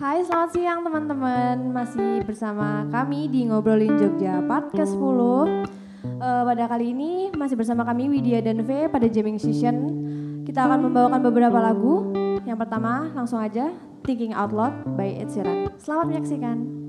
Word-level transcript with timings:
Hai 0.00 0.24
selamat 0.24 0.56
siang 0.56 0.80
teman-teman. 0.80 1.76
Masih 1.76 2.24
bersama 2.24 2.88
kami 2.88 3.28
di 3.28 3.44
Ngobrolin 3.44 4.00
Jogja 4.00 4.40
Part 4.48 4.72
ke-10 4.72 4.96
uh, 4.96 5.44
Pada 6.24 6.64
kali 6.72 6.96
ini 6.96 7.28
masih 7.36 7.52
bersama 7.52 7.84
kami 7.84 8.08
Widya 8.08 8.40
dan 8.40 8.64
V 8.64 8.88
pada 8.88 9.04
jamming 9.12 9.36
session. 9.36 9.76
Kita 10.48 10.64
akan 10.64 10.88
membawakan 10.88 11.20
beberapa 11.20 11.60
lagu. 11.60 12.16
Yang 12.48 12.64
pertama 12.64 13.12
langsung 13.12 13.44
aja 13.44 13.76
Thinking 14.00 14.32
Out 14.32 14.56
Loud 14.56 14.96
by 14.96 15.20
Ed 15.20 15.36
Sheeran. 15.36 15.68
Selamat 15.76 16.16
menyaksikan 16.16 16.79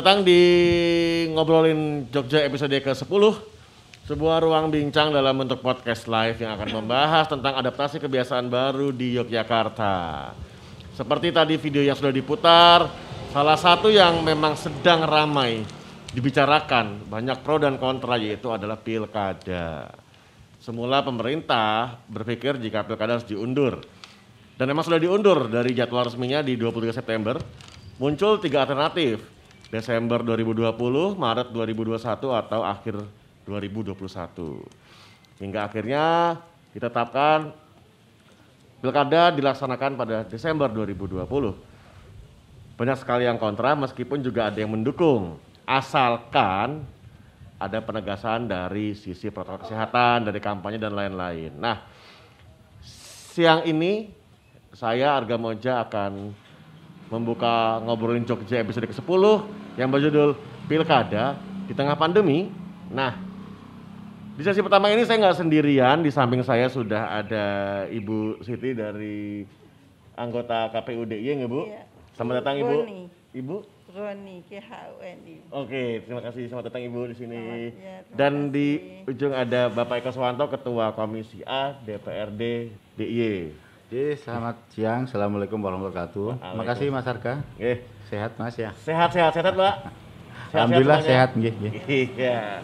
Datang 0.00 0.24
di 0.24 0.40
Ngobrolin 1.28 2.08
Jogja 2.08 2.40
episode 2.40 2.72
ke-10 2.72 3.22
Sebuah 4.08 4.40
ruang 4.40 4.72
bincang 4.72 5.12
dalam 5.12 5.36
bentuk 5.36 5.60
podcast 5.60 6.08
live 6.08 6.40
yang 6.40 6.56
akan 6.56 6.72
membahas 6.72 7.28
tentang 7.28 7.60
adaptasi 7.60 8.00
kebiasaan 8.00 8.48
baru 8.48 8.96
di 8.96 9.20
Yogyakarta. 9.20 10.32
Seperti 10.96 11.36
tadi 11.36 11.60
video 11.60 11.84
yang 11.84 11.92
sudah 11.92 12.16
diputar 12.16 12.88
Salah 13.28 13.60
satu 13.60 13.92
yang 13.92 14.24
memang 14.24 14.56
sedang 14.56 15.04
ramai 15.04 15.68
dibicarakan 16.16 17.04
Banyak 17.04 17.44
pro 17.44 17.60
dan 17.60 17.76
kontra 17.76 18.16
yaitu 18.16 18.48
adalah 18.48 18.80
pilkada. 18.80 19.92
Semula 20.64 21.04
pemerintah 21.04 22.00
berpikir 22.08 22.56
jika 22.56 22.88
pilkada 22.88 23.20
harus 23.20 23.28
diundur. 23.28 23.84
Dan 24.56 24.64
memang 24.64 24.80
sudah 24.80 24.96
diundur 24.96 25.52
dari 25.52 25.76
jadwal 25.76 26.08
resminya 26.08 26.40
di 26.40 26.56
23 26.56 26.88
September 26.88 27.36
muncul 28.00 28.40
tiga 28.40 28.64
alternatif 28.64 29.39
Desember 29.70 30.18
2020, 30.26 31.14
Maret 31.14 31.48
2021 31.54 32.02
atau 32.34 32.60
akhir 32.66 32.98
2021. 33.46 34.66
Hingga 35.38 35.60
akhirnya 35.70 36.36
ditetapkan 36.74 37.54
pilkada 38.82 39.30
dilaksanakan 39.30 39.94
pada 39.94 40.16
Desember 40.26 40.66
2020. 40.66 41.22
Banyak 42.74 42.98
sekali 42.98 43.30
yang 43.30 43.38
kontra 43.38 43.78
meskipun 43.78 44.18
juga 44.20 44.50
ada 44.50 44.58
yang 44.58 44.74
mendukung. 44.74 45.38
Asalkan 45.62 46.82
ada 47.60 47.78
penegasan 47.84 48.50
dari 48.50 48.96
sisi 48.96 49.30
protokol 49.30 49.68
kesehatan, 49.68 50.26
dari 50.26 50.40
kampanye 50.42 50.80
dan 50.80 50.96
lain-lain. 50.96 51.54
Nah, 51.60 51.84
siang 53.30 53.62
ini 53.68 54.10
saya 54.72 55.14
Arga 55.14 55.36
Moja 55.36 55.84
akan 55.84 56.32
membuka 57.10 57.82
ngobrolin 57.84 58.22
Jogja 58.24 58.62
episode 58.62 58.86
ke-10 58.86 59.22
yang 59.76 59.90
berjudul 59.90 60.38
Pilkada 60.70 61.34
di 61.66 61.74
tengah 61.74 61.98
pandemi. 61.98 62.46
Nah, 62.90 63.18
di 64.38 64.42
sesi 64.46 64.62
pertama 64.62 64.88
ini 64.88 65.02
saya 65.02 65.18
nggak 65.18 65.42
sendirian, 65.42 66.00
di 66.00 66.08
samping 66.14 66.40
saya 66.46 66.70
sudah 66.70 67.18
ada 67.20 67.44
Ibu 67.90 68.40
Siti 68.46 68.70
dari 68.72 69.42
anggota 70.14 70.70
KPU 70.70 71.02
DIY, 71.04 71.44
Bu? 71.50 71.66
Iya. 71.66 71.82
Selamat 72.14 72.34
datang 72.46 72.56
Ibu. 72.62 72.76
Roni. 72.86 73.02
Ibu? 73.34 73.56
Roni, 73.90 74.36
KHUNI. 74.46 75.34
Oke, 75.50 76.06
terima 76.06 76.22
kasih. 76.22 76.46
Selamat 76.46 76.70
datang 76.70 76.86
Ibu 76.86 77.10
di 77.10 77.16
sini. 77.18 77.36
Ya, 77.74 78.06
Dan 78.14 78.48
kasih. 78.48 78.54
di 78.54 78.68
ujung 79.10 79.34
ada 79.34 79.66
Bapak 79.66 80.06
Eko 80.06 80.14
Swanto, 80.14 80.46
Ketua 80.46 80.94
Komisi 80.94 81.42
A 81.42 81.74
DPRD 81.74 82.70
DIY. 82.94 83.69
Oke, 83.90 84.14
selamat 84.22 84.70
siang. 84.70 85.02
Assalamualaikum 85.02 85.58
warahmatullahi 85.58 86.14
wabarakatuh. 86.14 86.54
Terima 86.54 86.62
kasih 86.62 86.86
Mas 86.94 87.10
Arka. 87.10 87.42
Eh, 87.58 87.82
Sehat 88.06 88.38
Mas 88.38 88.54
ya. 88.54 88.70
Sehat 88.86 89.10
sehat 89.10 89.34
sehat, 89.34 89.50
Mbak. 89.50 89.74
Alhamdulillah 90.54 91.02
sehat, 91.02 91.34
nggih, 91.34 91.50
Iya. 91.90 92.62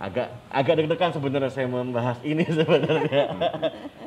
Agak 0.00 0.32
agak 0.48 0.80
deg-degan 0.80 1.12
sebenarnya 1.12 1.52
saya 1.52 1.68
membahas 1.68 2.24
ini 2.24 2.40
sebenarnya. 2.56 3.36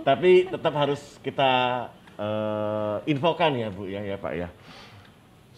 Tapi 0.02 0.50
tetap 0.50 0.74
harus 0.74 1.22
kita 1.22 1.86
uh, 2.18 2.98
infokan 3.06 3.54
ya 3.54 3.70
Bu 3.70 3.86
ya 3.86 4.02
ya 4.02 4.18
Pak 4.18 4.34
ya. 4.34 4.50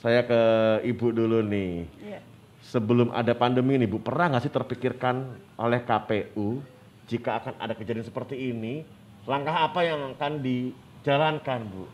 Saya 0.04 0.28
ke 0.28 0.42
Ibu 0.84 1.08
dulu 1.16 1.40
nih. 1.40 1.88
Ya. 2.04 2.20
Sebelum 2.68 3.16
ada 3.16 3.32
pandemi 3.32 3.80
nih 3.80 3.88
Bu, 3.88 4.04
pernah 4.04 4.28
nggak 4.28 4.44
sih 4.44 4.52
terpikirkan 4.52 5.40
oleh 5.56 5.80
KPU 5.88 6.60
jika 7.08 7.40
akan 7.40 7.64
ada 7.64 7.72
kejadian 7.80 8.04
seperti 8.04 8.52
ini, 8.52 8.99
langkah 9.30 9.70
apa 9.70 9.86
yang 9.86 10.18
akan 10.18 10.42
dijalankan 10.42 11.70
Bu? 11.70 11.86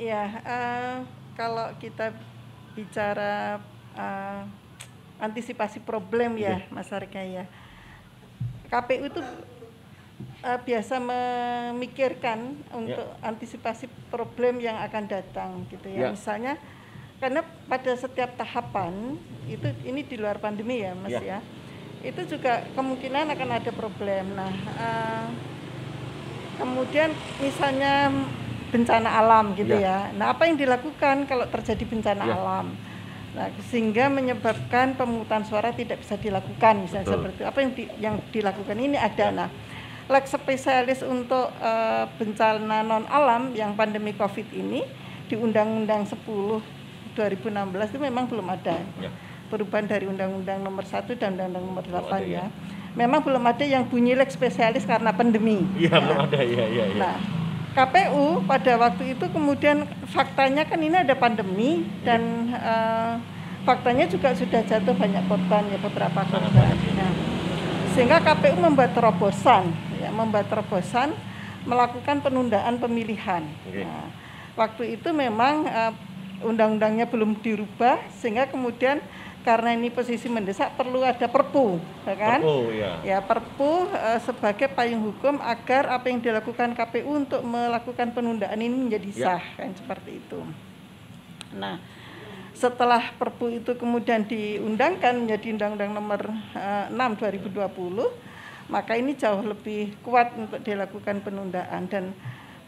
Ya, 0.00 0.40
eh, 0.40 0.96
kalau 1.36 1.68
kita 1.76 2.16
bicara 2.72 3.60
eh, 3.92 4.42
antisipasi 5.20 5.84
problem 5.84 6.40
ya, 6.40 6.64
Mas 6.72 6.88
Arga 6.88 7.20
ya. 7.20 7.44
KPU 8.72 9.04
itu 9.04 9.20
eh, 10.40 10.58
biasa 10.64 10.96
memikirkan 10.96 12.56
untuk 12.72 13.04
antisipasi 13.20 13.84
problem 14.08 14.64
yang 14.64 14.80
akan 14.80 15.04
datang 15.04 15.50
gitu 15.68 15.92
Ya. 15.92 16.08
ya. 16.08 16.16
Misalnya 16.16 16.56
karena 17.20 17.44
pada 17.68 17.92
setiap 17.94 18.32
tahapan 18.34 19.20
itu 19.44 19.68
ini 19.84 20.00
di 20.08 20.16
luar 20.16 20.40
pandemi 20.40 20.80
ya, 20.80 20.96
Mas 20.96 21.12
Ya. 21.12 21.36
ya. 21.36 21.38
Itu 22.00 22.24
juga 22.26 22.64
kemungkinan 22.72 23.28
akan 23.28 23.50
ada 23.60 23.70
problem. 23.76 24.24
Nah, 24.34 24.50
eh, 24.80 25.51
kemudian 26.56 27.10
misalnya 27.38 28.10
bencana 28.68 29.08
alam 29.12 29.52
gitu 29.52 29.76
Ya. 29.76 30.08
ya. 30.08 30.16
Nah, 30.16 30.32
apa 30.32 30.48
yang 30.48 30.56
dilakukan 30.56 31.28
kalau 31.28 31.44
terjadi 31.46 31.84
bencana 31.84 32.24
Ya. 32.24 32.34
alam? 32.34 32.72
Nah, 33.32 33.48
sehingga 33.64 34.08
menyebabkan 34.08 34.92
pemungutan 34.92 35.44
suara 35.44 35.72
tidak 35.72 36.00
bisa 36.00 36.16
dilakukan 36.16 36.84
misalnya 36.84 37.04
Betul. 37.04 37.16
seperti 37.20 37.36
itu. 37.36 37.46
Apa 37.48 37.58
yang 37.60 37.72
di- 37.72 37.92
yang 37.98 38.16
dilakukan 38.28 38.76
ini 38.76 38.96
ada 38.96 39.26
nah 39.30 39.48
leg 40.04 40.24
spesialis 40.26 41.00
untuk 41.00 41.48
eh, 41.54 42.04
bencana 42.16 42.80
non 42.82 43.04
alam 43.08 43.52
yang 43.52 43.72
pandemi 43.72 44.12
Covid 44.12 44.48
ini 44.52 44.84
di 45.24 45.36
Undang-Undang 45.36 46.04
10 46.04 46.60
2016 47.12 47.92
itu 47.92 48.00
memang 48.00 48.24
belum 48.24 48.48
ada. 48.48 48.80
Ya. 48.98 49.08
Perubahan 49.48 49.84
dari 49.84 50.08
Undang-Undang 50.08 50.64
Nomor 50.64 50.84
1 50.84 51.12
dan 51.12 51.36
Undang-Undang 51.36 51.64
Nomor 51.64 51.84
8 51.84 52.08
ada 52.10 52.24
ya. 52.24 52.40
ya. 52.40 52.44
Memang 52.92 53.24
belum 53.24 53.40
ada 53.48 53.64
yang 53.64 53.88
bunyi 53.88 54.12
leg 54.12 54.28
spesialis 54.28 54.84
karena 54.84 55.16
pandemi. 55.16 55.64
Iya 55.80 55.96
belum 55.96 56.18
ada 56.28 56.38
ya 56.44 56.66
ya 56.68 56.84
ya. 56.92 56.96
Nah, 57.00 57.16
KPU 57.72 58.44
pada 58.44 58.76
waktu 58.76 59.16
itu 59.16 59.24
kemudian 59.32 59.88
faktanya 60.12 60.68
kan 60.68 60.76
ini 60.76 61.00
ada 61.00 61.16
pandemi 61.16 61.88
dan 62.04 62.52
eh, 62.52 63.14
faktanya 63.64 64.04
juga 64.12 64.36
sudah 64.36 64.60
jatuh 64.60 64.92
banyak 64.92 65.24
korban 65.24 65.64
ya 65.72 65.78
beberapa 65.80 66.20
korban. 66.20 66.76
Nah, 67.00 67.12
sehingga 67.96 68.20
KPU 68.20 68.60
membuat 68.60 68.92
terobosan, 68.92 69.72
ya, 69.96 70.12
membuat 70.12 70.52
terobosan 70.52 71.16
melakukan 71.64 72.20
penundaan 72.20 72.76
pemilihan. 72.76 73.40
Nah, 73.72 74.12
waktu 74.52 75.00
itu 75.00 75.08
memang 75.16 75.64
eh, 75.64 75.92
undang-undangnya 76.44 77.08
belum 77.08 77.40
dirubah 77.40 78.02
sehingga 78.20 78.50
kemudian 78.50 79.00
karena 79.42 79.74
ini 79.74 79.90
posisi 79.90 80.30
mendesak 80.30 80.78
perlu 80.78 81.02
ada 81.02 81.26
perpu, 81.26 81.82
ya 82.06 82.14
kan? 82.14 82.40
Oh 82.46 82.70
ya. 82.70 83.02
Ya, 83.02 83.18
Perpu 83.18 83.90
eh, 83.90 84.18
sebagai 84.22 84.70
payung 84.70 85.12
hukum 85.12 85.42
agar 85.42 85.90
apa 85.90 86.06
yang 86.06 86.22
dilakukan 86.22 86.78
KPU 86.78 87.10
untuk 87.10 87.42
melakukan 87.42 88.14
penundaan 88.14 88.58
ini 88.62 88.88
menjadi 88.88 89.10
Ya. 89.12 89.36
sah, 89.36 89.44
kan 89.58 89.74
seperti 89.74 90.22
itu. 90.22 90.40
Nah, 91.58 91.82
setelah 92.54 93.12
Perpu 93.18 93.50
itu 93.50 93.74
kemudian 93.74 94.24
diundangkan 94.24 95.18
menjadi 95.18 95.58
Undang-Undang 95.58 95.90
Nomor 95.90 96.22
eh, 96.54 96.86
6 96.94 97.18
2020, 97.50 98.70
maka 98.70 98.94
ini 98.94 99.18
jauh 99.18 99.42
lebih 99.42 99.98
kuat 100.06 100.38
untuk 100.38 100.62
dilakukan 100.62 101.18
penundaan 101.26 101.90
dan 101.90 102.14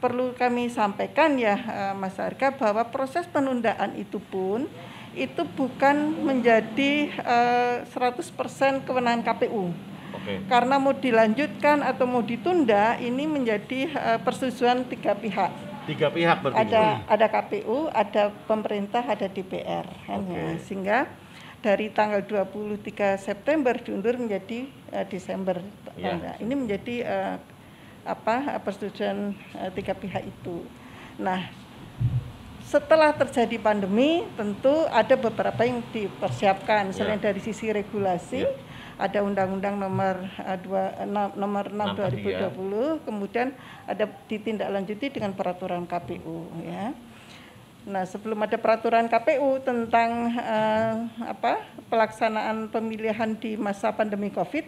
perlu 0.03 0.35
kami 0.37 0.69
sampaikan 0.69 1.39
ya 1.39 1.55
eh, 1.55 1.95
Mas 1.95 2.19
Arga 2.19 2.51
bahwa 2.51 2.83
proses 2.91 3.31
penundaan 3.31 3.95
itu 3.95 4.19
pun 4.19 4.67
itu 5.15 5.43
bukan 5.55 6.23
menjadi 6.23 7.09
eh, 7.11 7.77
100% 7.87 8.87
kewenangan 8.87 9.23
KPU. 9.23 9.71
Oke. 10.15 10.47
Karena 10.47 10.79
mau 10.79 10.95
dilanjutkan 10.95 11.83
atau 11.83 12.07
mau 12.07 12.23
ditunda 12.23 12.99
ini 12.99 13.27
menjadi 13.27 13.91
eh, 13.91 14.19
persetujuan 14.23 14.87
tiga 14.91 15.15
pihak. 15.15 15.53
Tiga 15.85 16.09
pihak 16.09 16.41
berarti. 16.41 16.61
Ada 16.65 16.83
ada 17.07 17.27
KPU, 17.29 17.93
ada 17.93 18.33
pemerintah, 18.49 19.05
ada 19.05 19.29
DPR. 19.29 19.85
ya. 20.09 20.57
Sehingga 20.65 21.07
dari 21.65 21.89
tanggal 21.89 22.21
23 22.21 23.17
September 23.17 23.73
diundur 23.81 24.21
menjadi 24.21 24.69
eh, 24.93 25.07
Desember. 25.09 25.65
Ya. 25.97 26.13
Nah, 26.21 26.37
Ini 26.37 26.55
menjadi 26.57 26.97
eh, 27.01 27.37
apa 28.05 28.61
persetujuan 28.61 29.33
eh, 29.61 29.71
tiga 29.73 29.97
pihak 29.97 30.29
itu. 30.29 30.65
Nah, 31.17 31.49
setelah 32.75 33.15
terjadi 33.15 33.55
pandemi 33.63 34.27
tentu 34.35 34.83
ada 34.91 35.15
beberapa 35.15 35.63
yang 35.63 35.79
dipersiapkan 35.95 36.91
selain 36.91 37.23
Ya. 37.23 37.31
dari 37.31 37.39
sisi 37.39 37.71
regulasi 37.71 38.43
Ya. 38.43 38.51
ada 38.99 39.23
undang-undang 39.23 39.79
nomor 39.79 40.27
eh, 40.43 40.59
dua, 40.59 40.91
enam, 40.99 41.31
nomor 41.39 41.71
6 41.71 41.79
Enam 41.79 41.95
tadi 41.95 42.35
ya. 42.35 42.51
2020 42.51 43.07
kemudian 43.07 43.55
ada 43.87 44.11
ditindaklanjuti 44.27 45.07
dengan 45.15 45.31
peraturan 45.39 45.87
KPU 45.87 46.51
ya. 46.67 46.91
Nah, 47.85 48.09
sebelum 48.09 48.43
ada 48.43 48.59
peraturan 48.59 49.07
KPU 49.07 49.63
tentang 49.63 50.35
eh, 50.35 50.95
apa 51.31 51.63
pelaksanaan 51.87 52.75
pemilihan 52.75 53.39
di 53.39 53.55
masa 53.55 53.95
pandemi 53.95 54.35
Covid 54.35 54.67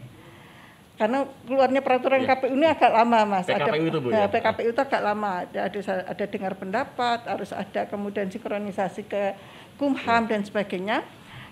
karena 0.97 1.19
keluarnya 1.45 1.81
peraturan 1.81 2.25
Ya. 2.25 2.35
KPU 2.35 2.53
ini 2.53 2.67
agak 2.67 2.89
lama, 2.89 3.19
Mas. 3.29 3.45
PKPU 3.45 3.85
itu, 3.85 3.99
Bu, 4.01 4.09
eh, 4.09 4.17
ya? 4.17 4.27
PKPU 4.27 4.69
itu 4.73 4.81
agak 4.81 5.03
lama. 5.03 5.45
Ada, 5.45 5.61
ada 5.69 5.79
ada 6.09 6.25
dengar 6.25 6.53
pendapat, 6.57 7.19
harus 7.25 7.51
ada 7.53 7.85
kemudian 7.85 8.27
sinkronisasi 8.27 9.05
ke 9.05 9.37
Kumham 9.77 10.25
Ya. 10.25 10.29
dan 10.33 10.41
sebagainya. 10.41 11.05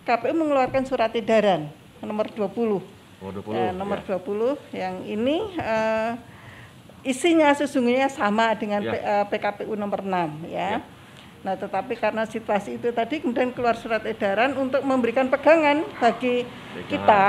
KPU 0.02 0.32
mengeluarkan 0.32 0.84
surat 0.84 1.12
edaran 1.12 1.68
nomor 2.00 2.28
20. 2.28 2.80
Oh, 3.20 3.30
20. 3.30 3.52
Eh, 3.52 3.72
nomor 3.72 4.00
ya. 4.00 4.16
20 4.16 4.56
yang 4.70 5.00
ini 5.02 5.56
eh, 5.56 6.12
isinya 7.04 7.52
sesungguhnya 7.52 8.08
sama 8.08 8.56
dengan 8.56 8.80
Ya. 8.80 8.92
P- 8.92 9.00
eh, 9.02 9.24
PKPU 9.28 9.76
nomor 9.76 10.00
6 10.00 10.48
Ya. 10.48 10.80
ya. 10.80 10.80
Nah, 11.44 11.52
tetapi 11.54 11.92
karena 11.94 12.24
situasi 12.24 12.80
itu 12.80 12.88
tadi 12.90 13.20
kemudian 13.20 13.52
keluar 13.52 13.76
surat 13.76 14.00
edaran 14.04 14.56
untuk 14.56 14.80
memberikan 14.80 15.28
pegangan 15.28 15.84
bagi 15.94 16.48
Pegangan. 16.48 16.88
kita 16.88 17.24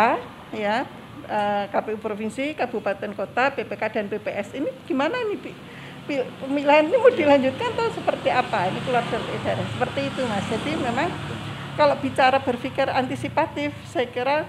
ya 0.55 0.88
eh, 1.25 1.65
KPU 1.70 1.98
provinsi, 2.00 2.53
kabupaten 2.53 3.12
kota, 3.17 3.51
PPK 3.53 3.84
dan 3.91 4.05
PPS 4.08 4.55
ini 4.58 4.70
gimana 4.86 5.17
nih 5.25 5.53
pemilihan 6.46 6.86
ini 6.86 6.98
mau 7.01 7.10
dilanjutkan 7.10 7.74
atau 7.74 7.89
seperti 7.98 8.29
apa? 8.29 8.70
Ini 8.70 8.79
keluar 8.86 9.03
surat 9.10 9.25
edaran. 9.25 9.65
Seperti 9.74 10.00
itu 10.05 10.22
Mas. 10.29 10.46
Jadi 10.48 10.72
memang 10.77 11.10
kalau 11.75 11.96
bicara 11.98 12.38
berpikir 12.39 12.88
antisipatif, 12.88 13.74
saya 13.89 14.08
kira 14.08 14.46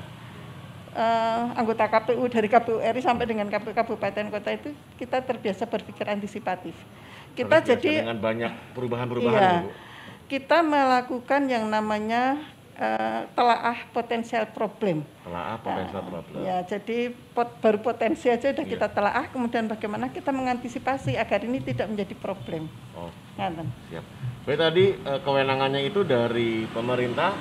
eh, 0.92 1.42
anggota 1.56 1.88
KPU 1.88 2.28
dari 2.28 2.48
KPU 2.52 2.78
RI 2.78 3.00
sampai 3.00 3.24
dengan 3.24 3.48
KPU 3.48 3.72
kabupaten 3.72 4.28
kota 4.28 4.50
itu 4.52 4.70
kita 5.00 5.24
terbiasa 5.24 5.64
berpikir 5.64 6.04
antisipatif. 6.06 6.76
Kita 7.36 7.60
Terbiasa 7.60 7.68
jadi 7.76 7.92
dengan 8.04 8.20
banyak 8.20 8.52
perubahan-perubahan 8.72 9.40
iya, 9.40 9.52
ya, 9.52 9.64
Bu. 9.64 9.68
kita 10.28 10.58
melakukan 10.64 11.40
yang 11.48 11.68
namanya 11.68 12.40
eh, 12.76 13.22
telaah 13.32 13.88
potensial 13.90 14.44
problem. 14.48 15.00
Telaah 15.22 15.56
potensial 15.58 16.04
problem. 16.04 16.38
Ya, 16.38 16.60
jadi 16.62 16.98
pot- 17.32 17.56
baru 17.58 17.80
potensi 17.80 18.26
aja 18.26 18.46
udah 18.46 18.62
Iya. 18.62 18.72
kita 18.72 18.88
telaah, 18.90 19.26
kemudian 19.26 19.64
bagaimana 19.64 20.08
kita 20.08 20.28
mengantisipasi 20.30 21.16
agar 21.16 21.40
ini 21.40 21.58
tidak 21.60 21.88
menjadi 21.88 22.14
problem. 22.14 22.68
Oh, 22.92 23.08
Ngaten. 23.34 23.68
siap. 23.88 24.04
Jadi 24.44 24.56
tadi 24.56 24.84
eh, 24.94 25.20
kewenangannya 25.20 25.82
itu 25.82 26.00
dari 26.02 26.68
pemerintah, 26.68 27.32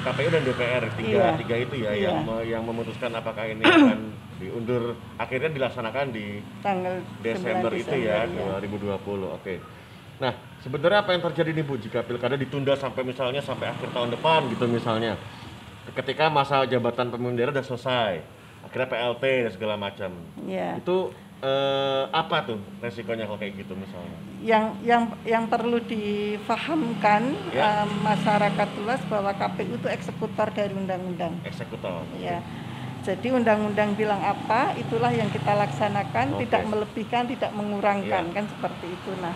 KPU 0.00 0.28
dan 0.28 0.42
DPR 0.42 0.84
tiga 0.92 1.10
Iya. 1.24 1.28
tiga 1.36 1.56
itu 1.56 1.74
ya 1.76 1.90
Iya. 1.90 2.02
yang 2.08 2.18
me- 2.22 2.44
yang 2.44 2.62
memutuskan 2.62 3.10
apakah 3.12 3.44
ini 3.44 3.62
akan 3.62 4.00
diundur 4.40 4.94
akhirnya 5.16 5.50
dilaksanakan 5.50 6.06
di 6.08 6.38
Tanggal 6.60 7.02
Desember 7.18 7.70
9 7.70 7.82
itu 7.82 7.96
ya 8.00 8.22
Desember, 8.24 8.62
2020. 8.62 9.26
Oke. 9.32 9.54
Nah, 10.18 10.34
sebenarnya 10.58 11.06
apa 11.06 11.14
yang 11.14 11.22
terjadi 11.30 11.50
nih 11.54 11.64
Bu 11.64 11.78
jika 11.78 12.02
pilkada 12.02 12.34
ditunda 12.34 12.74
sampai 12.74 13.06
misalnya 13.06 13.38
sampai 13.38 13.70
akhir 13.70 13.94
tahun 13.94 14.10
depan 14.18 14.50
gitu 14.50 14.66
misalnya. 14.66 15.14
Ketika 15.94 16.28
masa 16.28 16.66
jabatan 16.66 17.08
pemimpin 17.08 17.38
daerah 17.38 17.54
udah 17.54 17.64
selesai, 17.64 18.20
akhirnya 18.66 18.88
PLT 18.90 19.24
dan 19.46 19.52
segala 19.54 19.74
macam. 19.78 20.10
Ya. 20.44 20.76
Itu 20.76 21.14
eh, 21.38 22.02
apa 22.10 22.44
tuh 22.44 22.58
resikonya 22.82 23.24
kalau 23.24 23.38
kayak 23.38 23.62
gitu 23.62 23.72
misalnya? 23.78 24.18
Yang 24.42 24.64
yang 24.82 25.02
yang 25.22 25.44
perlu 25.46 25.78
difahamkan 25.80 27.38
Ya. 27.54 27.82
eh, 27.82 27.86
masyarakat 28.02 28.68
luas 28.82 29.00
bahwa 29.06 29.30
KPU 29.32 29.78
itu 29.78 29.88
eksekutor 29.88 30.50
dari 30.50 30.74
undang-undang. 30.74 31.38
Eksekutor. 31.46 32.02
Ya. 32.18 32.42
Jadi 33.06 33.30
undang-undang 33.30 33.94
bilang 33.94 34.20
apa, 34.20 34.74
itulah 34.74 35.14
yang 35.14 35.30
kita 35.30 35.54
laksanakan, 35.54 36.34
Oke. 36.34 36.44
tidak 36.44 36.66
melebihkan, 36.66 37.24
tidak 37.30 37.54
mengurangkan, 37.54 38.24
Iya. 38.28 38.34
kan 38.34 38.44
seperti 38.44 38.86
itu. 38.90 39.10
Nah, 39.22 39.32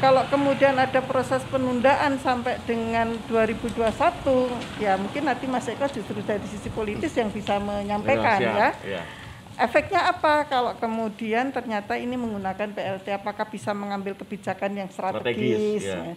kalau 0.00 0.24
kemudian 0.32 0.74
ada 0.80 1.04
proses 1.04 1.44
penundaan 1.52 2.16
sampai 2.24 2.56
dengan 2.64 3.20
2021, 3.28 3.84
ya 4.80 4.96
mungkin 4.96 5.28
nanti 5.28 5.44
Mas 5.44 5.68
Eko 5.68 5.84
justru 5.92 6.24
dari 6.24 6.42
sisi 6.48 6.72
politis 6.72 7.12
yang 7.20 7.28
bisa 7.28 7.60
menyampaikan 7.60 8.40
ya. 8.40 8.70
Iya. 8.80 9.02
efeknya 9.60 10.08
apa 10.08 10.48
kalau 10.48 10.72
kemudian 10.80 11.52
ternyata 11.52 11.92
ini 12.00 12.16
menggunakan 12.16 12.72
PLT 12.72 13.12
apakah 13.12 13.44
bisa 13.44 13.76
mengambil 13.76 14.16
kebijakan 14.16 14.72
yang 14.72 14.88
strategis, 14.88 15.84
Strategis, 15.84 16.16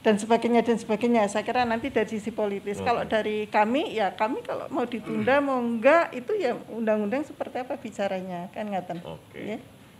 dan 0.00 0.16
sebagainya 0.16 0.64
dan 0.64 0.80
sebagainya 0.80 1.28
saya 1.28 1.44
kira 1.44 1.68
nanti 1.68 1.92
dari 1.92 2.08
sisi 2.08 2.32
politis 2.32 2.80
Oke. 2.80 2.88
kalau 2.88 3.04
dari 3.04 3.44
kami 3.52 4.00
ya 4.00 4.16
kami 4.16 4.40
kalau 4.40 4.64
mau 4.72 4.88
ditunda 4.88 5.44
mau 5.44 5.60
enggak 5.60 6.08
itu 6.16 6.32
ya 6.40 6.56
undang-undang 6.72 7.20
seperti 7.20 7.60
apa 7.60 7.76
bicaranya 7.76 8.48
kan 8.48 8.64
ngaten 8.64 9.04
Oke. 9.04 9.40
ya. 9.44 9.58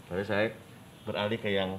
Jadi 0.09 0.25
saya 0.25 0.47
beralih 1.05 1.37
ke 1.37 1.53
yang 1.53 1.77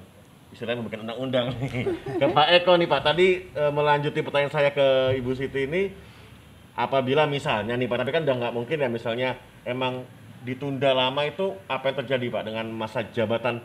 istilahnya 0.51 0.83
bukan 0.83 1.07
undang-undang 1.07 1.55
nih. 1.57 1.87
ke 2.21 2.25
Pak 2.27 2.47
Eko 2.61 2.75
nih 2.75 2.87
Pak. 2.87 3.01
Tadi 3.01 3.27
eh, 3.51 3.71
melanjuti 3.71 4.19
pertanyaan 4.21 4.53
saya 4.53 4.69
ke 4.75 5.15
Ibu 5.17 5.31
Siti 5.33 5.65
ini, 5.65 5.91
apabila 6.75 7.25
misalnya 7.25 7.75
nih 7.75 7.87
Pak, 7.87 7.97
tapi 8.03 8.11
kan 8.11 8.23
udah 8.27 8.35
nggak 8.37 8.53
mungkin 8.55 8.77
ya 8.83 8.89
misalnya 8.91 9.29
emang 9.63 10.05
ditunda 10.41 10.91
lama 10.91 11.21
itu 11.23 11.53
apa 11.69 11.91
yang 11.91 11.97
terjadi 12.05 12.25
Pak 12.33 12.43
dengan 12.49 12.65
masa 12.73 13.07
jabatan 13.09 13.63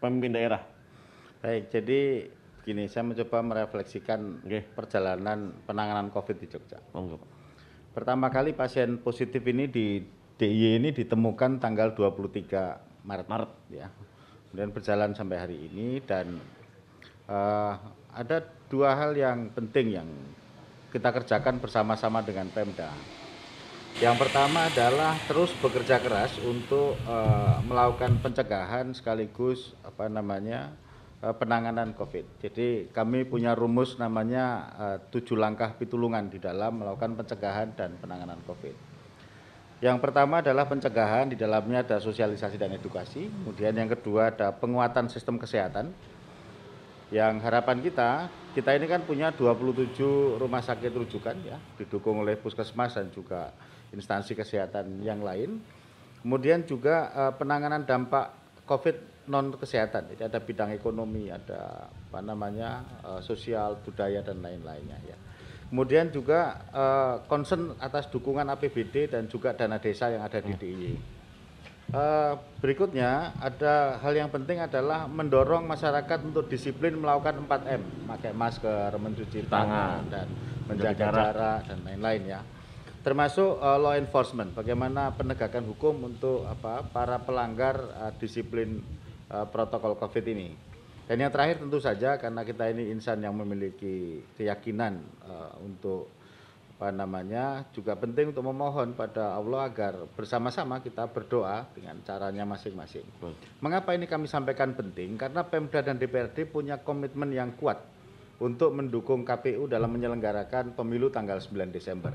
pemimpin 0.00 0.32
daerah? 0.34 0.62
Baik, 1.42 1.74
jadi 1.74 2.30
begini, 2.62 2.86
saya 2.86 3.02
mencoba 3.02 3.42
merefleksikan 3.42 4.46
Oke. 4.46 4.62
perjalanan 4.62 5.50
penanganan 5.66 6.14
COVID 6.14 6.36
di 6.38 6.46
Jogja. 6.46 6.78
Monggo 6.94 7.18
Pak. 7.18 7.30
Pertama 7.92 8.32
kali 8.32 8.56
pasien 8.56 9.02
positif 9.02 9.42
ini 9.44 9.68
di 9.68 10.00
DIY 10.40 10.80
ini 10.80 10.88
ditemukan 10.96 11.60
tanggal 11.60 11.92
23 11.92 13.04
Maret. 13.04 13.26
Maret. 13.28 13.50
Ya. 13.74 13.90
Kemudian 14.52 14.68
berjalan 14.68 15.16
sampai 15.16 15.40
hari 15.40 15.56
ini 15.64 16.04
dan 16.04 16.36
eh, 17.24 17.72
ada 18.12 18.44
dua 18.68 18.92
hal 18.92 19.16
yang 19.16 19.48
penting 19.48 19.96
yang 19.96 20.08
kita 20.92 21.08
kerjakan 21.08 21.56
bersama-sama 21.56 22.20
dengan 22.20 22.52
Pemda. 22.52 22.92
Yang 23.96 24.28
pertama 24.28 24.68
adalah 24.68 25.16
terus 25.24 25.56
bekerja 25.56 26.04
keras 26.04 26.36
untuk 26.44 27.00
eh, 27.00 27.56
melakukan 27.64 28.20
pencegahan 28.20 28.92
sekaligus 28.92 29.72
apa 29.88 30.12
namanya 30.12 30.68
eh, 31.24 31.32
penanganan 31.32 31.96
COVID. 31.96 32.44
Jadi 32.44 32.92
kami 32.92 33.24
punya 33.24 33.56
rumus 33.56 33.96
namanya 33.96 34.68
eh, 34.76 34.98
tujuh 35.16 35.40
langkah 35.40 35.72
pitulungan 35.80 36.28
di 36.28 36.36
dalam 36.36 36.76
melakukan 36.76 37.16
pencegahan 37.16 37.72
dan 37.72 37.96
penanganan 37.96 38.36
COVID. 38.44 38.91
Yang 39.82 39.98
pertama 39.98 40.38
adalah 40.38 40.70
pencegahan, 40.70 41.26
di 41.26 41.34
dalamnya 41.34 41.82
ada 41.82 41.98
sosialisasi 41.98 42.54
dan 42.54 42.70
edukasi. 42.70 43.26
Kemudian 43.26 43.74
yang 43.74 43.90
kedua 43.90 44.30
ada 44.30 44.54
penguatan 44.54 45.10
sistem 45.10 45.42
kesehatan. 45.42 45.90
Yang 47.10 47.34
harapan 47.42 47.82
kita, 47.82 48.30
kita 48.54 48.78
ini 48.78 48.86
kan 48.86 49.02
punya 49.02 49.34
27 49.34 50.38
rumah 50.38 50.62
sakit 50.62 50.86
rujukan 50.86 51.34
ya, 51.42 51.58
didukung 51.82 52.22
oleh 52.22 52.38
puskesmas 52.38 52.94
dan 52.94 53.10
juga 53.10 53.50
instansi 53.90 54.38
kesehatan 54.38 55.02
yang 55.02 55.18
lain. 55.18 55.58
Kemudian 56.22 56.62
juga 56.62 57.10
eh, 57.10 57.32
penanganan 57.34 57.82
dampak 57.82 58.38
COVID 58.70 59.26
non 59.34 59.50
kesehatan. 59.50 60.14
Jadi 60.14 60.22
ada 60.30 60.38
bidang 60.38 60.70
ekonomi, 60.78 61.26
ada 61.26 61.90
apa 61.90 62.22
namanya 62.22 62.86
eh, 63.02 63.20
sosial, 63.26 63.82
budaya 63.82 64.22
dan 64.22 64.38
lain-lainnya 64.38 64.98
ya. 65.10 65.18
Kemudian 65.72 66.12
juga 66.12 66.68
eh, 66.68 67.16
concern 67.32 67.72
atas 67.80 68.12
dukungan 68.12 68.44
APBD 68.44 69.08
dan 69.08 69.24
juga 69.24 69.56
dana 69.56 69.80
desa 69.80 70.12
yang 70.12 70.20
ada 70.20 70.44
di 70.44 70.52
DIY. 70.52 70.84
Eh, 71.92 72.32
berikutnya 72.60 73.32
ada 73.40 73.96
hal 74.04 74.12
yang 74.12 74.28
penting 74.28 74.60
adalah 74.60 75.08
mendorong 75.08 75.64
masyarakat 75.64 76.28
untuk 76.28 76.52
disiplin 76.52 76.92
melakukan 76.92 77.40
4M, 77.48 77.82
pakai 78.04 78.36
masker, 78.36 78.92
mencuci 79.00 79.48
tangan, 79.48 80.04
dan 80.12 80.28
menjaga 80.68 81.08
jarak. 81.08 81.24
jarak 81.24 81.58
dan 81.72 81.78
lain-lain 81.88 82.22
ya. 82.36 82.40
Termasuk 83.02 83.58
eh, 83.58 83.78
law 83.80 83.96
enforcement, 83.98 84.52
bagaimana 84.52 85.10
penegakan 85.16 85.66
hukum 85.72 86.04
untuk 86.06 86.46
apa 86.46 86.84
para 86.84 87.16
pelanggar 87.16 87.80
eh, 87.80 88.12
disiplin 88.20 88.78
eh, 89.32 89.46
protokol 89.48 89.96
Covid 89.96 90.24
ini. 90.28 90.71
Dan 91.10 91.16
yang 91.18 91.32
terakhir 91.34 91.58
tentu 91.58 91.82
saja 91.82 92.14
karena 92.16 92.46
kita 92.46 92.70
ini 92.70 92.94
insan 92.94 93.18
yang 93.20 93.34
memiliki 93.34 94.22
keyakinan 94.38 95.02
eh, 95.26 95.50
untuk 95.66 96.08
apa 96.82 96.90
namanya 96.90 97.62
juga 97.70 97.94
penting 97.94 98.34
untuk 98.34 98.42
memohon 98.42 98.98
pada 98.98 99.38
Allah 99.38 99.70
agar 99.70 100.02
bersama-sama 100.18 100.82
kita 100.82 101.06
berdoa 101.06 101.62
dengan 101.78 102.02
caranya 102.02 102.42
masing-masing. 102.42 103.06
Mengapa 103.62 103.94
ini 103.94 104.10
kami 104.10 104.26
sampaikan 104.26 104.74
penting? 104.74 105.14
Karena 105.14 105.46
Pemda 105.46 105.78
dan 105.78 105.94
DPRD 105.94 106.50
punya 106.50 106.82
komitmen 106.82 107.30
yang 107.30 107.54
kuat 107.54 107.78
untuk 108.42 108.74
mendukung 108.74 109.22
KPU 109.22 109.70
dalam 109.70 109.94
menyelenggarakan 109.94 110.74
pemilu 110.74 111.06
tanggal 111.14 111.38
9 111.38 111.70
Desember. 111.70 112.10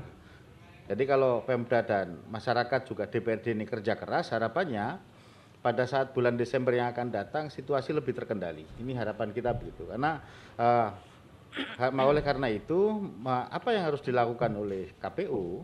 Jadi 0.84 1.04
kalau 1.08 1.40
Pemda 1.48 1.80
dan 1.80 2.20
masyarakat 2.28 2.80
juga 2.84 3.08
DPRD 3.08 3.56
ini 3.56 3.64
kerja 3.64 3.96
keras, 3.96 4.36
harapannya 4.36 5.00
pada 5.68 5.84
saat 5.84 6.16
bulan 6.16 6.40
Desember 6.40 6.72
yang 6.72 6.88
akan 6.88 7.12
datang 7.12 7.44
situasi 7.52 7.92
lebih 7.92 8.16
terkendali. 8.16 8.64
Ini 8.80 8.96
harapan 8.96 9.36
kita 9.36 9.52
begitu. 9.52 9.84
Karena 9.84 10.16
ha- 10.56 10.96
oleh 12.08 12.24
karena 12.24 12.48
itu 12.48 12.96
apa 13.28 13.68
yang 13.76 13.92
harus 13.92 14.00
dilakukan 14.00 14.48
oleh 14.56 14.96
KPU 14.96 15.60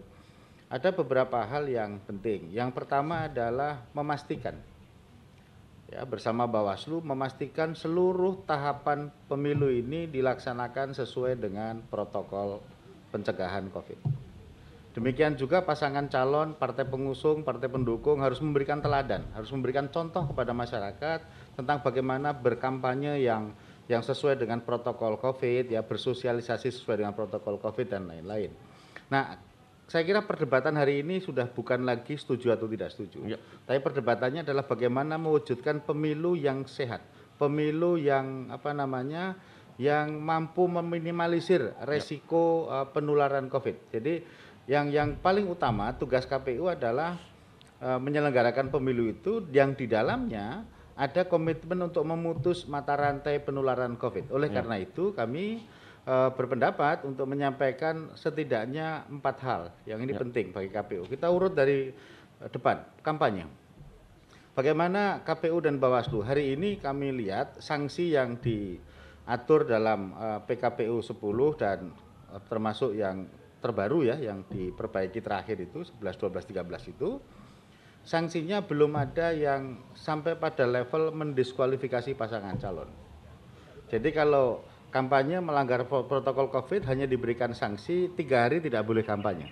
ada 0.68 0.92
beberapa 0.92 1.40
hal 1.40 1.64
yang 1.72 2.04
penting. 2.04 2.52
Yang 2.52 2.76
pertama 2.76 3.32
adalah 3.32 3.80
memastikan 3.96 4.60
ya 5.88 6.04
bersama 6.04 6.44
Bawaslu 6.44 7.00
memastikan 7.00 7.72
seluruh 7.72 8.44
tahapan 8.44 9.08
pemilu 9.24 9.72
ini 9.72 10.04
dilaksanakan 10.04 10.92
sesuai 10.92 11.40
dengan 11.40 11.80
protokol 11.88 12.60
pencegahan 13.08 13.72
Covid. 13.72 14.23
Demikian 14.94 15.34
juga 15.34 15.66
pasangan 15.66 16.06
calon, 16.06 16.54
partai 16.54 16.86
pengusung, 16.86 17.42
partai 17.42 17.66
pendukung 17.66 18.22
harus 18.22 18.38
memberikan 18.38 18.78
teladan, 18.78 19.26
harus 19.34 19.50
memberikan 19.50 19.90
contoh 19.90 20.22
kepada 20.30 20.54
masyarakat 20.54 21.18
tentang 21.58 21.82
bagaimana 21.82 22.30
berkampanye 22.30 23.18
yang 23.26 23.50
yang 23.90 24.00
sesuai 24.00 24.38
dengan 24.38 24.62
protokol 24.62 25.18
Covid, 25.18 25.66
ya 25.66 25.82
bersosialisasi 25.82 26.70
sesuai 26.70 27.02
dengan 27.02 27.12
protokol 27.12 27.58
Covid 27.58 27.90
dan 27.90 28.06
lain-lain. 28.06 28.54
Nah, 29.10 29.36
saya 29.84 30.06
kira 30.06 30.24
perdebatan 30.24 30.78
hari 30.78 31.04
ini 31.04 31.20
sudah 31.20 31.44
bukan 31.50 31.84
lagi 31.84 32.16
setuju 32.16 32.56
atau 32.56 32.70
tidak 32.70 32.88
setuju. 32.94 33.34
Ya. 33.34 33.38
Tapi 33.66 33.82
perdebatannya 33.84 34.46
adalah 34.46 34.64
bagaimana 34.64 35.20
mewujudkan 35.20 35.84
pemilu 35.84 36.38
yang 36.38 36.64
sehat, 36.64 37.04
pemilu 37.36 38.00
yang 38.00 38.48
apa 38.48 38.72
namanya, 38.72 39.36
yang 39.76 40.16
mampu 40.22 40.64
meminimalisir 40.70 41.74
resiko 41.84 42.70
eh, 42.70 42.86
penularan 42.94 43.50
COVID. 43.52 43.92
Jadi 43.92 44.14
yang 44.64 44.88
yang 44.88 45.08
paling 45.20 45.44
utama 45.44 45.92
tugas 45.92 46.24
KPU 46.24 46.72
adalah 46.72 47.20
eh, 47.80 47.98
menyelenggarakan 48.00 48.72
pemilu 48.72 49.12
itu 49.12 49.44
yang 49.52 49.76
di 49.76 49.84
dalamnya 49.84 50.64
ada 50.94 51.26
komitmen 51.26 51.90
untuk 51.90 52.06
memutus 52.06 52.64
mata 52.70 52.94
rantai 52.94 53.42
penularan 53.42 53.98
COVID. 53.98 54.30
Oleh 54.30 54.48
Ya. 54.48 54.62
karena 54.62 54.76
itu 54.80 55.12
kami 55.12 55.60
eh, 56.04 56.30
berpendapat 56.32 57.04
untuk 57.04 57.28
menyampaikan 57.28 58.12
setidaknya 58.16 59.04
empat 59.08 59.36
hal 59.44 59.62
yang 59.84 60.00
ini 60.00 60.12
Ya. 60.16 60.20
penting 60.20 60.52
bagi 60.52 60.70
KPU. 60.72 61.04
Kita 61.08 61.28
urut 61.28 61.52
dari 61.52 61.92
eh, 62.40 62.48
depan 62.48 62.80
kampanye. 63.04 63.44
Bagaimana 64.54 65.18
KPU 65.26 65.58
dan 65.58 65.82
Bawaslu 65.82 66.22
hari 66.22 66.54
ini 66.54 66.78
kami 66.78 67.10
lihat 67.10 67.58
sanksi 67.58 68.14
yang 68.14 68.38
diatur 68.38 69.66
dalam 69.66 70.14
eh, 70.14 70.40
PKPU 70.46 71.02
10 71.02 71.20
dan 71.58 71.90
eh, 72.32 72.40
termasuk 72.48 72.94
yang 72.94 73.26
terbaru 73.64 74.04
ya 74.04 74.20
yang 74.20 74.44
diperbaiki 74.44 75.24
terakhir 75.24 75.56
itu 75.64 75.88
11 75.88 76.20
12 76.20 76.52
13 76.52 76.92
itu 76.92 77.16
sanksinya 78.04 78.60
belum 78.60 78.92
ada 79.00 79.32
yang 79.32 79.80
sampai 79.96 80.36
pada 80.36 80.68
level 80.68 81.08
mendiskualifikasi 81.16 82.12
pasangan 82.12 82.60
calon. 82.60 82.92
Jadi 83.88 84.12
kalau 84.12 84.60
kampanye 84.92 85.40
melanggar 85.40 85.88
pro- 85.88 86.04
protokol 86.04 86.52
COVID 86.52 86.84
hanya 86.84 87.08
diberikan 87.08 87.56
sanksi 87.56 88.12
tiga 88.12 88.44
hari 88.44 88.60
tidak 88.60 88.84
boleh 88.84 89.00
kampanye. 89.00 89.48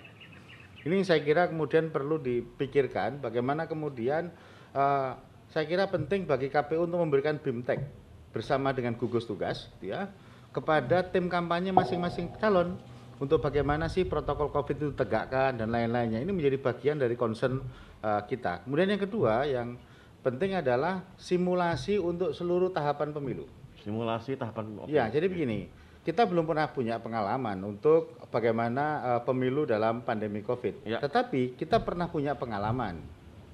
Ini 0.85 1.01
saya 1.01 1.25
kira 1.25 1.49
kemudian 1.49 1.89
perlu 1.89 2.21
dipikirkan 2.21 3.17
bagaimana 3.17 3.65
kemudian 3.65 4.29
eh, 4.77 5.11
saya 5.49 5.65
kira 5.65 5.89
penting 5.89 6.29
bagi 6.29 6.53
KPU 6.53 6.85
untuk 6.85 7.01
memberikan 7.01 7.41
BIMTEK 7.41 7.81
bersama 8.29 8.69
dengan 8.69 8.93
gugus 8.93 9.25
tugas 9.25 9.69
ya 9.81 10.13
kepada 10.53 11.01
tim 11.09 11.25
kampanye 11.29 11.73
masing-masing 11.73 12.29
calon 12.37 12.77
untuk 13.23 13.39
bagaimana 13.39 13.87
sih 13.87 14.03
protokol 14.03 14.51
COVID 14.51 14.75
itu 14.75 14.91
tegakkan 14.91 15.55
dan 15.55 15.71
lain-lainnya. 15.71 16.19
Ini 16.19 16.27
menjadi 16.35 16.59
bagian 16.59 16.99
dari 16.99 17.15
concern 17.15 17.63
eh, 18.03 18.21
kita. 18.27 18.67
Kemudian 18.67 18.91
yang 18.91 19.01
kedua 19.01 19.47
yang 19.47 19.79
penting 20.19 20.59
adalah 20.59 21.07
simulasi 21.15 21.95
untuk 22.03 22.35
seluruh 22.35 22.75
tahapan 22.75 23.15
pemilu. 23.15 23.47
Simulasi 23.79 24.35
tahapan 24.35 24.83
oke. 24.83 24.91
Ya, 24.91 25.07
jadi 25.07 25.31
begini, 25.31 25.71
kita 26.03 26.27
belum 26.27 26.43
pernah 26.43 26.67
punya 26.67 26.99
pengalaman 26.99 27.63
untuk 27.63 28.19
bagaimana 28.27 28.83
eh, 29.15 29.21
pemilu 29.23 29.63
dalam 29.63 30.03
pandemi 30.03 30.43
COVID. 30.43 30.83
Ya. 30.83 30.99
Tetapi 30.99 31.55
kita 31.55 31.79
pernah 31.79 32.11
punya 32.11 32.35
pengalaman, 32.35 32.99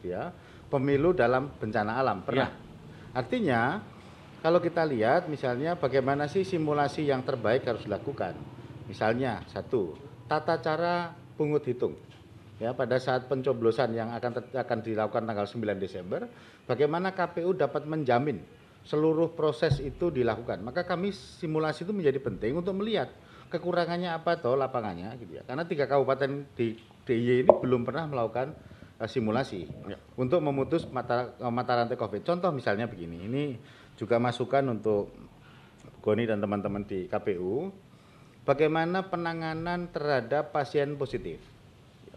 ya, 0.01 0.33
pemilu 0.73 1.13
dalam 1.13 1.53
bencana 1.61 1.93
alam 2.01 2.25
pernah. 2.25 2.49
Ya. 2.49 2.57
Artinya, 3.13 3.61
kalau 4.41 4.57
kita 4.57 4.81
lihat 4.81 5.29
misalnya 5.29 5.77
bagaimana 5.77 6.25
sih 6.25 6.41
simulasi 6.41 7.05
yang 7.05 7.21
terbaik 7.21 7.69
harus 7.69 7.85
dilakukan. 7.85 8.58
Misalnya 8.89 9.45
satu, 9.45 9.93
tata 10.25 10.57
cara 10.57 11.13
pungut 11.37 11.61
hitung. 11.63 11.93
ya 12.59 12.75
pada 12.75 12.99
saat 12.99 13.31
pencoblosan 13.31 13.95
yang 13.95 14.11
akan 14.11 14.51
akan 14.51 14.77
dilakukan 14.83 15.23
tanggal 15.23 15.47
9 15.47 15.79
Desember, 15.79 16.27
bagaimana 16.67 17.15
KPU 17.15 17.55
dapat 17.55 17.87
menjamin 17.87 18.43
seluruh 18.83 19.31
proses 19.31 19.79
itu 19.79 20.11
dilakukan. 20.11 20.59
Maka 20.59 20.83
kami 20.83 21.15
simulasi 21.15 21.87
itu 21.87 21.95
menjadi 21.95 22.19
penting 22.19 22.59
untuk 22.59 22.75
melihat 22.75 23.15
kekurangannya 23.47 24.11
apa 24.11 24.35
toh 24.43 24.59
lapangannya 24.59 25.15
gitu 25.23 25.39
ya. 25.39 25.43
Karena 25.47 25.63
tiga 25.63 25.87
kabupaten 25.87 26.51
di 26.57 26.75
DIY 27.07 27.47
ini 27.47 27.51
belum 27.63 27.87
pernah 27.87 28.11
melakukan 28.11 28.51
eh, 28.99 29.07
simulasi 29.07 29.63
Ya. 29.87 29.95
untuk 30.19 30.43
memutus 30.43 30.83
mata 30.91 31.31
eh, 31.39 31.53
mata 31.53 31.79
rantai 31.79 31.95
Covid. 31.95 32.27
Contoh 32.27 32.51
misalnya 32.51 32.91
begini, 32.91 33.23
ini 33.23 33.43
juga 33.95 34.19
masukan 34.19 34.67
untuk 34.67 35.15
Goni 35.99 36.23
dan 36.27 36.39
teman-teman 36.39 36.83
di 36.87 37.07
KPU, 37.11 37.71
bagaimana 38.49 39.05
penanganan 39.05 39.85
terhadap 39.93 40.49
pasien 40.49 40.97
positif, 40.97 41.37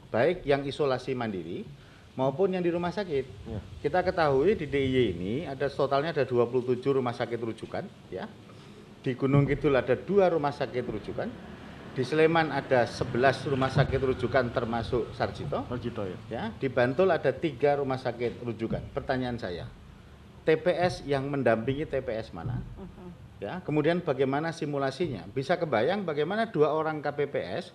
baik 0.09 0.49
yang 0.49 0.65
isolasi 0.65 1.13
mandiri 1.13 1.69
maupun 2.17 2.57
yang 2.57 2.65
di 2.65 2.73
rumah 2.73 2.89
sakit. 2.89 3.25
Ya. 3.45 3.61
Kita 3.85 4.01
ketahui 4.01 4.57
di 4.57 4.65
DIY 4.65 4.97
ini 5.13 5.35
ada 5.45 5.69
totalnya 5.69 6.17
ada 6.17 6.25
27 6.25 6.81
rumah 6.89 7.13
sakit 7.13 7.37
rujukan, 7.37 7.85
ya. 8.09 8.25
Di 9.05 9.13
Gunung 9.13 9.45
Kidul 9.45 9.77
ada 9.77 9.93
dua 9.93 10.33
rumah 10.33 10.57
sakit 10.57 10.85
rujukan. 10.89 11.29
Di 11.93 12.01
Sleman 12.09 12.49
ada 12.49 12.89
11 12.89 13.53
rumah 13.53 13.69
sakit 13.69 14.01
rujukan 14.01 14.49
termasuk 14.49 15.13
Sarjito. 15.13 15.69
Sarjito 15.69 16.09
ya. 16.09 16.19
Ya, 16.33 16.45
di 16.57 16.73
Bantul 16.73 17.13
ada 17.13 17.29
tiga 17.37 17.77
rumah 17.77 18.01
sakit 18.01 18.41
rujukan. 18.41 18.81
Pertanyaan 18.97 19.37
saya, 19.37 19.69
TPS 20.49 21.05
yang 21.05 21.29
mendampingi 21.29 21.85
TPS 21.85 22.33
mana? 22.33 22.65
Ya, 23.43 23.59
kemudian 23.67 23.99
bagaimana 23.99 24.55
simulasinya? 24.55 25.27
Bisa 25.35 25.59
kebayang 25.59 26.07
bagaimana 26.07 26.47
dua 26.47 26.71
orang 26.71 27.03
KPPS, 27.03 27.75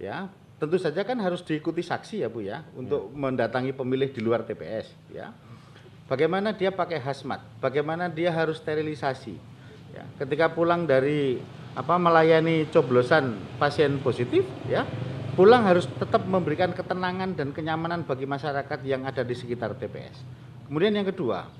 ya, 0.00 0.32
tentu 0.56 0.80
saja 0.80 1.04
kan 1.04 1.20
harus 1.20 1.44
diikuti 1.44 1.84
saksi 1.84 2.24
ya 2.24 2.32
bu 2.32 2.40
ya, 2.40 2.64
untuk 2.72 3.12
mendatangi 3.12 3.76
pemilih 3.76 4.08
di 4.08 4.24
luar 4.24 4.40
TPS, 4.48 4.88
ya. 5.12 5.36
Bagaimana 6.08 6.56
dia 6.56 6.72
pakai 6.72 6.96
hazmat? 6.96 7.44
Bagaimana 7.60 8.08
dia 8.08 8.32
harus 8.32 8.56
sterilisasi? 8.56 9.36
Ya, 9.92 10.08
ketika 10.16 10.48
pulang 10.48 10.88
dari 10.88 11.44
apa 11.76 12.00
melayani 12.00 12.72
coblosan 12.72 13.36
pasien 13.60 14.00
positif, 14.00 14.48
ya, 14.64 14.88
pulang 15.36 15.68
harus 15.68 15.84
tetap 16.00 16.24
memberikan 16.24 16.72
ketenangan 16.72 17.36
dan 17.36 17.52
kenyamanan 17.52 18.08
bagi 18.08 18.24
masyarakat 18.24 18.80
yang 18.88 19.04
ada 19.04 19.20
di 19.20 19.36
sekitar 19.36 19.76
TPS. 19.76 20.24
Kemudian 20.72 20.96
yang 20.96 21.04
kedua, 21.04 21.52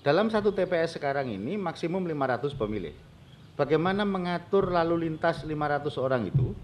dalam 0.00 0.32
satu 0.32 0.48
TPS 0.48 0.96
sekarang 0.96 1.28
ini 1.28 1.60
maksimum 1.60 2.00
500 2.00 2.56
pemilih. 2.56 2.96
Bagaimana 3.52 4.08
mengatur 4.08 4.72
lalu 4.72 5.04
lintas 5.08 5.44
500 5.44 5.92
orang 6.00 6.24
itu, 6.24 6.56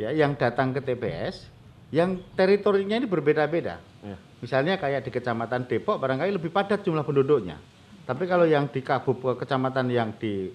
ya, 0.00 0.08
yang 0.08 0.32
datang 0.32 0.72
ke 0.72 0.80
TPS, 0.80 1.52
yang 1.92 2.16
teritorinya 2.32 2.96
ini 2.96 3.04
berbeda-beda. 3.04 3.76
Ya. 4.00 4.16
Misalnya 4.40 4.80
kayak 4.80 5.04
di 5.04 5.12
Kecamatan 5.12 5.68
Depok 5.68 6.00
barangkali 6.00 6.32
lebih 6.32 6.48
padat 6.48 6.80
jumlah 6.80 7.04
penduduknya. 7.04 7.60
Tapi 8.08 8.24
kalau 8.24 8.48
yang 8.48 8.66
di 8.72 8.80
kabupaten 8.82 9.38
kecamatan 9.38 9.86
yang 9.92 10.10
di 10.16 10.50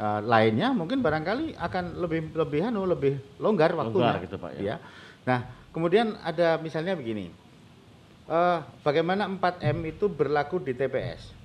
eh, 0.00 0.20
lainnya 0.24 0.74
mungkin 0.74 0.98
barangkali 0.98 1.54
akan 1.54 1.84
lebih 2.00 2.32
lebih 2.34 2.60
anu 2.64 2.88
lebih 2.88 3.38
longgar 3.38 3.76
waktunya. 3.76 4.16
Longgar 4.16 4.24
gitu, 4.24 4.36
Pak, 4.40 4.50
ya. 4.58 4.80
Nah, 5.28 5.44
kemudian 5.70 6.16
ada 6.24 6.56
misalnya 6.58 6.96
begini. 6.96 7.30
Eh, 8.26 8.58
bagaimana 8.80 9.28
4M 9.28 9.78
itu 9.86 10.08
berlaku 10.10 10.58
di 10.58 10.72
TPS? 10.72 11.37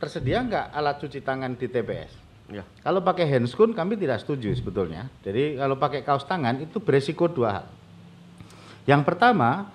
Tersedia 0.00 0.40
nggak 0.40 0.72
alat 0.72 0.96
cuci 0.96 1.20
tangan 1.20 1.52
di 1.60 1.68
TPS? 1.68 2.12
Ya. 2.50 2.64
Kalau 2.82 3.04
pakai 3.04 3.28
handscoon 3.28 3.76
kami 3.76 4.00
tidak 4.00 4.24
setuju 4.24 4.50
sebetulnya. 4.56 5.12
Jadi 5.20 5.60
kalau 5.60 5.76
pakai 5.76 6.00
kaos 6.02 6.24
tangan 6.24 6.56
itu 6.58 6.80
beresiko 6.80 7.28
dua 7.28 7.62
hal. 7.62 7.66
Yang 8.88 9.02
pertama, 9.06 9.68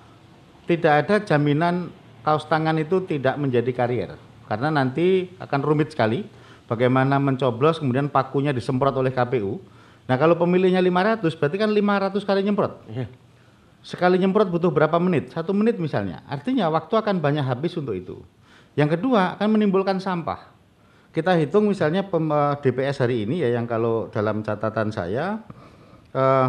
tidak 0.66 0.94
ada 1.06 1.16
jaminan 1.22 1.94
kaos 2.26 2.50
tangan 2.50 2.76
itu 2.82 3.06
tidak 3.06 3.38
menjadi 3.38 3.70
karier. 3.70 4.12
Karena 4.50 4.74
nanti 4.74 5.30
akan 5.38 5.62
rumit 5.62 5.94
sekali 5.94 6.26
bagaimana 6.66 7.22
mencoblos 7.22 7.78
kemudian 7.78 8.10
pakunya 8.10 8.50
disemprot 8.50 8.98
oleh 8.98 9.14
KPU. 9.14 9.62
Nah 10.10 10.18
kalau 10.18 10.34
pemilihnya 10.38 10.82
500 10.82 11.22
berarti 11.38 11.58
kan 11.62 11.70
500 11.70 12.26
kali 12.26 12.42
nyemprot. 12.42 12.74
Iya. 12.90 13.08
Sekali 13.86 14.18
nyemprot 14.18 14.50
butuh 14.50 14.74
berapa 14.74 14.98
menit? 14.98 15.30
Satu 15.30 15.54
menit 15.54 15.78
misalnya. 15.78 16.26
Artinya 16.26 16.66
waktu 16.74 16.98
akan 16.98 17.22
banyak 17.22 17.46
habis 17.46 17.78
untuk 17.78 17.94
itu. 17.94 18.26
Yang 18.76 19.00
kedua 19.00 19.40
akan 19.40 19.56
menimbulkan 19.56 20.04
sampah. 20.04 20.52
Kita 21.16 21.32
hitung 21.40 21.72
misalnya 21.72 22.04
pem- 22.04 22.28
eh, 22.28 22.60
DPS 22.60 23.08
hari 23.08 23.24
ini 23.24 23.40
ya 23.40 23.56
yang 23.56 23.64
kalau 23.64 24.12
dalam 24.12 24.44
catatan 24.44 24.92
saya 24.92 25.40
eh, 26.12 26.48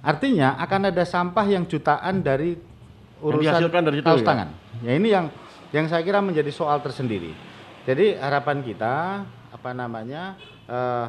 Artinya 0.00 0.56
akan 0.60 0.80
ada 0.92 1.04
sampah 1.04 1.44
yang 1.48 1.64
jutaan 1.68 2.24
dari 2.24 2.56
urusan 3.20 3.52
dihasilkan 3.52 3.82
dari 3.84 3.96
situ 4.00 4.08
kaos 4.08 4.24
ya? 4.24 4.28
tangan. 4.28 4.48
Ya 4.80 4.92
ini 4.96 5.08
yang 5.12 5.28
yang 5.76 5.86
saya 5.88 6.00
kira 6.00 6.24
menjadi 6.24 6.48
soal 6.52 6.80
tersendiri. 6.80 7.32
Jadi 7.84 8.16
harapan 8.16 8.64
kita 8.64 9.24
apa 9.52 9.70
namanya 9.76 10.36
eh, 10.68 11.06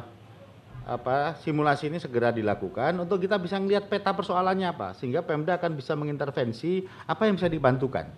apa 0.82 1.38
simulasi 1.40 1.88
ini 1.88 2.02
segera 2.02 2.34
dilakukan 2.34 2.98
untuk 2.98 3.22
kita 3.22 3.38
bisa 3.38 3.56
melihat 3.62 3.86
peta 3.86 4.10
persoalannya 4.10 4.66
apa 4.66 4.98
sehingga 4.98 5.22
Pemda 5.22 5.54
akan 5.56 5.78
bisa 5.78 5.94
mengintervensi 5.94 6.84
apa 7.06 7.28
yang 7.28 7.38
bisa 7.38 7.48
dibantukan. 7.48 8.08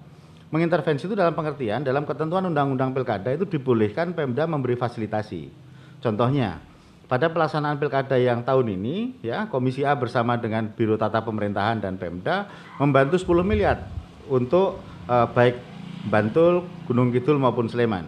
Mengintervensi 0.48 1.10
itu 1.10 1.18
dalam 1.18 1.34
pengertian 1.34 1.82
dalam 1.82 2.06
ketentuan 2.06 2.46
Undang-Undang 2.46 2.94
Pilkada 2.94 3.30
itu 3.34 3.46
dibolehkan 3.46 4.14
Pemda 4.14 4.46
memberi 4.46 4.78
fasilitasi. 4.78 5.63
Contohnya 6.04 6.60
pada 7.08 7.32
pelaksanaan 7.32 7.80
pilkada 7.80 8.20
yang 8.20 8.44
tahun 8.44 8.76
ini 8.76 9.24
ya 9.24 9.48
Komisi 9.48 9.88
A 9.88 9.96
bersama 9.96 10.36
dengan 10.36 10.68
Biro 10.68 11.00
Tata 11.00 11.24
Pemerintahan 11.24 11.80
dan 11.80 11.96
Pemda 11.96 12.44
membantu 12.76 13.16
10 13.16 13.40
miliar 13.40 13.88
untuk 14.28 14.84
eh, 15.08 15.26
baik 15.32 15.56
Bantul, 16.04 16.68
Gunung 16.84 17.08
Kidul 17.08 17.40
maupun 17.40 17.64
Sleman. 17.64 18.04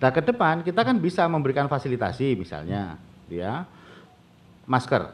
Nah, 0.00 0.10
ke 0.14 0.24
depan 0.24 0.64
kita 0.64 0.80
kan 0.80 0.96
bisa 0.96 1.28
memberikan 1.28 1.68
fasilitasi 1.68 2.32
misalnya 2.32 2.96
ya 3.28 3.68
masker. 4.64 5.12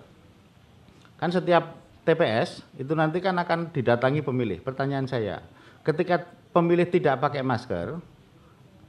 Kan 1.18 1.34
setiap 1.34 1.74
TPS 2.06 2.62
itu 2.78 2.94
nanti 2.94 3.18
kan 3.18 3.34
akan 3.34 3.74
didatangi 3.74 4.22
pemilih. 4.22 4.62
Pertanyaan 4.62 5.10
saya, 5.10 5.42
ketika 5.82 6.22
pemilih 6.54 6.86
tidak 6.86 7.18
pakai 7.18 7.42
masker, 7.42 7.98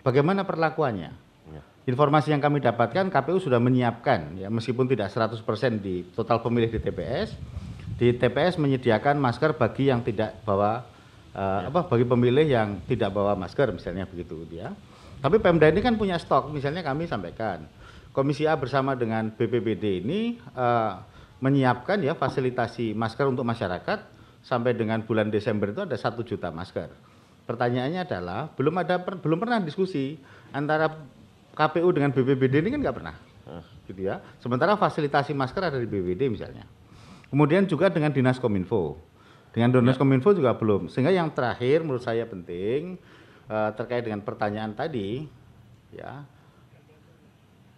bagaimana 0.05 0.45
perlakuannya? 0.45 1.24
Ya. 1.85 1.93
Informasi 1.93 2.33
yang 2.33 2.41
kami 2.41 2.57
dapatkan 2.65 3.13
KPU 3.13 3.37
sudah 3.37 3.61
menyiapkan 3.61 4.41
ya 4.41 4.49
meskipun 4.49 4.89
tidak 4.89 5.13
100% 5.13 5.37
di 5.77 6.01
total 6.17 6.41
pemilih 6.41 6.73
di 6.73 6.81
TPS, 6.81 7.37
di 8.01 8.09
TPS 8.17 8.57
menyediakan 8.57 9.21
masker 9.21 9.53
bagi 9.53 9.93
yang 9.93 10.01
tidak 10.01 10.41
bawa 10.41 10.81
eh, 11.29 11.61
apa 11.69 11.85
bagi 11.85 12.09
pemilih 12.09 12.45
yang 12.49 12.81
tidak 12.89 13.13
bawa 13.13 13.37
masker 13.37 13.69
misalnya 13.69 14.09
begitu 14.09 14.49
ya. 14.49 14.73
Tapi 15.21 15.37
Pemda 15.37 15.69
ini 15.69 15.81
kan 15.81 15.95
punya 15.95 16.19
stok, 16.19 16.51
misalnya 16.51 16.85
kami 16.85 17.05
sampaikan 17.05 17.65
Komisi 18.11 18.45
A 18.45 18.57
bersama 18.57 18.97
dengan 18.97 19.29
BPBD 19.29 20.01
ini 20.01 20.41
eh, 20.41 20.93
menyiapkan 21.37 22.01
ya 22.01 22.17
fasilitasi 22.17 22.97
masker 22.97 23.29
untuk 23.29 23.45
masyarakat 23.45 23.99
sampai 24.41 24.73
dengan 24.73 25.05
bulan 25.05 25.29
Desember 25.29 25.69
itu 25.69 25.85
ada 25.85 25.93
satu 25.93 26.25
juta 26.25 26.49
masker. 26.49 26.89
Pertanyaannya 27.45 28.01
adalah 28.09 28.49
belum 28.57 28.73
ada 28.81 28.97
per- 29.05 29.21
belum 29.21 29.37
pernah 29.37 29.61
diskusi 29.61 30.17
antara 30.49 30.89
KPU 31.55 31.89
dengan 31.95 32.11
BPBD 32.11 32.59
ini 32.59 32.69
kan 32.75 32.79
nggak 32.83 32.95
pernah, 32.99 33.15
gitu 33.87 34.03
ya. 34.03 34.19
Sementara 34.43 34.75
fasilitasi 34.75 35.31
masker 35.31 35.71
ada 35.71 35.79
di 35.79 35.87
BPBD 35.87 36.27
misalnya. 36.27 36.67
Kemudian 37.31 37.65
juga 37.65 37.87
dengan 37.87 38.11
Dinas 38.11 38.37
Kominfo. 38.37 38.99
Dengan 39.55 39.71
Dinas 39.71 39.95
Kominfo 39.95 40.35
juga 40.35 40.51
belum. 40.53 40.91
Sehingga 40.91 41.15
yang 41.15 41.31
terakhir 41.31 41.81
menurut 41.81 42.03
saya 42.03 42.27
penting 42.27 42.99
eh, 43.47 43.69
terkait 43.79 44.03
dengan 44.03 44.19
pertanyaan 44.19 44.75
tadi, 44.75 45.23
ya 45.95 46.27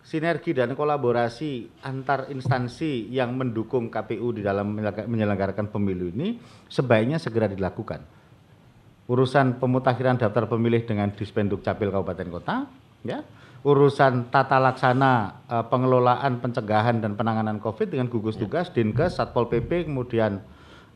sinergi 0.08 0.56
dan 0.56 0.72
kolaborasi 0.72 1.84
antar 1.84 2.32
instansi 2.32 3.12
yang 3.12 3.36
mendukung 3.36 3.92
KPU 3.92 4.32
di 4.32 4.40
dalam 4.40 4.72
menyelenggar- 4.72 5.04
menyelenggarakan 5.04 5.68
pemilu 5.68 6.08
ini 6.16 6.40
sebaiknya 6.72 7.20
segera 7.20 7.52
dilakukan. 7.52 8.08
Urusan 9.12 9.60
pemutakhiran 9.60 10.16
daftar 10.16 10.48
pemilih 10.48 10.88
dengan 10.88 11.12
Dispenduk 11.12 11.60
Capil 11.60 11.92
Kabupaten 11.92 12.28
Kota, 12.32 12.56
ya. 13.04 13.20
Urusan 13.68 14.32
tata 14.32 14.64
laksana 14.64 15.44
eh, 15.52 15.66
pengelolaan 15.68 16.40
pencegahan 16.40 17.04
dan 17.04 17.20
penanganan 17.20 17.60
Covid 17.60 17.92
dengan 17.92 18.08
gugus 18.08 18.40
tugas 18.40 18.72
Dinkes, 18.72 19.20
Satpol 19.20 19.52
PP, 19.52 19.92
kemudian 19.92 20.40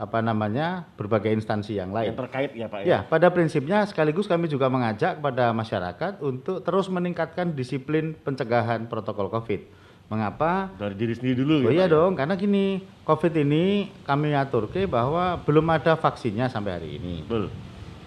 apa 0.01 0.17
namanya 0.17 0.88
berbagai 0.97 1.29
instansi 1.29 1.77
yang 1.77 1.93
lain. 1.93 2.15
Yang 2.15 2.25
terkait 2.25 2.51
ya 2.57 2.65
Pak 2.71 2.79
Ya, 2.88 3.05
pada 3.05 3.29
prinsipnya 3.29 3.86
sekaligus 3.86 4.25
kami 4.25 4.49
juga 4.49 4.65
mengajak 4.65 5.21
kepada 5.21 5.53
masyarakat 5.53 6.23
untuk 6.25 6.65
terus 6.65 6.89
meningkatkan 6.89 7.53
disiplin 7.53 8.17
pencegahan 8.17 8.89
protokol 8.89 9.29
COVID. 9.29 9.62
Mengapa? 10.10 10.73
Dari 10.75 10.95
diri 10.97 11.13
sendiri 11.15 11.45
dulu 11.45 11.67
Oh 11.67 11.71
ya, 11.71 11.86
iya 11.86 11.86
Pak, 11.86 11.91
ya? 11.91 11.95
dong, 11.95 12.12
karena 12.17 12.34
gini, 12.36 12.65
COVID 13.05 13.34
ini 13.45 13.93
kami 14.03 14.34
atur 14.34 14.67
ke 14.73 14.89
bahwa 14.89 15.39
belum 15.45 15.69
ada 15.69 15.93
vaksinnya 15.95 16.49
sampai 16.49 16.71
hari 16.71 16.89
ini. 16.97 17.21
Betul. 17.23 17.53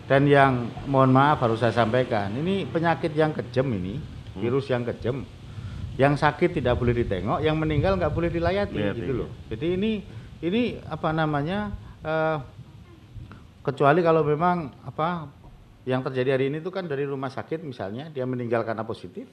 Dan 0.05 0.29
yang 0.29 0.69
mohon 0.85 1.15
maaf 1.15 1.41
harus 1.41 1.63
saya 1.63 1.73
sampaikan, 1.73 2.29
ini 2.37 2.69
penyakit 2.69 3.15
yang 3.17 3.33
kejam 3.33 3.65
ini, 3.73 3.97
virus 4.39 4.67
yang 4.71 4.83
kejam. 4.83 5.23
Yang 5.95 6.27
sakit 6.27 6.59
tidak 6.59 6.75
boleh 6.75 6.91
ditengok, 6.91 7.39
yang 7.39 7.55
meninggal 7.55 7.95
nggak 7.95 8.11
boleh 8.11 8.27
dilayati 8.27 8.75
Lihat, 8.75 8.99
gitu 8.99 9.13
loh. 9.15 9.31
Jadi 9.47 9.67
ini 9.79 9.93
ini 10.43 10.63
apa 10.91 11.15
namanya? 11.15 11.71
eh, 12.05 12.39
kecuali 13.65 14.05
kalau 14.05 14.21
memang 14.21 14.69
apa 14.85 15.25
yang 15.89 16.05
terjadi 16.05 16.37
hari 16.37 16.53
ini 16.53 16.61
itu 16.61 16.69
kan 16.69 16.85
dari 16.85 17.09
rumah 17.09 17.33
sakit 17.33 17.65
misalnya 17.65 18.13
dia 18.13 18.29
meninggal 18.29 18.61
karena 18.61 18.85
positif, 18.85 19.25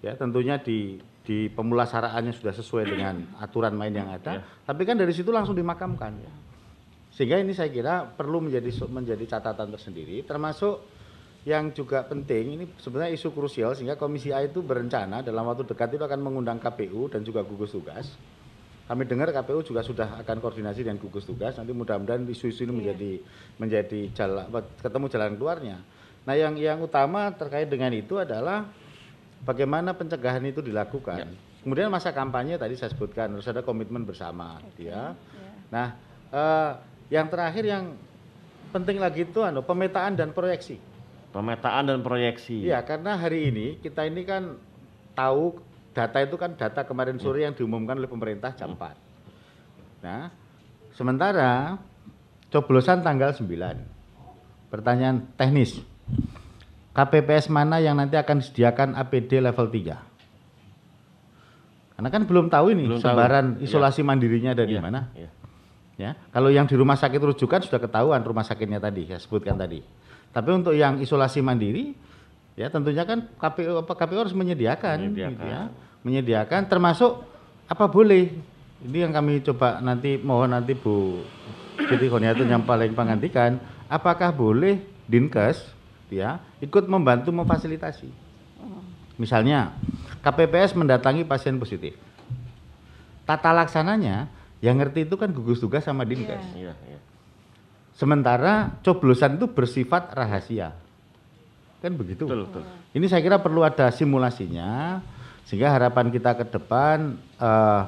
ya 0.00 0.16
tentunya 0.16 0.56
di 0.56 0.96
di 1.20 1.52
pemulasaraannya 1.52 2.32
sudah 2.32 2.56
sesuai 2.56 2.84
dengan 2.88 3.20
aturan 3.36 3.76
main 3.76 3.92
yang 3.92 4.08
ada, 4.08 4.40
Ya. 4.40 4.42
tapi 4.64 4.88
kan 4.88 4.96
dari 4.96 5.12
situ 5.12 5.28
langsung 5.28 5.52
dimakamkan 5.52 6.12
ya. 6.24 6.32
Sehingga 7.12 7.36
ini 7.36 7.52
saya 7.52 7.68
kira 7.68 8.08
perlu 8.08 8.40
menjadi 8.40 8.70
menjadi 8.88 9.24
catatan 9.36 9.68
tersendiri 9.76 10.24
termasuk 10.24 10.80
yang 11.48 11.72
juga 11.72 12.04
penting 12.04 12.60
ini 12.60 12.64
sebenarnya 12.76 13.16
isu 13.16 13.32
krusial 13.32 13.72
sehingga 13.72 13.96
Komisi 13.96 14.28
A 14.28 14.44
itu 14.44 14.60
berencana 14.60 15.24
dalam 15.24 15.48
waktu 15.48 15.64
dekat 15.64 15.96
itu 15.96 16.04
akan 16.04 16.20
mengundang 16.20 16.60
KPU 16.60 17.08
dan 17.08 17.24
juga 17.24 17.40
gugus 17.40 17.72
tugas. 17.72 18.12
Kami 18.84 19.06
dengar 19.06 19.30
KPU 19.30 19.62
juga 19.62 19.80
sudah 19.80 20.20
akan 20.20 20.36
koordinasi 20.42 20.84
dengan 20.84 21.00
gugus 21.00 21.24
tugas. 21.24 21.56
Nanti 21.56 21.70
mudah-mudahan 21.72 22.26
isu-isu 22.26 22.66
ini 22.66 22.74
menjadi 22.74 23.12
menjadi 23.56 24.00
jalan 24.12 24.50
ketemu 24.82 25.06
jalan 25.08 25.32
keluarnya. 25.38 25.78
Nah, 26.26 26.34
yang 26.36 26.58
yang 26.60 26.82
utama 26.82 27.32
terkait 27.32 27.70
dengan 27.70 27.94
itu 27.94 28.20
adalah 28.20 28.68
bagaimana 29.46 29.96
pencegahan 29.96 30.44
itu 30.44 30.60
dilakukan. 30.60 31.24
Kemudian 31.64 31.88
masa 31.88 32.12
kampanye 32.12 32.60
tadi 32.60 32.76
saya 32.76 32.92
sebutkan 32.92 33.32
harus 33.36 33.48
ada 33.48 33.64
komitmen 33.64 34.04
bersama, 34.04 34.60
gitu 34.74 34.92
ya. 34.92 35.16
Nah, 35.72 35.96
eh, 36.34 36.70
yang 37.14 37.30
terakhir 37.32 37.64
yang 37.64 37.94
penting 38.74 39.00
lagi 39.00 39.24
itu 39.24 39.40
anu 39.40 39.64
pemetaan 39.64 40.18
dan 40.18 40.34
proyeksi. 40.34 40.89
Pemetaan 41.30 41.86
dan 41.86 42.02
proyeksi. 42.02 42.66
Iya, 42.66 42.82
karena 42.82 43.14
hari 43.14 43.48
ini 43.48 43.78
kita 43.78 44.02
ini 44.02 44.26
kan 44.26 44.58
tahu 45.14 45.62
data 45.90 46.18
itu 46.18 46.34
kan 46.34 46.58
data 46.58 46.82
kemarin 46.82 47.18
sore 47.18 47.46
yang 47.46 47.54
diumumkan 47.54 47.94
oleh 47.94 48.10
pemerintah 48.10 48.50
jam 48.52 48.74
4. 48.74 50.02
Nah, 50.02 50.26
sementara 50.90 51.78
coblosan 52.50 53.06
tanggal 53.06 53.30
9. 53.30 53.46
Pertanyaan 54.70 55.30
teknis. 55.34 55.78
KPPS 56.90 57.46
mana 57.46 57.78
yang 57.78 57.94
nanti 57.94 58.18
akan 58.18 58.42
disediakan 58.42 58.98
APD 58.98 59.38
level 59.38 59.70
3? 59.70 60.02
Karena 61.94 62.08
kan 62.10 62.22
belum 62.26 62.50
tahu 62.50 62.66
ini 62.74 62.90
Belum 62.90 62.98
tahu. 62.98 63.06
sebaran 63.06 63.46
Iya. 63.60 63.70
isolasi 63.70 64.00
mandirinya 64.02 64.50
dari 64.50 64.74
Iya, 64.74 64.82
mana. 64.82 65.00
iya. 65.14 65.30
Ya, 65.94 66.16
kalau 66.32 66.48
yang 66.48 66.64
di 66.64 66.74
rumah 66.74 66.96
sakit 66.96 67.20
rujukan 67.20 67.60
sudah 67.60 67.76
ketahuan 67.76 68.24
rumah 68.24 68.40
sakitnya 68.40 68.80
tadi, 68.80 69.04
saya 69.04 69.20
sebutkan 69.20 69.54
tadi. 69.54 69.84
Tapi 70.30 70.48
untuk 70.54 70.72
yang 70.72 71.02
isolasi 71.02 71.42
mandiri, 71.42 71.92
ya 72.54 72.70
tentunya 72.70 73.02
kan 73.02 73.26
KPU 73.34 73.82
apa 73.82 73.92
KPU 73.94 74.18
harus 74.22 74.34
menyediakan, 74.36 74.96
Menyediakan. 75.10 75.30
gitu 75.34 75.46
ya. 75.46 75.62
menyediakan 76.00 76.60
termasuk 76.64 77.22
apa 77.66 77.84
boleh. 77.86 78.32
Ini 78.80 79.04
yang 79.04 79.12
kami 79.12 79.44
coba 79.44 79.76
nanti 79.84 80.16
mohon 80.16 80.56
nanti 80.56 80.72
Bu 80.72 81.20
Siti 81.76 82.08
Khoniatun 82.08 82.48
yang 82.48 82.64
paling 82.64 82.96
pengantikan, 82.96 83.60
apakah 83.84 84.32
boleh 84.32 84.80
Dinkes 85.04 85.68
ya 86.08 86.40
ikut 86.58 86.86
membantu 86.86 87.28
memfasilitasi. 87.30 88.08
Misalnya 89.20 89.76
KPPS 90.24 90.72
mendatangi 90.72 91.28
pasien 91.28 91.60
positif. 91.60 91.92
Tata 93.28 93.52
laksananya 93.52 94.32
yang 94.64 94.80
ngerti 94.80 95.04
itu 95.04 95.20
kan 95.20 95.28
gugus 95.28 95.60
tugas 95.60 95.84
sama 95.84 96.08
Dinkes. 96.08 96.40
Iya, 96.56 96.72
iya. 96.88 96.89
Sementara 98.00 98.80
coblosan 98.80 99.36
itu 99.36 99.52
bersifat 99.52 100.16
rahasia. 100.16 100.72
Kan 101.84 102.00
begitu. 102.00 102.24
Betul, 102.24 102.48
betul. 102.48 102.64
Ini 102.96 103.04
saya 103.12 103.20
kira 103.20 103.36
perlu 103.44 103.60
ada 103.60 103.92
simulasinya 103.92 105.04
sehingga 105.44 105.68
harapan 105.68 106.08
kita 106.08 106.32
ke 106.32 106.48
depan 106.48 107.20
eh, 107.36 107.82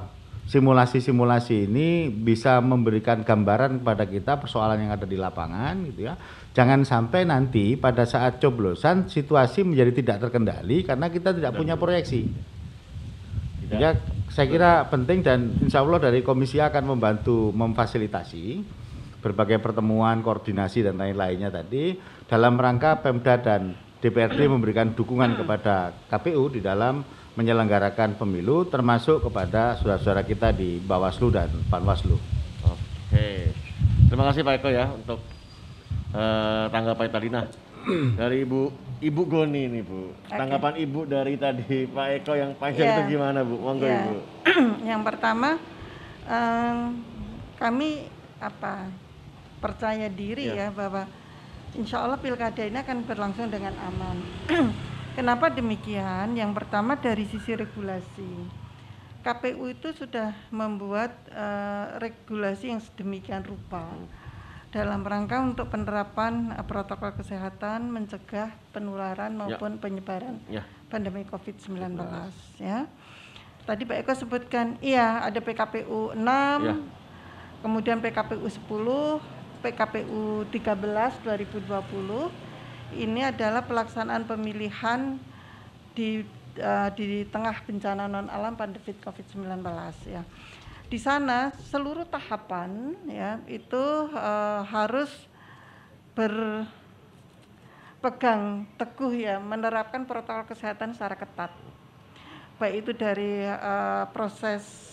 simulasi-simulasi 0.53 1.65
ini 1.65 2.13
bisa 2.13 2.61
memberikan 2.61 3.25
gambaran 3.25 3.81
kepada 3.81 4.05
kita 4.05 4.33
persoalan 4.37 4.85
yang 4.85 4.93
ada 4.93 5.09
di 5.09 5.17
lapangan 5.17 5.81
gitu 5.89 6.13
ya. 6.13 6.21
Jangan 6.53 6.85
sampai 6.85 7.25
nanti 7.25 7.81
pada 7.81 8.05
saat 8.05 8.37
coblosan 8.37 9.09
situasi 9.09 9.65
menjadi 9.65 9.97
tidak 9.97 10.29
terkendali 10.29 10.85
karena 10.85 11.09
kita 11.09 11.33
tidak 11.33 11.57
punya 11.57 11.81
proyeksi. 11.81 12.29
Tidak. 13.65 13.81
Ya, 13.81 13.97
saya 14.29 14.45
kira 14.45 14.85
penting 14.93 15.25
dan 15.25 15.57
insya 15.65 15.81
Allah 15.81 16.05
dari 16.05 16.21
komisi 16.21 16.61
akan 16.61 16.85
membantu 16.93 17.49
memfasilitasi 17.57 18.61
berbagai 19.23 19.63
pertemuan, 19.63 20.19
koordinasi 20.21 20.83
dan 20.83 20.99
lain-lainnya 20.99 21.49
tadi 21.49 21.95
dalam 22.27 22.59
rangka 22.59 22.99
Pemda 22.99 23.39
dan 23.39 23.73
DPRD 24.03 24.51
memberikan 24.51 24.91
dukungan 24.91 25.39
kepada 25.39 25.95
KPU 26.11 26.51
di 26.51 26.59
dalam 26.59 27.07
menyelenggarakan 27.33 28.19
pemilu 28.19 28.67
termasuk 28.67 29.25
kepada 29.25 29.79
saudara-saudara 29.79 30.27
kita 30.27 30.51
di 30.53 30.83
Bawaslu 30.83 31.31
dan 31.31 31.49
Panwaslu. 31.71 32.19
Oke. 32.67 33.55
Terima 34.11 34.29
kasih 34.29 34.43
Pak 34.43 34.61
Eko 34.61 34.69
ya 34.69 34.91
untuk 34.91 35.23
eh, 36.13 36.65
tanggapan 36.69 37.09
tadi. 37.09 37.29
Nah, 37.31 37.47
dari 38.21 38.45
Ibu 38.45 38.61
Ibu 39.01 39.23
Goni 39.25 39.71
nih 39.71 39.83
Bu. 39.83 40.13
Tanggapan 40.29 40.75
Ibu 40.77 41.01
dari 41.07 41.35
tadi 41.39 41.87
Pak 41.87 42.07
Eko 42.21 42.33
yang 42.37 42.53
panjang 42.59 42.85
Iya. 42.85 42.95
itu 42.99 43.03
gimana 43.17 43.41
Bu? 43.47 43.55
Monggo 43.57 43.87
Ya. 43.87 44.03
Ibu. 44.03 44.17
yang 44.91 45.01
pertama 45.01 45.57
em, 46.27 47.01
kami 47.57 48.11
apa 48.43 48.91
percaya 49.63 50.11
diri 50.11 50.51
Ya. 50.51 50.67
ya 50.67 50.69
bahwa 50.69 51.07
insya 51.73 52.03
Allah 52.03 52.19
pilkada 52.19 52.67
ini 52.67 52.77
akan 52.77 53.07
berlangsung 53.07 53.47
dengan 53.47 53.73
aman. 53.79 54.19
Kenapa 55.17 55.49
demikian? 55.49 56.35
Yang 56.35 56.51
pertama 56.59 56.99
dari 56.99 57.23
sisi 57.25 57.55
regulasi. 57.55 58.59
KPU 59.23 59.71
itu 59.71 59.95
sudah 59.95 60.35
membuat 60.51 61.15
eh, 61.31 61.87
regulasi 62.03 62.75
yang 62.75 62.83
sedemikian 62.83 63.47
rupa 63.47 63.87
dalam 64.73 65.05
rangka 65.05 65.39
untuk 65.39 65.71
penerapan 65.71 66.51
eh, 66.51 66.65
protokol 66.67 67.15
kesehatan 67.15 67.93
mencegah 67.93 68.51
penularan 68.75 69.37
maupun 69.37 69.79
penyebaran 69.79 70.43
Ya. 70.51 70.67
pandemi 70.91 71.23
COVID-19 71.23 72.03
ya. 72.59 72.91
Tadi 73.63 73.87
Pak 73.87 73.97
Eko 74.03 74.13
sebutkan 74.19 74.75
iya 74.83 75.23
ada 75.23 75.39
PKPU 75.39 76.19
6, 76.19 76.19
Ya. 76.19 76.75
kemudian 77.63 78.03
PKPU 78.03 78.43
10, 78.43 79.23
PKPU 79.63 80.45
13 80.51 81.23
2020. 81.23 82.99
Ini 82.99 83.33
adalah 83.33 83.65
pelaksanaan 83.65 84.27
pemilihan 84.29 85.17
di 85.97 86.27
eh, 86.59 86.91
di 86.99 87.25
tengah 87.31 87.63
bencana 87.65 88.11
non 88.11 88.29
alam 88.29 88.59
pandemi 88.59 88.93
COVID-19 88.93 89.65
ya. 90.11 90.27
Di 90.91 90.99
sana 91.01 91.55
seluruh 91.73 92.05
tahapan 92.05 92.93
ya 93.09 93.41
itu 93.49 94.13
eh, 94.13 94.63
harus 94.69 95.09
berpegang 96.13 96.69
teguh 98.77 99.15
ya 99.17 99.41
menerapkan 99.41 100.05
protokol 100.05 100.45
kesehatan 100.53 100.93
secara 100.93 101.17
ketat 101.17 101.49
baik 102.63 102.87
itu 102.87 102.93
dari 102.95 103.43
eh, 103.43 104.05
proses 104.15 104.92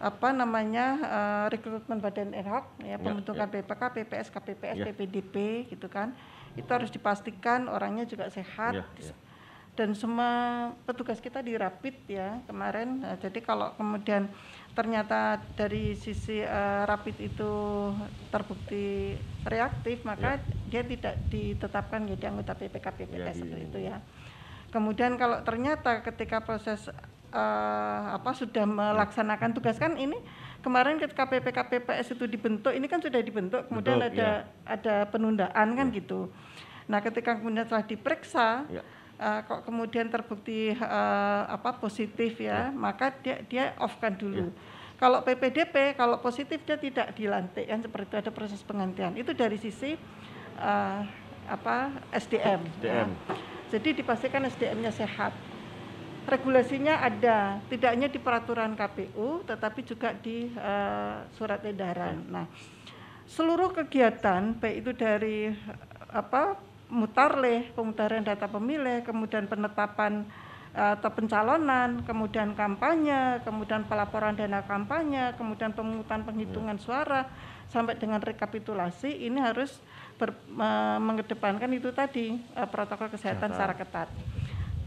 apa 0.00 0.32
namanya 0.32 0.86
eh, 0.96 1.46
rekrutmen 1.52 2.00
badan 2.00 2.32
ad 2.32 2.48
hoc 2.48 2.64
ya 2.80 2.96
pembentukan 2.96 3.44
BPK, 3.52 3.82
PPS, 4.00 4.28
KPPS, 4.32 4.76
Ya. 4.80 4.84
PPDP 4.88 5.34
gitu 5.68 5.92
kan. 5.92 6.16
Itu 6.56 6.72
harus 6.72 6.88
dipastikan 6.88 7.68
orangnya 7.68 8.08
juga 8.08 8.32
sehat. 8.32 8.80
Ya, 8.80 8.84
ya. 8.96 9.14
dan 9.78 9.96
semua 9.96 10.32
petugas 10.84 11.22
kita 11.24 11.40
dirapit 11.40 11.94
ya 12.04 12.42
kemarin. 12.44 13.00
Nah, 13.00 13.16
jadi 13.16 13.38
kalau 13.40 13.72
kemudian 13.80 14.28
ternyata 14.72 15.40
dari 15.56 15.96
sisi 15.96 16.40
eh, 16.40 16.82
rapid 16.88 17.16
itu 17.20 17.52
terbukti 18.28 19.16
reaktif 19.46 20.04
maka 20.04 20.40
dia 20.68 20.84
tidak 20.84 21.16
ditetapkan 21.32 22.08
jadi 22.08 22.28
anggota 22.28 22.56
PPK 22.56 22.86
PPS 23.04 23.20
Ya, 23.20 23.32
seperti 23.32 23.62
itu 23.68 23.78
ya. 23.84 23.96
Kemudian 24.70 25.16
kalau 25.16 25.42
ternyata 25.44 26.00
ketika 26.04 26.40
proses 26.44 26.88
eh, 27.30 28.02
apa 28.14 28.30
sudah 28.34 28.66
melaksanakan 28.66 29.50
tugas 29.56 29.78
kan 29.78 29.94
ini 29.96 30.18
kemarin 30.60 31.00
ketika 31.00 31.24
PPK 31.26 31.58
PPS 31.70 32.14
itu 32.14 32.24
dibentuk 32.28 32.72
ini 32.74 32.86
kan 32.90 33.00
sudah 33.00 33.20
dibentuk 33.22 33.66
kemudian 33.70 33.98
Betul, 34.02 34.10
ada 34.12 34.28
ya. 34.28 34.32
ada 34.66 34.94
penundaan 35.08 35.68
kan 35.78 35.86
gitu 35.94 36.28
nah 36.90 36.98
ketika 36.98 37.38
kemudian 37.38 37.64
setelah 37.64 37.86
diperiksa 37.86 38.66
Ya. 38.68 38.82
Eh, 39.20 39.40
kok 39.44 39.68
kemudian 39.68 40.08
terbukti 40.08 40.72
eh, 40.72 41.42
apa 41.44 41.76
positif 41.76 42.40
ya, 42.40 42.72
Ya. 42.72 42.72
maka 42.72 43.12
dia 43.20 43.44
dia 43.44 43.64
off 43.76 44.00
kan 44.00 44.16
dulu. 44.16 44.48
Kalau 44.96 45.20
PPDP, 45.20 45.92
kalau 45.92 46.16
positif 46.24 46.64
dia 46.64 46.80
tidak 46.80 47.12
dilantik, 47.12 47.68
kan 47.68 47.84
seperti 47.84 48.08
itu 48.08 48.16
ada 48.16 48.32
proses 48.32 48.64
penggantian. 48.64 49.12
Itu 49.16 49.32
dari 49.32 49.56
sisi 49.56 49.96
uh, 50.60 51.00
apa 51.48 51.88
SDM. 52.12 52.60
SDM. 52.80 53.08
Ya. 53.08 53.36
Jadi 53.72 53.96
dipastikan 53.96 54.44
SDM-nya 54.44 54.92
sehat. 54.92 55.32
Regulasinya 56.28 57.00
ada, 57.00 57.58
tidak 57.72 57.90
hanya 57.90 58.08
di 58.08 58.20
peraturan 58.20 58.76
KPU, 58.76 59.42
tetapi 59.48 59.80
juga 59.82 60.14
di 60.14 60.52
uh, 60.54 61.26
surat 61.34 61.64
edaran. 61.64 62.22
Nah, 62.28 62.46
seluruh 63.26 63.72
kegiatan 63.72 64.54
baik 64.58 64.76
itu 64.84 64.92
dari 64.94 65.50
apa 66.10 66.58
mutarleh, 66.90 67.70
pemutaran 67.72 68.26
data 68.26 68.50
pemilih, 68.50 69.06
kemudian 69.06 69.46
penetapan 69.46 70.26
atau 70.70 71.10
pencalonan, 71.10 72.06
kemudian 72.06 72.54
kampanye, 72.54 73.42
kemudian 73.42 73.82
pelaporan 73.90 74.38
dana 74.38 74.62
kampanye, 74.62 75.34
kemudian 75.34 75.74
pemungutan 75.74 76.22
penghitungan 76.22 76.78
ya. 76.78 76.82
suara 76.82 77.20
sampai 77.66 77.98
dengan 77.98 78.22
rekapitulasi 78.22 79.26
ini 79.26 79.38
harus 79.42 79.82
ber, 80.14 80.34
me, 80.46 80.98
mengedepankan 81.02 81.70
itu 81.74 81.90
tadi 81.90 82.38
uh, 82.54 82.70
protokol 82.70 83.10
kesehatan 83.10 83.50
secara 83.50 83.74
ketat. 83.74 84.08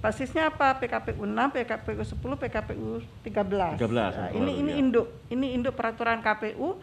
Basisnya 0.04 0.52
apa? 0.52 0.76
PKPU 0.84 1.24
6, 1.24 1.32
PKPU 1.32 2.04
10, 2.04 2.44
PKPU 2.44 2.88
13. 3.24 3.80
13. 3.80 3.88
Nah, 3.88 4.30
ini 4.36 4.52
ini 4.60 4.72
ya. 4.76 4.82
induk, 4.84 5.08
ini 5.32 5.56
induk 5.56 5.80
peraturan 5.80 6.20
KPU 6.20 6.76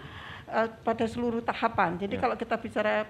uh, 0.48 0.68
pada 0.80 1.04
seluruh 1.04 1.44
tahapan. 1.44 2.00
Jadi 2.00 2.16
ya. 2.16 2.20
kalau 2.24 2.34
kita 2.40 2.56
bicara 2.56 3.04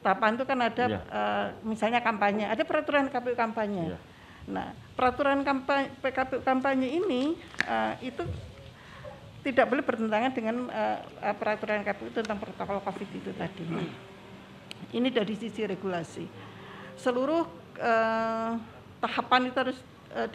tahapan 0.00 0.40
itu 0.40 0.44
kan 0.48 0.58
ada 0.64 0.84
ya. 0.88 1.00
uh, 1.12 1.46
misalnya 1.60 2.00
kampanye, 2.00 2.48
ada 2.48 2.64
peraturan 2.64 3.12
KPU 3.12 3.36
kampanye. 3.36 3.92
Ya 3.92 4.00
Nah, 4.48 4.72
peraturan 4.98 5.44
kampanye 5.44 5.92
PKP 6.00 6.40
kampanye 6.40 6.88
ini 6.96 7.36
uh, 7.68 7.94
itu 8.00 8.24
tidak 9.44 9.72
boleh 9.72 9.84
bertentangan 9.84 10.32
dengan 10.32 10.68
uh, 10.68 10.98
peraturan 11.36 11.84
KPU 11.84 12.12
tentang 12.12 12.40
protokol 12.40 12.80
COVID 12.80 13.08
itu 13.14 13.30
tadi. 13.36 13.64
Ini 14.90 15.08
dari 15.12 15.34
sisi 15.38 15.64
regulasi. 15.64 16.24
Seluruh 16.96 17.44
uh, 17.80 18.52
tahapan 19.00 19.48
itu 19.48 19.58
harus 19.58 19.78
uh, 20.12 20.28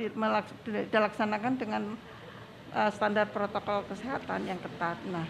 dilaksanakan 0.89 1.53
dengan 1.55 1.83
uh, 2.73 2.91
standar 2.91 3.29
protokol 3.29 3.85
kesehatan 3.87 4.49
yang 4.49 4.59
ketat. 4.59 4.97
Nah, 5.07 5.25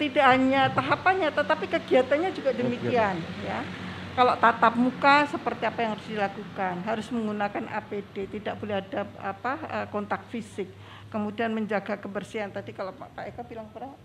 tidak 0.00 0.24
hanya 0.24 0.72
tahapannya, 0.72 1.30
tetapi 1.30 1.68
kegiatannya 1.68 2.30
juga 2.32 2.50
demikian, 2.56 3.20
ya. 3.44 3.60
Kalau 4.12 4.36
tatap 4.36 4.76
muka 4.76 5.24
seperti 5.24 5.64
apa 5.64 5.78
yang 5.80 5.90
harus 5.96 6.04
dilakukan? 6.04 6.74
Harus 6.84 7.08
menggunakan 7.08 7.64
APD 7.80 8.28
tidak 8.28 8.60
boleh 8.60 8.84
ada 8.84 9.08
apa 9.16 9.52
eh, 9.56 9.86
kontak 9.88 10.28
fisik. 10.28 10.68
Kemudian 11.08 11.48
menjaga 11.48 11.96
kebersihan. 11.96 12.52
Tadi 12.52 12.76
kalau 12.76 12.92
Pak 12.92 13.24
Eka 13.32 13.40
bilang 13.48 13.72
berapa? 13.72 13.96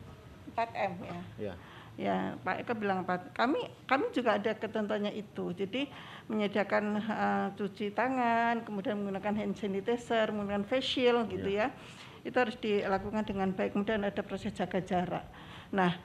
4 0.56 0.63
M 0.80 0.93
ya. 1.03 1.19
Ya, 1.51 1.53
ya 1.98 2.38
Pak 2.46 2.62
Eka 2.62 2.74
bilang 2.78 3.02
apa 3.04 3.34
kami 3.34 3.66
kami 3.90 4.14
juga 4.14 4.38
ada 4.38 4.54
ketentuannya 4.54 5.18
itu 5.18 5.50
jadi 5.58 5.90
menyediakan 6.30 6.84
uh, 7.02 7.48
cuci 7.58 7.90
tangan 7.92 8.62
kemudian 8.62 9.02
menggunakan 9.02 9.34
hand 9.34 9.58
sanitizer 9.58 10.30
menggunakan 10.30 10.64
facial 10.70 11.26
gitu 11.26 11.50
ya. 11.50 11.74
ya 11.74 12.26
itu 12.28 12.38
harus 12.38 12.54
dilakukan 12.62 13.26
dengan 13.26 13.50
baik 13.58 13.74
kemudian 13.74 14.06
ada 14.06 14.22
proses 14.22 14.54
jaga 14.54 14.78
jarak 14.78 15.26
nah 15.74 15.98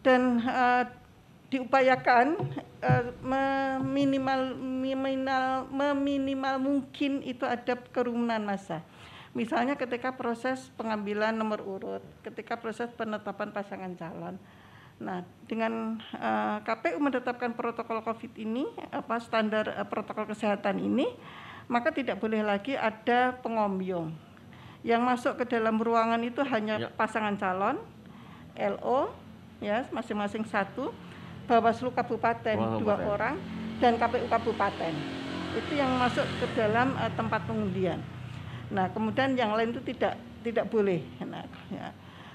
dan 0.00 0.40
uh, 0.40 0.88
diupayakan 1.54 2.34
uh, 2.82 3.04
meminimal 3.22 4.58
minimal 4.58 5.44
meminimal 5.70 6.54
mungkin 6.58 7.22
itu 7.22 7.46
ada 7.46 7.78
kerumunan 7.94 8.42
massa. 8.42 8.82
Misalnya 9.34 9.78
ketika 9.78 10.14
proses 10.14 10.70
pengambilan 10.78 11.34
nomor 11.34 11.62
urut, 11.62 12.02
ketika 12.26 12.58
proses 12.58 12.90
penetapan 12.94 13.50
pasangan 13.54 13.94
calon. 13.94 14.34
Nah, 15.02 15.26
dengan 15.50 15.98
uh, 16.14 16.58
KPU 16.62 17.02
menetapkan 17.02 17.50
protokol 17.52 18.00
Covid 18.06 18.32
ini, 18.38 18.68
apa 18.94 19.18
standar 19.18 19.74
uh, 19.74 19.86
protokol 19.86 20.30
kesehatan 20.30 20.78
ini, 20.78 21.10
maka 21.66 21.90
tidak 21.90 22.22
boleh 22.22 22.44
lagi 22.46 22.78
ada 22.78 23.34
pengombyong. 23.42 24.14
Yang 24.84 25.00
masuk 25.02 25.32
ke 25.42 25.44
dalam 25.56 25.80
ruangan 25.80 26.20
itu 26.22 26.44
hanya 26.46 26.86
ya. 26.86 26.88
pasangan 26.94 27.34
calon, 27.40 27.80
LO, 28.54 29.10
ya 29.58 29.88
masing-masing 29.90 30.46
satu, 30.46 30.94
Bawaslu 31.44 31.92
Kabupaten 31.92 32.56
dua 32.80 32.96
okay. 32.96 33.08
orang 33.08 33.34
dan 33.82 34.00
KPU 34.00 34.26
Kabupaten 34.32 35.24
itu 35.54 35.72
yang 35.78 35.92
masuk 36.00 36.26
ke 36.42 36.46
dalam 36.58 36.96
uh, 36.98 37.10
tempat 37.14 37.46
pengundian. 37.46 38.00
Nah 38.74 38.90
kemudian 38.90 39.38
yang 39.38 39.54
lain 39.54 39.70
itu 39.70 39.82
tidak 39.94 40.18
tidak 40.42 40.66
boleh. 40.68 41.00
Nah, 41.22 41.46
ya. 41.70 41.94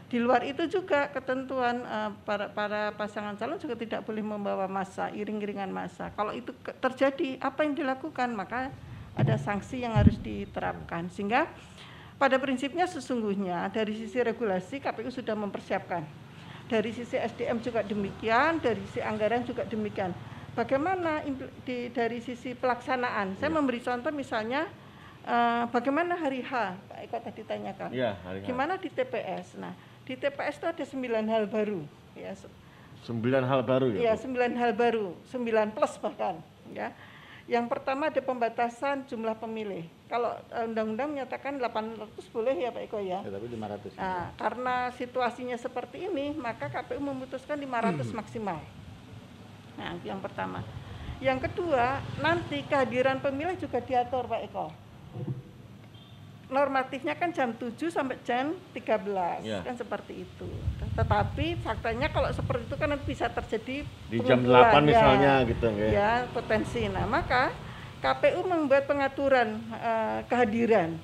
Di 0.10 0.18
luar 0.18 0.42
itu 0.42 0.66
juga 0.66 1.06
ketentuan 1.14 1.86
uh, 1.86 2.10
para 2.26 2.50
para 2.50 2.90
pasangan 2.98 3.38
calon 3.38 3.62
juga 3.62 3.78
tidak 3.78 4.02
boleh 4.10 4.26
membawa 4.26 4.66
masa 4.66 5.14
iring-iringan 5.14 5.70
masa. 5.70 6.10
Kalau 6.18 6.34
itu 6.34 6.50
terjadi 6.82 7.38
apa 7.38 7.62
yang 7.62 7.78
dilakukan 7.78 8.34
maka 8.34 8.74
ada 9.14 9.38
sanksi 9.38 9.86
yang 9.86 9.94
harus 9.94 10.18
diterapkan 10.18 11.14
sehingga 11.14 11.46
pada 12.18 12.42
prinsipnya 12.42 12.90
sesungguhnya 12.90 13.70
dari 13.70 13.94
sisi 13.96 14.18
regulasi 14.20 14.82
KPU 14.82 15.14
sudah 15.14 15.38
mempersiapkan 15.38 16.04
dari 16.70 16.94
sisi 16.94 17.18
SDM 17.18 17.58
juga 17.66 17.82
demikian, 17.82 18.62
dari 18.62 18.78
sisi 18.86 19.02
anggaran 19.02 19.42
juga 19.42 19.66
demikian. 19.66 20.14
Bagaimana 20.54 21.26
di, 21.66 21.90
dari 21.90 22.22
sisi 22.22 22.54
pelaksanaan? 22.54 23.42
Saya 23.42 23.50
ya. 23.50 23.56
memberi 23.58 23.82
contoh 23.82 24.14
misalnya 24.14 24.70
uh, 25.26 25.66
bagaimana 25.74 26.14
hari 26.14 26.46
H, 26.46 26.78
Pak 26.78 27.00
Eko 27.10 27.18
tadi 27.26 27.42
tanyakan. 27.42 27.90
Ya, 27.90 28.22
hari 28.22 28.46
H. 28.46 28.46
Gimana 28.46 28.78
di 28.78 28.90
TPS? 28.94 29.58
Nah, 29.58 29.74
di 30.10 30.18
TPS 30.18 30.58
itu 30.58 30.66
ada 30.66 30.86
sembilan 30.90 31.26
hal 31.30 31.46
baru. 31.46 31.86
Ya, 32.18 32.34
sembilan 33.06 33.46
hal 33.46 33.62
baru 33.62 33.94
ya? 33.94 34.00
Iya, 34.10 34.14
sembilan 34.18 34.52
hal 34.58 34.72
baru, 34.74 35.14
sembilan 35.30 35.68
plus 35.70 36.02
bahkan. 36.02 36.42
Ya, 36.74 36.90
yang 37.46 37.70
pertama 37.70 38.10
ada 38.10 38.18
pembatasan 38.18 39.06
jumlah 39.06 39.38
pemilih. 39.38 39.86
Kalau 40.10 40.34
eh, 40.50 40.66
undang-undang 40.66 41.14
menyatakan 41.14 41.62
800 41.62 42.10
boleh 42.34 42.58
ya 42.58 42.74
Pak 42.74 42.90
Eko 42.90 42.98
ya. 42.98 43.22
ya 43.22 43.30
tapi 43.30 43.48
500. 43.54 44.02
Nah, 44.02 44.34
karena 44.34 44.76
situasinya 44.98 45.58
seperti 45.62 46.10
ini, 46.10 46.34
maka 46.34 46.74
KPU 46.74 46.98
memutuskan 46.98 47.62
500 47.62 48.02
hmm. 48.02 48.18
maksimal. 48.18 48.60
Nah, 49.78 49.94
itu 49.94 50.10
yang 50.10 50.22
pertama. 50.26 50.66
Yang 51.22 51.52
kedua, 51.52 52.02
nanti 52.18 52.66
kehadiran 52.66 53.22
pemilih 53.22 53.62
juga 53.62 53.78
diatur 53.78 54.26
Pak 54.26 54.42
Eko 54.50 54.90
normatifnya 56.50 57.14
kan 57.14 57.30
jam 57.30 57.54
7 57.54 57.78
sampai 57.94 58.18
jam 58.26 58.58
13 58.74 59.46
ya. 59.46 59.62
kan 59.62 59.78
seperti 59.78 60.26
itu. 60.26 60.50
Tetapi 60.98 61.62
faktanya 61.62 62.10
kalau 62.10 62.34
seperti 62.34 62.66
itu 62.66 62.76
kan 62.76 62.90
bisa 63.06 63.30
terjadi 63.30 63.86
di 63.86 64.18
jam 64.26 64.42
8 64.42 64.50
ya, 64.50 64.82
misalnya 64.82 65.34
gitu 65.46 65.66
ya. 65.78 65.90
Ya, 65.94 66.12
potensi. 66.34 66.90
Nah, 66.90 67.06
maka 67.06 67.54
KPU 68.02 68.42
membuat 68.50 68.90
pengaturan 68.90 69.62
uh, 69.78 70.26
kehadiran. 70.26 70.98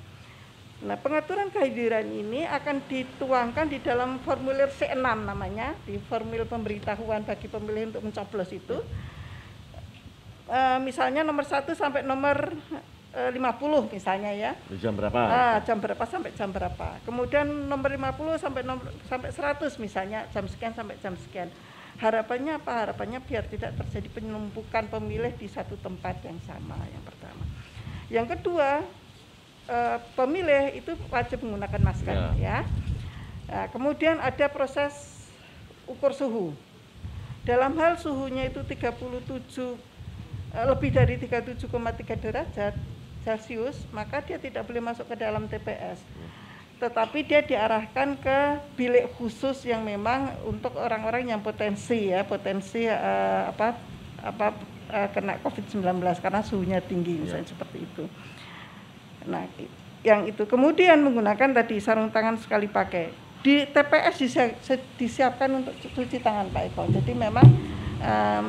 Nah, 0.81 0.97
pengaturan 0.97 1.53
kehadiran 1.53 2.03
ini 2.09 2.43
akan 2.49 2.81
dituangkan 2.89 3.69
di 3.69 3.79
dalam 3.79 4.17
formulir 4.25 4.67
C6 4.73 4.97
namanya, 4.97 5.77
di 5.85 6.01
formulir 6.09 6.49
pemberitahuan 6.49 7.21
bagi 7.21 7.47
pemilih 7.47 7.93
untuk 7.93 8.03
mencoblos 8.09 8.49
itu. 8.49 8.81
Uh, 10.45 10.77
misalnya 10.81 11.21
nomor 11.21 11.45
1 11.45 11.69
sampai 11.73 12.01
nomor 12.01 12.53
50 13.15 13.31
eh, 13.31 13.83
misalnya 13.95 14.31
ya. 14.35 14.51
Jam 14.75 14.91
berapa? 14.91 15.15
Ah, 15.15 15.55
jam 15.63 15.79
berapa 15.79 16.03
sampai 16.03 16.35
jam 16.35 16.51
berapa. 16.51 16.99
Kemudian 17.07 17.47
nomor 17.47 17.87
50 17.87 18.35
sampai 18.35 18.61
nomor 18.67 18.91
sampai 19.07 19.31
100 19.31 19.79
misalnya 19.79 20.27
jam 20.35 20.43
sekian 20.51 20.75
sampai 20.75 20.99
jam 20.99 21.15
sekian. 21.15 21.47
Harapannya 21.95 22.59
apa? 22.59 22.75
Harapannya 22.75 23.23
biar 23.23 23.47
tidak 23.47 23.79
terjadi 23.79 24.19
penumpukan 24.19 24.91
pemilih 24.91 25.31
di 25.39 25.47
satu 25.47 25.79
tempat 25.79 26.19
yang 26.27 26.35
sama 26.43 26.75
yang 26.91 27.03
pertama. 27.07 27.43
Yang 28.11 28.27
kedua, 28.35 28.83
eh, 29.71 29.97
pemilih 30.19 30.75
itu 30.75 30.91
wajib 31.07 31.39
menggunakan 31.47 31.81
masker 31.87 32.15
ya. 32.15 32.31
ya. 32.35 32.57
Nah, 33.47 33.65
kemudian 33.71 34.19
ada 34.19 34.51
proses 34.51 35.23
ukur 35.87 36.11
suhu. 36.11 36.51
Dalam 37.47 37.79
hal 37.79 37.95
suhunya 37.95 38.51
itu 38.51 38.59
37 38.67 39.79
eh, 40.51 40.65
lebih 40.67 40.91
dari 40.91 41.15
37,3 41.15 41.63
derajat 42.19 42.75
Celcius, 43.25 43.81
maka 43.89 44.21
dia 44.21 44.37
tidak 44.37 44.69
boleh 44.69 44.85
masuk 44.85 45.09
ke 45.09 45.15
dalam 45.17 45.49
TPS. 45.49 45.97
Tetapi 46.77 47.25
dia 47.25 47.41
diarahkan 47.41 48.19
ke 48.21 48.39
bilik 48.77 49.09
khusus 49.17 49.65
yang 49.65 49.81
memang 49.81 50.29
untuk 50.45 50.77
orang-orang 50.77 51.33
yang 51.33 51.41
potensi 51.41 52.13
ya, 52.13 52.21
potensi 52.21 52.85
uh, 52.85 53.49
apa 53.49 53.79
apa 54.21 54.53
uh, 54.93 55.09
kena 55.09 55.41
COVID-19 55.41 55.81
karena 56.21 56.41
suhunya 56.45 56.79
tinggi 56.85 57.17
misalnya 57.17 57.47
ya. 57.47 57.51
seperti 57.57 57.77
itu. 57.81 58.03
Nah, 59.25 59.49
yang 60.05 60.29
itu 60.29 60.45
kemudian 60.45 61.01
menggunakan 61.01 61.49
tadi 61.57 61.81
sarung 61.81 62.13
tangan 62.13 62.37
sekali 62.37 62.69
pakai. 62.69 63.09
Di 63.41 63.65
TPS 63.69 64.21
disiapkan 64.97 65.49
untuk 65.53 65.73
cuci 65.77 66.17
tangan 66.21 66.49
Pak 66.49 66.73
Eko. 66.73 66.89
Jadi 66.89 67.13
memang 67.13 67.45
um, 68.01 68.45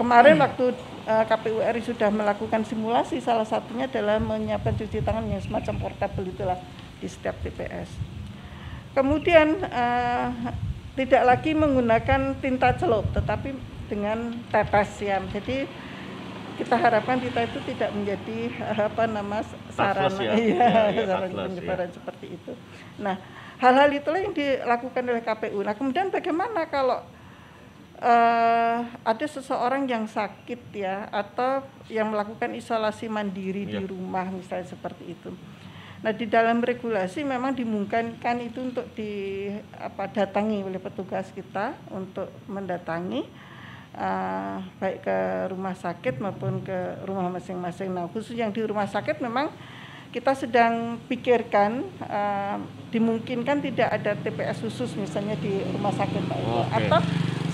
kemarin 0.00 0.40
hmm. 0.40 0.44
waktu 0.44 0.66
KPU 1.06 1.62
RI 1.62 1.82
sudah 1.86 2.10
melakukan 2.10 2.66
simulasi 2.66 3.22
salah 3.22 3.46
satunya 3.46 3.86
adalah 3.86 4.18
menyiapkan 4.18 4.74
cuci 4.74 5.06
tangan 5.06 5.30
yang 5.30 5.38
semacam 5.38 5.78
portable 5.78 6.26
itulah 6.26 6.58
di 6.98 7.06
setiap 7.06 7.38
TPS. 7.46 7.94
Kemudian 8.90 9.62
eh, 9.62 10.28
tidak 10.98 11.22
lagi 11.22 11.54
menggunakan 11.54 12.42
tinta 12.42 12.74
celup, 12.74 13.06
tetapi 13.14 13.54
dengan 13.86 14.34
tetes 14.50 14.98
ya. 14.98 15.22
Jadi 15.30 15.68
kita 16.56 16.74
harapkan 16.74 17.20
tinta 17.20 17.44
itu 17.44 17.60
tidak 17.70 17.94
menjadi 17.94 18.38
eh, 18.50 18.80
apa 18.90 19.04
nama 19.06 19.44
sarana 19.70 20.18
ya. 20.18 20.32
iya, 20.34 20.58
Ya, 20.58 20.82
ya, 20.90 21.02
sarana 21.06 21.28
touchless, 21.30 21.46
penyebaran 21.54 21.90
seperti 21.94 22.26
itu. 22.34 22.52
Nah, 22.98 23.14
hal-hal 23.62 23.88
itulah 23.94 24.20
yang 24.24 24.34
dilakukan 24.34 25.02
oleh 25.06 25.22
KPU. 25.22 25.60
Nah, 25.62 25.74
kemudian 25.78 26.10
bagaimana 26.10 26.66
kalau 26.66 27.04
eh, 27.96 28.78
ada 28.84 29.26
seseorang 29.26 29.84
yang 29.84 30.04
sakit 30.04 30.60
ya 30.70 31.08
atau 31.08 31.64
yang 31.88 32.12
melakukan 32.12 32.52
isolasi 32.52 33.08
mandiri 33.08 33.64
di 33.64 33.78
Iya. 33.78 33.88
rumah 33.88 34.28
misalnya 34.28 34.68
seperti 34.68 35.12
itu. 35.12 35.32
Nah, 35.96 36.12
di 36.12 36.28
dalam 36.28 36.60
regulasi 36.60 37.24
memang 37.24 37.56
dimungkinkan 37.56 38.36
itu 38.38 38.60
untuk 38.62 38.84
di 38.92 39.48
apa 39.72 40.06
datangi 40.06 40.60
oleh 40.60 40.76
petugas 40.76 41.32
kita 41.32 41.72
untuk 41.88 42.28
mendatangi 42.46 43.24
eh, 43.96 44.56
baik 44.76 44.98
ke 45.00 45.18
rumah 45.48 45.72
sakit 45.72 46.20
maupun 46.20 46.60
ke 46.60 47.00
rumah 47.02 47.32
masing-masing. 47.32 47.88
Nah, 47.90 48.12
khusus 48.12 48.36
yang 48.36 48.52
di 48.52 48.60
rumah 48.60 48.84
sakit 48.84 49.24
memang 49.24 49.48
kita 50.12 50.36
sedang 50.36 51.00
pikirkan 51.08 51.80
eh, 52.04 52.56
dimungkinkan 52.92 53.64
tidak 53.64 53.88
ada 53.90 54.12
TPS 54.14 54.60
khusus 54.62 54.92
misalnya 54.94 55.32
di 55.36 55.64
rumah 55.72 55.96
sakit 55.96 56.22
Pak. 56.22 56.38
Oke. 56.38 56.76
atau 56.76 57.00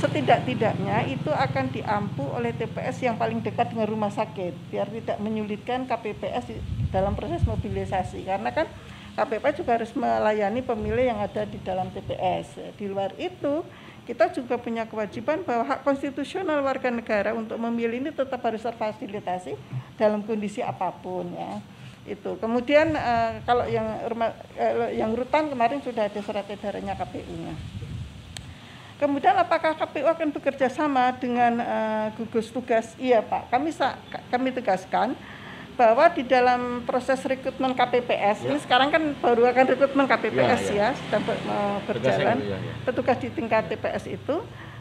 setidak-tidaknya 0.02 1.06
itu 1.06 1.30
akan 1.30 1.70
diampu 1.70 2.26
oleh 2.34 2.50
TPS 2.50 3.06
yang 3.06 3.14
paling 3.14 3.38
dekat 3.38 3.70
dengan 3.70 3.86
rumah 3.86 4.10
sakit 4.10 4.50
biar 4.74 4.90
tidak 4.90 5.22
menyulitkan 5.22 5.86
KPPS 5.86 6.58
dalam 6.90 7.14
proses 7.14 7.46
mobilisasi. 7.46 8.26
Karena 8.26 8.50
kan 8.50 8.66
KPPS 9.14 9.62
juga 9.62 9.78
harus 9.78 9.94
melayani 9.94 10.58
pemilih 10.66 11.14
yang 11.14 11.22
ada 11.22 11.46
di 11.46 11.54
dalam 11.62 11.86
TPS. 11.94 12.74
Di 12.74 12.90
luar 12.90 13.14
itu 13.14 13.62
kita 14.02 14.34
juga 14.34 14.58
punya 14.58 14.90
kewajiban 14.90 15.46
bahwa 15.46 15.70
hak 15.70 15.86
konstitusional 15.86 16.58
warga 16.66 16.90
negara 16.90 17.30
untuk 17.30 17.54
memilih 17.62 18.02
ini 18.02 18.10
tetap 18.10 18.42
harus 18.42 18.66
terfasilitasi 18.66 19.54
dalam 19.94 20.26
kondisi 20.26 20.58
apa 20.66 20.90
pun 20.90 21.30
ya. 21.30 21.62
Itu. 22.02 22.34
Kemudian 22.42 22.98
eh, 22.98 23.38
kalau 23.46 23.70
yang 23.70 23.86
rumah 24.10 24.34
eh, 24.58 24.98
yang 24.98 25.14
rutan 25.14 25.46
kemarin 25.46 25.78
sudah 25.78 26.10
ada 26.10 26.18
surat 26.18 26.42
edarannya 26.50 26.98
KPU-nya 26.98 27.81
Kemudian 29.02 29.34
apakah 29.34 29.74
KPU 29.74 30.06
akan 30.06 30.30
bekerja 30.30 30.70
sama 30.70 31.10
dengan 31.18 31.58
eh, 31.58 32.06
gugus 32.14 32.54
tugas? 32.54 32.94
Iya 33.02 33.18
Pak, 33.18 33.50
kami 33.50 33.74
kami 34.30 34.54
tegaskan 34.54 35.18
bahwa 35.74 36.06
di 36.06 36.22
dalam 36.22 36.86
proses 36.86 37.18
rekrutmen 37.26 37.74
KPPS 37.74 38.46
ini 38.46 38.62
sekarang 38.62 38.94
kan 38.94 39.02
baru 39.18 39.50
akan 39.50 39.64
rekrutmen 39.74 40.06
KPPS 40.06 40.70
Ya, 40.70 40.70
ya, 40.70 40.88
sedang 40.94 41.22
ber- 41.26 41.42
eh, 41.42 41.78
berjalan. 41.82 42.36
Ya, 42.46 42.58
ya. 42.62 42.72
Petugas 42.86 43.18
di 43.18 43.28
tingkat 43.34 43.66
TPS 43.66 44.06
itu 44.06 44.36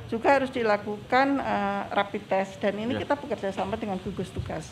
juga 0.06 0.38
harus 0.38 0.54
dilakukan 0.54 1.42
eh, 1.42 1.82
rapid 1.90 2.24
test 2.30 2.62
dan 2.62 2.78
ini 2.78 3.02
Ya. 3.02 3.02
kita 3.02 3.18
bekerja 3.18 3.50
sama 3.50 3.74
dengan 3.74 3.98
gugus 3.98 4.30
tugas. 4.30 4.70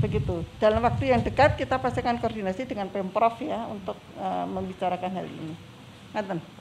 Begitu. 0.00 0.48
Dalam 0.56 0.80
waktu 0.80 1.12
yang 1.12 1.20
dekat 1.20 1.60
kita 1.60 1.76
pastikan 1.76 2.16
koordinasi 2.16 2.64
dengan 2.64 2.88
Pemprov 2.88 3.36
ya 3.44 3.68
untuk 3.68 4.00
eh, 4.16 4.46
membicarakan 4.48 5.12
hal 5.12 5.28
ini. 5.28 5.52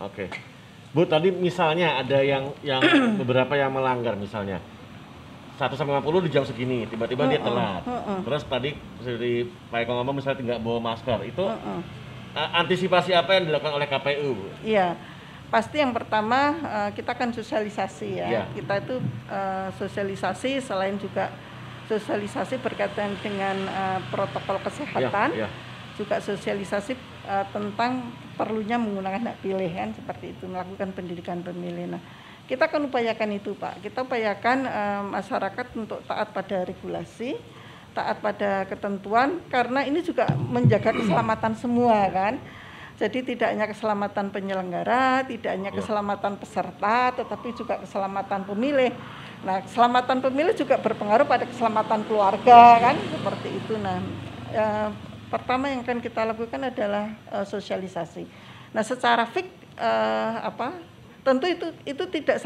Oke. 0.03 0.27
Bu, 0.91 1.03
tadi 1.03 1.29
misalnya 1.29 1.99
ada 1.99 2.19
yang 2.19 2.53
yang 2.61 2.79
beberapa 3.21 3.53
yang 3.53 3.71
melanggar 3.71 4.15
misalnya. 4.15 4.57
1 5.57 5.73
sampai 5.73 5.97
50 5.97 6.21
di 6.21 6.31
jam 6.31 6.45
segini, 6.45 6.85
tiba-tiba 6.85 7.25
dia 7.25 7.41
Mm-mm, 7.41 7.49
telat. 7.49 7.81
mm-mm. 7.81 8.17
Terus 8.21 8.45
tadi 8.45 8.69
seperti 9.01 9.31
Pak 9.73 9.79
Eko 9.81 9.97
ngomong 9.97 10.15
misalnya 10.15 10.37
tidak 10.37 10.57
bawa 10.61 10.79
masker. 10.85 11.17
Itu 11.25 11.49
Mm-mm. 11.49 11.79
a- 12.31 12.61
antisipasi 12.61 13.09
apa 13.11 13.33
yang 13.33 13.49
dilakukan 13.49 13.73
oleh 13.73 13.89
KPU? 13.89 14.37
Bu? 14.37 14.45
Iya, 14.61 14.93
pasti 15.49 15.81
yang 15.81 15.97
pertama 15.97 16.39
eh, 16.61 16.89
kita 16.93 17.17
akan 17.17 17.33
sosialisasi 17.33 18.09
ya. 18.15 18.27
Iya. 18.29 18.43
Kita 18.53 18.73
itu 18.77 18.95
eh, 19.27 19.67
sosialisasi 19.73 20.61
selain 20.61 21.01
juga 21.01 21.33
sosialisasi 21.89 22.61
berkaitan 22.61 23.17
dengan 23.17 23.57
eh, 23.57 23.99
protokol 24.13 24.61
kesehatan, 24.61 25.33
Iya, 25.33 25.49
iya. 25.49 25.49
juga 25.97 26.21
sosialisasi 26.21 26.93
eh, 27.27 27.45
tentang 27.51 28.15
perlunya 28.39 28.79
menggunakan 28.79 29.33
hak 29.33 29.37
pilih 29.43 29.67
kan 29.69 29.91
seperti 29.91 30.31
itu 30.31 30.47
melakukan 30.47 30.95
pendidikan 30.95 31.43
pemilih. 31.43 31.97
Nah, 31.97 32.01
kita 32.47 32.71
akan 32.71 32.87
upayakan 32.87 33.29
itu 33.35 33.51
Pak. 33.59 33.83
Kita 33.83 34.07
upayakan 34.07 34.57
eh, 34.63 35.03
masyarakat 35.11 35.67
untuk 35.75 35.99
taat 36.07 36.31
pada 36.31 36.63
regulasi, 36.63 37.35
taat 37.91 38.23
pada 38.23 38.63
ketentuan 38.65 39.43
karena 39.51 39.83
ini 39.83 39.99
juga 39.99 40.31
menjaga 40.37 40.95
keselamatan 40.95 41.53
semua 41.59 42.07
kan. 42.07 42.39
Jadi 42.97 43.21
tidak 43.21 43.53
hanya 43.53 43.69
keselamatan 43.69 44.33
penyelenggara, 44.33 45.21
tidak 45.29 45.53
hanya 45.53 45.69
keselamatan 45.69 46.33
peserta, 46.41 47.13
tetapi 47.13 47.53
juga 47.53 47.77
keselamatan 47.77 48.41
pemilih. 48.41 48.89
Nah, 49.45 49.61
keselamatan 49.61 50.17
pemilih 50.17 50.57
juga 50.57 50.81
berpengaruh 50.81 51.29
pada 51.29 51.45
keselamatan 51.45 52.09
keluarga 52.09 52.81
kan, 52.81 52.97
seperti 52.97 53.53
itu. 53.53 53.77
Nah, 53.77 54.01
eh, 54.49 54.89
pertama 55.27 55.69
yang 55.71 55.83
akan 55.83 55.99
kita 55.99 56.23
lakukan 56.23 56.61
adalah 56.67 57.11
eh, 57.31 57.45
sosialisasi. 57.45 58.23
Nah, 58.73 58.83
secara 58.83 59.27
fik 59.27 59.47
eh, 59.77 60.35
apa? 60.43 60.75
Tentu 61.23 61.43
itu 61.43 61.67
itu 61.83 62.03
tidak 62.07 62.39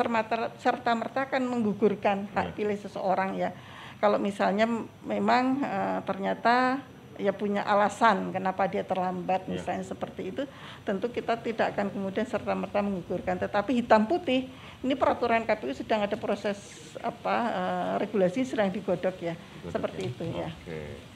serta 0.57 0.91
merta 0.97 1.29
akan 1.29 1.43
menggugurkan 1.45 2.33
hak 2.33 2.57
pilih 2.57 2.73
seseorang 2.81 3.37
ya. 3.37 3.53
Kalau 4.01 4.17
misalnya 4.17 4.65
memang 5.05 5.61
eh, 5.61 5.99
ternyata 6.05 6.81
ya 7.21 7.29
punya 7.35 7.61
alasan 7.61 8.33
kenapa 8.33 8.65
dia 8.65 8.81
terlambat 8.81 9.45
misalnya 9.45 9.85
seperti 9.85 10.33
itu 10.33 10.43
tentu 10.81 11.11
kita 11.13 11.37
tidak 11.37 11.77
akan 11.77 11.93
kemudian 11.93 12.25
serta 12.25 12.57
merta 12.57 12.81
menggugurkan 12.81 13.37
tetapi 13.37 13.77
hitam 13.77 14.09
putih 14.09 14.49
ini 14.81 14.97
peraturan 14.97 15.45
KPU 15.45 15.75
sedang 15.77 16.01
ada 16.01 16.17
proses 16.17 16.57
apa 16.97 17.35
eh, 17.51 17.93
regulasi 18.01 18.41
sedang 18.41 18.73
digodok 18.73 19.21
ya 19.21 19.37
seperti 19.69 20.09
itu 20.09 20.23
ya 20.33 20.49
Oke. 20.49 21.10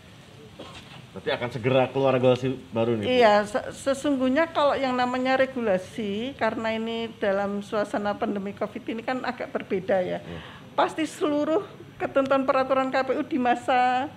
Berarti 1.16 1.32
akan 1.32 1.48
segera 1.48 1.88
keluar 1.88 2.12
regulasi 2.20 2.60
baru 2.76 3.00
nih. 3.00 3.24
Iya, 3.24 3.48
se- 3.48 3.72
sesungguhnya 3.72 4.52
kalau 4.52 4.76
yang 4.76 4.92
namanya 4.92 5.40
regulasi 5.40 6.36
karena 6.36 6.76
ini 6.76 7.08
dalam 7.24 7.64
suasana 7.64 8.12
pandemi 8.20 8.52
Covid 8.52 8.84
ini 8.84 9.00
kan 9.00 9.24
agak 9.24 9.48
berbeda 9.56 10.04
ya. 10.04 10.20
Pasti 10.76 11.08
seluruh 11.08 11.64
ketentuan 11.96 12.44
peraturan 12.44 12.92
KPU 12.92 13.24
di 13.24 13.40
masa 13.40 14.12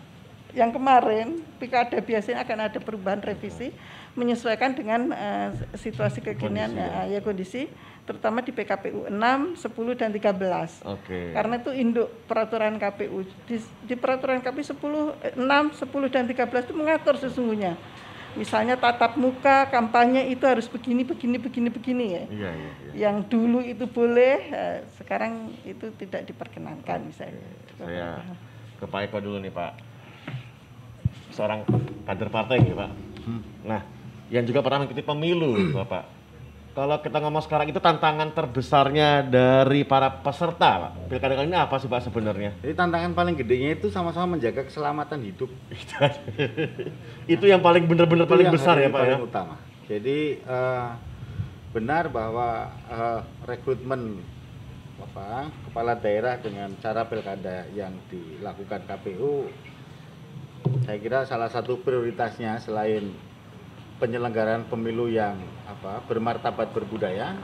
yang 0.50 0.74
kemarin 0.74 1.38
pilkada 1.62 2.02
biasanya 2.02 2.42
akan 2.42 2.58
ada 2.66 2.78
perubahan 2.82 3.22
revisi 3.22 3.70
menyesuaikan 4.18 4.74
dengan 4.74 5.14
eh, 5.14 5.54
situasi 5.78 6.18
kekinian 6.18 6.74
Kondisi, 6.74 6.82
ya, 6.82 7.02
ya 7.06 7.20
kondisi 7.22 7.62
terutama 8.08 8.40
di 8.40 8.56
PKPU 8.56 9.04
6, 9.12 9.14
10 9.14 10.00
dan 10.00 10.08
13. 10.10 10.80
Oke. 10.88 11.36
Karena 11.36 11.54
itu 11.60 11.70
induk 11.76 12.08
peraturan 12.24 12.80
KPU. 12.80 13.20
Di, 13.44 13.60
di 13.84 13.94
peraturan 13.94 14.40
KPU 14.40 14.64
10, 14.64 15.12
eh, 15.22 15.34
6, 15.36 15.76
10 15.76 16.08
dan 16.08 16.24
13 16.24 16.64
itu 16.66 16.74
mengatur 16.74 17.14
sesungguhnya. 17.20 17.76
Misalnya 18.32 18.80
tatap 18.80 19.16
muka, 19.20 19.68
kampanye 19.68 20.32
itu 20.32 20.44
harus 20.48 20.68
begini, 20.68 21.04
begini, 21.04 21.36
begini, 21.36 21.68
begini 21.68 22.06
ya. 22.12 22.24
Iya, 22.28 22.50
iya, 22.50 22.50
iya. 22.54 22.92
Yang 23.08 23.16
dulu 23.28 23.58
itu 23.60 23.84
boleh, 23.84 24.36
eh, 24.52 24.78
sekarang 24.96 25.52
itu 25.68 25.92
tidak 26.00 26.24
diperkenankan 26.28 27.04
misalnya. 27.04 27.44
Saya 27.76 28.24
ke 28.80 28.86
Pak 28.88 29.10
Eko 29.10 29.18
dulu 29.20 29.36
nih 29.42 29.52
Pak. 29.52 29.72
Seorang 31.34 31.66
kader 32.08 32.28
partai 32.32 32.56
nih 32.64 32.72
Pak. 32.72 32.90
Nah, 33.68 33.82
yang 34.28 34.44
juga 34.44 34.60
pernah 34.60 34.84
mengikuti 34.84 35.04
pemilu 35.04 35.72
Bapak. 35.72 36.18
Kalau 36.76 36.94
kita 37.02 37.18
ngomong 37.18 37.42
sekarang 37.42 37.74
itu 37.74 37.82
tantangan 37.82 38.30
terbesarnya 38.30 39.26
dari 39.26 39.82
para 39.82 40.14
peserta 40.22 40.86
Pak. 40.86 41.10
Pilkada 41.10 41.34
kali 41.34 41.50
ini 41.50 41.58
apa 41.58 41.74
sih 41.82 41.90
Pak 41.90 42.06
sebenarnya? 42.06 42.54
Jadi 42.62 42.74
tantangan 42.78 43.18
paling 43.18 43.34
gedenya 43.34 43.74
itu 43.74 43.90
sama-sama 43.90 44.38
menjaga 44.38 44.62
keselamatan 44.62 45.18
hidup. 45.26 45.50
itu 47.34 47.44
yang 47.50 47.58
paling 47.58 47.82
benar-benar 47.82 48.30
paling 48.30 48.54
besar 48.54 48.78
ya 48.78 48.94
Pak 48.94 49.00
ya. 49.02 49.16
paling 49.18 49.26
utama. 49.26 49.54
Jadi 49.90 50.38
eh, 50.38 50.88
benar 51.74 52.14
bahwa 52.14 52.70
eh, 52.86 53.20
rekrutmen 53.42 54.22
apa 54.98 55.50
kepala 55.66 55.98
daerah 55.98 56.38
dengan 56.38 56.70
cara 56.78 57.06
pilkada 57.06 57.66
yang 57.74 57.94
dilakukan 58.06 58.86
KPU 58.86 59.50
saya 60.82 60.98
kira 60.98 61.22
salah 61.22 61.46
satu 61.46 61.78
prioritasnya 61.80 62.58
selain 62.58 63.14
penyelenggaraan 63.98 64.70
pemilu 64.70 65.10
yang 65.10 65.38
apa 65.66 66.02
bermartabat 66.06 66.70
berbudaya. 66.70 67.34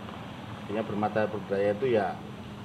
Artinya 0.64 0.82
bermartabat 0.86 1.28
berbudaya 1.34 1.74
itu 1.74 1.86
ya 1.92 2.14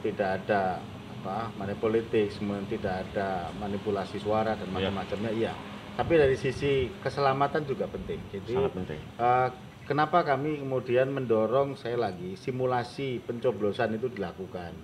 tidak 0.06 0.30
ada 0.46 0.80
apa 1.20 1.52
manipolitik 1.60 2.32
kemudian 2.32 2.64
tidak 2.72 3.04
ada 3.12 3.52
manipulasi 3.60 4.24
suara 4.24 4.56
dan 4.56 4.72
macam-macamnya 4.72 5.32
iya. 5.36 5.52
Tapi 6.00 6.16
dari 6.16 6.40
sisi 6.40 6.88
keselamatan 7.04 7.68
juga 7.68 7.84
penting. 7.92 8.24
Jadi 8.32 8.56
Sangat 8.56 8.72
penting. 8.72 9.00
Eh, 9.20 9.48
kenapa 9.90 10.22
kami 10.22 10.62
kemudian 10.62 11.10
mendorong 11.10 11.74
saya 11.74 11.98
lagi 11.98 12.38
simulasi 12.38 13.26
pencoblosan 13.26 13.98
itu 13.98 14.06
dilakukan. 14.14 14.78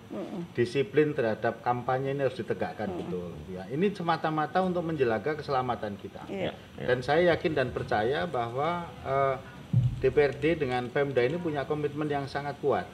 Disiplin 0.57 1.13
terhadap 1.13 1.61
kampanye 1.61 2.17
ini 2.17 2.25
harus 2.25 2.41
ditegakkan 2.41 2.89
betul. 2.89 3.29
Ya, 3.53 3.69
ini 3.69 3.93
semata-mata 3.93 4.65
untuk 4.65 4.81
menjaga 4.81 5.37
keselamatan 5.37 6.01
kita. 6.01 6.25
Iya. 6.25 6.57
Ya. 6.57 6.85
Dan 6.89 7.05
saya 7.05 7.37
yakin 7.37 7.53
dan 7.53 7.69
percaya 7.69 8.25
bahwa 8.25 8.89
eh, 9.05 9.35
DPRD 10.01 10.65
dengan 10.65 10.89
Pemda 10.89 11.21
ini 11.21 11.37
punya 11.37 11.69
komitmen 11.69 12.09
yang 12.09 12.25
sangat 12.25 12.57
kuat. 12.57 12.89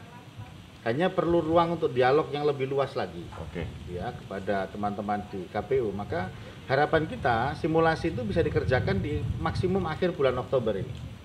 Hanya 0.83 1.13
perlu 1.13 1.45
ruang 1.45 1.77
untuk 1.77 1.93
dialog 1.93 2.33
yang 2.33 2.41
lebih 2.41 2.65
luas 2.65 2.97
lagi 2.97 3.21
Oke. 3.37 3.69
ya 3.85 4.09
kepada 4.17 4.65
teman-teman 4.67 5.21
di 5.29 5.45
KPU. 5.53 5.93
Maka 5.93 6.33
harapan 6.65 7.05
kita 7.05 7.53
simulasi 7.53 8.09
itu 8.09 8.25
bisa 8.25 8.41
dikerjakan 8.41 8.97
di 8.97 9.21
maksimum 9.37 9.85
akhir 9.85 10.17
bulan 10.17 10.41
Oktober 10.41 10.73
ini. 10.81 11.20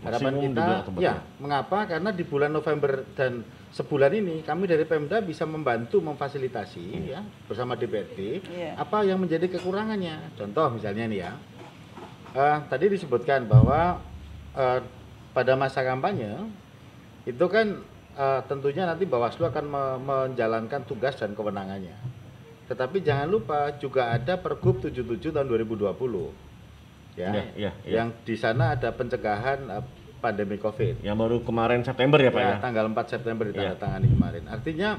Harapan 0.00 0.32
Maksimum 0.32 0.44
kita, 0.48 0.66
ya, 0.98 1.14
mengapa? 1.36 1.78
Karena 1.84 2.10
di 2.10 2.24
bulan 2.24 2.50
November 2.50 3.04
dan 3.12 3.44
sebulan 3.70 4.12
ini 4.12 4.40
kami 4.40 4.64
dari 4.64 4.82
Pemda 4.82 5.20
bisa 5.20 5.44
membantu 5.44 6.00
memfasilitasi 6.00 6.84
ya 7.06 7.20
bersama 7.44 7.76
DPRD 7.76 8.40
Iya. 8.42 8.72
apa 8.74 9.04
yang 9.04 9.20
menjadi 9.20 9.46
kekurangannya. 9.46 10.34
Contoh 10.34 10.72
misalnya 10.72 11.04
nih 11.04 11.20
ya, 11.20 11.32
eh, 12.32 12.58
tadi 12.66 12.88
disebutkan 12.88 13.44
bahwa 13.44 14.00
eh, 14.52 14.80
pada 15.30 15.52
masa 15.54 15.84
kampanye 15.84 16.48
itu 17.22 17.44
kan 17.46 17.78
eh, 18.12 18.40
tentunya 18.44 18.84
nanti 18.84 19.04
Bawaslu 19.04 19.46
akan 19.46 19.64
me- 19.64 19.98
menjalankan 20.00 20.82
tugas 20.82 21.14
dan 21.14 21.32
kewenangannya. 21.32 21.94
Tetapi 22.66 23.02
jangan 23.02 23.26
lupa 23.26 23.74
juga 23.76 24.10
ada 24.10 24.34
Pergub 24.34 24.80
77 24.80 25.30
tahun 25.30 25.46
2020. 25.46 26.49
Ya. 27.18 27.30
Iya, 27.34 27.44
iya, 27.58 27.70
iya. 27.84 27.94
Yang 28.02 28.08
di 28.26 28.36
sana 28.38 28.78
ada 28.78 28.90
pencegahan 28.94 29.58
eh, 29.66 29.84
pandemi 30.22 30.60
Covid. 30.60 31.02
Yang 31.02 31.16
baru 31.16 31.36
kemarin 31.42 31.80
September 31.82 32.18
ya 32.20 32.30
Pak 32.30 32.42
ya? 32.42 32.50
Ya, 32.54 32.62
tanggal 32.62 32.84
4 32.92 32.96
September 33.08 33.44
ditandatangani 33.50 34.06
kemarin. 34.12 34.44
Artinya 34.46 34.90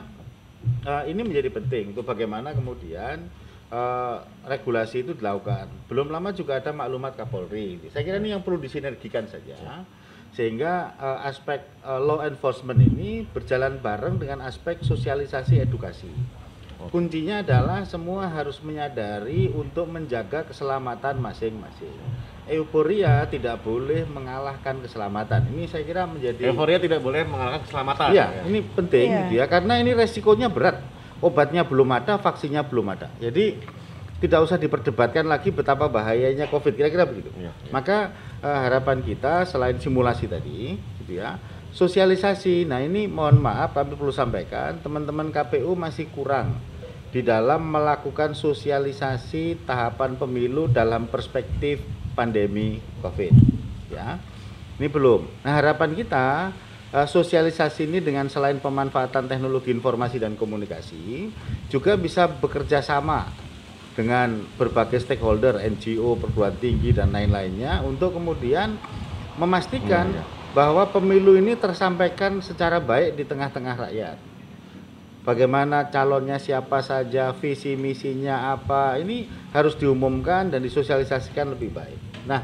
eh, 0.85 1.03
ini 1.11 1.21
menjadi 1.23 1.49
penting 1.53 1.95
untuk 1.95 2.03
bagaimana 2.03 2.51
kemudian 2.51 3.29
eh, 3.71 4.15
regulasi 4.49 5.07
itu 5.07 5.11
dilakukan. 5.15 5.69
Belum 5.87 6.11
lama 6.11 6.33
juga 6.35 6.59
ada 6.59 6.73
maklumat 6.75 7.15
Kapolri. 7.15 7.79
Saya 7.93 8.03
kira 8.03 8.17
ini 8.19 8.35
yang 8.35 8.43
perlu 8.43 8.59
disinergikan 8.59 9.29
saja 9.29 9.85
sehingga 10.31 10.95
eh, 10.95 11.27
aspek 11.27 11.59
eh, 11.83 12.01
law 12.01 12.23
enforcement 12.23 12.79
ini 12.79 13.27
berjalan 13.27 13.79
bareng 13.79 14.19
dengan 14.19 14.43
aspek 14.47 14.79
sosialisasi 14.83 15.59
edukasi. 15.59 16.11
Kuncinya 16.89 17.45
adalah 17.45 17.85
semua 17.85 18.25
harus 18.25 18.57
menyadari 18.65 19.53
untuk 19.53 19.85
menjaga 19.85 20.47
keselamatan 20.49 21.21
masing-masing. 21.21 21.93
Euforia 22.49 23.21
tidak 23.29 23.61
boleh 23.61 24.01
mengalahkan 24.09 24.81
keselamatan. 24.81 25.45
Ini 25.53 25.69
saya 25.69 25.85
kira 25.85 26.09
menjadi 26.09 26.49
Euforia 26.49 26.81
tidak 26.81 27.03
boleh 27.05 27.21
mengalahkan 27.27 27.61
keselamatan. 27.61 28.09
Iya, 28.09 28.25
ya. 28.33 28.41
ini 28.49 28.59
penting 28.65 29.07
Iya. 29.07 29.19
gitu 29.29 29.33
ya 29.37 29.45
karena 29.45 29.73
ini 29.77 29.91
resikonya 29.93 30.49
berat. 30.49 30.81
Obatnya 31.21 31.61
belum 31.61 31.85
ada, 31.93 32.17
vaksinnya 32.17 32.65
belum 32.65 32.97
ada. 32.97 33.13
Jadi 33.21 33.61
tidak 34.17 34.41
usah 34.41 34.57
diperdebatkan 34.57 35.29
lagi 35.29 35.53
betapa 35.53 35.85
bahayanya 35.85 36.49
Covid. 36.49 36.73
Kira-kira 36.73 37.05
begitu. 37.05 37.29
Iya, 37.37 37.53
iya. 37.53 37.69
Maka 37.69 38.09
eh, 38.41 38.59
harapan 38.65 39.05
kita 39.05 39.45
selain 39.45 39.77
simulasi 39.77 40.25
tadi, 40.25 40.81
gitu 41.05 41.21
ya, 41.21 41.37
sosialisasi. 41.77 42.65
Nah 42.65 42.81
ini 42.81 43.05
mohon 43.05 43.37
maaf 43.37 43.77
kami 43.77 43.93
perlu 43.93 44.09
sampaikan 44.09 44.81
teman-teman 44.81 45.29
KPU 45.29 45.77
masih 45.77 46.09
kurang 46.09 46.57
di 47.11 47.19
dalam 47.19 47.67
melakukan 47.67 48.31
sosialisasi 48.31 49.67
tahapan 49.67 50.15
pemilu 50.15 50.71
dalam 50.71 51.11
perspektif 51.11 51.83
pandemi 52.15 52.79
Covid. 53.03 53.35
Ya, 53.91 54.15
ini 54.79 54.87
belum. 54.87 55.27
Nah 55.43 55.53
harapan 55.59 55.91
kita 55.91 56.55
eh, 56.95 57.07
sosialisasi 57.07 57.91
ini 57.91 57.99
dengan 57.99 58.31
selain 58.31 58.63
pemanfaatan 58.63 59.27
teknologi 59.27 59.75
informasi 59.75 60.23
dan 60.23 60.39
komunikasi 60.39 61.27
juga 61.67 61.99
bisa 61.99 62.31
bekerja 62.31 62.79
sama 62.79 63.27
dengan 63.91 64.47
berbagai 64.55 65.03
stakeholder, 65.03 65.59
NGO, 65.59 66.15
perguruan 66.15 66.55
tinggi 66.63 66.95
dan 66.95 67.11
lain-lainnya 67.11 67.83
untuk 67.83 68.15
kemudian 68.15 68.79
memastikan 69.35 70.15
Iya, 70.15 70.23
iya. 70.23 70.55
bahwa 70.55 70.87
pemilu 70.87 71.35
ini 71.35 71.59
tersampaikan 71.59 72.39
secara 72.39 72.79
baik 72.79 73.19
di 73.19 73.23
tengah-tengah 73.27 73.75
rakyat. 73.87 74.30
Bagaimana 75.21 75.93
calonnya 75.93 76.41
siapa 76.41 76.81
saja, 76.81 77.29
visi 77.37 77.77
misinya 77.77 78.57
apa, 78.57 78.97
ini 78.97 79.29
harus 79.53 79.77
diumumkan 79.77 80.49
dan 80.49 80.65
disosialisasikan 80.65 81.53
lebih 81.53 81.69
baik. 81.69 82.25
Nah, 82.25 82.41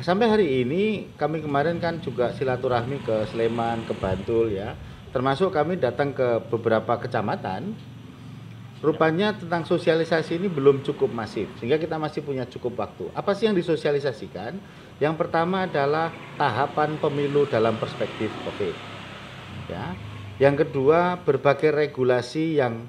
sampai 0.00 0.32
hari 0.32 0.64
ini 0.64 1.12
kami 1.20 1.44
kemarin 1.44 1.76
kan 1.76 2.00
juga 2.00 2.32
silaturahmi 2.32 3.04
ke 3.04 3.28
Sleman, 3.28 3.84
ke 3.84 3.92
Bantul 3.92 4.56
ya. 4.56 4.72
Termasuk 5.12 5.52
kami 5.52 5.76
datang 5.76 6.16
ke 6.16 6.40
beberapa 6.48 6.96
kecamatan. 6.96 7.76
Rupanya 8.80 9.36
tentang 9.36 9.68
sosialisasi 9.68 10.40
ini 10.40 10.48
belum 10.48 10.80
cukup 10.80 11.12
masif 11.12 11.52
sehingga 11.60 11.76
kita 11.76 12.00
masih 12.00 12.24
punya 12.24 12.48
cukup 12.48 12.80
waktu. 12.80 13.12
Apa 13.12 13.36
sih 13.36 13.44
yang 13.44 13.52
disosialisasikan? 13.52 14.56
Yang 14.96 15.14
pertama 15.20 15.68
adalah 15.68 16.08
tahapan 16.40 16.96
pemilu 16.96 17.44
dalam 17.44 17.76
perspektif 17.76 18.32
Covid. 18.40 18.72
Ya. 19.68 19.92
Yang 20.40 20.64
kedua, 20.64 21.20
berbagai 21.20 21.68
regulasi 21.68 22.56
yang 22.56 22.88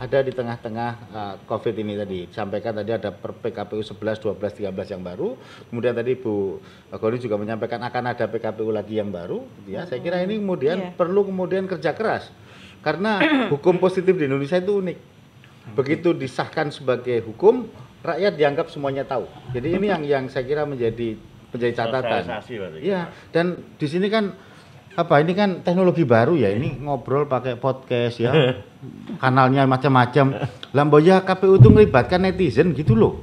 ada 0.00 0.20
di 0.20 0.32
tengah-tengah 0.32 0.90
uh, 1.12 1.34
Covid 1.48 1.72
ini 1.80 1.96
tadi. 1.96 2.28
Sampaikan 2.28 2.76
tadi 2.76 2.92
ada 2.92 3.08
per 3.08 3.32
PKPU 3.36 3.80
11, 3.80 4.20
12, 4.20 4.36
13 4.36 4.92
yang 4.92 5.00
baru. 5.00 5.36
Kemudian 5.72 5.96
tadi 5.96 6.12
Bu 6.16 6.60
Goni 6.92 7.16
juga 7.16 7.40
menyampaikan 7.40 7.80
akan 7.80 8.04
ada 8.12 8.24
PKPU 8.28 8.68
lagi 8.68 9.00
yang 9.00 9.08
baru. 9.08 9.44
gitu 9.64 9.76
Ya, 9.76 9.88
saya 9.88 10.00
kira 10.04 10.20
ini 10.24 10.40
kemudian 10.40 10.76
Iya. 10.76 10.90
perlu 10.96 11.24
kemudian 11.24 11.64
kerja 11.64 11.96
keras. 11.96 12.28
Karena 12.84 13.16
hukum 13.52 13.80
positif 13.80 14.16
di 14.16 14.28
Indonesia 14.28 14.60
itu 14.60 14.80
unik. 14.80 14.98
Begitu 15.76 16.16
disahkan 16.16 16.72
sebagai 16.72 17.20
hukum, 17.24 17.68
rakyat 18.00 18.36
dianggap 18.36 18.72
semuanya 18.72 19.04
tahu. 19.04 19.28
Jadi 19.52 19.68
ini 19.76 19.86
yang 19.88 20.02
yang 20.04 20.24
saya 20.32 20.48
kira 20.48 20.64
menjadi 20.64 21.16
menjadi 21.52 21.72
catatan. 21.76 22.24
Iya, 22.80 23.12
dan 23.32 23.56
di 23.76 23.84
sini 23.88 24.08
kan 24.08 24.32
apa 24.98 25.22
ini 25.22 25.32
kan 25.38 25.62
teknologi 25.62 26.02
baru 26.02 26.34
ya 26.34 26.50
ini 26.50 26.74
ngobrol 26.82 27.30
pakai 27.30 27.54
podcast 27.54 28.18
ya. 28.18 28.32
Kanalnya 29.22 29.68
macam-macam. 29.68 30.48
Lamboya 30.74 31.22
KPU 31.22 31.60
itu 31.60 31.68
melibatkan 31.70 32.22
netizen 32.26 32.74
gitu 32.74 32.98
loh. 32.98 33.14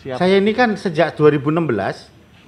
Siap. 0.00 0.16
saya 0.16 0.40
ini 0.40 0.56
kan 0.56 0.72
sejak 0.72 1.20
2016 1.20 1.68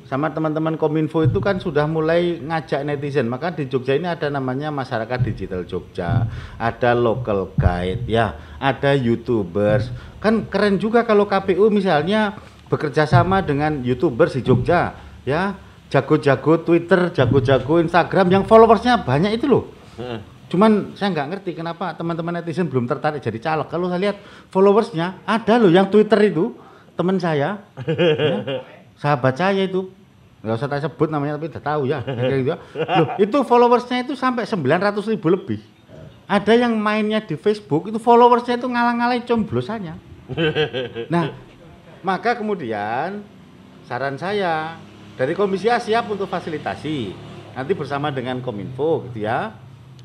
sama 0.09 0.33
teman-teman 0.33 0.81
Kominfo 0.81 1.21
itu 1.21 1.45
kan 1.45 1.61
sudah 1.61 1.85
mulai 1.85 2.41
ngajak 2.41 2.89
netizen. 2.89 3.29
Maka 3.29 3.53
di 3.53 3.69
Jogja 3.69 3.97
ini 3.97 4.09
ada 4.09 4.33
namanya 4.33 4.73
masyarakat 4.73 5.21
digital 5.21 5.69
Jogja 5.69 6.29
ada 6.57 6.91
local 6.97 7.53
guide 7.57 8.09
ya 8.09 8.37
ada 8.57 8.97
youtubers. 8.97 9.93
Kan 10.25 10.49
keren 10.49 10.81
juga 10.81 11.05
kalau 11.05 11.29
KPU 11.29 11.69
misalnya 11.69 12.37
bekerja 12.73 13.05
sama 13.05 13.45
dengan 13.45 13.85
youtubers 13.85 14.33
di 14.33 14.41
Jogja 14.41 14.97
ya 15.29 15.57
jago-jago 15.93 16.65
Twitter 16.65 17.13
jago-jago 17.13 17.85
Instagram 17.85 18.27
yang 18.33 18.45
followersnya 18.49 19.05
banyak 19.05 19.37
itu 19.37 19.45
loh. 19.45 19.69
Cuman 20.49 20.97
saya 20.97 21.13
nggak 21.13 21.29
ngerti 21.37 21.51
kenapa 21.53 21.93
teman-teman 21.93 22.41
netizen 22.41 22.69
belum 22.69 22.89
tertarik 22.89 23.21
jadi 23.21 23.37
caleg. 23.37 23.69
Kalau 23.69 23.93
saya 23.93 24.01
lihat 24.01 24.17
followersnya 24.49 25.21
ada 25.29 25.61
loh 25.61 25.69
yang 25.69 25.93
Twitter 25.93 26.33
itu 26.33 26.57
teman 26.97 27.21
saya, 27.21 27.61
ya, 27.89 28.65
sahabat 28.97 29.37
saya 29.37 29.65
itu 29.69 29.93
nggak 30.43 30.59
usah 30.59 30.69
saya 30.69 30.83
sebut 30.89 31.09
namanya 31.13 31.37
tapi 31.37 31.53
udah 31.53 31.63
tahu 31.65 31.83
ya. 31.89 32.01
Gitu. 32.05 32.57
Loh, 32.77 33.09
itu 33.21 33.39
followersnya 33.45 34.05
itu 34.09 34.17
sampai 34.17 34.49
900 34.49 35.13
ribu 35.13 35.29
lebih. 35.29 35.61
Ada 36.29 36.57
yang 36.57 36.73
mainnya 36.81 37.21
di 37.21 37.37
Facebook 37.37 37.93
itu 37.93 38.01
followersnya 38.01 38.57
itu 38.57 38.69
ngalang-ngalai 38.69 39.25
comblosannya. 39.29 39.95
Nah, 41.13 41.37
maka 42.01 42.41
kemudian 42.41 43.21
saran 43.85 44.17
saya 44.17 44.81
dari 45.17 45.33
Komisi 45.37 45.69
A 45.69 45.77
siap 45.77 46.09
untuk 46.09 46.29
fasilitasi. 46.29 47.13
Nanti 47.53 47.73
bersama 47.77 48.09
dengan 48.09 48.41
Kominfo 48.41 49.05
gitu 49.11 49.29
ya. 49.29 49.53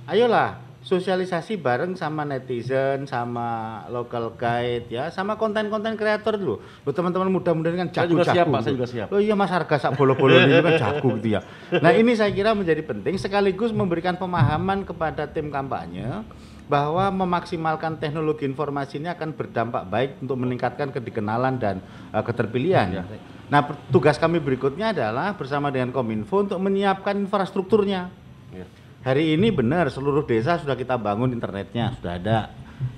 Ayolah 0.03 0.67
sosialisasi 0.87 1.59
bareng 1.59 1.99
sama 1.99 2.23
netizen, 2.23 3.03
sama 3.03 3.83
local 3.91 4.39
guide 4.39 4.87
ya, 4.87 5.11
sama 5.11 5.35
konten-konten 5.35 5.99
kreator 5.99 6.39
dulu. 6.39 6.63
Lo 6.87 6.91
teman-teman 6.95 7.27
muda-muda 7.27 7.75
kan 7.75 7.91
Saya 7.91 8.07
jago 8.07 8.11
juga 8.15 8.23
siap, 8.31 8.45
Pak, 8.47 8.59
saya 8.63 8.73
juga 8.75 8.87
siap. 8.87 9.07
Oh 9.11 9.19
iya 9.19 9.35
Mas 9.35 9.51
Harga 9.51 9.75
sak 9.75 9.99
bolo-bolo 9.99 10.39
ini 10.39 10.63
kan 10.63 10.79
jago 10.79 11.19
gitu 11.19 11.35
ya. 11.35 11.41
Nah, 11.83 11.91
ini 11.91 12.15
saya 12.15 12.31
kira 12.31 12.55
menjadi 12.55 12.79
penting 12.87 13.19
sekaligus 13.19 13.75
memberikan 13.75 14.15
pemahaman 14.15 14.87
kepada 14.87 15.27
tim 15.27 15.51
kampanye 15.51 16.23
bahwa 16.67 17.07
memaksimalkan 17.11 17.95
teknologi 17.99 18.43
informasi 18.43 18.99
ini 18.99 19.11
akan 19.11 19.35
berdampak 19.35 19.87
baik 19.87 20.11
untuk 20.19 20.35
meningkatkan 20.39 20.91
kedikenalan 20.91 21.59
dan 21.59 21.79
uh, 22.11 22.23
keterpilihan. 22.23 22.87
Ya. 22.91 23.03
Nah, 23.47 23.63
tugas 23.87 24.19
kami 24.19 24.43
berikutnya 24.43 24.91
adalah 24.91 25.31
bersama 25.31 25.71
dengan 25.71 25.95
Kominfo 25.95 26.43
untuk 26.43 26.59
menyiapkan 26.59 27.15
infrastrukturnya. 27.15 28.11
Iya. 28.51 28.67
Hari 29.07 29.39
ini 29.39 29.55
benar 29.55 29.87
seluruh 29.87 30.27
desa 30.27 30.59
sudah 30.59 30.75
kita 30.75 30.99
bangun 30.99 31.31
internetnya, 31.31 31.95
sudah 31.95 32.19
ada. 32.19 32.39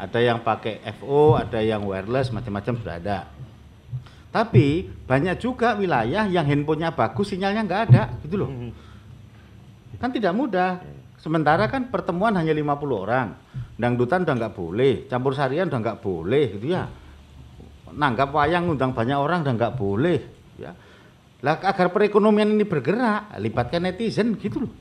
Ada 0.02 0.20
yang 0.20 0.41
pakai 0.41 0.82
FO, 0.97 1.38
ada 1.38 1.62
yang 1.62 1.86
wireless, 1.86 2.34
macam-macam 2.34 2.74
sudah 2.82 2.95
ada. 2.97 3.30
Tapi 4.34 4.89
banyak 5.06 5.38
juga 5.38 5.78
wilayah 5.78 6.26
yang 6.26 6.45
handphonenya 6.50 6.97
bagus, 6.97 7.30
sinyalnya 7.30 7.62
nggak 7.70 7.82
ada, 7.93 8.02
gitu 8.26 8.41
loh. 8.41 8.50
Kan 10.02 10.10
tidak 10.10 10.34
mudah. 10.34 10.82
Sementara 11.22 11.70
kan 11.70 11.93
pertemuan 11.93 12.34
hanya 12.34 12.58
50 12.58 13.06
orang. 13.06 13.38
Dangdutan 13.78 14.26
udah 14.26 14.34
nggak 14.34 14.56
boleh, 14.58 15.06
campur 15.06 15.38
sarian 15.38 15.70
udah 15.70 15.78
nggak 15.78 16.00
boleh 16.02 16.58
gitu 16.58 16.74
ya. 16.74 16.89
Nanggap 17.93 18.34
wayang 18.34 18.66
ngundang 18.66 18.97
banyak 18.97 19.18
orang 19.18 19.45
udah 19.45 19.54
nggak 19.54 19.76
boleh 19.78 20.39
ya. 20.60 20.76
Lah 21.39 21.55
agar 21.55 21.88
perekonomian 21.95 22.51
ini 22.51 22.68
bergerak, 22.68 23.39
libatkan 23.39 23.88
netizen 23.88 24.36
gitu 24.36 24.68
loh. 24.68 24.74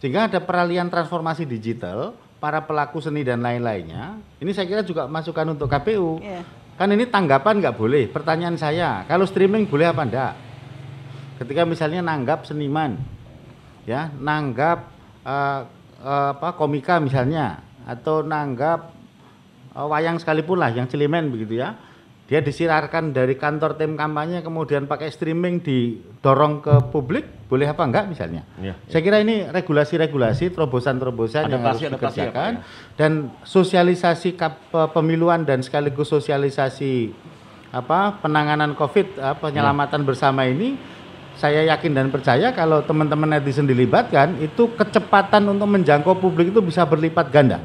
Sehingga 0.00 0.26
ada 0.26 0.42
peralihan 0.42 0.90
transformasi 0.90 1.46
digital, 1.46 2.16
para 2.42 2.58
pelaku 2.66 2.98
seni 2.98 3.22
dan 3.22 3.38
lain-lainnya. 3.38 4.18
Ini 4.42 4.50
saya 4.50 4.66
kira 4.66 4.82
juga 4.82 5.06
masukan 5.06 5.54
untuk 5.54 5.70
KPU. 5.70 6.18
Iya. 6.18 6.42
Kan 6.74 6.90
ini 6.90 7.06
tanggapan 7.06 7.62
nggak 7.62 7.78
boleh. 7.78 8.10
Pertanyaan 8.10 8.58
saya, 8.58 9.06
kalau 9.06 9.22
streaming 9.22 9.70
boleh 9.70 9.86
apa 9.86 10.02
enggak? 10.02 10.32
Ketika 11.38 11.62
misalnya 11.62 12.02
nanggap 12.02 12.42
seniman, 12.42 12.98
ya 13.86 14.10
nanggap 14.18 14.90
eh, 15.22 15.60
eh, 16.02 16.30
apa 16.34 16.58
komika 16.58 16.98
misalnya, 16.98 17.62
atau 17.86 18.26
nanggap 18.26 18.90
eh, 19.78 19.86
wayang 19.86 20.18
sekalipun 20.18 20.58
lah, 20.58 20.74
yang 20.74 20.90
cilimen 20.90 21.30
begitu 21.30 21.62
ya. 21.62 21.78
Dia 22.32 22.40
disirarkan 22.40 23.12
dari 23.12 23.36
kantor 23.36 23.76
tim 23.76 23.92
kampanye 23.92 24.40
kemudian 24.40 24.88
pakai 24.88 25.12
streaming 25.12 25.60
didorong 25.60 26.64
ke 26.64 26.80
publik, 26.88 27.28
boleh 27.44 27.68
apa 27.68 27.84
enggak 27.84 28.08
misalnya? 28.08 28.48
Iya, 28.56 28.72
Saya 28.88 29.04
kira 29.04 29.20
ini 29.20 29.44
regulasi-regulasi, 29.52 30.48
terobosan-terobosan 30.56 31.52
yang 31.52 31.60
harus 31.60 31.84
ya, 31.84 31.92
dikerjakan 31.92 32.50
ya? 32.56 32.64
dan 32.96 33.28
sosialisasi 33.44 34.32
kap- 34.32 34.64
pe- 34.72 34.88
pemiluan 34.96 35.44
dan 35.44 35.60
sekaligus 35.60 36.08
sosialisasi 36.08 37.12
apa 37.68 38.16
penanganan 38.24 38.72
Covid, 38.80 39.12
eh, 39.12 39.36
penyelamatan 39.36 40.00
bersama 40.00 40.48
ini 40.48 40.80
saya 41.36 41.68
yakin 41.68 41.92
dan 41.92 42.08
percaya 42.08 42.48
kalau 42.56 42.80
teman-teman 42.80 43.28
netizen 43.28 43.68
dilibatkan 43.68 44.40
itu 44.40 44.72
kecepatan 44.72 45.52
untuk 45.52 45.68
menjangkau 45.68 46.16
publik 46.16 46.48
itu 46.48 46.64
bisa 46.64 46.80
berlipat 46.88 47.28
ganda. 47.28 47.60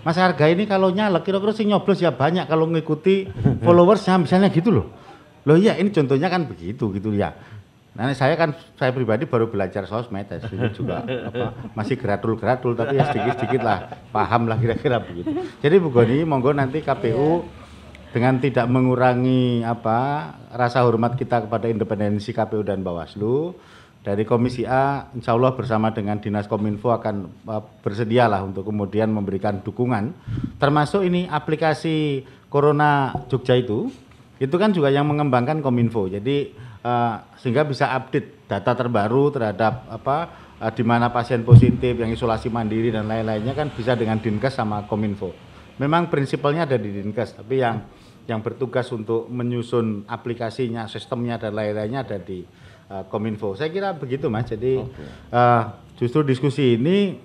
Mas 0.00 0.16
harga 0.16 0.48
ini 0.48 0.64
kalau 0.64 0.88
nyalek 0.88 1.28
kira-kira 1.28 1.52
sih 1.52 1.68
nyoblos 1.68 2.00
ya 2.00 2.12
banyak 2.14 2.48
kalau 2.48 2.64
mengikuti 2.64 3.28
followersnya 3.64 4.16
misalnya 4.20 4.48
gitu 4.48 4.72
loh. 4.72 4.86
Loh 5.44 5.56
iya 5.56 5.76
ini 5.76 5.92
contohnya 5.92 6.28
kan 6.28 6.48
begitu 6.48 6.92
gitu 6.92 7.12
ya. 7.12 7.32
Nah 7.90 8.14
saya 8.14 8.38
kan 8.38 8.54
saya 8.78 8.94
pribadi 8.94 9.26
baru 9.26 9.50
belajar 9.50 9.82
sosmed 9.84 10.30
ya, 10.30 10.38
ini 10.46 10.70
juga 10.70 11.02
apa, 11.02 11.74
masih 11.74 11.98
geratul-geratul 11.98 12.78
tapi 12.78 12.96
ya 12.96 13.10
sedikit-sedikit 13.10 13.60
lah 13.66 13.78
paham 14.14 14.46
lah 14.46 14.56
kira-kira 14.56 15.02
begitu. 15.02 15.34
Jadi 15.58 15.74
Bu 15.82 15.90
Goni 15.90 16.22
monggo 16.22 16.54
nanti 16.54 16.80
KPU 16.86 17.42
dengan 18.14 18.38
tidak 18.38 18.66
mengurangi 18.70 19.66
apa 19.66 20.32
rasa 20.54 20.86
hormat 20.86 21.18
kita 21.18 21.46
kepada 21.46 21.66
independensi 21.66 22.30
KPU 22.30 22.62
dan 22.62 22.82
Bawaslu 22.82 23.54
dari 24.00 24.24
Komisi 24.24 24.64
A 24.64 25.12
insya 25.12 25.36
Allah 25.36 25.52
bersama 25.52 25.92
dengan 25.92 26.16
Dinas 26.16 26.48
Kominfo 26.48 26.88
akan 26.88 27.44
uh, 27.44 27.62
bersedialah 27.84 28.40
untuk 28.40 28.64
kemudian 28.64 29.12
memberikan 29.12 29.60
dukungan. 29.60 30.16
Termasuk 30.56 31.04
ini 31.04 31.28
aplikasi 31.28 32.24
Corona 32.48 33.12
Jogja 33.28 33.60
itu 33.60 33.92
itu 34.40 34.56
kan 34.56 34.72
juga 34.72 34.88
yang 34.88 35.04
mengembangkan 35.04 35.60
Kominfo. 35.60 36.08
Jadi 36.08 36.56
uh, 36.80 37.20
sehingga 37.36 37.68
bisa 37.68 37.92
update 37.92 38.48
data 38.48 38.72
terbaru 38.72 39.36
terhadap 39.36 39.84
apa 39.92 40.16
uh, 40.64 40.72
di 40.72 40.80
mana 40.80 41.12
pasien 41.12 41.44
positif 41.44 42.00
yang 42.00 42.08
isolasi 42.08 42.48
mandiri 42.48 42.88
dan 42.88 43.04
lain-lainnya 43.04 43.52
kan 43.52 43.68
bisa 43.68 43.92
dengan 44.00 44.16
Dinkes 44.16 44.56
sama 44.56 44.88
Kominfo. 44.88 45.36
Memang 45.76 46.08
prinsipalnya 46.08 46.64
ada 46.64 46.80
di 46.80 46.88
Dinkes 46.88 47.36
tapi 47.36 47.60
yang 47.60 47.84
yang 48.24 48.40
bertugas 48.40 48.88
untuk 48.96 49.28
menyusun 49.28 50.08
aplikasinya 50.08 50.88
sistemnya 50.88 51.36
dan 51.36 51.52
lain-lainnya 51.52 52.00
ada 52.06 52.16
di 52.16 52.44
uh, 52.90 53.06
Kominfo. 53.06 53.54
Saya 53.54 53.70
kira 53.70 53.94
begitu 53.94 54.26
Mas. 54.26 54.50
Jadi 54.50 54.82
uh, 55.30 55.62
justru 55.96 56.26
diskusi 56.26 56.74
ini 56.74 57.22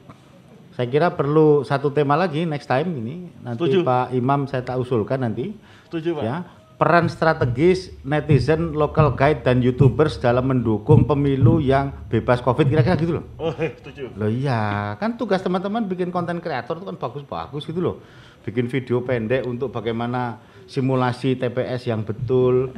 saya 0.77 0.87
kira 0.91 1.07
perlu 1.11 1.65
satu 1.65 1.89
tema 1.89 2.13
lagi 2.13 2.45
next 2.45 2.69
time 2.69 2.93
ini 2.99 3.15
nanti 3.41 3.65
Setuju. 3.65 3.79
Pak 3.81 4.13
Imam 4.13 4.45
saya 4.45 4.61
tak 4.61 4.77
usulkan 4.77 5.23
nanti 5.23 5.55
Setuju 5.87 6.19
Pak. 6.19 6.23
ya 6.23 6.37
peran 6.75 7.07
strategis 7.07 7.95
netizen, 8.03 8.75
local 8.75 9.15
guide 9.15 9.47
dan 9.47 9.63
youtubers 9.63 10.19
dalam 10.19 10.51
mendukung 10.51 11.07
pemilu 11.07 11.63
yang 11.63 11.95
bebas 12.11 12.43
covid 12.43 12.67
kira-kira 12.67 12.99
gitu 12.99 13.23
loh. 13.23 13.25
Oh, 13.39 13.55
setuju. 13.79 14.11
Loh 14.19 14.27
iya, 14.27 14.93
kan 14.99 15.15
tugas 15.15 15.39
teman-teman 15.39 15.87
bikin 15.87 16.11
konten 16.11 16.43
kreator 16.43 16.75
itu 16.75 16.85
kan 16.85 16.99
bagus-bagus 16.99 17.63
gitu 17.63 17.79
loh. 17.79 17.95
Bikin 18.43 18.67
video 18.67 19.01
pendek 19.01 19.47
untuk 19.47 19.71
bagaimana 19.71 20.43
simulasi 20.67 21.39
TPS 21.39 21.87
yang 21.87 22.03
betul. 22.03 22.75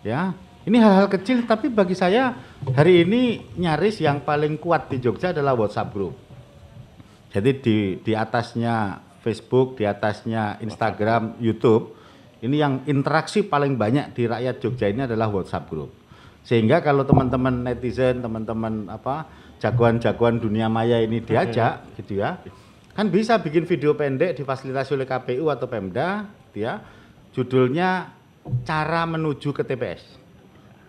ya, 0.00 0.32
ini 0.68 0.76
hal-hal 0.76 1.08
kecil 1.08 1.48
tapi 1.48 1.72
bagi 1.72 1.96
saya 1.96 2.36
hari 2.76 3.08
ini 3.08 3.40
nyaris 3.56 4.04
yang 4.04 4.20
paling 4.20 4.60
kuat 4.60 4.92
di 4.92 5.00
Jogja 5.00 5.32
adalah 5.32 5.56
WhatsApp 5.56 5.96
group. 5.96 6.12
Jadi 7.32 7.50
di 7.64 7.76
di 8.04 8.12
atasnya 8.12 9.00
Facebook, 9.24 9.80
di 9.80 9.88
atasnya 9.88 10.60
Instagram, 10.60 11.40
YouTube, 11.40 11.96
ini 12.44 12.60
yang 12.60 12.84
interaksi 12.84 13.48
paling 13.48 13.80
banyak 13.80 14.12
di 14.12 14.28
rakyat 14.28 14.60
Jogja 14.60 14.92
ini 14.92 15.08
adalah 15.08 15.32
WhatsApp 15.32 15.72
group. 15.72 15.88
Sehingga 16.44 16.84
kalau 16.84 17.08
teman-teman 17.08 17.64
netizen, 17.64 18.20
teman-teman 18.20 18.92
apa 18.92 19.24
jagoan-jagoan 19.64 20.36
dunia 20.36 20.68
maya 20.68 21.00
ini 21.00 21.24
diajak 21.24 21.96
gitu 21.96 22.20
ya, 22.20 22.44
kan 22.92 23.08
bisa 23.08 23.40
bikin 23.40 23.64
video 23.64 23.96
pendek 23.96 24.36
difasilitasi 24.36 25.00
oleh 25.00 25.08
KPU 25.08 25.48
atau 25.48 25.64
Pemda, 25.64 26.28
gitu 26.48 26.68
ya. 26.68 26.84
Judulnya 27.32 28.12
cara 28.64 29.04
menuju 29.04 29.52
ke 29.52 29.64
TPS. 29.64 30.17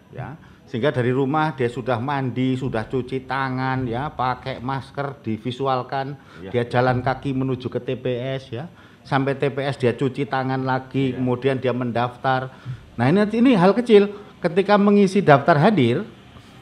Ya, 0.10 0.34
sehingga 0.66 0.89
dari 0.89 1.14
rumah 1.14 1.53
dia 1.53 1.70
sudah 1.70 2.01
mandi, 2.01 2.57
sudah 2.57 2.86
cuci 2.86 3.30
tangan, 3.30 3.86
ya, 3.86 4.10
pakai 4.10 4.57
masker, 4.57 5.22
divisualkan, 5.22 6.18
Ya. 6.41 6.49
dia 6.49 6.64
jalan 6.66 7.05
kaki 7.05 7.34
menuju 7.34 7.70
ke 7.70 7.78
TPS, 7.78 8.49
ya, 8.49 8.66
sampai 9.05 9.38
TPS 9.38 9.78
dia 9.78 9.93
cuci 9.93 10.26
tangan 10.26 10.66
lagi, 10.66 11.14
kemudian 11.14 11.62
dia 11.62 11.74
mendaftar. 11.74 12.49
Nah 12.97 13.05
ini 13.10 13.22
ini 13.38 13.51
hal 13.53 13.74
kecil. 13.78 14.10
Ketika 14.39 14.80
mengisi 14.80 15.20
daftar 15.20 15.60
hadir, 15.60 16.07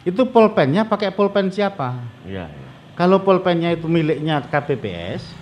itu 0.02 0.22
pulpennya 0.28 0.88
pakai 0.88 1.12
pulpen 1.14 1.52
siapa? 1.52 2.00
Iya, 2.26 2.48
iya. 2.50 2.68
Kalau 2.98 3.22
pulpennya 3.22 3.76
itu 3.78 3.86
miliknya 3.86 4.42
KPPS, 4.42 5.36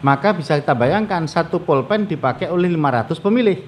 maka 0.00 0.32
bisa 0.32 0.56
kita 0.56 0.72
bayangkan 0.72 1.26
satu 1.28 1.60
pulpen 1.60 2.08
dipakai 2.08 2.48
oleh 2.48 2.70
500 2.72 3.20
pemilih. 3.20 3.60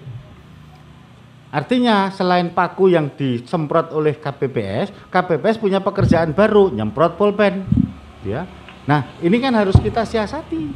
Artinya 1.49 2.13
selain 2.13 2.53
paku 2.53 2.93
yang 2.93 3.09
disemprot 3.17 3.97
oleh 3.97 4.21
KPPS, 4.21 4.93
KPPS 5.09 5.57
punya 5.57 5.81
pekerjaan 5.81 6.37
baru, 6.37 6.69
nyemprot 6.69 7.17
pulpen. 7.17 7.65
Ya. 8.21 8.45
Nah, 8.85 9.17
ini 9.25 9.41
kan 9.41 9.57
harus 9.57 9.77
kita 9.81 10.05
siasati. 10.05 10.69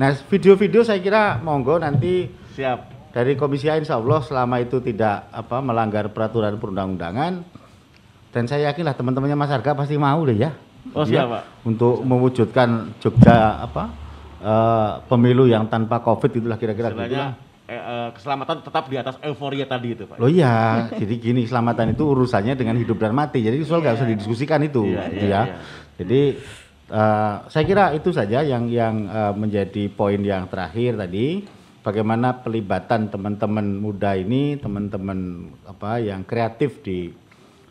Nah, 0.00 0.16
video-video 0.32 0.80
saya 0.80 0.96
kira 1.04 1.36
monggo 1.44 1.76
nanti 1.76 2.32
Siap. 2.56 3.12
dari 3.12 3.36
Komisi 3.36 3.68
A 3.68 3.76
insya 3.76 4.00
Allah 4.00 4.24
selama 4.24 4.56
itu 4.56 4.80
tidak 4.80 5.28
apa 5.28 5.60
melanggar 5.60 6.08
peraturan 6.08 6.56
perundang-undangan 6.56 7.44
dan 8.32 8.44
saya 8.48 8.72
yakinlah 8.72 8.96
teman-temannya 8.96 9.36
Mas 9.36 9.52
Harga 9.52 9.76
pasti 9.76 10.00
mau 10.00 10.24
deh 10.24 10.40
ya. 10.40 10.56
Oh, 10.96 11.04
Ya, 11.04 11.20
siap, 11.20 11.26
Pak. 11.28 11.42
Untuk 11.68 12.00
mewujudkan 12.00 12.96
Jogja 13.04 13.60
apa 13.60 13.92
eh, 14.40 14.92
pemilu 15.04 15.44
yang 15.44 15.68
tanpa 15.68 16.00
Covid 16.00 16.32
itulah 16.40 16.56
kira-kira 16.56 16.88
gitu 16.88 17.04
Istilahnya 17.04 17.49
eh, 17.70 17.78
eh, 17.78 18.08
keselamatan 18.18 18.66
tetap 18.66 18.84
di 18.90 18.96
atas 18.98 19.16
euforia 19.22 19.64
tadi 19.70 19.94
itu 19.94 20.04
Pak. 20.10 20.18
Loh 20.18 20.26
iya, 20.26 20.90
jadi 20.90 21.14
gini 21.14 21.46
keselamatan 21.46 21.94
itu 21.94 22.02
urusannya 22.02 22.58
dengan 22.58 22.74
hidup 22.74 22.98
dan 22.98 23.14
mati. 23.14 23.38
Jadi 23.46 23.62
soal 23.62 23.86
nggak 23.86 24.02
usah 24.02 24.08
didiskusikan 24.10 24.60
itu, 24.66 24.90
Iya, 24.90 25.02
gitu 25.14 25.26
iya, 25.26 25.30
ya. 25.30 25.42
iya. 25.46 25.56
Jadi 26.02 26.20
eh, 26.90 27.34
saya 27.46 27.64
kira 27.64 27.84
itu 27.94 28.10
saja 28.10 28.42
yang 28.42 28.66
yang 28.66 29.06
eh, 29.06 29.32
menjadi 29.38 29.86
poin 29.94 30.18
yang 30.18 30.50
terakhir 30.50 30.98
tadi. 30.98 31.46
Bagaimana 31.80 32.44
pelibatan 32.44 33.08
teman-teman 33.08 33.64
muda 33.80 34.12
ini, 34.12 34.60
teman-teman 34.60 35.48
apa 35.64 35.96
yang 35.96 36.28
kreatif 36.28 36.84
di 36.84 37.08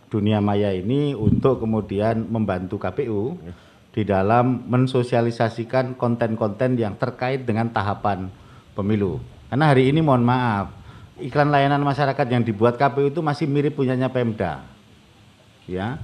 dunia 0.10 0.42
maya 0.42 0.74
ini 0.74 1.14
untuk 1.14 1.62
kemudian 1.62 2.26
membantu 2.26 2.82
KPU 2.82 3.38
di 3.94 4.02
dalam 4.02 4.66
mensosialisasikan 4.66 5.94
konten-konten 5.94 6.74
yang 6.74 6.98
terkait 6.98 7.46
dengan 7.46 7.70
tahapan 7.70 8.34
pemilu. 8.74 9.22
Karena 9.50 9.66
hari 9.68 9.90
ini 9.90 10.00
mohon 10.00 10.22
maaf, 10.22 10.70
iklan 11.18 11.50
layanan 11.50 11.82
masyarakat 11.82 12.26
yang 12.26 12.42
dibuat 12.42 12.78
KPU 12.78 13.10
itu 13.10 13.20
masih 13.20 13.46
mirip 13.46 13.74
punyanya 13.74 14.08
Pemda. 14.08 14.62
Ya. 15.66 15.98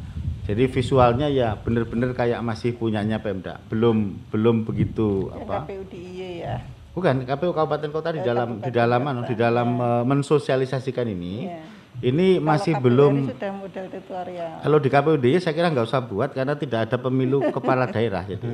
Jadi 0.45 0.65
visualnya 0.67 1.25
ya 1.25 1.53
benar-benar 1.55 2.13
kayak 2.13 2.41
masih 2.41 2.73
punyanya 2.73 3.17
Pemda. 3.17 3.57
Belum 3.65 4.13
belum 4.29 4.61
begitu 4.61 5.29
Ya, 5.31 5.41
apa? 5.41 5.55
KPU 5.63 5.83
DIY 5.85 6.31
ya. 6.39 6.57
Bukan, 6.91 7.21
KPU 7.23 7.51
kabupaten 7.51 7.89
kota 7.91 8.09
di 8.09 8.19
Eh, 8.19 8.25
dalam 8.25 8.47
di 8.55 8.71
kabupaten 8.71 8.71
dalam 8.71 9.01
kota, 9.01 9.11
anu, 9.11 9.21
di 9.25 9.35
dalam 9.35 9.67
ya. 9.71 9.85
eh, 9.85 10.03
mensosialisasikan 10.05 11.05
ini. 11.07 11.35
Iya. 11.45 11.61
Ini 11.97 12.27
masih 12.37 12.75
Kalau 12.75 12.85
belum 12.85 13.13
KPU 13.15 13.31
sudah 13.31 13.51
model 13.55 13.85
tutorial. 13.87 14.51
kalau 14.59 14.77
di 14.77 14.89
KPUD 14.91 15.25
saya 15.39 15.53
kira 15.53 15.71
nggak 15.71 15.87
usah 15.87 16.01
buat 16.03 16.29
karena 16.29 16.53
tidak 16.53 16.79
ada 16.85 16.97
pemilu 16.99 17.39
kepala 17.49 17.87
daerah 17.87 18.27
jadi 18.27 18.35
gitu. 18.35 18.47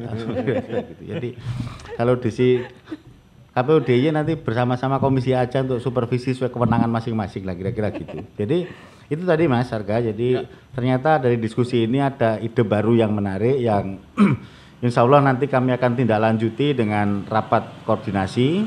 Jadi 1.09 1.29
kalau 1.91 2.13
di 2.15 2.29
si 2.29 2.61
KPUD 3.51 4.15
nanti 4.15 4.39
bersama-sama 4.39 4.95
komisi 5.03 5.35
aja 5.35 5.59
untuk 5.59 5.83
supervisi 5.83 6.31
sesuai 6.31 6.55
kewenangan 6.55 6.87
masing-masing 6.87 7.43
lah 7.43 7.51
kira-kira 7.51 7.91
gitu. 7.91 8.23
Jadi 8.39 8.63
itu 9.11 9.23
tadi 9.27 9.43
Mas 9.51 9.67
Harga. 9.75 9.99
Jadi 9.99 10.39
ternyata 10.71 11.19
dari 11.19 11.35
diskusi 11.35 11.83
ini 11.83 11.99
ada 11.99 12.39
ide 12.39 12.63
baru 12.63 12.95
yang 12.95 13.11
menarik 13.11 13.59
yang 13.59 13.99
Insya 14.81 15.05
Allah 15.05 15.21
nanti 15.21 15.45
kami 15.45 15.75
akan 15.77 15.93
tindak 15.93 16.17
lanjuti 16.17 16.73
dengan 16.73 17.27
rapat 17.29 17.85
koordinasi. 17.85 18.65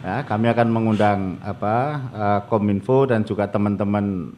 Ya, 0.00 0.22
kami 0.22 0.48
akan 0.54 0.68
mengundang 0.70 1.42
apa 1.42 1.74
eh, 2.14 2.40
Kominfo 2.46 3.10
dan 3.10 3.26
juga 3.26 3.50
teman-teman 3.50 4.32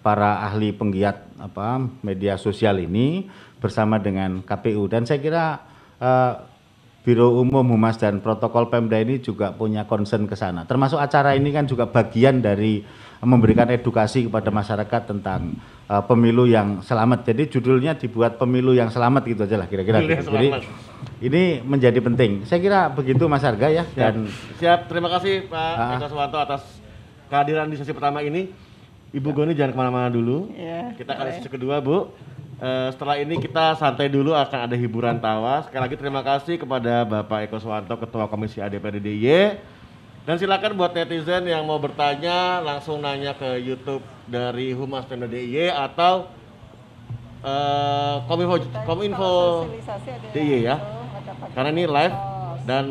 para 0.00 0.46
ahli 0.46 0.70
penggiat 0.70 1.42
apa 1.42 1.82
media 2.06 2.38
sosial 2.38 2.78
ini 2.78 3.26
bersama 3.58 3.98
dengan 3.98 4.46
KPU 4.46 4.86
dan 4.86 5.02
saya 5.04 5.18
kira 5.18 5.44
eh, 5.98 6.32
Biro 7.02 7.34
Umum 7.34 7.66
Humas 7.66 7.98
dan 7.98 8.22
Protokol 8.22 8.70
Pemda 8.70 8.94
ini 8.94 9.18
juga 9.18 9.50
punya 9.50 9.82
concern 9.90 10.30
ke 10.30 10.38
sana. 10.38 10.62
Termasuk 10.62 11.02
acara 11.02 11.34
ini 11.34 11.50
kan 11.50 11.66
juga 11.66 11.90
bagian 11.90 12.38
dari 12.38 12.78
memberikan 13.18 13.66
edukasi 13.74 14.30
kepada 14.30 14.54
masyarakat 14.54 15.10
tentang 15.10 15.58
uh, 15.90 15.98
pemilu 16.06 16.46
yang 16.46 16.78
selamat. 16.78 17.26
Jadi 17.26 17.58
judulnya 17.58 17.98
dibuat 17.98 18.38
pemilu 18.38 18.70
yang 18.70 18.86
selamat 18.86 19.26
gitu 19.26 19.42
aja 19.42 19.58
lah 19.58 19.66
kira-kira. 19.66 19.98
Gitu. 19.98 20.30
Jadi 20.30 20.48
ini 21.26 21.42
menjadi 21.58 21.98
penting. 21.98 22.46
Saya 22.46 22.62
kira 22.62 22.86
begitu 22.86 23.26
Mas 23.26 23.42
Harga 23.42 23.66
ya 23.66 23.82
Siap. 23.82 23.98
dan 23.98 24.14
Siap, 24.62 24.80
terima 24.86 25.10
kasih 25.10 25.50
Pak 25.50 25.74
Ah. 25.74 25.98
Eko 25.98 26.06
Suwanto 26.06 26.38
atas 26.38 26.62
kehadiran 27.26 27.66
di 27.66 27.82
sesi 27.82 27.90
pertama 27.90 28.22
ini. 28.22 28.46
Ibu 29.12 29.28
Goni 29.34 29.52
jangan 29.58 29.74
ke 29.74 29.78
mana-mana 29.78 30.08
dulu. 30.08 30.54
Ya, 30.54 30.94
Kita 30.94 31.18
akan 31.18 31.34
sesi 31.34 31.50
kedua, 31.50 31.82
Bu. 31.82 32.14
Eh, 32.60 32.88
setelah 32.92 33.16
ini 33.16 33.40
kita 33.40 33.74
santai 33.80 34.12
dulu 34.12 34.36
akan 34.36 34.68
ada 34.68 34.76
hiburan 34.76 35.16
tawa. 35.16 35.64
Sekali 35.64 35.82
lagi 35.88 35.96
terima 35.96 36.20
kasih 36.20 36.60
kepada 36.60 37.02
Bapak 37.08 37.48
Eko 37.48 37.56
Suwanto, 37.56 37.96
Ketua 37.96 38.28
Komisi 38.28 38.60
ADPD 38.60 39.00
DIY. 39.00 39.56
Dan 40.22 40.38
silakan 40.38 40.78
buat 40.78 40.94
netizen 40.94 41.50
yang 41.50 41.66
mau 41.66 41.82
bertanya 41.82 42.62
langsung 42.62 43.02
nanya 43.02 43.34
ke 43.34 43.58
YouTube 43.58 44.04
dari 44.30 44.70
Humas 44.70 45.02
Pemda 45.08 45.26
DIY 45.26 45.74
atau 45.74 46.30
eh, 47.42 48.16
Kominfo 48.30 48.56
Kominfo 48.86 49.32
DIY 50.30 50.60
ya. 50.62 50.76
Karena 51.56 51.70
ini 51.74 51.84
live 51.90 52.16
dan 52.62 52.86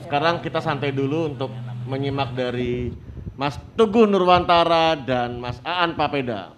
sekarang 0.00 0.40
kita 0.40 0.64
santai 0.64 0.96
dulu 0.96 1.28
untuk 1.36 1.52
menyimak 1.84 2.32
dari 2.32 2.96
Mas 3.36 3.60
Teguh 3.76 4.08
Nurwantara 4.08 4.96
dan 4.96 5.36
Mas 5.36 5.60
Aan 5.60 5.92
Papeda. 5.92 6.55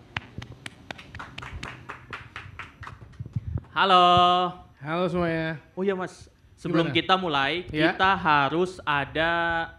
Halo. 3.79 4.51
Halo 4.83 5.07
semuanya. 5.07 5.55
Oh 5.79 5.87
ya 5.87 5.95
Mas, 5.95 6.27
sebelum 6.59 6.91
Gimana? 6.91 6.99
kita 6.99 7.15
mulai, 7.15 7.63
Ya. 7.71 7.95
kita 7.95 8.11
harus 8.11 8.83
ada 8.83 9.31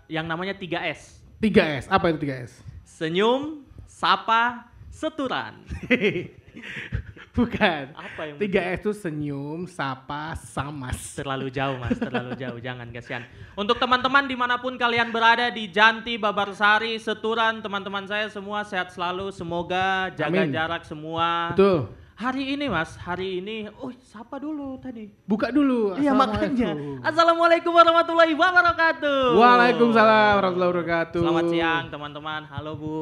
yang 0.08 0.24
namanya 0.24 0.56
3S. 0.56 1.20
3S. 1.44 1.92
Apa 1.92 2.08
itu 2.16 2.24
3S? 2.24 2.64
Senyum, 2.88 3.68
sapa, 3.84 4.72
seturan. 4.88 5.60
Bukan. 7.36 7.92
Apa 7.92 8.22
yang 8.24 8.40
3S 8.40 8.88
itu 8.88 8.92
senyum, 8.96 9.68
sapa, 9.68 10.32
samas. 10.48 11.20
Terlalu 11.20 11.52
jauh 11.52 11.76
Mas, 11.76 12.00
terlalu 12.00 12.40
jauh. 12.40 12.56
Jangan 12.56 12.88
kasihan. 12.96 13.28
Untuk 13.60 13.84
teman-teman 13.84 14.24
di 14.32 14.40
mana 14.40 14.64
pun 14.64 14.80
kalian 14.80 15.12
berada 15.12 15.52
di 15.52 15.68
Janti, 15.68 16.16
Babarsari, 16.16 16.96
Seturan, 17.04 17.60
teman-teman 17.60 18.08
saya 18.08 18.32
semua 18.32 18.64
sehat 18.64 18.96
selalu. 18.96 19.36
Semoga 19.36 20.08
jaga 20.16 20.40
Amin. 20.48 20.56
jarak 20.56 20.88
semua. 20.88 21.52
Betul. 21.52 21.92
Hari 22.20 22.52
ini 22.52 22.68
Mas, 22.68 23.00
hari 23.00 23.40
ini, 23.40 23.72
oh 23.80 23.96
sapa 24.04 24.44
dulu 24.44 24.76
tadi. 24.76 25.08
Buka 25.24 25.56
dulu. 25.56 25.96
Iya 25.96 26.12
makanya. 26.12 26.76
Assalamualaikum. 27.00 27.72
Warahmatullahi 27.72 28.36
wabarakatuh. 28.36 29.40
Waalaikumsalam 29.40 30.44
warahmatullahi 30.44 30.72
wabarakatuh. 30.76 31.22
Selamat 31.24 31.48
siang 31.48 31.88
teman-teman. 31.88 32.44
Halo 32.52 32.76
Bu. 32.76 32.96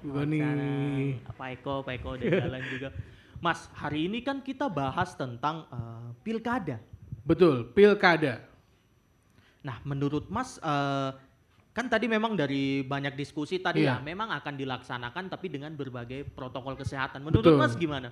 Bu 0.00 0.16
Goni. 0.16 1.20
Pak 1.28 1.60
Eko, 1.60 1.84
Pak 1.84 2.00
Eko 2.00 2.16
udah 2.16 2.24
jalan 2.24 2.62
juga. 2.72 2.88
Mas, 3.44 3.68
hari 3.76 4.08
ini 4.08 4.24
kan 4.24 4.40
kita 4.40 4.64
bahas 4.72 5.12
tentang 5.12 5.68
eh, 5.68 6.08
pilkada. 6.24 6.80
Betul, 7.28 7.68
pilkada. 7.76 8.48
Nah, 9.60 9.76
menurut 9.84 10.24
Mas 10.32 10.56
eh, 10.56 11.10
kan 11.76 11.84
tadi 11.84 12.08
memang 12.08 12.32
dari 12.32 12.80
banyak 12.80 13.12
diskusi 13.12 13.60
tadi 13.60 13.84
Iya. 13.84 14.00
ya, 14.00 14.02
memang 14.02 14.32
akan 14.32 14.56
dilaksanakan 14.56 15.28
tapi 15.28 15.52
dengan 15.52 15.76
berbagai 15.76 16.24
protokol 16.32 16.80
kesehatan. 16.80 17.20
Menurut 17.20 17.44
Betul. 17.44 17.60
Mas 17.60 17.76
gimana? 17.76 18.08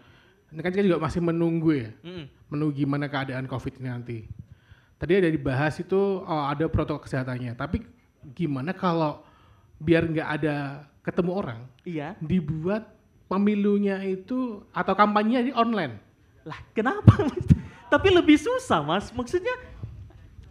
Ini 0.53 0.61
kan 0.63 0.71
kita 0.71 0.85
juga 0.87 1.03
masih 1.03 1.21
menunggu 1.23 1.71
ya. 1.75 1.91
Mm-mm. 2.07 2.27
Menunggu 2.49 2.73
gimana 2.77 3.11
keadaan 3.11 3.47
COVID 3.51 3.83
ini 3.83 3.89
nanti. 3.91 4.19
Tadi 4.97 5.13
ada 5.19 5.29
dibahas 5.29 5.77
itu 5.77 6.25
oh, 6.25 6.45
ada 6.47 6.65
protokol 6.71 7.05
kesehatannya. 7.05 7.53
Tapi 7.59 7.85
gimana 8.33 8.73
kalau 8.73 9.21
biar 9.77 10.09
nggak 10.09 10.29
ada 10.41 10.87
ketemu 11.05 11.31
orang, 11.37 11.61
Iya. 11.85 12.17
dibuat 12.19 12.89
pemilunya 13.29 14.01
itu 14.03 14.65
atau 14.73 14.95
kampanye 14.97 15.51
di 15.51 15.53
online. 15.53 16.01
Lah, 16.47 16.59
kenapa? 16.73 17.13
Tapi 17.93 18.09
lebih 18.11 18.39
susah, 18.41 18.83
Mas. 18.83 19.11
Maksudnya 19.15 19.53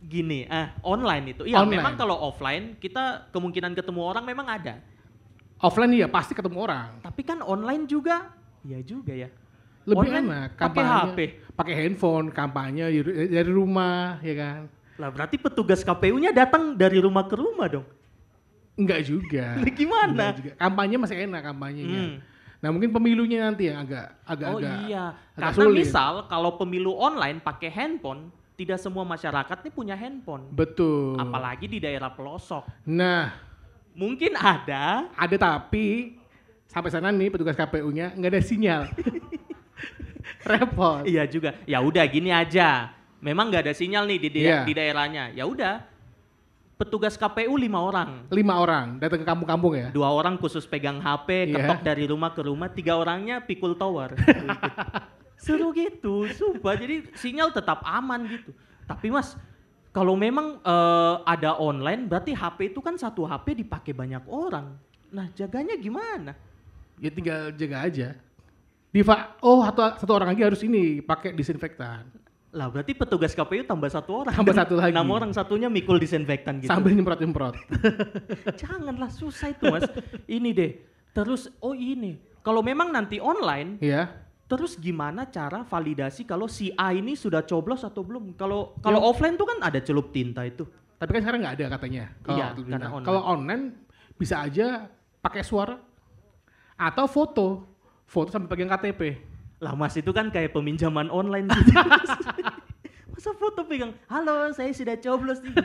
gini, 0.05 0.45
ah 0.47 0.71
online 0.85 1.35
itu. 1.35 1.43
Iya, 1.49 1.65
Online. 1.65 1.81
memang 1.81 1.93
kalau 1.97 2.15
offline 2.15 2.77
kita 2.77 3.27
kemungkinan 3.33 3.73
ketemu 3.73 4.01
orang 4.05 4.23
memang 4.23 4.47
ada. 4.47 4.79
Offline 5.59 5.91
ya 5.95 6.07
pasti 6.11 6.35
ketemu 6.37 6.61
orang. 6.61 6.99
Tapi 7.01 7.21
kan 7.25 7.41
online 7.41 7.87
juga, 7.89 8.29
ya 8.61 8.79
juga 8.85 9.15
ya. 9.15 9.31
Lebih 9.85 10.09
Online 10.09 10.25
enak 10.25 10.49
pakai. 10.57 10.83
HP. 10.83 11.19
Pakai 11.55 11.73
handphone, 11.85 12.27
kampanye 12.35 12.91
dari 13.31 13.51
rumah 13.53 14.19
ya 14.19 14.35
kan. 14.35 14.59
Lah 14.99 15.09
berarti 15.13 15.39
petugas 15.39 15.85
KPU-nya 15.85 16.35
datang 16.35 16.75
dari 16.75 16.99
rumah 16.99 17.23
ke 17.29 17.35
rumah 17.39 17.69
dong. 17.69 17.87
Enggak 18.75 19.07
juga. 19.07 19.55
Lah, 19.61 19.71
gimana? 19.71 20.11
Enggak 20.11 20.35
juga. 20.41 20.51
Kampanye 20.59 20.95
masih 20.99 21.17
enak 21.23 21.41
kampanyenya. 21.47 22.01
Hmm. 22.01 22.15
Nah, 22.59 22.69
mungkin 22.73 22.89
pemilunya 22.91 23.45
nanti 23.45 23.69
yang 23.69 23.85
agak 23.85 24.19
agak 24.25 24.47
Oh 24.49 24.57
agak 24.57 24.75
iya, 24.89 25.13
agak 25.37 25.53
karena 25.53 25.67
sulit. 25.69 25.79
misal 25.85 26.13
kalau 26.25 26.57
pemilu 26.57 26.97
online 26.97 27.37
pakai 27.37 27.69
handphone, 27.69 28.33
tidak 28.57 28.81
semua 28.81 29.05
masyarakat 29.05 29.57
nih 29.63 29.73
punya 29.75 29.93
handphone. 29.93 30.49
Betul. 30.49 31.19
Apalagi 31.21 31.69
di 31.69 31.77
daerah 31.77 32.09
pelosok. 32.09 32.65
Nah, 32.89 33.45
Mungkin 33.95 34.35
ada, 34.35 35.07
ada 35.15 35.35
tapi 35.39 36.19
sampai 36.67 36.91
sana 36.91 37.15
nih 37.15 37.31
petugas 37.31 37.55
KPU-nya 37.55 38.11
nggak 38.11 38.31
ada 38.35 38.41
sinyal. 38.43 38.81
Repot. 40.49 41.03
Iya 41.05 41.23
juga. 41.27 41.55
Ya 41.65 41.81
udah 41.81 42.05
gini 42.07 42.29
aja. 42.31 42.91
Memang 43.21 43.49
nggak 43.49 43.69
ada 43.69 43.73
sinyal 43.73 44.05
nih 44.05 44.19
di, 44.21 44.29
di, 44.29 44.39
Iya. 44.45 44.61
di 44.63 44.73
daerahnya. 44.73 45.33
Ya 45.33 45.45
udah. 45.49 45.81
Petugas 46.75 47.15
KPU 47.15 47.55
lima 47.55 47.79
orang. 47.79 48.27
Lima 48.27 48.59
orang 48.59 48.99
datang 48.99 49.23
ke 49.23 49.27
kampung-kampung 49.27 49.73
ya. 49.79 49.87
Dua 49.95 50.11
orang 50.11 50.35
khusus 50.35 50.67
pegang 50.67 50.99
HP, 50.99 51.47
Iya. 51.49 51.63
ketok 51.63 51.79
dari 51.87 52.03
rumah 52.03 52.35
ke 52.35 52.43
rumah. 52.43 52.67
Tiga 52.67 52.99
orangnya 52.99 53.39
pikul 53.39 53.79
tower. 53.79 54.11
Seru 55.39 55.71
gitu, 55.71 56.27
sumpah. 56.35 56.75
Jadi 56.75 57.15
sinyal 57.15 57.55
tetap 57.55 57.79
aman 57.87 58.27
gitu. 58.27 58.51
Tapi 58.83 59.07
mas, 59.07 59.39
kalau 59.95 60.19
memang 60.19 60.59
eh, 60.59 61.15
ada 61.23 61.55
online, 61.55 62.11
berarti 62.11 62.35
HP 62.35 62.75
itu 62.75 62.83
kan 62.83 62.99
satu 62.99 63.23
HP 63.23 63.63
dipakai 63.63 63.95
banyak 63.95 64.27
orang. 64.27 64.75
Nah 65.15 65.31
jaganya 65.31 65.79
gimana? 65.79 66.35
Ya 66.99 67.07
tinggal 67.07 67.55
jaga 67.55 67.87
aja. 67.87 68.07
Diva, 68.95 69.35
oh 69.43 69.59
satu, 69.59 69.99
satu 69.99 70.11
orang 70.15 70.31
lagi 70.31 70.47
harus 70.47 70.63
ini 70.63 71.03
pakai 71.03 71.35
disinfektan. 71.35 72.07
Lah 72.55 72.71
berarti 72.71 72.95
petugas 72.95 73.35
KPU 73.35 73.67
tambah 73.67 73.91
satu 73.91 74.23
orang. 74.23 74.31
Tambah 74.31 74.55
satu 74.55 74.79
lagi. 74.79 74.95
Enam 74.95 75.11
orang 75.11 75.35
satunya 75.35 75.67
mikul 75.67 75.99
disinfektan 75.99 76.63
gitu. 76.63 76.71
Sambil 76.71 76.95
nyemprot-nyemprot. 76.95 77.59
Janganlah 78.63 79.11
susah 79.11 79.51
itu 79.51 79.67
mas. 79.67 79.83
ini 80.31 80.55
deh. 80.55 80.71
Terus 81.11 81.51
oh 81.59 81.75
ini. 81.75 82.15
Kalau 82.39 82.63
memang 82.63 82.87
nanti 82.87 83.19
online, 83.19 83.83
Iya. 83.83 84.07
terus 84.47 84.79
gimana 84.79 85.27
cara 85.27 85.67
validasi 85.67 86.23
kalau 86.23 86.47
si 86.47 86.71
A 86.79 86.95
ini 86.95 87.19
sudah 87.19 87.43
coblos 87.43 87.83
atau 87.83 87.99
belum? 87.99 88.39
Kalau 88.39 88.79
kalau 88.79 89.03
Ya. 89.03 89.05
offline 89.11 89.35
tuh 89.35 89.51
kan 89.51 89.59
ada 89.59 89.83
celup 89.83 90.15
tinta 90.15 90.47
itu. 90.47 90.63
Tapi 90.95 91.11
kan 91.11 91.19
sekarang 91.19 91.43
nggak 91.43 91.55
ada 91.59 91.65
katanya. 91.75 92.03
Kalau 92.23 92.37
Iya, 92.39 92.47
online. 92.55 92.71
karena 92.71 92.87
online. 92.87 93.07
Kalau 93.11 93.21
online 93.27 93.63
bisa 94.15 94.35
aja 94.39 94.87
pakai 95.19 95.43
suara 95.43 95.75
atau 96.79 97.05
foto, 97.11 97.74
foto 98.05 98.29
sampai 98.31 98.49
pegang 98.49 98.69
KTP. 98.71 99.17
Lah 99.59 99.73
mas 99.73 99.95
itu 99.95 100.11
kan 100.11 100.29
kayak 100.29 100.51
peminjaman 100.51 101.07
online 101.09 101.47
gitu. 101.49 101.71
Masa 103.15 103.31
foto 103.31 103.63
pegang, 103.63 103.95
halo 104.05 104.51
saya 104.51 104.69
sudah 104.69 104.99
coblos 104.99 105.39
nih. 105.39 105.55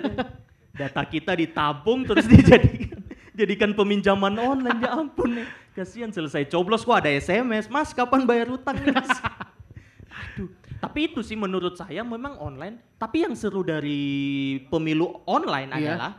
Data 0.71 1.03
kita 1.03 1.35
ditampung 1.35 2.07
terus 2.07 2.25
dijadikan 2.31 3.03
jadikan 3.35 3.71
peminjaman 3.75 4.39
online 4.39 4.79
ya 4.79 4.91
ampun 4.95 5.43
nih. 5.43 5.47
Kasihan 5.75 6.11
selesai 6.11 6.47
coblos 6.47 6.83
kok 6.83 6.95
ada 6.95 7.11
SMS, 7.11 7.67
Mas 7.67 7.91
kapan 7.91 8.23
bayar 8.23 8.51
utang 8.51 8.79
Mas? 8.87 9.11
Aduh, 10.21 10.51
tapi 10.79 11.11
itu 11.11 11.21
sih 11.21 11.35
menurut 11.35 11.75
saya 11.75 12.07
memang 12.07 12.39
online. 12.39 12.79
Tapi 12.95 13.27
yang 13.27 13.35
seru 13.35 13.67
dari 13.67 13.99
pemilu 14.69 15.19
online 15.27 15.71
Iya. 15.75 15.79
adalah 15.99 16.13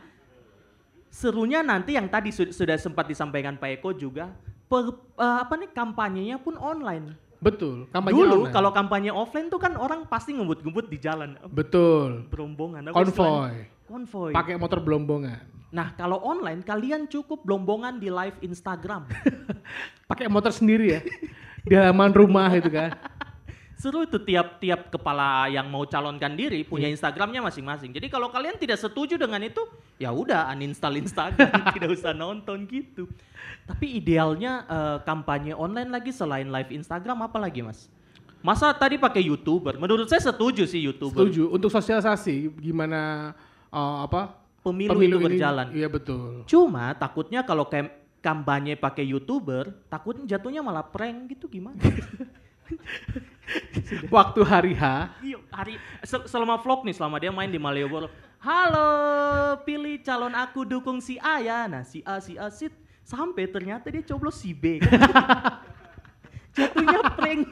serunya 1.08 1.60
nanti 1.60 1.96
yang 1.96 2.08
tadi 2.08 2.28
su- 2.28 2.52
sudah 2.52 2.76
sempat 2.76 3.08
disampaikan 3.08 3.56
Pak 3.56 3.80
Eko 3.80 3.92
juga 3.92 4.32
per- 4.72 4.96
eh, 5.20 5.36
apa 5.44 5.52
nih 5.60 5.68
kampanyenya 5.76 6.40
pun 6.40 6.56
online. 6.56 7.12
Betul. 7.42 7.90
Kampanye 7.92 8.16
Dulu 8.16 8.36
online. 8.48 8.54
kalau 8.54 8.70
kampanye 8.72 9.10
offline 9.12 9.52
tuh 9.52 9.60
kan 9.60 9.76
orang 9.76 10.08
pasti 10.08 10.32
ngebut-ngebut 10.32 10.88
di 10.88 10.96
jalan. 10.96 11.36
betul. 11.52 12.24
Berombongan. 12.32 12.88
Konvoy. 12.88 13.68
Konvoy. 13.84 14.32
Pakai 14.32 14.56
motor 14.56 14.80
belombongan. 14.80 15.44
Nah 15.72 15.92
kalau 15.92 16.22
online 16.24 16.64
kalian 16.64 17.04
cukup 17.10 17.44
belombongan 17.44 18.00
di 18.00 18.08
live 18.08 18.38
Instagram. 18.40 19.04
Pakai 20.10 20.30
motor 20.32 20.54
sendiri 20.54 20.96
ya. 20.96 21.00
Di 21.62 21.74
halaman 21.76 22.14
rumah 22.16 22.48
itu 22.54 22.72
kan. 22.72 22.96
Seru 23.82 24.06
itu 24.06 24.14
tiap-tiap 24.14 24.94
kepala 24.94 25.50
yang 25.50 25.66
mau 25.66 25.82
calonkan 25.82 26.38
diri 26.38 26.62
punya 26.62 26.86
Instagramnya 26.86 27.42
masing-masing. 27.42 27.90
Jadi 27.90 28.06
kalau 28.06 28.30
kalian 28.30 28.54
tidak 28.54 28.78
setuju 28.78 29.18
dengan 29.18 29.42
itu, 29.42 29.58
ya 29.98 30.14
udah 30.14 30.54
uninstall 30.54 30.94
Instagram, 31.02 31.50
tidak 31.74 31.90
usah 31.90 32.14
nonton 32.14 32.62
gitu. 32.70 33.10
Tapi 33.66 33.98
idealnya 33.98 34.62
eh, 34.70 34.98
kampanye 35.02 35.58
online 35.58 35.90
lagi 35.90 36.14
selain 36.14 36.46
live 36.46 36.70
Instagram 36.70 37.26
apa 37.26 37.42
lagi 37.42 37.66
mas? 37.66 37.90
Masa 38.38 38.70
tadi 38.70 39.02
pakai 39.02 39.26
youtuber? 39.26 39.74
Menurut 39.74 40.06
saya 40.06 40.30
setuju 40.30 40.62
sih 40.62 40.86
youtuber. 40.86 41.26
Setuju. 41.26 41.50
Untuk 41.50 41.74
sosialisasi 41.74 42.54
gimana 42.62 43.34
eh, 43.66 43.96
apa 44.06 44.38
Pemilu, 44.62 44.94
itu 44.94 45.18
ini- 45.18 45.26
berjalan. 45.26 45.66
Iya 45.74 45.90
betul. 45.90 46.46
Cuma 46.46 46.94
takutnya 46.94 47.42
kalau 47.42 47.66
kampanye 48.22 48.78
pakai 48.78 49.10
youtuber, 49.10 49.74
takutnya 49.90 50.38
jatuhnya 50.38 50.62
malah 50.62 50.86
prank 50.86 51.34
gitu 51.34 51.50
gimana? 51.50 51.82
Waktu 54.08 54.40
hari 54.42 54.72
H, 54.72 54.84
Iya, 55.20 55.38
hari 55.50 55.74
sel- 56.00 56.24
selama 56.24 56.56
vlog 56.56 56.82
nih, 56.82 56.94
selama 56.94 57.16
dia 57.16 57.28
main 57.28 57.46
di 57.46 57.60
Malioboro. 57.60 58.08
Halo, 58.38 58.88
pilih 59.62 60.00
calon 60.00 60.32
aku 60.32 60.64
dukung 60.64 60.98
si 60.98 61.14
A 61.16 61.38
ya. 61.38 61.66
Nah, 61.66 61.84
si 61.84 62.00
A 62.02 62.18
si 62.18 62.34
A 62.34 62.48
sit 62.48 62.72
sampai 63.02 63.46
ternyata 63.46 63.86
dia 63.86 64.02
coblos 64.02 64.40
si 64.40 64.50
B. 64.50 64.80
Jatuhnya 66.56 67.00
prank. 67.12 67.48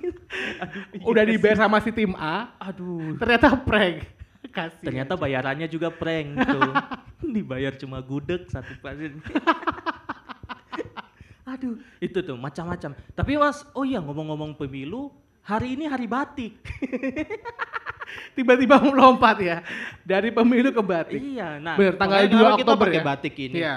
Aduh, 0.61 0.83
iya 0.93 1.05
udah 1.05 1.25
kasihan. 1.25 1.33
dibayar 1.33 1.57
sama 1.59 1.79
si 1.81 1.91
tim 1.91 2.13
A, 2.15 2.53
Aduh. 2.59 3.17
ternyata 3.17 3.57
prank. 3.57 4.05
Kasih. 4.51 4.83
Ternyata 4.83 5.15
bayarannya 5.15 5.69
juga 5.69 5.89
prank 5.89 6.33
tuh. 6.35 6.73
Dibayar 7.37 7.77
cuma 7.77 8.01
gudeg 8.01 8.49
satu 8.49 8.73
pasien. 8.81 9.21
Aduh, 11.49 11.81
itu 11.99 12.19
tuh 12.21 12.37
macam-macam. 12.37 12.95
Tapi 13.17 13.33
was, 13.41 13.65
oh 13.73 13.85
iya 13.85 13.99
ngomong-ngomong 13.99 14.57
pemilu, 14.57 15.11
hari 15.45 15.75
ini 15.79 15.89
hari 15.89 16.07
batik. 16.07 16.57
tiba-tiba 18.35 18.83
melompat 18.83 19.37
ya 19.39 19.63
dari 20.03 20.35
pemilu 20.35 20.75
ke 20.75 20.83
batik. 20.83 21.21
Iya, 21.21 21.63
nah 21.63 21.75
Bener, 21.79 21.95
tanggal 21.95 22.27
makanya 22.27 22.35
2 22.35 22.39
kenapa 22.39 22.51
kita 22.59 22.63
Oktober 22.67 22.87
pakai 22.87 23.01
ya? 23.01 23.05
batik 23.07 23.35
ini. 23.39 23.59
Iya. 23.63 23.77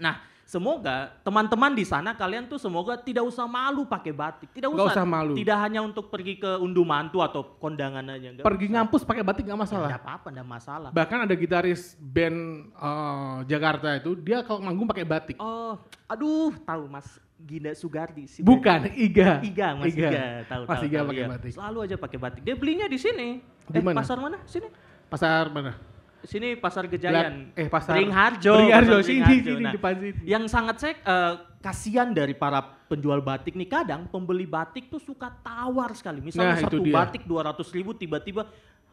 Nah, 0.00 0.14
semoga 0.50 1.14
teman-teman 1.22 1.70
di 1.78 1.86
sana 1.86 2.10
kalian 2.10 2.50
tuh 2.50 2.58
semoga 2.58 2.98
tidak 2.98 3.22
usah 3.22 3.46
malu 3.46 3.86
pakai 3.86 4.10
batik. 4.10 4.50
Tidak 4.50 4.66
usah, 4.66 4.98
usah 4.98 5.06
malu. 5.06 5.38
Tidak 5.38 5.54
hanya 5.54 5.78
untuk 5.78 6.10
pergi 6.10 6.42
ke 6.42 6.58
unduh 6.58 6.82
mantu 6.82 7.22
atau 7.22 7.54
kondangan 7.62 8.02
aja. 8.10 8.34
Nggak 8.34 8.42
Pergi 8.42 8.66
usah. 8.66 8.74
ngampus 8.74 9.02
pakai 9.06 9.22
batik 9.22 9.46
nggak 9.46 9.60
masalah. 9.62 9.88
Nggak 9.94 10.02
apa-apa, 10.02 10.28
nggak 10.34 10.48
masalah. 10.50 10.90
Bahkan 10.90 11.18
ada 11.30 11.34
gitaris 11.38 11.94
band 12.02 12.66
eh, 12.74 13.36
Jakarta 13.46 13.94
itu 13.94 14.18
dia 14.18 14.42
kalau 14.42 14.58
manggung 14.58 14.90
pakai 14.90 15.06
batik. 15.06 15.36
Oh, 15.38 15.78
aduh, 16.10 16.50
tahu 16.66 16.90
Mas 16.90 17.06
Ginda 17.38 17.70
Sugardi 17.78 18.26
sih. 18.26 18.42
Bukan, 18.42 18.90
Iga. 18.90 19.38
Iga, 19.46 19.78
Mas 19.78 19.94
Iga, 19.94 20.10
tahu 20.50 20.62
Mas 20.66 20.82
tahu. 20.82 20.88
Iga 20.90 20.98
pakai 21.06 21.22
iya. 21.22 21.30
batik. 21.30 21.52
Selalu 21.54 21.78
aja 21.86 21.96
pakai 21.96 22.18
batik. 22.18 22.42
Dia 22.42 22.56
belinya 22.58 22.90
di 22.90 22.98
sini. 22.98 23.38
Di 23.70 23.78
eh, 23.78 23.82
mana? 23.86 24.02
pasar 24.02 24.18
mana? 24.18 24.42
Sini. 24.50 24.66
Pasar 25.06 25.46
mana? 25.46 25.78
Sini 26.22 26.54
Pasar 26.54 26.84
Gejayan. 26.84 27.52
Eh, 27.52 27.66
pasar- 27.66 27.96
Ringharjo. 27.96 28.52
Ringharjo, 28.54 28.96
sini, 29.00 29.20
Ringharjo. 29.20 29.52
sini, 29.56 29.72
depan 29.72 29.92
sini. 29.96 30.20
Yang 30.24 30.44
sangat 30.46 30.76
saya 30.76 30.94
eh, 30.96 31.34
kasihan 31.58 32.08
dari 32.10 32.32
para 32.32 32.60
penjual 32.86 33.20
batik 33.20 33.52
nih 33.52 33.66
kadang 33.66 34.04
pembeli 34.06 34.44
batik 34.44 34.88
tuh 34.88 34.98
suka 34.98 35.30
tawar 35.38 35.92
sekali. 35.92 36.20
Misalnya 36.20 36.56
Nah, 36.56 36.62
satu 36.62 36.78
dia. 36.78 36.94
batik 36.94 37.24
200 37.24 37.68
ribu 37.70 37.92
tiba-tiba 37.92 38.44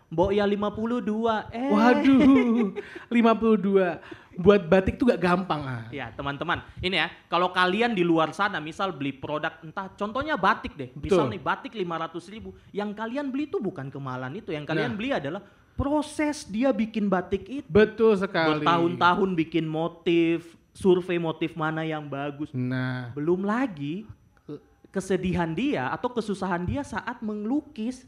Mbok 0.07 0.31
ya 0.31 0.47
52. 0.47 1.51
Eh. 1.51 1.67
Waduh, 1.67 2.71
52. 3.11 3.99
Buat 4.37 4.69
batik 4.69 4.95
tuh 4.95 5.09
gak 5.09 5.19
gampang 5.19 5.59
ah. 5.59 5.83
Ya 5.89 6.13
teman-teman, 6.13 6.63
ini 6.79 6.95
ya 6.95 7.11
kalau 7.27 7.49
kalian 7.49 7.91
di 7.91 8.05
luar 8.05 8.31
sana 8.31 8.61
misal 8.61 8.93
beli 8.93 9.11
produk 9.11 9.59
entah 9.59 9.91
contohnya 9.91 10.37
batik 10.37 10.77
deh, 10.77 10.93
misal 10.95 11.25
Betul. 11.27 11.33
nih 11.35 11.41
batik 11.41 11.73
500 11.73 12.23
ribu, 12.29 12.53
yang 12.69 12.93
kalian 12.93 13.27
beli 13.27 13.49
itu 13.49 13.57
bukan 13.57 13.89
kemahalan 13.89 14.31
itu, 14.31 14.53
yang 14.53 14.63
kalian 14.63 14.93
Nah. 14.93 14.95
beli 14.95 15.09
adalah 15.11 15.41
proses 15.77 16.43
dia 16.43 16.73
bikin 16.73 17.05
batik 17.05 17.45
itu. 17.45 17.67
Betul 17.67 18.17
sekali. 18.17 18.59
Bertahun-tahun 18.59 19.29
bikin 19.37 19.63
motif, 19.63 20.43
survei 20.73 21.15
motif 21.15 21.53
mana 21.53 21.81
yang 21.81 22.03
bagus. 22.03 22.49
Nah, 22.49 23.13
Belum 23.13 23.41
lagi 23.41 24.09
ke- 24.41 24.59
kesedihan 24.89 25.47
dia 25.47 25.87
atau 25.87 26.09
kesusahan 26.09 26.65
dia 26.65 26.81
saat 26.81 27.21
melukis. 27.21 28.03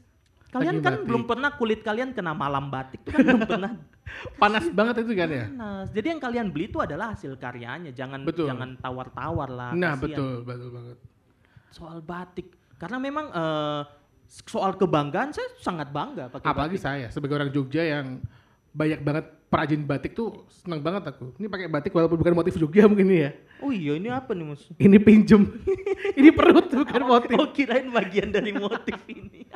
Kalian 0.50 0.82
Lagi 0.82 0.84
kan 0.84 0.94
batik. 0.98 1.06
belum 1.06 1.24
pernah 1.24 1.50
kulit 1.54 1.80
kalian 1.80 2.10
kena 2.10 2.34
malam 2.34 2.68
batik 2.68 2.98
itu 3.00 3.14
kan 3.14 3.22
belum 3.22 3.46
pernah 3.46 3.72
panas 4.42 4.66
banget 4.68 5.06
itu 5.06 5.14
kan 5.14 5.30
ya. 5.30 5.46
panas. 5.48 5.88
Jadi 5.94 6.08
yang 6.10 6.18
kalian 6.20 6.48
beli 6.50 6.66
itu 6.66 6.82
adalah 6.82 7.14
hasil 7.14 7.38
karyanya, 7.38 7.94
jangan 7.94 8.26
Betul. 8.26 8.50
jangan 8.50 8.74
tawar-tawar 8.76 9.46
lah. 9.48 9.70
Nah, 9.72 9.94
kasihan. 9.94 10.02
betul, 10.10 10.34
betul 10.42 10.70
banget. 10.74 10.98
Soal 11.70 12.02
batik, 12.02 12.50
karena 12.76 12.98
memang 12.98 13.30
eh, 13.30 13.82
soal 14.30 14.78
kebanggaan 14.78 15.34
saya 15.34 15.50
sangat 15.58 15.90
bangga 15.90 16.30
pakai 16.30 16.46
Apalagi 16.46 16.78
batik. 16.78 16.86
saya 16.86 17.08
sebagai 17.10 17.34
orang 17.42 17.50
Jogja 17.50 17.82
yang 17.82 18.22
banyak 18.70 19.02
banget 19.02 19.26
perajin 19.50 19.82
batik 19.82 20.14
tuh 20.14 20.46
senang 20.62 20.86
banget 20.86 21.10
aku. 21.10 21.34
Ini 21.42 21.50
pakai 21.50 21.66
batik 21.66 21.90
walaupun 21.90 22.22
bukan 22.22 22.38
motif 22.38 22.54
Jogja 22.62 22.86
mungkin 22.86 23.10
ini 23.10 23.18
ya. 23.26 23.32
Oh 23.60 23.74
iya, 23.74 23.98
ini 23.98 24.14
apa 24.14 24.38
nih 24.38 24.46
mas? 24.46 24.62
Ini 24.78 24.98
pinjem. 25.02 25.42
ini 26.20 26.30
perut 26.30 26.70
bukan 26.70 27.02
motif. 27.02 27.36
Oh 27.42 27.50
kirain 27.50 27.90
bagian 27.90 28.30
dari 28.30 28.54
motif 28.54 29.02
ini. 29.10 29.50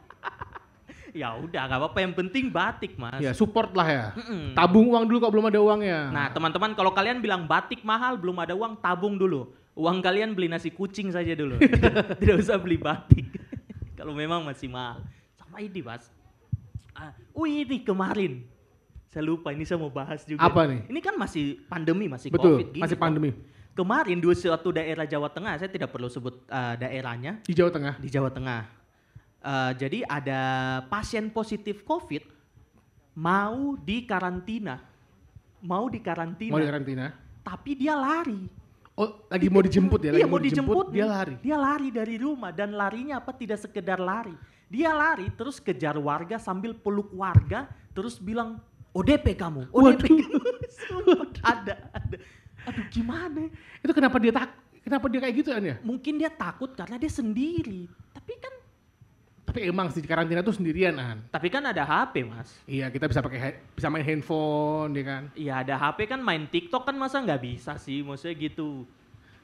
ya 1.21 1.37
udah, 1.37 1.61
nggak 1.69 1.79
apa-apa. 1.79 1.97
Yang 2.01 2.13
penting 2.25 2.45
batik 2.49 2.97
mas. 2.97 3.21
Ya 3.21 3.37
support 3.37 3.69
lah 3.77 3.85
ya. 3.85 4.05
Mm-mm. 4.17 4.57
Tabung 4.57 4.89
uang 4.89 5.05
dulu 5.05 5.17
kok 5.21 5.31
belum 5.37 5.45
ada 5.53 5.59
uangnya. 5.61 5.99
Nah 6.09 6.25
teman-teman 6.33 6.73
kalau 6.73 6.89
kalian 6.89 7.21
bilang 7.21 7.45
batik 7.45 7.85
mahal 7.85 8.17
belum 8.17 8.41
ada 8.41 8.57
uang 8.57 8.81
tabung 8.81 9.21
dulu. 9.21 9.53
Uang 9.77 10.01
kalian 10.01 10.33
beli 10.33 10.49
nasi 10.49 10.73
kucing 10.73 11.13
saja 11.13 11.37
dulu. 11.37 11.61
Tidak 12.21 12.35
usah 12.41 12.57
beli 12.57 12.81
batik. 12.81 13.29
Kalau 14.03 14.11
memang 14.19 14.43
masih 14.43 14.67
mahal. 14.67 14.99
Sama 15.39 15.63
ini 15.63 15.79
mas. 15.79 16.11
Ah, 16.91 17.15
oh 17.31 17.47
ini 17.47 17.79
kemarin. 17.79 18.43
Saya 19.07 19.23
lupa 19.23 19.55
ini 19.55 19.63
saya 19.63 19.79
mau 19.79 19.87
bahas 19.87 20.27
juga. 20.27 20.43
Apa 20.43 20.67
nih? 20.67 20.91
Ini 20.91 20.99
kan 20.99 21.15
masih 21.15 21.63
pandemi, 21.71 22.11
masih 22.11 22.27
Betul, 22.27 22.59
covid 22.59 22.67
gini. 22.75 22.83
masih 22.83 22.99
kan. 22.99 23.03
pandemi. 23.07 23.31
Kemarin 23.73 24.19
di 24.19 24.27
suatu 24.35 24.75
daerah 24.75 25.07
Jawa 25.07 25.31
Tengah, 25.31 25.55
saya 25.55 25.71
tidak 25.71 25.89
perlu 25.89 26.11
sebut 26.11 26.43
eh, 26.45 26.75
daerahnya, 26.77 27.39
Di 27.47 27.55
Jawa 27.55 27.71
Tengah. 27.71 27.95
di 27.97 28.09
Jawa 28.11 28.29
Tengah. 28.29 28.61
Eh, 29.39 29.71
jadi 29.79 29.99
ada 30.03 30.41
pasien 30.91 31.31
positif 31.31 31.81
COVID 31.87 32.27
mau 33.15 33.79
di 33.79 34.03
karantina, 34.03 34.83
mau 35.63 35.87
di 35.87 36.03
karantina, 36.03 36.51
Mau 36.51 36.59
di 36.59 36.67
karantina. 36.67 37.05
tapi 37.41 37.71
dia 37.73 37.95
lari. 37.95 38.45
Oh, 38.93 39.25
lagi 39.25 39.49
mau 39.49 39.65
dijemput 39.65 39.99
ya? 40.05 40.11
Iya 40.13 40.21
lagi 40.21 40.29
mau 40.29 40.37
dijemput, 40.37 40.93
dia 40.93 41.05
nih. 41.05 41.09
lari. 41.09 41.35
Dia 41.41 41.57
lari 41.57 41.89
dari 41.89 42.15
rumah 42.21 42.53
dan 42.53 42.77
larinya 42.77 43.17
apa? 43.17 43.33
Tidak 43.33 43.57
sekedar 43.57 43.97
lari. 43.97 44.37
Dia 44.69 44.93
lari 44.93 45.33
terus 45.33 45.57
kejar 45.57 45.97
warga 45.97 46.37
sambil 46.37 46.77
peluk 46.77 47.09
warga 47.13 47.65
terus 47.93 48.21
bilang 48.21 48.61
ODP 48.93 49.33
kamu, 49.33 49.65
ODP. 49.73 50.05
Sumpah, 50.85 51.25
ada, 51.41 51.89
ada. 51.89 52.17
Aduh 52.69 52.85
gimana? 52.93 53.49
Itu 53.81 53.93
kenapa 53.97 54.21
dia 54.21 54.29
tak 54.29 54.53
kenapa 54.85 55.05
dia 55.09 55.19
kayak 55.25 55.35
gitu 55.41 55.49
ya? 55.49 55.75
Mungkin 55.81 56.13
dia 56.21 56.29
takut 56.29 56.69
karena 56.77 57.01
dia 57.01 57.09
sendiri. 57.09 57.89
Tapi 58.13 58.33
kan 58.37 58.53
Tapi 59.53 59.69
emang 59.69 59.85
sih 59.93 60.01
di 60.01 60.09
karantina 60.09 60.41
tuh 60.41 60.57
sendirian 60.57 60.97
kan. 60.97 61.21
tapi 61.29 61.45
kan 61.45 61.61
ada 61.61 61.85
HP, 61.85 62.25
Mas. 62.25 62.49
Iya, 62.65 62.89
kita 62.89 63.05
bisa 63.05 63.21
pakai 63.21 63.61
bisa 63.69 63.85
main 63.85 64.01
handphone 64.01 64.89
ya 64.97 65.03
kan. 65.05 65.23
Iya 65.37 65.53
ada 65.61 65.75
HP 65.77 66.09
kan 66.09 66.17
main 66.17 66.49
TikTok 66.49 66.89
kan 66.89 66.97
masa 66.97 67.21
nggak 67.21 67.37
bisa 67.37 67.77
sih, 67.77 68.01
maksudnya 68.01 68.33
gitu. 68.33 68.81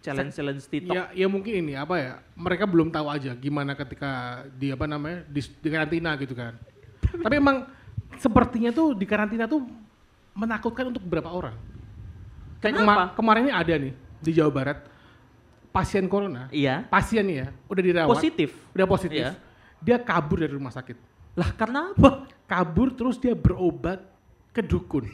Challenge-challenge 0.02 0.66
TikTok. 0.66 0.96
Ya, 0.98 1.14
ya 1.14 1.30
mungkin 1.30 1.62
ini 1.62 1.78
apa 1.78 1.94
ya? 1.94 2.14
Mereka 2.34 2.66
belum 2.66 2.90
tahu 2.90 3.06
aja 3.06 3.38
gimana 3.38 3.78
ketika 3.78 4.42
di 4.58 4.74
apa 4.74 4.90
namanya 4.90 5.22
di, 5.30 5.46
di 5.46 5.68
karantina 5.70 6.18
gitu 6.18 6.34
kan. 6.34 6.58
Tapi 7.30 7.36
emang 7.38 7.70
sepertinya 8.18 8.74
tuh 8.74 8.98
di 8.98 9.06
karantina 9.06 9.46
tuh 9.46 9.62
menakutkan 10.34 10.90
untuk 10.90 11.06
beberapa 11.06 11.30
orang. 11.30 11.54
Kayak 12.58 12.82
Kenapa? 12.82 12.90
kema- 12.90 13.10
kemarin 13.14 13.42
ini 13.46 13.54
ada 13.54 13.74
nih 13.78 13.94
di 14.18 14.32
Jawa 14.34 14.50
Barat 14.50 14.90
pasien 15.70 16.10
corona, 16.10 16.50
Iya. 16.50 16.90
pasien 16.90 17.30
ya, 17.30 17.54
udah 17.70 17.84
dirawat, 17.86 18.10
Positif. 18.10 18.58
udah 18.74 18.88
positif, 18.90 19.22
Iya. 19.22 19.38
Dia 19.80 19.98
kabur 20.00 20.44
dari 20.44 20.54
rumah 20.54 20.72
sakit, 20.72 20.96
Lah 21.40 21.50
karena 21.56 21.96
apa? 21.96 22.28
kabur 22.46 22.92
terus 22.92 23.16
dia 23.16 23.34
berobat 23.34 24.04
ke 24.52 24.60
dukun. 24.60 25.06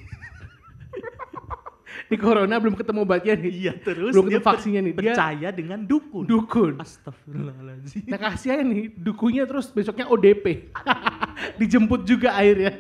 di 2.12 2.18
corona 2.20 2.60
belum 2.60 2.76
ketemu 2.76 3.00
obatnya 3.06 3.34
nih, 3.40 3.52
Iya 3.52 3.74
terus 3.82 4.12
belum 4.14 4.26
dia 4.30 4.40
ketemu 4.42 4.50
vaksinnya 4.50 4.82
nih, 4.82 4.94
dia 4.94 5.02
percaya 5.14 5.48
dengan 5.54 5.80
dukun. 5.86 6.26
dukun. 6.26 6.74
Astagfirullahaladzim. 6.82 8.10
Nah 8.10 8.20
kasihan 8.20 8.66
nih, 8.66 8.90
dukunya 8.94 9.44
terus 9.46 9.70
besoknya 9.70 10.10
ODP. 10.10 10.74
Dijemput 11.60 12.08
juga 12.08 12.36
airnya. 12.38 12.80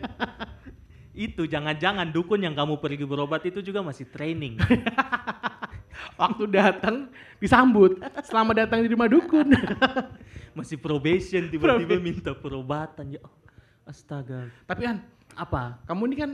Itu 1.15 1.47
jangan-jangan 1.47 2.11
dukun 2.11 2.43
yang 2.43 2.51
kamu 2.51 2.75
pergi 2.83 3.07
berobat 3.07 3.39
itu 3.47 3.63
juga 3.63 3.79
masih 3.79 4.03
training. 4.11 4.59
Waktu 6.19 6.43
datang 6.51 7.07
disambut, 7.39 7.99
selamat 8.23 8.67
datang 8.67 8.83
di 8.83 8.91
rumah 8.91 9.07
dukun. 9.07 9.47
Masih 10.55 10.79
probation 10.79 11.43
tiba-tiba 11.51 11.99
minta 11.99 12.31
perobatan 12.31 13.19
ya. 13.19 13.21
Astaga. 13.85 14.49
Tapi 14.65 14.81
An, 14.87 14.97
Apa? 15.35 15.77
kamu 15.85 16.01
ini 16.09 16.15
kan 16.17 16.31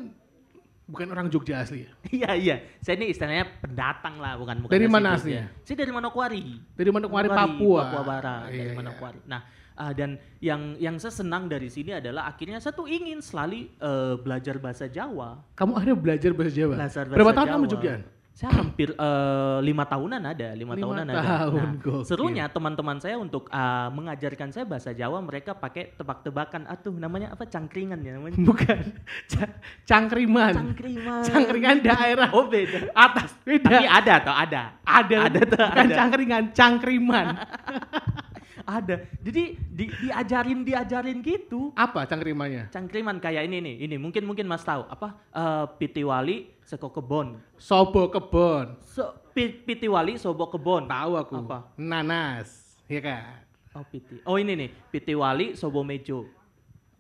bukan 0.88 1.08
orang 1.12 1.28
Jogja 1.28 1.60
asli 1.60 1.84
ya? 1.84 1.92
Iya 2.16 2.30
iya. 2.38 2.56
Saya 2.80 2.96
ini 3.02 3.12
istilahnya 3.12 3.50
pendatang 3.60 4.22
lah, 4.22 4.38
bukan 4.40 4.64
bukan 4.64 4.72
Dari 4.72 4.86
asli 4.88 4.94
mana 4.94 5.08
aslinya? 5.18 5.46
Saya 5.66 5.78
dari 5.82 5.92
Manokwari. 5.92 6.44
Dari 6.78 6.90
Manokwari, 6.94 7.28
Papua. 7.28 7.82
Papua 7.90 8.04
Barat, 8.06 8.42
Iya, 8.48 8.56
dari 8.56 8.72
iya. 8.72 8.78
Manokwari. 8.78 9.20
Nah, 9.26 9.42
Ah, 9.72 9.96
dan 9.98 10.20
yang 10.44 10.78
yang 10.78 11.00
saya 11.02 11.10
senang 11.10 11.50
dari 11.50 11.66
sini 11.66 11.96
adalah 11.96 12.30
akhirnya 12.30 12.62
saya 12.62 12.76
tuh 12.76 12.86
ingin 12.86 13.18
selalu 13.18 13.66
eh, 13.72 14.14
belajar 14.20 14.60
bahasa 14.62 14.86
Jawa. 14.86 15.42
Kamu 15.58 15.74
akhirnya 15.74 15.98
belajar 15.98 16.32
bahasa 16.38 16.54
Jawa. 16.54 16.76
Belajar 16.78 17.04
bahasa 17.08 17.18
Berapa 17.18 17.32
tahun 17.34 17.48
Jawa. 17.50 17.56
kamu 17.58 17.66
Jogjaan? 17.72 18.02
Saya 18.42 18.58
hampir 18.58 18.90
eh, 18.90 19.58
lima 19.62 19.86
tahunan 19.86 20.18
ada, 20.20 20.50
lima, 20.52 20.74
Lima 20.74 20.82
tahunan 20.82 21.06
ada. 21.06 21.22
tahun, 21.22 21.62
Nah, 21.62 21.72
gokil. 21.78 22.10
serunya 22.10 22.50
teman-teman 22.50 22.98
saya 22.98 23.16
untuk 23.16 23.46
ah, 23.48 23.88
mengajarkan 23.88 24.50
saya 24.50 24.66
bahasa 24.66 24.90
Jawa, 24.92 25.22
mereka 25.22 25.54
pakai 25.54 25.94
tebak-tebakan. 25.94 26.66
Atuh 26.66 26.90
namanya 26.92 27.30
apa? 27.30 27.46
Cangkringan 27.46 28.02
ya 28.02 28.18
namanya. 28.18 28.42
Bukan. 28.50 28.82
Ca- 29.30 29.56
cangkriman. 29.86 30.54
Cangkringan. 30.58 31.22
Cangkringan 31.22 31.78
daerah. 31.80 32.30
Oh 32.34 32.50
beda. 32.50 32.90
Atas 32.92 33.30
beda. 33.42 33.70
Tapi 33.70 33.86
ada 33.86 34.14
atau 34.18 34.34
ada? 34.34 34.62
ada. 34.82 35.18
ada 35.30 35.40
tuh, 35.46 35.60
Bukan 35.62 35.86
ada. 35.86 35.96
cangkringan, 35.96 36.44
cangkriman. 36.52 37.28
Ada. 38.66 39.06
Jadi 39.22 39.58
di, 39.58 39.86
diajarin 39.90 40.62
diajarin 40.62 41.20
gitu. 41.22 41.74
Apa 41.74 42.06
cangkrimannya? 42.06 42.70
Cangkriman 42.70 43.18
kayak 43.18 43.50
ini 43.50 43.58
nih, 43.60 43.76
ini 43.90 43.96
mungkin 43.98 44.24
mungkin 44.26 44.46
Mas 44.46 44.66
tahu 44.66 44.86
apa? 44.88 45.18
Eh 45.34 45.66
Pitiwali 45.82 46.52
seko 46.66 46.94
kebon. 46.94 47.42
Sobo 47.60 48.08
kebon. 48.08 48.80
So, 48.82 49.12
pi, 49.36 49.52
Pitiwali 49.52 50.16
sobo 50.16 50.48
kebon. 50.48 50.88
Tahu 50.88 51.12
aku. 51.20 51.36
Apa? 51.44 51.74
Nanas. 51.76 52.80
Ya 52.88 53.02
kan? 53.04 53.44
Oh 53.72 53.84
Piti. 53.88 54.20
Oh 54.28 54.36
ini 54.36 54.54
nih, 54.56 54.70
Pitiwali 54.92 55.56
sobo 55.56 55.84
mejo. 55.84 56.28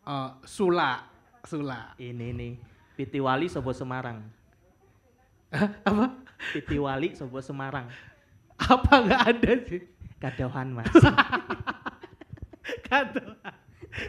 Eh, 0.07 0.30
sula. 0.47 1.07
Sula. 1.43 1.95
Ini 1.97 2.28
nih, 2.32 2.53
Pitiwali 2.95 3.49
sobo 3.49 3.72
Semarang. 3.72 4.24
Apa? 5.88 6.16
Pitiwali 6.55 7.14
sobo 7.14 7.39
Semarang. 7.43 7.88
Apa 8.62 8.93
nggak 9.03 9.24
ada 9.26 9.51
sih? 9.68 9.82
Kadohan 10.22 10.78
Mas. 10.78 10.93
Kata. 12.88 13.22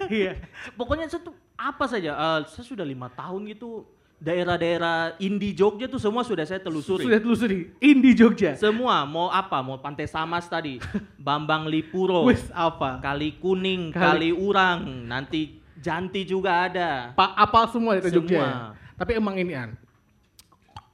Iya. 0.06 0.38
Pokoknya 0.76 1.08
saya 1.08 1.24
tuh 1.24 1.34
apa 1.56 1.88
saja, 1.88 2.12
eh, 2.12 2.40
saya 2.46 2.64
sudah 2.64 2.84
lima 2.84 3.08
tahun 3.08 3.48
gitu 3.50 3.88
daerah-daerah 4.22 5.18
indie 5.18 5.50
Jogja 5.50 5.90
tuh 5.90 5.98
semua 5.98 6.22
sudah 6.22 6.46
saya 6.46 6.62
telusuri. 6.62 7.02
Sudah 7.02 7.18
telusuri. 7.18 7.74
Indi 7.82 8.14
Jogja. 8.14 8.54
Semua 8.54 9.02
mau 9.02 9.26
apa? 9.26 9.58
Mau 9.58 9.82
Pantai 9.82 10.06
Samas 10.06 10.46
tadi, 10.46 10.78
Bambang 11.18 11.66
Lipuro, 11.66 12.22
Wis 12.30 12.46
apa? 12.54 13.02
Kali 13.02 13.34
Kuning, 13.42 13.90
Kali- 13.90 14.30
Kali, 14.30 14.30
Urang, 14.30 15.08
nanti 15.08 15.58
Janti 15.82 16.22
juga 16.22 16.70
ada. 16.70 17.10
Pak 17.10 17.30
apal 17.34 17.64
semua 17.66 17.98
di 17.98 18.06
Jogja. 18.06 18.38
Semua. 18.38 18.48
Tapi 18.94 19.18
emang 19.18 19.34
ini 19.34 19.50
an. 19.58 19.74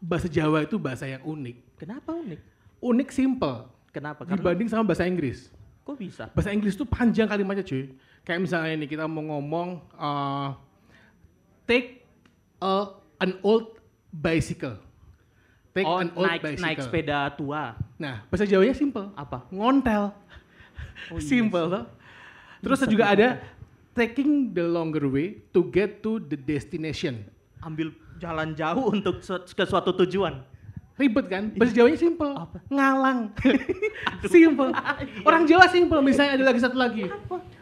Bahasa 0.00 0.30
Jawa 0.32 0.64
itu 0.64 0.80
bahasa 0.80 1.04
yang 1.04 1.20
unik. 1.20 1.76
Kenapa 1.76 2.16
unik? 2.16 2.40
Unik 2.80 3.08
simple 3.12 3.68
Kenapa? 3.92 4.24
Karena 4.24 4.38
dibanding 4.38 4.68
sama 4.68 4.84
bahasa 4.84 5.08
Inggris. 5.08 5.50
kok 5.88 5.96
bisa? 5.96 6.28
Bahasa 6.36 6.52
Inggris 6.52 6.76
itu 6.76 6.84
panjang 6.84 7.24
kalimatnya 7.24 7.64
cuy. 7.64 7.96
Kayak 8.20 8.44
misalnya 8.44 8.76
ini 8.76 8.84
kita 8.84 9.08
mau 9.08 9.24
ngomong 9.24 9.80
uh, 9.96 10.52
take 11.64 12.04
a, 12.60 12.92
an 13.24 13.40
old 13.40 13.80
bicycle. 14.12 14.76
Take 15.72 15.88
oh, 15.88 15.96
an 15.96 16.12
old 16.12 16.28
naik 16.28 16.44
bicycle. 16.44 16.64
naik 16.68 16.78
sepeda 16.84 17.32
tua. 17.32 17.72
Nah, 17.96 18.20
bahasa 18.28 18.44
Jawanya 18.44 18.76
simple. 18.76 19.08
Apa? 19.16 19.48
Ngontel. 19.48 20.12
Oh, 21.08 21.16
iya 21.16 21.24
simple. 21.24 21.88
Terus 22.60 22.78
juga 22.84 23.04
ada 23.08 23.40
taking 23.96 24.52
the 24.52 24.66
longer 24.68 25.08
way 25.08 25.40
to 25.56 25.64
get 25.72 26.04
to 26.04 26.20
the 26.20 26.36
destination. 26.36 27.24
Ambil 27.64 27.96
jalan 28.20 28.52
jauh 28.52 28.92
untuk 28.94 29.22
su- 29.24 29.40
ke 29.40 29.64
suatu 29.64 29.94
tujuan. 30.04 30.42
Ribet 30.98 31.26
kan? 31.28 31.54
Bahasa 31.54 31.72
Jawanya 31.72 31.94
simple. 31.96 32.32
Apa? 32.34 32.58
Ngalang. 32.66 33.20
simple. 34.34 34.70
Orang 35.22 35.46
Jawa 35.46 35.70
simple. 35.70 36.00
Misalnya 36.02 36.34
ada 36.34 36.44
lagi 36.44 36.58
satu 36.58 36.74
lagi. 36.74 37.06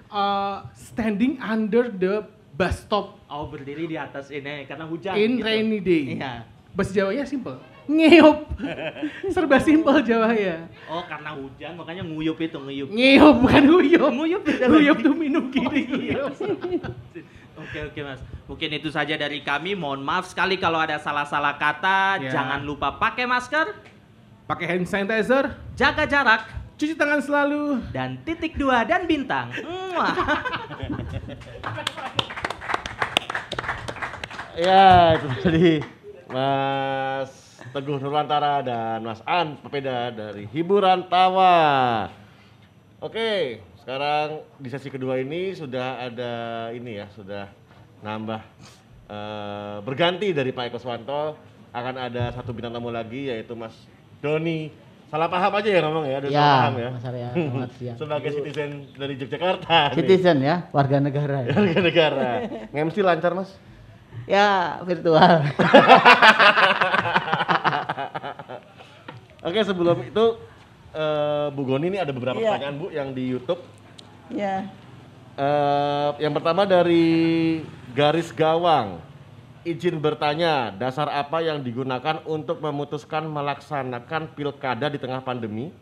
Uh, 0.09 0.64
standing 0.72 1.37
under 1.39 1.87
the 1.87 2.24
bus 2.51 2.80
stop 2.80 3.20
Oh, 3.26 3.45
berdiri 3.45 3.84
di 3.84 3.95
atas 3.95 4.30
ini 4.30 4.64
karena 4.64 4.87
hujan. 4.87 5.12
in 5.14 5.37
gitu. 5.37 5.45
rainy 5.45 5.78
day. 5.78 6.03
Iya. 6.16 6.49
Bahasa 6.72 6.93
Jawanya 6.95 7.24
simple. 7.24 7.61
Ngeyup. 7.87 8.39
Serba 9.34 9.61
simple 9.61 10.01
Jawanya. 10.01 10.66
Oh, 10.87 11.05
karena 11.05 11.37
hujan 11.37 11.76
makanya 11.76 12.03
nguyup 12.03 12.39
itu, 12.39 12.57
nguyup. 12.57 12.89
Ngeyup 12.89 13.37
bukan 13.39 13.62
nguyup. 13.66 14.11
Nguyup 14.11 14.43
Nguyup 14.43 14.99
tuh 14.99 15.12
minum 15.12 15.45
gini. 15.51 16.09
iya. 16.09 16.24
Oke 17.57 17.78
oke 17.82 18.01
mas, 18.01 18.20
mungkin 18.47 18.70
itu 18.72 18.88
saja 18.88 19.14
dari 19.14 19.42
kami. 19.42 19.74
Mohon 19.74 20.03
maaf 20.03 20.30
sekali 20.30 20.57
kalau 20.57 20.78
ada 20.80 20.97
salah-salah 20.97 21.55
kata. 21.55 22.22
Ya. 22.22 22.30
Jangan 22.32 22.62
lupa 22.62 22.97
pakai 22.97 23.26
masker, 23.26 23.74
Pakai 24.47 24.66
hand 24.70 24.86
sanitizer, 24.86 25.59
jaga 25.74 26.07
jarak, 26.07 26.47
cuci 26.78 26.94
tangan 26.94 27.18
selalu. 27.18 27.82
dan 27.90 28.14
titik 28.22 28.55
dua 28.55 28.86
dan 28.86 29.03
bintang. 29.05 29.51
Ya, 34.57 35.20
itu 35.20 35.26
tadi 35.44 35.68
Mas 36.32 37.28
Teguh 37.76 38.01
Nurwantara 38.01 38.64
dan 38.64 39.05
Mas 39.05 39.20
An 39.28 39.61
Pepeda 39.61 40.09
dari 40.09 40.49
Hiburan 40.49 41.05
Tawa. 41.12 42.09
Oke, 43.05 43.61
sekarang 43.76 44.40
di 44.57 44.68
sesi 44.72 44.88
kedua 44.88 45.20
ini 45.20 45.53
sudah 45.53 46.09
ada 46.09 46.32
ini 46.72 46.97
ya, 46.97 47.07
sudah 47.12 47.53
nambah 48.01 48.40
eh, 49.07 49.76
berganti 49.80 50.30
dari 50.30 50.51
Pak 50.51 50.64
Eko 50.68 50.78
Swanto 50.78 51.34
akan 51.70 51.94
ada 51.99 52.30
satu 52.32 52.51
bintang 52.51 52.72
tamu 52.72 52.88
lagi 52.88 53.26
yaitu 53.26 53.53
Mas 53.53 53.74
Doni. 54.18 54.70
Salah 55.07 55.30
paham 55.30 55.55
aja 55.55 55.68
ya 55.70 55.78
ngomong 55.80 56.03
ya, 56.03 56.18
ada 56.18 56.26
salah 56.26 56.34
Ya, 56.34 56.47
paham 56.59 56.74
ya. 56.74 56.88
Mas 56.90 57.05
Arya, 57.05 57.28
selamat 57.36 57.70
siang. 57.78 57.97
Sebagai 57.97 58.30
citizen 58.34 58.70
dari 58.92 59.12
Yogyakarta. 59.14 59.76
nih. 59.86 59.94
Citizen 59.97 60.36
ya, 60.40 60.55
warga 60.70 60.97
negara. 60.99 61.36
Ya, 61.47 61.53
Warga 61.55 61.80
negara. 61.80 62.28
Nge-MC 62.74 62.97
lancar, 63.01 63.32
Mas? 63.32 63.51
ya 64.26 64.82
virtual. 64.82 65.47
Oke 69.47 69.62
sebelum 69.62 70.03
itu 70.03 70.24
eh, 70.90 71.47
Bu 71.55 71.62
Goni 71.62 71.86
ini 71.86 71.97
ada 71.97 72.11
beberapa 72.11 72.34
Iya. 72.34 72.51
pertanyaan 72.51 72.76
Bu 72.76 72.86
yang 72.90 73.09
di 73.12 73.24
YouTube. 73.28 73.61
Ya, 74.28 74.66
Eh, 75.36 76.11
yang 76.18 76.32
pertama 76.32 76.64
dari 76.64 77.61
garis 77.97 78.28
gawang. 78.28 79.01
Izin 79.66 79.99
bertanya, 79.99 80.70
dasar 80.70 81.11
apa 81.11 81.42
yang 81.42 81.64
digunakan 81.64 82.22
untuk 82.28 82.62
memutuskan 82.62 83.26
melaksanakan 83.26 84.30
pilkada 84.36 84.86
di 84.92 85.01
tengah 85.01 85.24
pandemi? 85.24 85.74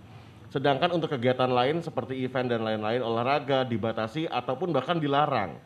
Sedangkan 0.49 0.95
untuk 0.95 1.11
kegiatan 1.11 1.51
lain 1.51 1.83
seperti 1.83 2.23
event 2.23 2.47
dan 2.49 2.63
lain-lain 2.63 3.03
olahraga 3.03 3.67
dibatasi 3.67 4.31
ataupun 4.31 4.71
bahkan 4.71 4.97
dilarang 4.97 5.59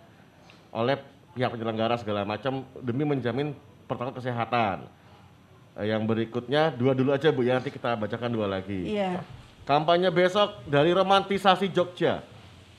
oleh 0.73 0.97
pihak 1.37 1.53
penyelenggara 1.53 2.01
segala 2.01 2.25
macam 2.25 2.65
demi 2.81 3.05
menjamin 3.05 3.53
protokol 3.85 4.19
kesehatan. 4.19 4.89
Eh, 5.77 5.93
yang 5.93 6.09
berikutnya 6.09 6.75
dua 6.75 6.97
dulu 6.97 7.13
aja 7.13 7.29
Bu 7.31 7.45
ya 7.45 7.61
nanti 7.61 7.71
kita 7.71 7.95
bacakan 7.95 8.33
dua 8.33 8.49
lagi. 8.49 8.97
iya. 8.97 9.21
Kampanye 9.69 10.09
besok 10.09 10.65
dari 10.65 10.97
romantisasi 10.97 11.69
Jogja. 11.69 12.25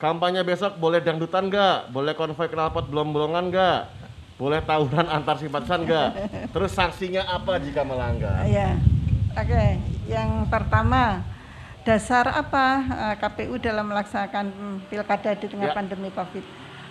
Kampanye 0.00 0.40
besok 0.40 0.80
boleh 0.80 1.04
dangdutan 1.04 1.52
nggak? 1.52 1.92
Boleh 1.92 2.16
konvoy 2.16 2.48
knalpot 2.48 2.88
belum-belongan 2.88 3.52
nggak? 3.52 3.80
Boleh 4.40 4.64
tawuran 4.64 5.04
antar 5.12 5.36
simpatisan 5.36 5.84
nggak? 5.84 6.08
Terus 6.56 6.72
sanksinya 6.72 7.28
apa 7.28 7.60
jika 7.60 7.84
melanggar? 7.84 8.48
Ya, 8.48 8.80
oke. 9.36 9.64
Yang 10.08 10.30
pertama, 10.48 11.20
dasar 11.84 12.32
apa 12.32 12.64
eh, 13.12 13.14
KPU 13.20 13.60
dalam 13.60 13.92
melaksanakan 13.92 14.44
pilkada 14.88 15.36
di 15.36 15.46
tengah 15.52 15.68
Ya. 15.68 15.76
pandemi 15.76 16.08
COVID? 16.08 16.44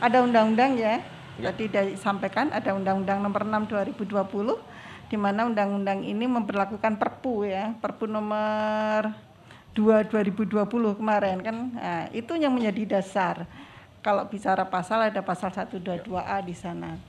Ada 0.05 0.21
undang-undang 0.21 0.77
ya, 0.77 1.01
Ya. 1.41 1.49
tadi 1.49 1.65
disampaikan 1.65 2.53
ada 2.53 2.77
Undang-Undang 2.77 3.25
Nomor 3.25 3.41
6 3.41 3.65
2020, 3.73 4.61
di 5.09 5.17
mana 5.17 5.49
undang-undang 5.49 6.05
ini 6.05 6.29
memperlakukan 6.29 7.01
Perpu 7.01 7.49
ya, 7.49 7.73
Perpu 7.81 8.05
Nomor 8.05 9.28
2 9.79 10.11
2020 10.11 10.99
kemarin 10.99 11.39
kan, 11.39 11.55
nah, 11.71 12.03
itu 12.11 12.35
yang 12.35 12.51
menjadi 12.51 12.99
dasar. 12.99 13.47
Kalau 14.03 14.27
bicara 14.27 14.67
pasal 14.67 15.07
ada 15.07 15.23
pasal 15.23 15.55
122A 15.55 16.43
di 16.43 16.55
sana. 16.55 16.99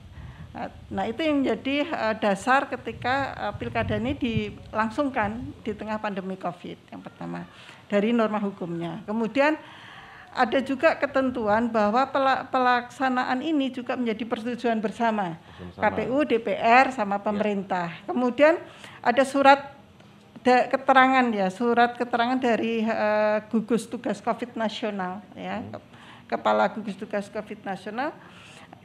Nah, 0.91 1.07
itu 1.07 1.23
yang 1.23 1.43
menjadi 1.43 1.87
eh, 1.87 2.15
dasar 2.19 2.67
ketika 2.67 3.35
eh, 3.35 3.53
pilkada 3.55 3.95
ini 3.95 4.15
dilangsungkan 4.15 5.51
di 5.63 5.71
tengah 5.71 5.99
pandemi 5.99 6.35
Covid 6.35 6.75
yang 6.91 6.99
pertama 7.03 7.47
dari 7.87 8.11
norma 8.11 8.39
hukumnya. 8.39 9.03
Kemudian 9.07 9.55
ada 10.31 10.59
juga 10.63 10.95
ketentuan 10.95 11.67
bahwa 11.67 12.07
pela- 12.07 12.47
pelaksanaan 12.47 13.43
ini 13.43 13.67
juga 13.67 13.99
menjadi 13.99 14.23
persetujuan 14.23 14.79
bersama 14.79 15.35
KPU, 15.75 16.23
DPR 16.23 16.91
sama 16.95 17.19
pemerintah. 17.19 17.91
Kemudian 18.07 18.55
ada 19.03 19.23
surat 19.27 19.70
da- 20.41 20.67
keterangan 20.69 21.25
ya, 21.29 21.47
surat 21.53 21.97
keterangan 21.97 22.37
dari 22.37 22.81
eh, 22.85 23.37
gugus 23.49 23.85
tugas 23.85 24.17
Covid 24.21 24.57
nasional 24.57 25.21
ya, 25.37 25.61
kepala 26.25 26.69
gugus 26.73 26.97
tugas 26.97 27.29
Covid 27.29 27.61
nasional. 27.61 28.13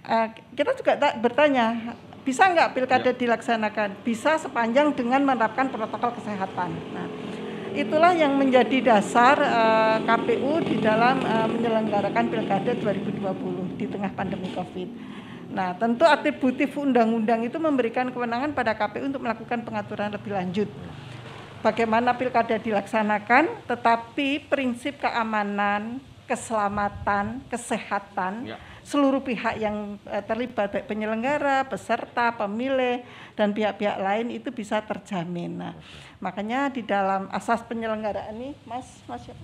Eh, 0.06 0.28
kita 0.54 0.76
juga 0.76 0.92
tak 0.94 1.18
bertanya, 1.18 1.96
bisa 2.22 2.46
nggak 2.46 2.76
pilkada 2.76 3.10
dilaksanakan? 3.10 4.02
Bisa 4.06 4.38
sepanjang 4.38 4.92
dengan 4.94 5.24
menerapkan 5.24 5.72
protokol 5.72 6.14
kesehatan. 6.20 6.70
Nah, 6.94 7.06
itulah 7.74 8.12
yang 8.14 8.36
menjadi 8.36 8.82
dasar 8.82 9.40
eh, 9.40 9.96
KPU 10.04 10.60
di 10.62 10.76
dalam 10.78 11.22
eh, 11.24 11.48
menyelenggarakan 11.50 12.24
Pilkada 12.28 12.72
2020 12.76 13.80
di 13.80 13.86
tengah 13.88 14.12
pandemi 14.12 14.52
Covid. 14.52 14.88
Nah, 15.46 15.72
tentu 15.78 16.04
atributif 16.04 16.74
undang-undang 16.74 17.46
itu 17.46 17.56
memberikan 17.56 18.10
kewenangan 18.10 18.52
pada 18.52 18.74
KPU 18.74 19.08
untuk 19.08 19.22
melakukan 19.24 19.62
pengaturan 19.62 20.12
lebih 20.12 20.34
lanjut. 20.34 20.68
Bagaimana 21.66 22.14
pilkada 22.14 22.62
dilaksanakan, 22.62 23.66
tetapi 23.66 24.46
prinsip 24.46 25.02
keamanan, 25.02 25.98
keselamatan, 26.30 27.42
kesehatan, 27.50 28.54
Ya. 28.54 28.56
seluruh 28.86 29.18
pihak 29.18 29.58
yang 29.58 29.98
eh, 30.06 30.22
terlibat 30.22 30.70
baik 30.70 30.86
penyelenggara, 30.86 31.66
peserta, 31.66 32.30
pemilih 32.38 33.02
dan 33.34 33.50
pihak-pihak 33.50 33.98
lain 33.98 34.30
itu 34.30 34.54
bisa 34.54 34.78
terjamin. 34.78 35.58
Nah, 35.58 35.74
makanya 36.22 36.70
di 36.70 36.86
dalam 36.86 37.26
asas 37.34 37.66
penyelenggaraan 37.66 38.30
ini, 38.38 38.54
Mas, 38.62 39.02
Mas 39.10 39.26
siapa? 39.26 39.42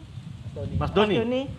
Mas 0.79 0.95
Doni. 0.95 1.51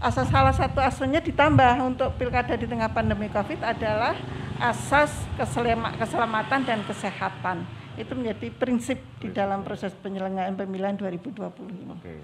asas 0.00 0.30
salah 0.32 0.54
satu 0.56 0.78
asasnya 0.80 1.20
ditambah 1.20 1.84
untuk 1.84 2.16
pilkada 2.16 2.56
di 2.56 2.64
tengah 2.64 2.88
pandemi 2.88 3.28
Covid 3.28 3.60
adalah 3.60 4.16
asas 4.56 5.10
keselamatan 6.00 6.64
dan 6.64 6.80
kesehatan. 6.88 7.66
Itu 7.98 8.14
menjadi 8.14 8.48
prinsip 8.54 9.02
di 9.18 9.34
dalam 9.34 9.66
proses 9.66 9.90
penyelenggaraan 9.98 10.54
pemilihan 10.54 10.94
2020 10.94 11.34
ini. 11.74 11.84
Oke. 11.90 12.14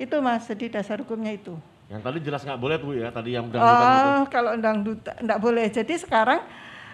Itu 0.00 0.16
Mas, 0.24 0.48
jadi 0.48 0.80
dasar 0.80 1.04
hukumnya 1.04 1.36
itu. 1.36 1.52
Yang 1.92 2.02
tadi 2.06 2.18
jelas 2.22 2.40
nggak 2.46 2.60
boleh 2.62 2.76
tuh 2.80 2.92
ya, 2.96 3.08
tadi 3.10 3.30
yang 3.36 3.50
dangdutan 3.52 3.86
itu. 3.90 4.08
Oh, 4.08 4.24
kalau 4.30 4.52
dangdut 4.56 5.00
enggak 5.20 5.40
boleh. 5.42 5.66
Jadi 5.68 5.94
sekarang 5.98 6.40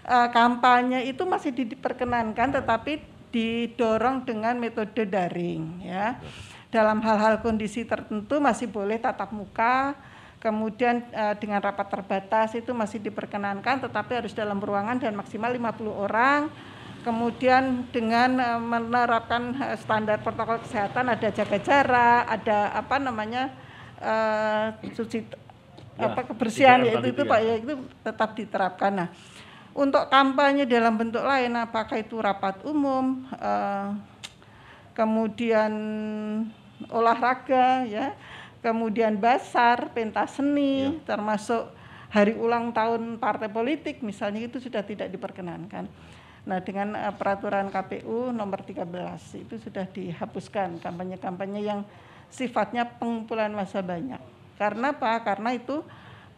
eh, 0.02 0.28
kampanye 0.32 1.06
itu 1.06 1.22
masih 1.22 1.52
diperkenankan 1.52 2.56
tetapi 2.58 2.98
didorong 3.30 4.24
dengan 4.24 4.56
metode 4.56 5.04
daring 5.04 5.84
ya. 5.84 6.16
Dalam 6.72 7.04
hal-hal 7.04 7.44
kondisi 7.44 7.84
tertentu 7.84 8.40
masih 8.40 8.66
boleh 8.72 8.96
tatap 8.96 9.30
muka. 9.36 9.92
Kemudian 10.40 11.04
eh, 11.12 11.34
dengan 11.36 11.60
rapat 11.60 11.92
terbatas 11.92 12.56
itu 12.56 12.72
masih 12.72 12.96
diperkenankan 12.98 13.84
tetapi 13.84 14.24
harus 14.24 14.32
dalam 14.32 14.56
ruangan 14.56 14.96
dan 14.96 15.12
maksimal 15.12 15.52
50 15.52 15.92
orang. 15.92 16.48
Kemudian 17.06 17.86
dengan 17.94 18.42
eh, 18.42 18.58
menerapkan 18.58 19.54
eh, 19.62 19.78
standar 19.78 20.18
protokol 20.18 20.58
kesehatan 20.66 21.06
ada 21.06 21.30
jaga 21.30 21.58
jarak, 21.62 22.26
ada 22.26 22.74
apa 22.74 22.98
namanya 22.98 23.54
eh, 24.02 24.90
cuci 24.90 25.46
Ya, 25.96 26.12
apa 26.12 26.28
kebersihan 26.28 26.84
3M 26.84 26.88
ya 26.92 26.96
itu 27.08 27.22
ya. 27.24 27.30
Pak 27.32 27.40
ya 27.40 27.54
itu 27.56 27.74
tetap 28.04 28.30
diterapkan. 28.36 28.92
Nah, 28.92 29.08
untuk 29.72 30.04
kampanye 30.12 30.68
dalam 30.68 31.00
bentuk 31.00 31.24
lain 31.24 31.56
apakah 31.56 31.96
itu 31.96 32.20
rapat 32.20 32.60
umum 32.68 33.24
eh, 33.32 33.88
kemudian 34.92 35.72
olahraga 36.92 37.88
ya, 37.88 38.12
kemudian 38.60 39.16
basar, 39.16 39.88
pentas 39.96 40.36
seni 40.36 41.00
termasuk 41.08 41.72
hari 42.12 42.36
ulang 42.36 42.76
tahun 42.76 43.16
partai 43.16 43.48
politik 43.48 44.04
misalnya 44.04 44.44
itu 44.44 44.60
sudah 44.60 44.84
tidak 44.84 45.08
diperkenankan. 45.08 45.88
Nah, 46.46 46.62
dengan 46.62 46.94
eh, 46.94 47.10
peraturan 47.10 47.68
KPU 47.74 48.30
nomor 48.30 48.62
13 48.62 48.86
itu 49.42 49.54
sudah 49.58 49.84
dihapuskan 49.90 50.78
kampanye-kampanye 50.78 51.60
yang 51.66 51.82
sifatnya 52.30 52.86
pengumpulan 52.86 53.50
massa 53.50 53.82
banyak. 53.82 54.22
Karena 54.54 54.94
apa? 54.94 55.20
Karena 55.26 55.52
itu 55.52 55.82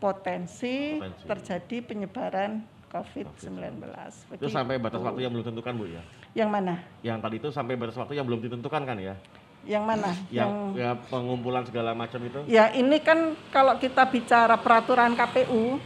potensi, 0.01 0.97
Potensi. 0.97 1.29
terjadi 1.29 1.77
penyebaran 1.85 2.65
COVID-19. 2.89 3.85
Itu 4.41 4.49
sampai 4.49 4.81
batas 4.81 5.05
waktu 5.05 5.21
yang 5.29 5.31
belum 5.37 5.45
ditentukan 5.45 5.73
Bu 5.77 5.87
ya. 5.93 6.03
Yang 6.33 6.51
mana? 6.51 6.75
Yang 7.05 7.19
tadi 7.21 7.37
itu 7.37 7.49
sampai 7.53 7.75
batas 7.77 7.97
waktu 8.01 8.15
yang 8.17 8.25
belum 8.25 8.41
ditentukan 8.41 8.83
kan 8.89 8.97
ya. 8.97 9.15
Yang 9.69 9.85
mana? 9.85 10.11
Yang 10.39 10.51
ya, 10.81 10.91
pengumpulan 11.13 11.69
segala 11.69 11.93
macam 11.93 12.21
itu. 12.25 12.41
Ya 12.49 12.73
ini 12.73 12.97
kan 13.05 13.37
kalau 13.53 13.77
kita 13.77 14.09
bicara 14.09 14.57
peraturan 14.57 15.13
KPU 15.13 15.77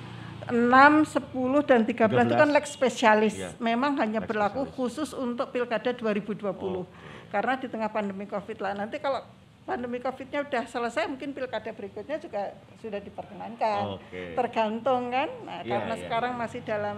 6, 0.48 1.06
10 1.06 1.62
dan 1.62 1.86
13, 1.86 2.26
itu 2.26 2.34
kan 2.34 2.48
13. 2.50 2.56
lex 2.56 2.64
spesialis. 2.72 3.34
Iya. 3.38 3.50
Memang 3.58 3.94
hanya 4.00 4.18
Lex 4.18 4.28
berlaku 4.28 4.66
spesialis. 4.66 4.76
khusus 4.76 5.10
untuk 5.14 5.52
Pilkada 5.52 5.94
2020. 5.94 6.82
Karena 7.30 7.54
di 7.56 7.66
tengah 7.70 7.88
pandemi 7.88 8.26
Covid 8.26 8.58
lah. 8.58 8.72
Nanti 8.74 8.98
kalau 8.98 9.22
pandemi 9.62 10.02
Covid-nya 10.02 10.42
udah 10.42 10.64
selesai 10.66 11.06
mungkin 11.06 11.30
Pilkada 11.30 11.70
berikutnya 11.70 12.18
juga 12.18 12.52
sudah 12.82 12.98
diperkenankan. 12.98 13.82
Oke. 13.96 14.34
Tergantung 14.34 15.08
kan. 15.08 15.28
Nah, 15.46 15.62
Iya, 15.62 15.70
karena 15.70 15.94
iya, 15.94 16.02
sekarang 16.02 16.32
iya. 16.34 16.40
masih 16.42 16.60
dalam 16.66 16.96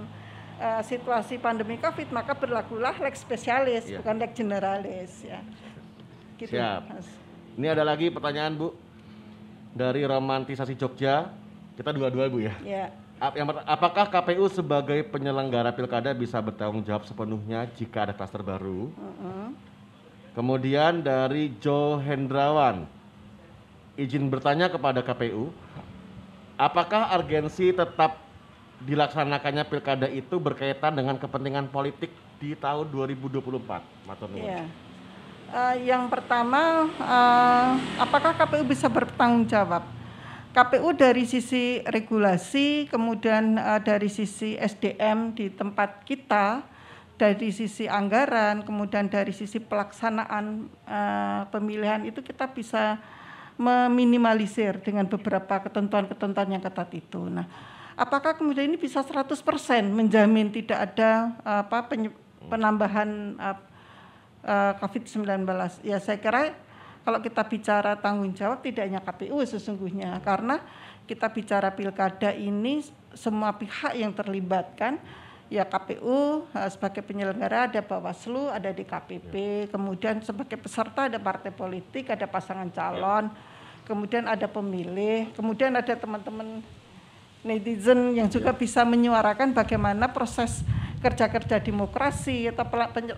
eh, 0.55 0.83
situasi 0.83 1.35
pandemi 1.37 1.77
Covid 1.77 2.09
maka 2.11 2.33
berlakulah 2.33 2.97
lex 2.99 3.21
spesialis 3.21 3.85
Iya. 3.85 4.01
bukan 4.01 4.17
lex 4.17 4.31
generalis 4.33 5.13
ya. 5.23 5.45
Gitu, 6.35 6.57
Siap. 6.57 6.83
Mas. 6.89 7.07
Ini 7.55 7.67
ada 7.71 7.85
lagi 7.87 8.11
pertanyaan 8.11 8.57
Bu 8.57 8.75
dari 9.71 10.03
romantisasi 10.03 10.75
Jogja. 10.75 11.31
Kita 11.75 11.91
dua-dua 11.91 12.27
Bu 12.27 12.43
ya. 12.43 12.55
Ya. 12.65 12.87
Yang 13.33 13.65
apakah 13.65 14.05
KPU 14.13 14.45
sebagai 14.53 15.01
penyelenggara 15.09 15.73
pilkada 15.73 16.13
bisa 16.13 16.37
bertanggung 16.45 16.85
jawab 16.85 17.09
sepenuhnya 17.09 17.65
jika 17.73 18.05
ada 18.05 18.13
klaster 18.13 18.45
baru? 18.45 18.93
Kemudian 20.37 21.01
dari 21.01 21.57
Jo 21.63 21.97
Hendrawan, 22.03 22.85
izin 23.97 24.29
bertanya 24.29 24.69
kepada 24.69 25.01
KPU, 25.01 25.49
apakah 26.61 27.17
urgensi 27.17 27.73
tetap 27.73 28.21
dilaksanakannya 28.85 29.65
pilkada 29.65 30.11
itu 30.11 30.37
berkaitan 30.37 30.93
dengan 30.93 31.17
kepentingan 31.17 31.73
politik 31.73 32.13
di 32.43 32.53
tahun 32.59 32.91
2024? 32.93 34.05
Matur 34.05 34.29
nuwun. 34.29 34.45
Iya. 34.45 34.67
Eh, 35.55 35.75
yang 35.87 36.11
pertama, 36.11 36.91
eh, 36.99 37.69
apakah 38.03 38.35
KPU 38.35 38.67
bisa 38.67 38.91
bertanggung 38.91 39.47
jawab? 39.47 39.94
KPU 40.55 40.95
dari 40.95 41.27
sisi 41.27 41.83
regulasi, 41.83 42.87
kemudian 42.87 43.59
eh, 43.59 43.81
dari 43.83 44.07
sisi 44.07 44.55
SDM 44.55 45.35
di 45.35 45.51
tempat 45.51 46.07
kita, 46.07 46.63
dari 47.19 47.51
sisi 47.51 47.91
anggaran, 47.91 48.63
kemudian 48.63 49.11
dari 49.11 49.35
sisi 49.35 49.59
pelaksanaan 49.59 50.71
eh, 50.87 51.43
pemilihan 51.51 52.07
itu 52.07 52.23
kita 52.23 52.55
bisa 52.55 53.03
meminimalisir 53.55 54.83
dengan 54.83 55.07
beberapa 55.07 55.63
ketentuan-ketentuan 55.63 56.59
yang 56.59 56.63
ketat 56.63 56.91
itu. 56.95 57.23
Nah, 57.31 57.47
apakah 57.95 58.35
kemudian 58.35 58.67
ini 58.67 58.79
bisa 58.79 59.03
100% 59.03 59.31
menjamin 59.91 60.51
tidak 60.51 60.95
ada 60.95 61.35
apa 61.43 61.87
penambahan 62.51 63.39
eh, 63.39 63.59
eh, 64.47 64.73
COVID-19. 64.79 65.47
Ya 65.87 65.99
saya 66.03 66.19
kira 66.19 66.55
kalau 67.05 67.21
kita 67.21 67.45
bicara 67.45 67.93
tanggung 68.01 68.33
jawab 68.33 68.65
tidak 68.65 68.89
hanya 68.89 69.05
KPU 69.05 69.45
sesungguhnya. 69.45 70.19
Karena 70.25 70.59
kita 71.05 71.29
bicara 71.29 71.69
pilkada 71.69 72.33
ini 72.33 72.81
semua 73.13 73.53
pihak 73.53 73.93
yang 73.95 74.11
terlibat 74.17 74.73
kan 74.75 74.97
ya 75.53 75.69
KPU 75.69 76.49
eh, 76.51 76.69
sebagai 76.73 77.05
penyelenggara 77.05 77.69
ada 77.69 77.81
Bawaslu, 77.85 78.49
ada 78.49 78.73
DKPP, 78.73 79.69
kemudian 79.69 80.25
sebagai 80.25 80.57
peserta 80.57 81.07
ada 81.07 81.21
partai 81.21 81.53
politik, 81.53 82.09
ada 82.09 82.25
pasangan 82.25 82.73
calon, 82.73 83.29
kemudian 83.85 84.25
ada 84.25 84.49
pemilih, 84.49 85.29
kemudian 85.37 85.77
ada 85.77 85.93
teman-teman 85.93 86.65
netizen 87.45 88.17
yang 88.17 88.27
juga 88.33 88.57
bisa 88.57 88.83
menyuarakan 88.89 89.53
bagaimana 89.53 90.09
proses 90.09 90.65
kerja-kerja 91.05 91.61
demokrasi 91.61 92.49
atau 92.49 92.65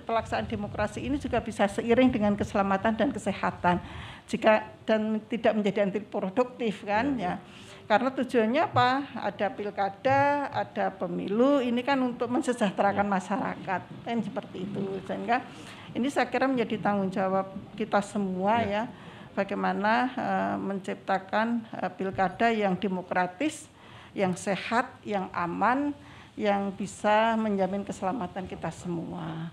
pelaksanaan 0.02 0.50
demokrasi 0.50 1.06
ini 1.06 1.22
juga 1.22 1.38
bisa 1.38 1.70
seiring 1.70 2.10
dengan 2.10 2.34
keselamatan 2.34 2.98
dan 2.98 3.14
kesehatan. 3.14 3.78
Jika 4.26 4.66
dan 4.82 5.22
tidak 5.30 5.54
menjadi 5.54 5.86
anti 5.86 6.02
produktif 6.02 6.82
kan 6.82 7.14
ya. 7.14 7.38
Karena 7.86 8.10
tujuannya 8.10 8.62
apa? 8.66 9.06
Ada 9.14 9.46
pilkada 9.54 10.50
ada 10.50 10.90
pemilu 10.90 11.62
ini 11.62 11.86
kan 11.86 12.02
untuk 12.02 12.26
mensejahterakan 12.26 13.06
masyarakat. 13.06 13.80
Kan 14.02 14.18
seperti 14.18 14.66
itu. 14.66 14.82
Sehingga 15.06 15.46
ini 15.94 16.10
saya 16.10 16.26
kira 16.26 16.50
menjadi 16.50 16.82
tanggung 16.82 17.14
jawab 17.14 17.54
kita 17.78 18.02
semua 18.02 18.66
ya 18.66 18.90
bagaimana 19.38 20.10
eh, 20.10 20.56
menciptakan 20.58 21.62
eh, 21.70 21.90
pilkada 21.94 22.50
yang 22.50 22.74
demokratis 22.74 23.70
yang 24.16 24.32
sehat, 24.32 24.88
yang 25.04 25.28
aman, 25.36 25.92
yang 26.36 26.68
bisa 26.76 27.34
menjamin 27.40 27.82
keselamatan 27.82 28.44
kita 28.44 28.68
semua. 28.68 29.48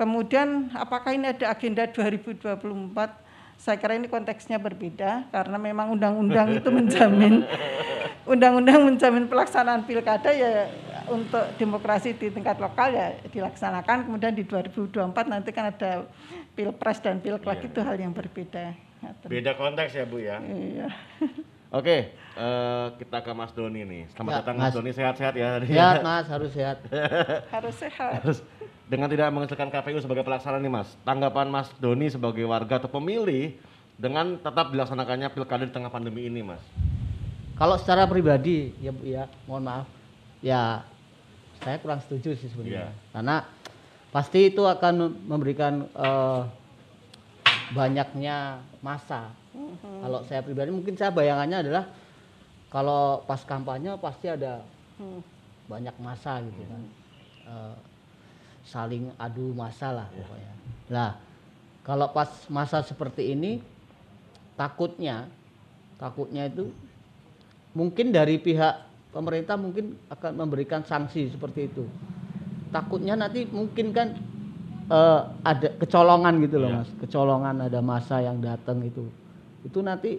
Kemudian 0.00 0.72
apakah 0.72 1.12
ini 1.12 1.32
ada 1.32 1.52
agenda 1.52 1.84
2024? 1.84 2.56
Saya 3.56 3.80
kira 3.80 3.96
ini 3.96 4.08
konteksnya 4.08 4.60
berbeda 4.60 5.32
karena 5.32 5.56
memang 5.56 5.96
undang-undang 5.96 6.60
itu 6.60 6.68
menjamin 6.80 7.44
undang-undang 8.28 8.84
menjamin 8.84 9.24
pelaksanaan 9.30 9.86
pilkada 9.88 10.28
ya 10.34 10.68
untuk 11.08 11.40
demokrasi 11.56 12.18
di 12.18 12.28
tingkat 12.28 12.58
lokal 12.58 12.90
ya 12.90 13.14
dilaksanakan 13.30 14.10
kemudian 14.10 14.34
di 14.34 14.42
2024 14.44 15.14
nanti 15.30 15.54
kan 15.54 15.70
ada 15.70 16.04
pilpres 16.52 16.98
dan 17.00 17.22
pilek 17.22 17.46
itu 17.64 17.80
hal 17.80 17.96
yang 17.96 18.12
berbeda. 18.12 18.74
Beda 19.24 19.54
konteks 19.54 19.92
ya 19.94 20.04
Bu 20.04 20.18
ya. 20.18 20.42
Iya. 20.42 20.88
Oke, 21.70 22.16
eh, 22.36 22.86
kita 23.00 23.18
ke 23.20 23.32
Mas 23.32 23.50
Doni 23.50 23.82
nih. 23.82 24.02
Selamat 24.12 24.30
Ya, 24.30 24.38
datang 24.44 24.54
Mas, 24.56 24.64
Mas. 24.68 24.74
Doni, 24.76 24.90
sehat-sehat 24.92 25.34
ya. 25.34 25.48
Sehat 25.64 25.98
mas, 26.08 26.26
harus 26.28 26.50
sehat. 26.52 26.78
Harus 27.48 27.74
sehat. 27.74 28.12
Terus 28.22 28.38
dengan 28.86 29.08
tidak 29.10 29.32
mengesahkan 29.32 29.68
KPU 29.72 29.98
sebagai 29.98 30.22
pelaksana 30.22 30.60
nih 30.60 30.70
Mas, 30.70 30.88
tanggapan 31.02 31.48
Mas 31.50 31.68
Doni 31.80 32.06
sebagai 32.06 32.44
warga 32.46 32.78
atau 32.78 32.86
pemilih 32.86 33.56
dengan 33.96 34.36
tetap 34.36 34.70
dilaksanakannya 34.70 35.32
pilkada 35.32 35.64
di 35.64 35.72
tengah 35.72 35.88
pandemi 35.88 36.28
ini, 36.28 36.44
Mas? 36.44 36.60
Kalau 37.56 37.80
secara 37.80 38.04
pribadi 38.04 38.76
ya 38.78 38.92
Bu 38.92 39.02
ya, 39.02 39.24
mohon 39.48 39.64
maaf. 39.64 39.88
Ya 40.44 40.84
saya 41.64 41.80
kurang 41.80 42.04
setuju 42.04 42.36
sih 42.36 42.52
sebenarnya. 42.52 42.92
Iya. 42.92 43.10
Karena 43.16 43.36
pasti 44.12 44.52
itu 44.52 44.62
akan 44.62 44.92
mem- 44.94 45.18
memberikan 45.24 45.88
eh, 45.88 46.42
banyaknya 47.72 48.60
masa. 48.84 49.32
Kalau 49.82 50.20
saya 50.28 50.44
pribadi 50.44 50.68
mungkin 50.70 50.94
saya 50.94 51.10
bayangannya 51.10 51.64
adalah 51.64 51.84
kalau 52.66 53.22
pas 53.24 53.40
kampanye 53.42 53.94
pasti 53.98 54.26
ada 54.26 54.62
banyak 55.66 55.94
masa 55.98 56.42
gitu 56.42 56.62
kan. 56.66 56.82
Eh, 57.46 57.76
saling 58.66 59.14
adu 59.16 59.54
masa 59.54 59.94
lah 59.94 60.08
pokoknya. 60.10 60.52
Nah, 60.90 61.10
kalau 61.86 62.10
pas 62.10 62.28
masa 62.50 62.82
seperti 62.82 63.30
ini 63.30 63.62
takutnya 64.58 65.30
takutnya 65.96 66.50
itu 66.50 66.74
mungkin 67.72 68.10
dari 68.10 68.40
pihak 68.42 68.74
pemerintah 69.14 69.54
mungkin 69.54 69.94
akan 70.10 70.32
memberikan 70.34 70.82
sanksi 70.82 71.30
seperti 71.30 71.70
itu. 71.70 71.84
Takutnya 72.74 73.14
nanti 73.14 73.46
mungkin 73.46 73.94
kan 73.94 74.18
eh, 74.90 75.20
ada 75.46 75.68
kecolongan 75.78 76.34
gitu 76.42 76.58
loh 76.58 76.70
Iya. 76.70 76.78
mas, 76.82 76.90
kecolongan 76.98 77.56
ada 77.70 77.78
masa 77.78 78.18
yang 78.18 78.42
datang 78.42 78.82
itu, 78.82 79.06
itu 79.62 79.78
nanti 79.82 80.18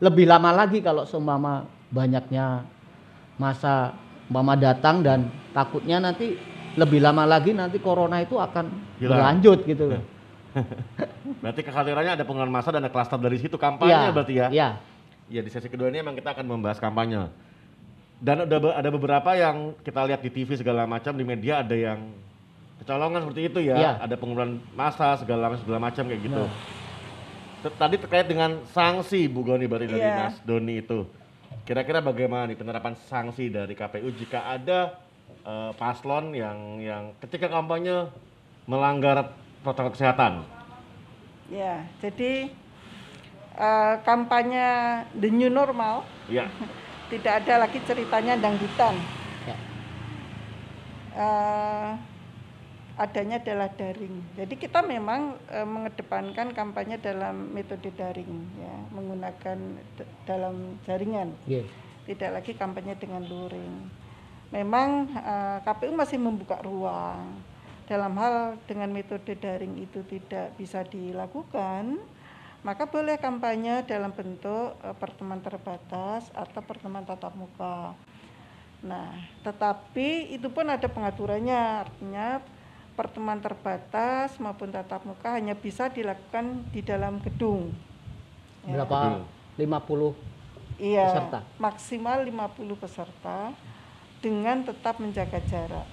lebih 0.00 0.28
lama 0.28 0.52
lagi 0.52 0.84
kalau 0.84 1.08
seumpama 1.08 1.64
banyaknya 1.88 2.66
masa 3.40 3.96
mama 4.28 4.58
datang 4.58 5.00
dan 5.00 5.30
takutnya 5.54 6.02
nanti 6.02 6.36
lebih 6.76 7.00
lama 7.00 7.24
lagi 7.24 7.56
nanti 7.56 7.80
corona 7.80 8.20
itu 8.20 8.36
akan 8.36 8.68
Hilang. 9.00 9.16
berlanjut 9.16 9.58
gitu 9.64 9.84
loh. 9.96 10.02
Berarti 11.44 11.60
kekhawatirannya 11.64 12.12
ada 12.20 12.24
penggunaan 12.24 12.52
massa 12.52 12.72
dan 12.72 12.84
ada 12.84 12.92
klaster 12.92 13.20
dari 13.20 13.36
situ 13.36 13.60
kampanye 13.60 13.92
Iya, 13.92 14.08
berarti 14.08 14.34
ya? 14.34 14.46
Iya. 14.48 14.68
Ya 15.28 15.40
di 15.44 15.50
sesi 15.52 15.68
kedua 15.68 15.92
ini 15.92 16.00
memang 16.00 16.16
kita 16.16 16.32
akan 16.32 16.44
membahas 16.48 16.80
kampanye. 16.80 17.28
Dan 18.16 18.48
ada 18.48 18.56
ada 18.72 18.88
beberapa 18.88 19.36
yang 19.36 19.76
kita 19.84 20.00
lihat 20.08 20.24
di 20.24 20.32
TV 20.32 20.56
segala 20.56 20.88
macam 20.88 21.12
di 21.12 21.24
media 21.28 21.60
ada 21.60 21.76
yang 21.76 22.08
kecolongan 22.80 23.28
seperti 23.28 23.42
itu 23.52 23.60
ya. 23.68 23.76
Iya. 23.76 23.92
Ada 24.00 24.16
penggunaan 24.16 24.64
massa 24.72 25.20
segala 25.20 25.52
segala 25.60 25.80
macam 25.92 26.08
kayak 26.08 26.22
gitu. 26.24 26.40
Nah. 26.40 26.52
Tadi 27.74 27.96
terkait 27.98 28.26
dengan 28.30 28.62
sanksi 28.70 29.26
Bu 29.26 29.42
Goni 29.42 29.66
berarti 29.66 29.90
dari 29.90 30.06
Iya. 30.06 30.30
Mas 30.30 30.36
Doni 30.46 30.78
itu. 30.78 31.02
Kira-kira 31.66 31.98
bagaimana 31.98 32.46
nih 32.46 32.54
penerapan 32.54 32.94
sanksi 33.10 33.50
dari 33.50 33.74
KPU 33.74 34.14
jika 34.14 34.46
ada 34.46 34.94
eh, 35.42 35.70
paslon 35.74 36.30
yang 36.30 36.78
yang 36.78 37.10
ketika 37.18 37.50
kampanye 37.50 38.06
melanggar 38.70 39.34
protokol 39.66 39.90
kesehatan? 39.94 40.46
Ya, 41.50 41.82
jadi 41.98 42.54
eh, 43.56 43.94
kampanye 44.06 44.68
the 45.18 45.30
new 45.30 45.50
normal 45.50 46.06
Ya. 46.26 46.46
tidak 47.10 47.42
ada 47.42 47.66
lagi 47.66 47.78
ceritanya 47.82 48.38
dangdutan. 48.38 48.94
Ya. 49.46 49.56
Eh, 51.16 51.90
adanya 52.96 53.36
adalah 53.36 53.68
daring. 53.76 54.24
Jadi 54.40 54.54
kita 54.56 54.80
memang 54.80 55.36
eh, 55.52 55.68
mengedepankan 55.68 56.56
kampanye 56.56 56.96
dalam 56.96 57.52
metode 57.52 57.92
daring, 57.92 58.32
ya, 58.56 58.74
menggunakan 58.92 59.58
dalam 60.24 60.80
jaringan. 60.88 61.36
Iya. 61.44 61.68
Tidak 62.08 62.30
lagi 62.32 62.56
kampanye 62.56 62.96
dengan 62.96 63.22
luring. 63.28 63.74
Memang 64.48 65.12
eh, 65.12 65.58
KPU 65.60 65.92
masih 65.92 66.16
membuka 66.16 66.56
ruang 66.64 67.36
dalam 67.86 68.18
hal 68.18 68.58
dengan 68.66 68.90
metode 68.90 69.36
daring 69.38 69.78
itu 69.78 70.02
tidak 70.08 70.56
bisa 70.58 70.82
dilakukan, 70.82 72.00
maka 72.66 72.88
boleh 72.88 73.14
kampanye 73.20 73.84
dalam 73.84 74.16
bentuk 74.16 74.72
eh, 74.80 74.96
pertemuan 74.96 75.44
terbatas 75.44 76.32
atau 76.32 76.64
pertemuan 76.64 77.04
tatap 77.04 77.36
muka. 77.36 77.92
Nah, 78.80 79.20
tetapi 79.44 80.32
itu 80.32 80.48
pun 80.48 80.64
ada 80.64 80.88
pengaturannya, 80.88 81.84
artinya 81.84 82.40
pertemuan 82.96 83.38
terbatas 83.38 84.40
maupun 84.40 84.72
tatap 84.72 85.04
muka 85.04 85.36
hanya 85.36 85.52
bisa 85.52 85.92
dilakukan 85.92 86.64
di 86.72 86.80
dalam 86.80 87.20
gedung. 87.20 87.70
Ya. 88.64 88.82
Berapa? 88.82 89.20
50 89.60 90.16
Iya, 90.76 91.08
peserta? 91.08 91.38
maksimal 91.56 92.18
50 92.24 92.76
peserta 92.76 93.52
dengan 94.20 94.64
tetap 94.64 95.00
menjaga 95.00 95.40
jarak. 95.44 95.86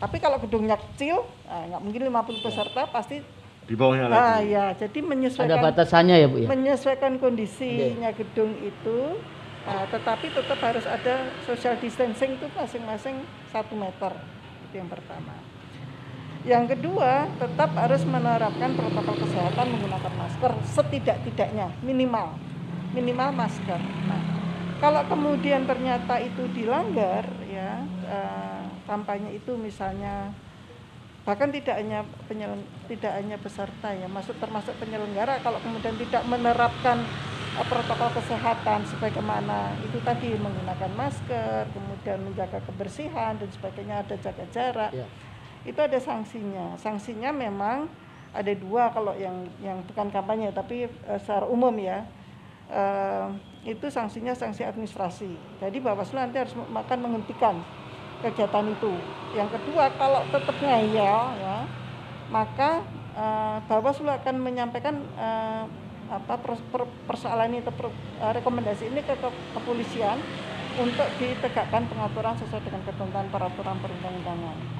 Tapi 0.00 0.16
kalau 0.18 0.40
gedungnya 0.40 0.80
kecil, 0.80 1.22
ah, 1.44 1.62
nggak 1.68 1.82
mungkin 1.84 2.02
50 2.08 2.40
peserta 2.42 2.88
pasti. 2.88 3.20
Di 3.68 3.76
bawahnya 3.76 4.08
lagi. 4.08 4.16
Nah, 4.16 4.38
ya, 4.40 4.64
jadi 4.72 4.98
ada 5.04 5.08
menyesuaikan 5.12 5.58
batasannya 5.60 6.16
ya 6.16 6.26
Bu 6.26 6.36
ya? 6.40 6.48
menyesuaikan 6.48 7.20
kondisinya 7.20 8.08
gedung 8.16 8.56
itu, 8.64 9.20
ah, 9.68 9.84
tetapi 9.92 10.32
tetap 10.32 10.58
harus 10.64 10.88
ada 10.88 11.28
social 11.44 11.76
distancing 11.76 12.40
itu 12.40 12.46
masing-masing 12.56 13.20
satu 13.52 13.76
meter. 13.76 14.16
Itu 14.64 14.74
yang 14.80 14.88
pertama. 14.88 15.36
Yang 16.48 16.80
kedua, 16.80 17.28
tetap 17.36 17.76
harus 17.76 18.08
menerapkan 18.08 18.72
protokol 18.72 19.20
kesehatan 19.20 19.68
menggunakan 19.68 20.12
masker 20.16 20.52
setidak-tidaknya 20.64 21.68
minimal 21.84 22.40
minimal 22.96 23.36
masker. 23.36 23.76
Nah, 24.08 24.20
kalau 24.80 25.04
kemudian 25.12 25.68
ternyata 25.68 26.16
itu 26.24 26.48
dilanggar, 26.56 27.28
ya 27.44 27.84
eh, 28.08 28.64
kampanye 28.88 29.36
itu 29.36 29.60
misalnya 29.60 30.32
bahkan 31.28 31.52
tidak 31.52 31.76
hanya 31.76 32.08
penyeleng, 32.24 32.64
tidak 32.88 33.12
hanya 33.12 33.36
peserta 33.36 33.92
ya, 33.92 34.08
masuk 34.08 34.40
termasuk 34.40 34.72
penyelenggara 34.80 35.44
kalau 35.44 35.60
kemudian 35.60 35.92
tidak 36.00 36.24
menerapkan 36.24 37.04
eh, 37.60 37.66
protokol 37.68 38.08
kesehatan 38.16 38.88
sebagaimana 38.88 39.76
itu 39.84 40.00
tadi 40.00 40.32
menggunakan 40.40 40.96
masker, 40.96 41.68
kemudian 41.76 42.24
menjaga 42.24 42.64
kebersihan 42.64 43.36
dan 43.36 43.48
sebagainya 43.52 44.00
ada 44.00 44.16
jaga 44.16 44.44
jarak 44.48 44.92
Ya. 44.96 45.04
Itu 45.66 45.80
ada 45.80 45.98
sanksinya. 45.98 46.76
Sanksinya 46.78 47.34
memang 47.34 47.88
ada 48.30 48.52
dua 48.54 48.92
kalau 48.92 49.16
yang 49.16 49.48
yang 49.64 49.80
bukan 49.88 50.12
kampanye 50.12 50.52
tapi 50.52 50.86
eh, 50.86 51.18
secara 51.18 51.48
umum 51.48 51.74
ya. 51.78 52.04
Eh, 52.68 53.26
itu 53.66 53.86
sanksinya 53.90 54.32
sanksi 54.36 54.62
administrasi. 54.64 55.28
Jadi 55.58 55.76
Bawaslu 55.82 56.20
nanti 56.20 56.38
harus 56.38 56.54
akan 56.54 56.98
menghentikan 57.00 57.58
kegiatan 58.22 58.64
itu. 58.70 58.92
Yang 59.34 59.58
kedua 59.60 59.90
kalau 59.98 60.24
tetap 60.30 60.56
ngeyel 60.60 61.20
ya, 61.42 61.58
maka 62.30 62.84
eh, 63.16 63.58
Bawaslu 63.66 64.08
akan 64.12 64.36
menyampaikan 64.38 65.00
eh, 65.18 65.64
apa 66.08 66.40
pers- 66.40 66.64
per- 66.72 66.92
persoalan 67.04 67.60
itu 67.60 67.68
per- 67.68 67.92
rekomendasi 68.40 68.88
ini 68.88 69.04
ke, 69.04 69.12
ke 69.12 69.28
kepolisian 69.28 70.16
untuk 70.78 71.08
ditegakkan 71.20 71.84
pengaturan 71.84 72.32
sesuai 72.38 72.64
dengan 72.64 72.80
ketentuan 72.86 73.26
peraturan 73.28 73.76
perundang-undangan 73.82 74.77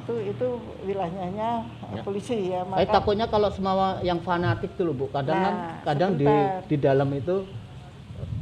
itu 0.00 0.14
itu 0.32 0.46
wilayahnya 0.88 1.50
eh, 1.92 1.96
Ya. 1.96 2.02
polisi 2.02 2.36
ya 2.50 2.60
Saya 2.64 2.86
takutnya 2.88 3.26
kalau 3.28 3.48
semua 3.52 4.00
yang 4.00 4.18
fanatik 4.24 4.74
tuh 4.78 4.88
loh 4.90 4.94
Bu, 4.96 5.06
kadang 5.12 5.36
kan 5.38 5.54
Nah, 5.54 5.82
kadang 5.84 6.10
di 6.16 6.26
sebentar. 6.26 6.68
di 6.70 6.76
dalam 6.80 7.08
itu 7.12 7.36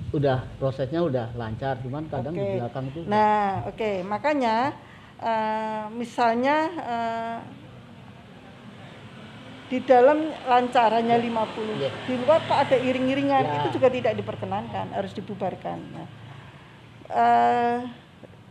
udah 0.09 0.39
prosesnya 0.57 1.05
udah 1.05 1.37
lancar, 1.37 1.77
cuman 1.85 2.09
kadang 2.09 2.33
di 2.33 2.41
Oke. 2.41 2.55
belakang 2.57 2.85
itu 2.89 3.01
nah 3.05 3.69
oke 3.69 3.93
makanya 4.09 4.73
eh, 5.21 5.85
misalnya 5.93 6.57
eh, 6.81 7.39
di 9.69 9.79
dalam 9.85 10.33
lancar 10.49 10.97
hanya 10.97 11.21
50 11.21 11.77
Iya. 11.77 11.93
di 12.09 12.15
luar 12.17 12.41
kok 12.49 12.57
ada 12.57 12.77
iring-iringan 12.81 13.45
Ya. 13.45 13.55
itu 13.61 13.77
juga 13.77 13.93
tidak 13.93 14.17
diperkenankan 14.17 14.97
harus 14.97 15.13
dibubarkan 15.13 15.77
nah, 15.93 16.09
eh, 17.13 17.79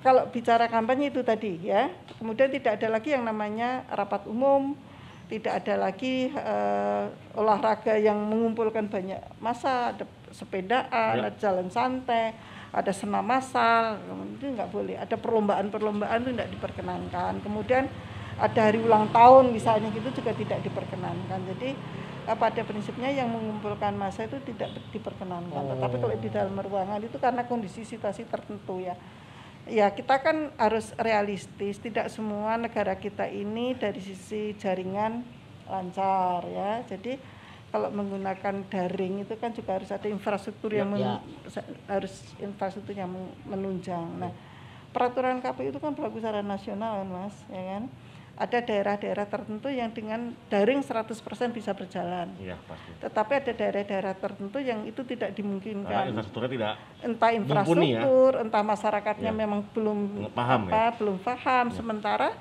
kalau 0.07 0.23
bicara 0.31 0.71
kampanye 0.71 1.11
itu 1.11 1.19
tadi 1.27 1.59
ya. 1.67 1.91
Kemudian 2.15 2.47
tidak 2.47 2.79
ada 2.79 2.87
lagi 2.95 3.11
yang 3.11 3.27
namanya 3.27 3.83
rapat 3.91 4.23
umum 4.23 4.79
tidak 5.27 5.59
ada 5.59 5.75
lagi 5.75 6.31
eh, 6.31 7.03
olahraga 7.35 7.99
yang 7.99 8.15
mengumpulkan 8.15 8.87
banyak 8.87 9.19
massa 9.43 9.91
ada 9.91 10.07
sepedaan 10.31 11.19
Ya. 11.19 11.27
ada 11.27 11.31
jalan 11.35 11.67
santai 11.67 12.31
ada 12.71 12.91
senam 12.91 13.23
massal 13.23 13.99
itu 14.37 14.53
nggak 14.53 14.69
boleh. 14.69 14.95
Ada 14.99 15.15
perlombaan-perlombaan 15.15 16.19
itu 16.23 16.31
tidak 16.35 16.49
diperkenankan. 16.51 17.33
Kemudian 17.41 17.87
ada 18.37 18.59
hari 18.59 18.77
ulang 18.83 19.09
tahun 19.09 19.49
misalnya 19.49 19.89
gitu 19.95 20.21
juga 20.21 20.35
tidak 20.35 20.59
diperkenankan. 20.63 21.39
Jadi 21.55 21.69
eh, 22.27 22.37
pada 22.37 22.61
prinsipnya 22.63 23.11
yang 23.11 23.31
mengumpulkan 23.31 23.95
massa 23.99 24.27
itu 24.27 24.39
tidak 24.47 24.71
diperkenankan. 24.95 25.75
Tetapi 25.75 25.95
kalau 25.99 26.15
di 26.15 26.29
dalam 26.29 26.55
ruangan 26.55 26.99
itu 27.03 27.17
karena 27.19 27.43
kondisi 27.47 27.83
situasi 27.83 28.27
tertentu 28.27 28.79
ya 28.83 28.95
ya 29.69 29.91
kita 29.91 30.19
kan 30.19 30.51
harus 30.55 30.91
realistis. 30.97 31.77
Tidak 31.77 32.07
semua 32.07 32.55
negara 32.55 32.95
kita 32.95 33.25
ini 33.25 33.73
dari 33.73 33.99
sisi 33.99 34.55
jaringan 34.55 35.23
lancar 35.67 36.43
ya. 36.47 36.81
Jadi 36.83 37.19
kalau 37.67 37.91
menggunakan 37.91 38.63
daring 38.65 39.27
itu 39.27 39.35
kan 39.35 39.51
juga 39.51 39.75
harus 39.75 39.91
ada 39.91 40.07
infrastruktur 40.07 40.71
yang 40.71 40.95
Ya, 40.95 41.19
sa- 41.45 41.67
harus 41.85 42.11
infrastruktur 42.39 42.95
yang 42.95 43.11
men- 43.11 43.35
menunjang. 43.45 44.07
Nah 44.17 44.31
peraturan 44.87 45.43
KPU 45.43 45.69
itu 45.69 45.77
kan 45.77 45.93
berlaku 45.93 46.17
secara 46.17 46.39
nasional 46.41 47.03
kan 47.03 47.07
mas 47.11 47.35
ya 47.51 47.61
kan 47.75 47.83
ada 48.37 48.61
daerah-daerah 48.61 49.25
tertentu 49.25 49.65
yang 49.65 49.89
dengan 49.89 50.29
daring 50.45 50.85
100% 50.85 51.09
bisa 51.49 51.73
berjalan. 51.73 52.29
Iya, 52.37 52.53
pasti. 52.69 52.93
Tetapi 53.01 53.31
ada 53.33 53.51
daerah-daerah 53.57 54.13
tertentu 54.13 54.61
yang 54.61 54.85
itu 54.85 55.01
tidak 55.01 55.33
Karena 55.33 55.39
dimungkinkan. 55.41 56.03
infrastrukturnya 56.13 56.51
tidak 56.53 56.73
Entah 57.01 57.29
ya. 57.33 57.37
infrastruktur, 57.41 58.31
entah 58.37 58.63
masyarakatnya 58.63 59.31
Ya. 59.33 59.41
memang 59.41 59.65
belum 59.73 60.29
paham 60.37 60.69
ya. 60.69 60.69
apa, 60.69 60.83
belum 61.01 61.17
paham. 61.17 61.65
Sementara 61.73 62.37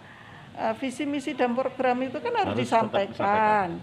uh, 0.53 0.77
visi 0.77 1.09
misi 1.09 1.33
dan 1.33 1.57
program 1.57 1.97
itu 2.05 2.21
kan 2.21 2.33
harus, 2.45 2.53
Harus 2.53 2.61
disampaikan. 2.61 3.81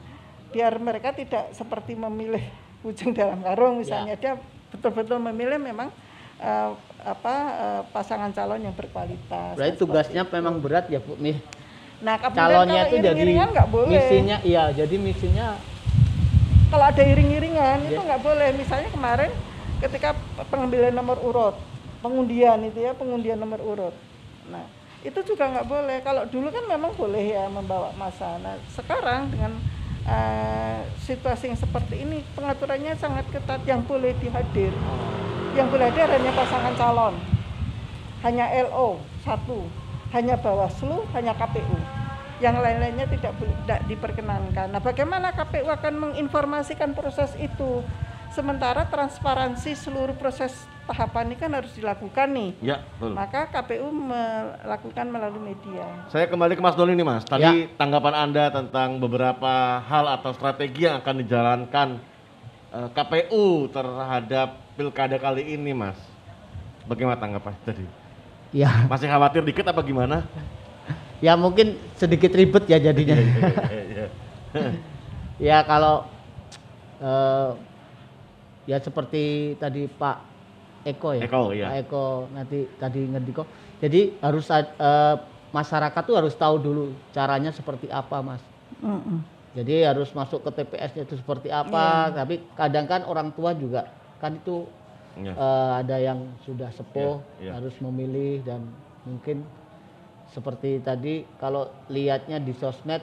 Biar 0.53 0.77
mereka 0.77 1.17
tidak 1.17 1.49
seperti 1.57 1.97
memilih 1.97 2.45
ujung 2.85 3.09
dalam 3.09 3.41
karung 3.41 3.81
misalnya 3.81 4.13
dia 4.13 4.37
betul-betul 4.69 5.17
memilih 5.17 5.57
memang 5.57 5.89
uh, 6.37 6.77
apa 7.01 7.35
uh, 7.57 7.81
pasangan 7.89 8.29
calon 8.29 8.69
yang 8.69 8.75
berkualitas. 8.77 9.57
Berarti 9.57 9.81
tugasnya 9.81 10.21
memang 10.29 10.61
berat 10.61 10.93
ya 10.93 11.01
Bu. 11.01 11.17
Mi. 11.17 11.41
Nah, 12.03 12.15
kemudian 12.19 12.43
Calonnya 12.43 12.83
kalau 12.83 12.91
itu 12.91 12.95
jadi 12.99 13.07
iring-iringan 13.15 13.47
nggak 13.55 13.69
boleh. 13.71 13.91
misinya 13.95 14.37
iya, 14.43 14.63
jadi 14.75 14.95
misinya 14.99 15.47
Kalau 16.67 16.85
ada 16.89 17.03
iring-iringan 17.05 17.77
itu 17.85 18.01
Ya. 18.01 18.03
nggak 18.03 18.21
boleh. 18.21 18.49
Misalnya 18.57 18.89
kemarin 18.89 19.31
ketika 19.79 20.17
pengambilan 20.49 20.91
nomor 20.91 21.21
urut, 21.21 21.55
pengundian 22.01 22.59
itu 22.65 22.81
ya, 22.81 22.91
pengundian 22.91 23.37
nomor 23.37 23.61
urut. 23.61 23.95
Nah, 24.49 24.65
itu 24.99 25.21
juga 25.21 25.47
nggak 25.47 25.67
boleh. 25.69 25.97
Kalau 26.01 26.25
dulu 26.25 26.49
kan 26.49 26.65
memang 26.65 26.91
boleh 26.97 27.37
ya 27.37 27.45
membawa 27.47 27.93
masa. 27.93 28.41
Nah, 28.41 28.57
sekarang 28.73 29.29
dengan 29.29 29.53
eh, 30.03 30.81
situasi 30.99 31.53
yang 31.53 31.59
seperti 31.61 32.01
ini, 32.01 32.25
pengaturannya 32.33 32.97
sangat 32.97 33.29
ketat. 33.29 33.61
Yang 33.63 33.87
boleh 33.87 34.11
dihadir, 34.17 34.73
yang 35.53 35.69
boleh 35.69 35.87
hadir 35.87 36.09
hanya 36.09 36.33
pasangan 36.33 36.73
calon, 36.73 37.15
hanya 38.25 38.49
LO 38.65 38.97
satu, 39.21 39.63
hanya 40.13 40.37
Bawaslu, 40.37 41.09
hanya 41.17 41.33
KPU. 41.33 41.77
Yang 42.37 42.55
lain-lainnya 42.61 43.09
tidak 43.09 43.33
tidak 43.41 43.79
diperkenankan. 43.89 44.69
Nah, 44.69 44.81
bagaimana 44.81 45.33
KPU 45.33 45.67
akan 45.69 45.93
menginformasikan 46.09 46.93
proses 46.93 47.33
itu? 47.41 47.81
Sementara 48.33 48.89
transparansi 48.89 49.77
seluruh 49.77 50.17
proses 50.17 50.65
tahapan 50.89 51.29
ini 51.29 51.35
kan 51.37 51.53
harus 51.53 51.69
dilakukan 51.77 52.33
nih. 52.33 52.51
Ya, 52.65 52.81
betul. 52.97 53.13
Maka 53.13 53.45
KPU 53.45 53.93
melakukan 53.93 55.05
melalui 55.05 55.53
media. 55.53 55.85
Saya 56.09 56.25
kembali 56.25 56.57
ke 56.57 56.61
Mas 56.65 56.73
Doli 56.73 56.97
nih 56.97 57.05
Mas. 57.05 57.23
Ya. 57.29 57.29
Tadi 57.29 57.69
tanggapan 57.77 58.15
Anda 58.17 58.49
tentang 58.49 58.97
beberapa 58.97 59.85
hal 59.85 60.09
atau 60.17 60.33
strategi 60.33 60.89
yang 60.89 61.05
akan 61.05 61.15
dijalankan 61.21 61.87
eh, 62.73 62.89
KPU 62.89 63.69
terhadap 63.69 64.57
pilkada 64.73 65.21
kali 65.21 65.53
ini 65.53 65.71
Mas. 65.77 65.97
Bagaimana 66.89 67.21
tanggapan 67.21 67.53
tadi? 67.61 68.02
Ya 68.53 68.69
Masih 68.87 69.09
khawatir 69.09 69.41
dikit 69.41 69.65
apa 69.65 69.81
gimana? 69.81 70.23
ya 71.23 71.39
mungkin 71.39 71.79
sedikit 71.95 72.35
ribet 72.35 72.67
ya 72.67 72.77
jadinya. 72.77 73.15
Iya. 73.15 74.07
ya 75.53 75.57
kalau 75.63 76.03
eh, 76.99 77.51
ya 78.67 78.77
seperti 78.83 79.55
tadi 79.55 79.87
Pak 79.87 80.17
Eko 80.83 81.15
ya. 81.15 81.21
Eko, 81.23 81.41
iya. 81.55 81.67
Pak 81.71 81.75
Eko 81.87 82.05
nanti 82.35 82.67
tadi 82.75 83.01
ngendiko. 83.07 83.47
Jadi 83.79 84.19
harus 84.19 84.45
eh, 84.51 85.15
masyarakat 85.55 86.01
tuh 86.03 86.15
harus 86.19 86.35
tahu 86.35 86.59
dulu 86.59 86.91
caranya 87.15 87.55
seperti 87.55 87.87
apa, 87.87 88.19
Mas. 88.19 88.43
Jadi 89.53 89.85
harus 89.85 90.09
masuk 90.11 90.43
ke 90.43 90.51
TPS-nya 90.59 91.07
itu 91.07 91.15
seperti 91.15 91.47
apa. 91.53 92.11
Tapi 92.11 92.43
kadang 92.57 92.89
kan 92.89 93.01
orang 93.07 93.31
tua 93.31 93.55
juga 93.55 93.87
kan 94.19 94.35
itu 94.35 94.67
Iya. 95.13 95.33
eh, 95.37 95.71
ada 95.85 95.97
yang 96.01 96.19
sudah 96.41 96.69
sepuh 96.73 97.21
Iya, 97.37 97.41
iya. 97.43 97.51
harus 97.57 97.75
memilih 97.81 98.41
dan 98.41 98.65
mungkin 99.05 99.45
seperti 100.33 100.81
tadi 100.81 101.21
kalau 101.37 101.69
lihatnya 101.93 102.41
di 102.41 102.53
sosmed 102.57 103.01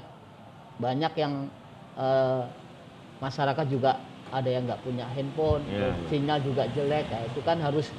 banyak 0.82 1.12
yang 1.14 1.46
eh, 1.94 2.42
masyarakat 3.22 3.66
juga 3.70 4.00
ada 4.30 4.46
yang 4.46 4.62
nggak 4.66 4.82
punya 4.86 5.04
handphone, 5.10 5.62
terus 5.66 5.94
iya. 5.94 6.06
sinyal 6.06 6.38
juga 6.46 6.62
jelek, 6.70 7.06
nah, 7.10 7.22
itu 7.26 7.40
kan 7.42 7.58
harus 7.58 7.90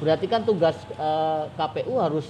berarti 0.00 0.26
kan 0.28 0.42
tugas 0.44 0.76
eh, 0.96 1.44
KPU 1.56 1.96
harus 2.00 2.28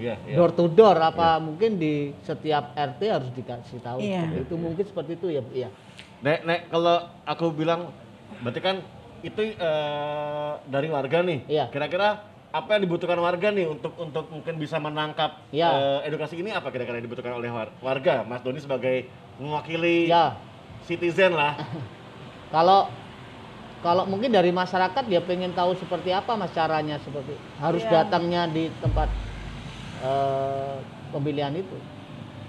Iya, 0.00 0.16
iya. 0.24 0.36
door 0.40 0.56
to 0.56 0.64
door 0.72 0.96
apa 0.96 1.36
mungkin 1.36 1.76
di 1.76 2.16
setiap 2.24 2.72
RT 2.72 3.00
harus 3.04 3.28
dikasih 3.36 3.84
tahu 3.84 4.00
seperti 4.00 4.36
itu 4.48 4.54
mungkin 4.56 4.84
seperti 4.88 5.12
itu 5.20 5.26
ya 5.28 5.40
Bu 5.44 5.52
ya. 5.52 5.68
Nek, 6.24 6.38
nek 6.48 6.60
kalau 6.72 7.04
aku 7.28 7.52
bilang 7.52 7.92
berarti 8.40 8.60
kan 8.64 8.76
itu 9.20 9.40
eh, 9.52 10.52
dari 10.64 10.88
warga 10.88 11.18
nih. 11.20 11.38
Iya. 11.46 11.64
Kira-kira 11.68 12.24
apa 12.50 12.68
yang 12.74 12.82
dibutuhkan 12.82 13.14
warga 13.16 13.54
nih 13.54 13.62
untuk 13.64 13.94
untuk 13.94 14.26
mungkin 14.26 14.58
bisa 14.58 14.76
menangkap 14.76 15.38
Iya. 15.50 15.68
eh, 16.02 16.10
edukasi 16.10 16.34
ini 16.34 16.50
apa 16.50 16.68
kira-kira 16.68 16.98
yang 16.98 17.06
dibutuhkan 17.06 17.32
oleh 17.32 17.48
war- 17.48 17.74
warga? 17.78 18.24
Mas 18.24 18.42
Doni 18.42 18.58
sebagai 18.58 19.06
mewakili 19.38 20.10
Ya 20.10 20.34
citizen 20.84 21.36
lah. 21.36 21.54
kalau 22.54 22.90
kalau 23.80 24.04
mungkin 24.04 24.28
dari 24.28 24.50
masyarakat 24.50 25.06
dia 25.06 25.22
pengen 25.22 25.56
tahu 25.56 25.72
seperti 25.72 26.12
apa 26.12 26.36
mas 26.36 26.52
caranya 26.52 27.00
seperti 27.00 27.32
harus 27.56 27.80
Iya. 27.86 28.02
datangnya 28.02 28.50
di 28.50 28.68
tempat 28.82 29.08
eh, 30.02 30.76
pemilihan 31.12 31.54
itu. 31.54 31.76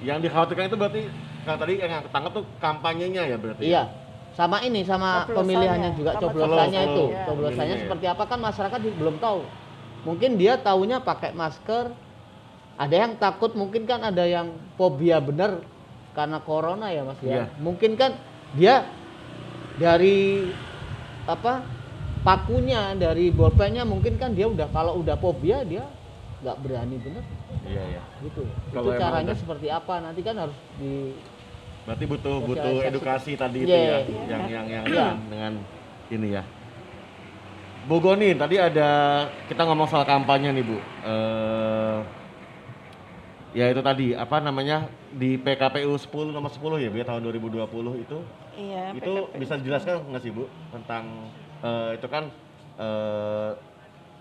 Yang 0.01 0.27
dikhawatirkan 0.27 0.65
itu 0.65 0.77
berarti 0.79 1.01
kalau 1.45 1.57
tadi 1.61 1.73
yang 1.77 2.01
ketangkap 2.01 2.31
tuh 2.33 2.45
kampanyenya 2.57 3.23
ya 3.27 3.37
berarti. 3.37 3.63
Iya. 3.69 3.83
Sama 4.41 4.57
ini 4.65 4.81
sama 4.81 5.29
Coblosannya, 5.29 5.37
pemilihannya 5.37 5.89
juga 5.93 6.11
sama 6.17 6.21
coblosannya 6.33 6.81
coblos, 6.81 6.97
itu. 6.97 7.03
oh, 7.05 7.25
Coblosannya 7.29 7.75
iya. 7.77 7.83
seperti 7.85 8.05
apa 8.09 8.23
kan 8.25 8.39
masyarakat 8.41 8.79
belum 8.97 9.15
tahu. 9.21 9.41
Mungkin 10.01 10.29
dia 10.41 10.53
taunya 10.57 10.97
pakai 10.97 11.29
masker. 11.37 11.93
Ada 12.73 12.95
yang 13.05 13.13
takut 13.21 13.53
mungkin 13.53 13.85
kan 13.85 14.01
ada 14.01 14.25
yang 14.25 14.49
fobia 14.73 15.21
bener 15.21 15.61
karena 16.17 16.41
corona 16.41 16.89
ya 16.89 17.05
Mas 17.05 17.21
Iya. 17.21 17.45
ya. 17.45 17.45
Mungkin 17.61 17.93
kan 17.93 18.17
dia 18.57 18.89
dari 19.77 20.49
apa 21.29 21.61
pakunya 22.25 22.97
dari 22.97 23.29
bolpennya 23.29 23.85
mungkin 23.85 24.17
kan 24.17 24.33
dia 24.33 24.49
udah 24.49 24.65
kalau 24.73 24.97
udah 24.97 25.21
fobia 25.21 25.61
dia 25.61 25.85
nggak 26.41 26.57
berani 26.65 26.97
bener 26.97 27.21
Iya, 27.61 27.83
iya. 27.93 28.01
gitu. 28.25 28.41
Kalau 28.73 28.89
itu 28.89 28.97
caranya 28.97 29.37
udah- 29.37 29.41
seperti 29.45 29.67
apa 29.69 29.93
nanti 30.01 30.21
kan 30.25 30.33
harus 30.41 30.57
di 30.81 31.13
Berarti 31.81 32.05
butuh 32.05 32.35
butuh 32.39 32.75
edukasi 32.83 33.33
tadi 33.33 33.65
itu 33.65 33.69
Iya, 33.69 33.81
ya, 33.81 33.97
iya. 33.99 34.21
yang 34.29 34.43
yang 34.45 34.65
yang 34.67 34.83
Iya. 34.91 35.07
dengan, 35.07 35.17
dengan 35.27 35.53
ini 36.09 36.27
ya. 36.31 36.43
Bu 37.81 37.97
Goni, 37.97 38.37
tadi 38.37 38.55
ada 38.55 38.89
kita 39.49 39.65
ngomong 39.65 39.89
soal 39.89 40.05
kampanye 40.05 40.53
nih 40.53 40.61
Bu. 40.61 40.77
Eh 40.77 41.99
ya 43.51 43.67
itu 43.67 43.81
tadi 43.83 44.15
apa 44.15 44.39
namanya 44.39 44.87
di 45.11 45.35
PKPU 45.35 45.91
10 45.91 46.31
nomor 46.31 46.47
10 46.47 46.79
ya 46.79 46.87
Bu 46.87 46.97
ya 46.97 47.05
tahun 47.05 47.21
2020 47.25 47.67
itu 47.99 48.17
Iya. 48.53 48.93
itu 48.93 49.11
PKP. 49.27 49.39
bisa 49.39 49.53
dijelaskan 49.57 49.95
nggak 50.07 50.21
sih 50.21 50.31
Bu 50.31 50.45
tentang 50.71 51.03
eh, 51.59 51.97
itu 51.97 52.07
kan 52.07 52.29
eh, 52.77 53.51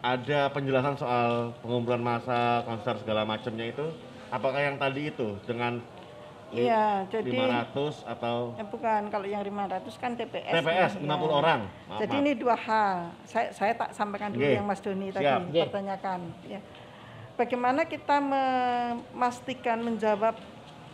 ada 0.01 0.49
penjelasan 0.49 0.97
soal 0.97 1.53
pengumpulan 1.61 2.01
massa, 2.01 2.65
konser 2.65 2.97
segala 2.97 3.23
macamnya 3.23 3.69
itu 3.69 3.85
apakah 4.31 4.57
yang 4.59 4.81
tadi 4.81 5.13
itu 5.13 5.37
dengan 5.45 5.85
Iya, 6.51 7.07
jadi 7.07 7.31
500 7.31 8.03
atau 8.03 8.59
Eh, 8.59 8.67
bukan, 8.67 9.03
kalau 9.07 9.27
yang 9.27 9.43
500 9.43 9.95
kan 9.97 10.19
TPS. 10.19 10.51
TPS 10.51 10.93
nih, 10.99 11.07
60 11.07 11.31
ya. 11.31 11.35
orang. 11.39 11.61
Maaf, 11.87 12.01
Jadi 12.03 12.17
maaf. 12.19 12.23
ini 12.27 12.31
dua 12.35 12.57
hal. 12.59 12.97
Saya 13.23 13.49
saya 13.55 13.73
tak 13.79 13.91
sampaikan 13.95 14.35
dulu 14.35 14.43
yang 14.45 14.67
Mas 14.67 14.83
Doni 14.83 15.15
tadi 15.15 15.27
pertanyakan. 15.63 16.21
Ya. 16.45 16.61
Bagaimana 17.39 17.87
kita 17.87 18.21
memastikan 18.21 19.81
menjawab 19.81 20.35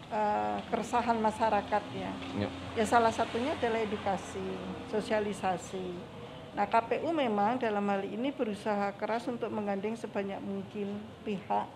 eh, 0.06 0.58
keresahan 0.70 1.18
masyarakat 1.18 1.82
ya? 1.96 2.12
Ya. 2.36 2.48
Ya 2.76 2.84
salah 2.84 3.10
satunya 3.10 3.56
adalah 3.56 3.80
edukasi, 3.80 4.44
sosialisasi. 4.92 6.16
Nah 6.54 6.64
KPU 6.64 7.12
memang 7.12 7.58
dalam 7.58 7.84
hal 7.84 8.00
ini 8.04 8.32
berusaha 8.32 8.92
keras 8.96 9.28
untuk 9.28 9.52
menggandeng 9.52 9.92
sebanyak 9.92 10.40
mungkin 10.40 11.00
pihak 11.20 11.68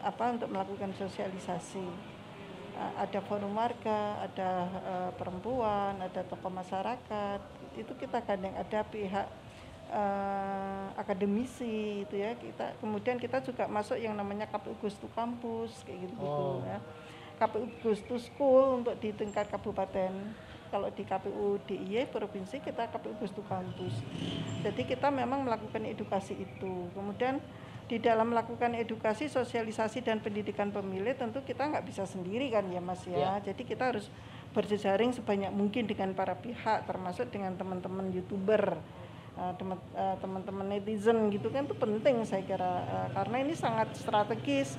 apa 0.00 0.24
untuk 0.32 0.48
melakukan 0.48 0.92
sosialisasi. 0.96 1.84
Ada 2.80 3.20
forum 3.20 3.52
warga, 3.52 4.24
ada 4.24 4.50
uh, 4.80 5.10
perempuan, 5.16 6.00
ada 6.00 6.24
tokoh 6.24 6.48
masyarakat. 6.48 7.40
Itu 7.76 7.92
kita 7.96 8.24
gandeng 8.24 8.56
ada 8.56 8.80
pihak 8.84 9.28
uh, 9.92 10.86
akademisi 10.96 12.08
itu 12.08 12.14
ya. 12.16 12.32
Kita 12.36 12.76
kemudian 12.80 13.20
kita 13.20 13.44
juga 13.44 13.68
masuk 13.68 14.00
yang 14.00 14.16
namanya 14.16 14.48
KPU 14.48 14.76
Gustu 14.80 15.12
Kampus 15.12 15.84
kayak 15.84 16.08
gitu-gitu 16.08 16.44
Oh. 16.56 16.64
ya. 16.64 16.80
KPU 17.36 17.68
Gustu 17.80 18.16
School 18.20 18.84
untuk 18.84 18.96
di 19.00 19.12
tingkat 19.12 19.48
kabupaten. 19.48 20.12
Kalau 20.70 20.86
di 20.94 21.02
KPU 21.02 21.58
DIY 21.66 22.08
provinsi 22.08 22.62
kita 22.62 22.86
KPU 22.88 23.18
Gustu 23.18 23.42
Kampus. 23.44 23.92
Jadi 24.62 24.86
kita 24.86 25.10
memang 25.10 25.42
melakukan 25.42 25.82
edukasi 25.82 26.36
itu. 26.38 26.86
Kemudian 26.94 27.42
di 27.90 27.98
dalam 27.98 28.30
melakukan 28.30 28.78
edukasi, 28.78 29.26
sosialisasi 29.26 30.06
dan 30.06 30.22
pendidikan 30.22 30.70
pemilih 30.70 31.18
tentu 31.18 31.42
kita 31.42 31.66
nggak 31.66 31.82
bisa 31.90 32.06
sendiri 32.06 32.46
kan 32.46 32.62
ya 32.70 32.78
Mas 32.78 33.02
ya. 33.02 33.42
Jadi 33.42 33.66
kita 33.66 33.90
harus 33.90 34.06
berjejaring 34.54 35.10
sebanyak 35.10 35.50
mungkin 35.50 35.90
dengan 35.90 36.14
para 36.14 36.38
pihak 36.38 36.86
termasuk 36.86 37.34
dengan 37.34 37.58
teman-teman 37.58 38.14
youtuber 38.14 38.78
eh, 39.34 39.54
eh, 39.58 40.16
teman-teman 40.22 40.70
netizen 40.70 41.34
gitu 41.34 41.50
kan 41.50 41.66
itu 41.66 41.74
penting 41.74 42.22
saya 42.22 42.46
kira 42.46 42.86
Eh, 42.86 43.08
karena 43.10 43.36
ini 43.42 43.58
sangat 43.58 43.90
strategis 43.98 44.78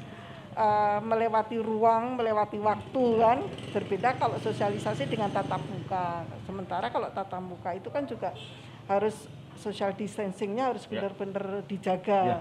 melewati 1.07 1.55
ruang, 1.63 2.19
melewati 2.19 2.59
waktu 2.59 3.05
kan 3.23 3.39
berbeda 3.71 4.19
kalau 4.19 4.35
sosialisasi 4.35 5.07
dengan 5.07 5.31
tatap 5.31 5.63
muka. 5.63 6.27
Sementara 6.43 6.91
kalau 6.91 7.07
tatap 7.07 7.39
muka 7.39 7.71
itu 7.71 7.87
kan 7.87 8.03
juga 8.03 8.35
harus 8.91 9.31
social 9.55 9.95
distancingnya 9.95 10.75
harus 10.75 10.83
Ya. 10.91 10.99
benar-benar 10.99 11.63
dijaga. 11.71 12.19
Ya, 12.27 12.39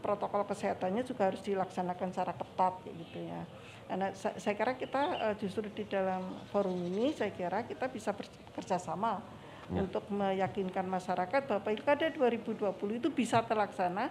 protokol 0.00 0.46
kesehatannya 0.46 1.02
juga 1.02 1.28
harus 1.30 1.42
dilaksanakan 1.42 2.08
secara 2.14 2.32
ketat 2.34 2.74
gitu 2.86 3.18
ya. 3.26 3.42
Nah, 3.88 4.12
sa- 4.12 4.36
saya 4.36 4.54
kira 4.54 4.76
kita 4.76 5.32
eh, 5.32 5.34
justru 5.40 5.66
di 5.72 5.88
dalam 5.88 6.44
forum 6.52 6.76
ini 6.76 7.16
saya 7.16 7.32
kira 7.32 7.64
kita 7.64 7.88
bisa 7.88 8.12
bekerja 8.12 8.76
sama 8.76 9.18
untuk 9.68 10.08
meyakinkan 10.08 10.88
masyarakat 10.88 11.44
bahwa 11.44 11.60
Pilkada 11.60 12.08
2020 12.08 13.00
itu 13.00 13.08
bisa 13.12 13.44
terlaksana 13.44 14.08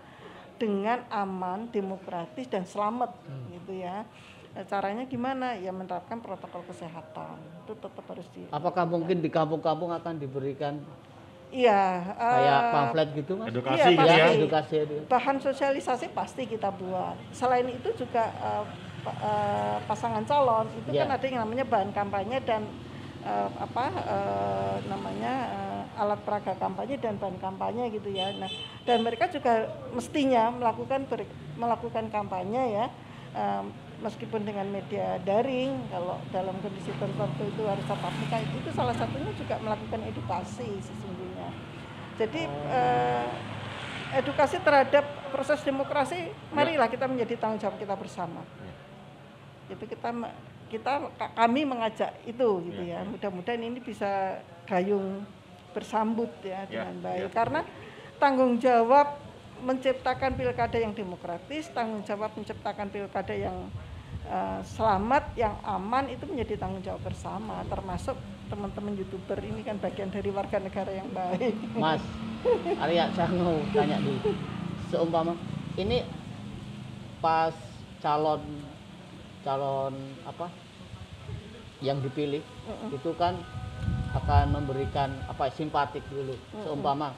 dengan 0.57 1.05
aman, 1.09 1.69
demokratis 1.69 2.49
dan 2.49 2.65
selamat 2.65 3.13
gitu 3.53 3.77
ya. 3.77 4.05
Nah, 4.57 4.65
caranya 4.65 5.05
gimana? 5.05 5.53
Ya 5.53 5.69
menerapkan 5.69 6.17
protokol 6.17 6.65
kesehatan. 6.65 7.37
Itu 7.65 7.77
tetap 7.77 8.05
harus 8.09 8.25
di 8.33 8.49
Apakah 8.49 8.89
mungkin 8.89 9.21
di 9.21 9.29
kampung-kampung 9.29 9.93
akan 9.93 10.17
diberikan 10.17 10.81
Iya, 11.47 11.83
kayak 12.13 12.59
eh, 12.59 12.71
pamflet 12.71 13.09
gitu 13.15 13.31
mas? 13.35 13.47
Edukasi 13.47 13.79
Iya, 13.79 13.87
gitu 13.87 14.03
pasti. 14.03 14.19
ya. 14.19 14.25
Edukasi 14.35 14.75
itu. 14.77 14.95
bahan 15.07 15.37
sosialisasi 15.39 16.05
pasti 16.11 16.43
kita 16.43 16.69
buat. 16.71 17.15
Selain 17.31 17.63
itu 17.65 17.89
juga 17.95 18.23
eh, 18.27 18.63
pa- 19.01 19.17
eh, 19.17 19.77
pasangan 19.81 20.23
calon 20.23 20.67
itu 20.75 20.89
Ya. 20.91 21.03
kan 21.03 21.15
ada 21.15 21.23
yang 21.23 21.39
namanya 21.41 21.63
bahan 21.63 21.91
kampanye 21.91 22.37
dan 22.41 22.67
eh, 23.23 23.49
apa 23.57 23.85
eh, 23.95 24.75
namanya 24.85 25.33
eh, 25.47 25.83
alat 25.97 26.19
peraga 26.21 26.53
kampanye 26.53 26.99
dan 26.99 27.15
bahan 27.15 27.37
kampanye 27.37 27.89
gitu 27.91 28.11
ya. 28.11 28.27
Nah, 28.35 28.51
dan 28.83 29.01
mereka 29.01 29.25
juga 29.27 29.65
mestinya 29.89 30.51
melakukan 30.51 31.07
ber- 31.07 31.31
melakukan 31.55 32.05
kampanye 32.07 32.75
ya. 32.75 32.85
eh, 33.33 33.63
meskipun 33.97 34.45
dengan 34.45 34.65
media 34.67 35.17
daring, 35.19 35.73
kalau 35.89 36.21
dalam 36.29 36.53
kondisi 36.61 36.89
tertentu 36.91 37.43
itu 37.43 37.65
harus 37.65 37.81
tatap 37.83 38.13
muka 38.13 38.37
itu, 38.39 38.55
itu 38.55 38.69
salah 38.71 38.93
satunya 38.93 39.33
juga 39.33 39.57
melakukan 39.57 40.05
edukasi 40.05 40.69
sesungguhnya. 40.79 41.16
Jadi 42.17 42.41
eh, 42.47 43.25
edukasi 44.15 44.57
terhadap 44.57 45.03
proses 45.29 45.61
demokrasi, 45.61 46.17
marilah 46.49 46.87
kita 46.87 47.05
menjadi 47.05 47.37
tanggung 47.37 47.59
jawab 47.59 47.77
kita 47.77 47.93
bersama. 47.93 48.41
Kita 49.69 50.09
me- 50.09 50.33
kita 50.67 50.91
ka- 51.13 51.33
kami 51.33 51.63
mengajak 51.63 52.11
itu 52.23 52.47
gitu 52.65 52.81
ya. 52.83 53.03
Mudah-mudahan 53.05 53.61
ini 53.61 53.79
bisa 53.79 54.39
gayung 54.63 55.23
bersambut 55.71 56.31
ya 56.41 56.65
dengan 56.65 56.95
baik 56.99 57.29
karena 57.31 57.61
tanggung 58.17 58.57
jawab 58.57 59.07
menciptakan 59.59 60.33
pilkada 60.33 60.77
yang 60.77 60.91
demokratis, 60.91 61.69
tanggung 61.69 62.01
jawab 62.01 62.33
menciptakan 62.33 62.87
pilkada 62.87 63.33
yang 63.33 63.69
eh, 64.25 64.59
selamat, 64.65 65.23
yang 65.35 65.53
aman 65.61 66.07
itu 66.07 66.25
menjadi 66.25 66.57
tanggung 66.57 66.81
jawab 66.81 67.03
bersama 67.03 67.61
termasuk 67.65 68.15
teman-teman 68.47 68.95
youtuber 68.95 69.39
ini 69.43 69.61
kan 69.63 69.77
bagian 69.77 70.09
dari 70.11 70.29
warga 70.31 70.57
negara 70.59 70.91
yang 70.91 71.09
baik. 71.11 71.53
Mas, 71.75 72.03
Arya 72.79 73.11
saya 73.13 73.27
mau 73.35 73.59
tanya 73.75 73.99
dulu. 73.99 74.19
Seumpama 74.87 75.33
ini 75.75 76.03
pas 77.19 77.53
calon 77.99 78.41
calon 79.43 79.93
apa 80.23 80.47
yang 81.83 81.99
dipilih 82.01 82.41
itu 82.89 83.11
kan 83.19 83.37
akan 84.15 84.55
memberikan 84.55 85.11
apa 85.27 85.51
simpatik 85.51 86.01
dulu. 86.07 86.33
Seumpama 86.63 87.11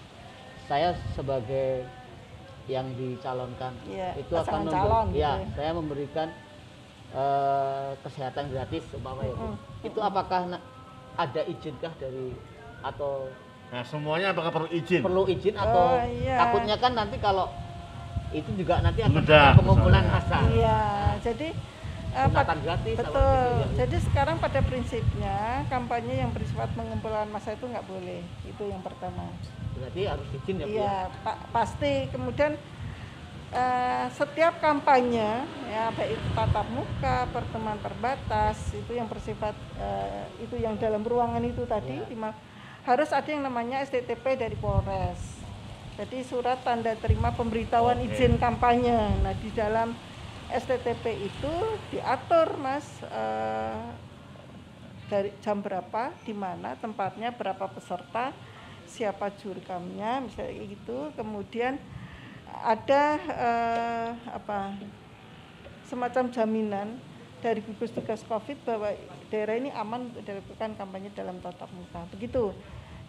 saya 0.66 0.94
sebagai 1.18 1.86
yang 2.70 2.86
dicalonkan 2.94 3.74
Iya, 3.90 4.14
itu 4.22 4.34
akan 4.38 4.70
calon 4.70 5.06
gitu 5.10 5.26
ya, 5.26 5.42
ya. 5.42 5.48
saya 5.58 5.72
memberikan 5.74 6.28
eh, 7.18 7.92
kesehatan 8.06 8.54
gratis 8.54 8.86
umpama 8.94 9.26
itu. 9.26 9.46
Itu 9.90 10.00
apakah 10.06 10.46
ada 11.20 11.42
izinkah 11.44 11.92
dari 12.00 12.32
atau 12.80 13.28
Nah, 13.70 13.86
semuanya 13.86 14.34
apakah 14.34 14.50
perlu 14.50 14.70
izin? 14.74 15.06
perlu 15.06 15.30
izin 15.30 15.54
atau 15.54 16.02
Oh, 16.02 16.02
iya. 16.02 16.42
takutnya 16.42 16.76
kan 16.82 16.98
nanti 16.98 17.22
kalau 17.22 17.54
itu 18.34 18.50
juga 18.58 18.82
nanti 18.82 19.06
akan 19.06 19.22
ada 19.22 19.54
pengumpulan 19.54 20.06
massa 20.10 20.42
Iya, 20.50 20.82
jadi 21.22 21.48
eh, 22.10 22.28
gratis 22.34 22.98
apa 22.98 23.06
betul. 23.06 23.30
gitu 23.30 23.50
ya. 23.54 23.68
Jadi 23.86 23.98
sekarang 24.10 24.36
pada 24.42 24.60
prinsipnya 24.66 25.38
kampanye 25.70 26.26
yang 26.26 26.32
bersifat 26.34 26.74
pengumpulan 26.74 27.30
massa 27.30 27.54
itu 27.54 27.66
nggak 27.70 27.86
boleh. 27.86 28.26
Itu 28.48 28.64
yang 28.66 28.82
pertama. 28.82 29.30
berarti 29.80 30.02
harus 30.12 30.28
izin 30.34 30.56
ya 30.60 30.66
ya? 30.66 30.68
Iya, 30.68 30.98
pa- 31.22 31.42
pasti. 31.54 32.10
Kemudian 32.10 32.58
eh, 33.54 34.06
setiap 34.14 34.62
kampanye 34.62 35.46
ya 35.70 35.94
baik 35.94 36.18
itu 36.18 36.28
tatap 36.34 36.68
muka, 36.70 37.30
pertemuan 37.30 37.78
terbatas 37.82 38.74
itu 38.74 38.92
yang 38.94 39.06
bersifat 39.10 39.54
eh, 39.78 40.26
itu 40.42 40.56
yang 40.58 40.78
dalam 40.78 41.02
ruangan 41.02 41.42
itu 41.46 41.66
tadi 41.66 41.98
di 42.10 42.16
ma- 42.18 42.36
harus 42.86 43.10
ada 43.14 43.30
yang 43.30 43.46
namanya 43.46 43.86
STTP 43.86 44.40
dari 44.40 44.58
Polres. 44.58 45.46
Jadi 46.00 46.24
surat 46.24 46.64
tanda 46.64 46.96
terima 46.96 47.36
pemberitahuan 47.36 48.00
Oke. 48.00 48.16
izin 48.16 48.40
kampanye. 48.40 48.96
Nah 49.20 49.36
di 49.36 49.52
dalam 49.52 49.92
STTP 50.50 51.28
itu 51.28 51.54
diatur 51.92 52.56
mas 52.58 52.88
eh, 53.04 53.84
dari 55.10 55.34
jam 55.42 55.60
berapa, 55.60 56.14
di 56.24 56.32
mana 56.38 56.78
tempatnya, 56.78 57.34
berapa 57.34 57.66
peserta, 57.66 58.30
siapa 58.86 59.34
jurkamnya, 59.42 60.22
misalnya 60.22 60.54
gitu. 60.70 61.10
Kemudian 61.18 61.82
ada 62.64 63.04
eh, 63.20 64.10
apa 64.30 64.76
semacam 65.90 66.30
jaminan 66.30 66.88
dari 67.40 67.64
gugus 67.64 67.90
tugas 67.96 68.22
COVID 68.28 68.68
bahwa 68.68 68.94
daerah 69.32 69.56
ini 69.56 69.72
aman 69.72 70.12
untuk 70.12 70.22
dilakukan 70.28 70.76
kampanye 70.76 71.10
dalam 71.16 71.40
tatap 71.40 71.72
muka. 71.72 72.04
Begitu. 72.14 72.52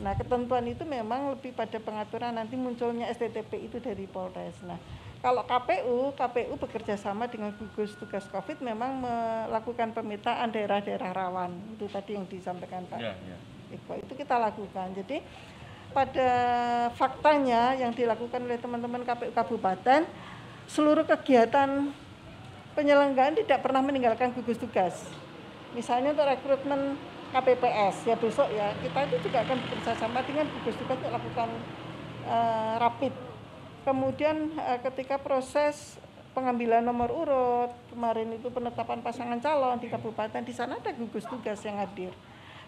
Nah, 0.00 0.16
ketentuan 0.16 0.64
itu 0.64 0.80
memang 0.88 1.36
lebih 1.36 1.52
pada 1.52 1.76
pengaturan 1.76 2.32
nanti 2.32 2.56
munculnya 2.56 3.12
STTP 3.12 3.68
itu 3.68 3.76
dari 3.84 4.08
Polres. 4.08 4.56
Nah, 4.64 4.80
kalau 5.20 5.44
KPU, 5.44 6.16
KPU 6.16 6.56
bekerja 6.56 6.96
sama 6.96 7.28
dengan 7.28 7.52
gugus 7.52 7.92
tugas 8.00 8.24
COVID 8.32 8.64
memang 8.64 9.04
melakukan 9.04 9.92
pemetaan 9.92 10.48
daerah-daerah 10.48 11.12
rawan. 11.12 11.52
Itu 11.76 11.92
tadi 11.92 12.16
yang 12.16 12.24
disampaikan 12.24 12.88
Pak 12.88 12.96
Ya, 12.96 13.12
ya. 13.28 13.36
Eko 13.70 14.00
itu 14.00 14.12
kita 14.16 14.40
lakukan. 14.40 14.96
Jadi 14.96 15.20
pada 15.90 16.30
faktanya 16.94 17.74
yang 17.74 17.90
dilakukan 17.90 18.40
oleh 18.46 18.58
teman-teman 18.58 19.02
KPU 19.02 19.34
Kabupaten, 19.34 20.06
seluruh 20.70 21.02
kegiatan 21.02 21.90
penyelenggaraan 22.78 23.34
tidak 23.34 23.60
pernah 23.66 23.82
meninggalkan 23.82 24.30
gugus 24.30 24.58
tugas. 24.58 25.02
Misalnya 25.74 26.14
untuk 26.14 26.26
rekrutmen 26.26 26.94
KPPS 27.30 28.10
ya 28.10 28.18
besok 28.18 28.50
ya 28.50 28.74
kita 28.82 29.06
itu 29.06 29.30
juga 29.30 29.46
akan 29.46 29.56
bekerja 29.62 29.92
sama 29.94 30.18
dengan 30.26 30.50
gugus 30.50 30.74
tugas 30.78 30.98
untuk 30.98 31.14
lakukan 31.14 31.48
eh, 32.26 32.74
rapid. 32.78 33.14
Kemudian 33.86 34.36
eh, 34.58 34.78
ketika 34.82 35.18
proses 35.18 35.98
pengambilan 36.30 36.82
nomor 36.86 37.10
urut 37.10 37.70
kemarin 37.90 38.30
itu 38.34 38.46
penetapan 38.50 39.02
pasangan 39.02 39.38
calon 39.42 39.82
di 39.82 39.90
kabupaten 39.90 40.42
di 40.46 40.54
sana 40.54 40.78
ada 40.78 40.90
gugus 40.94 41.26
tugas 41.26 41.58
yang 41.66 41.78
hadir. 41.78 42.14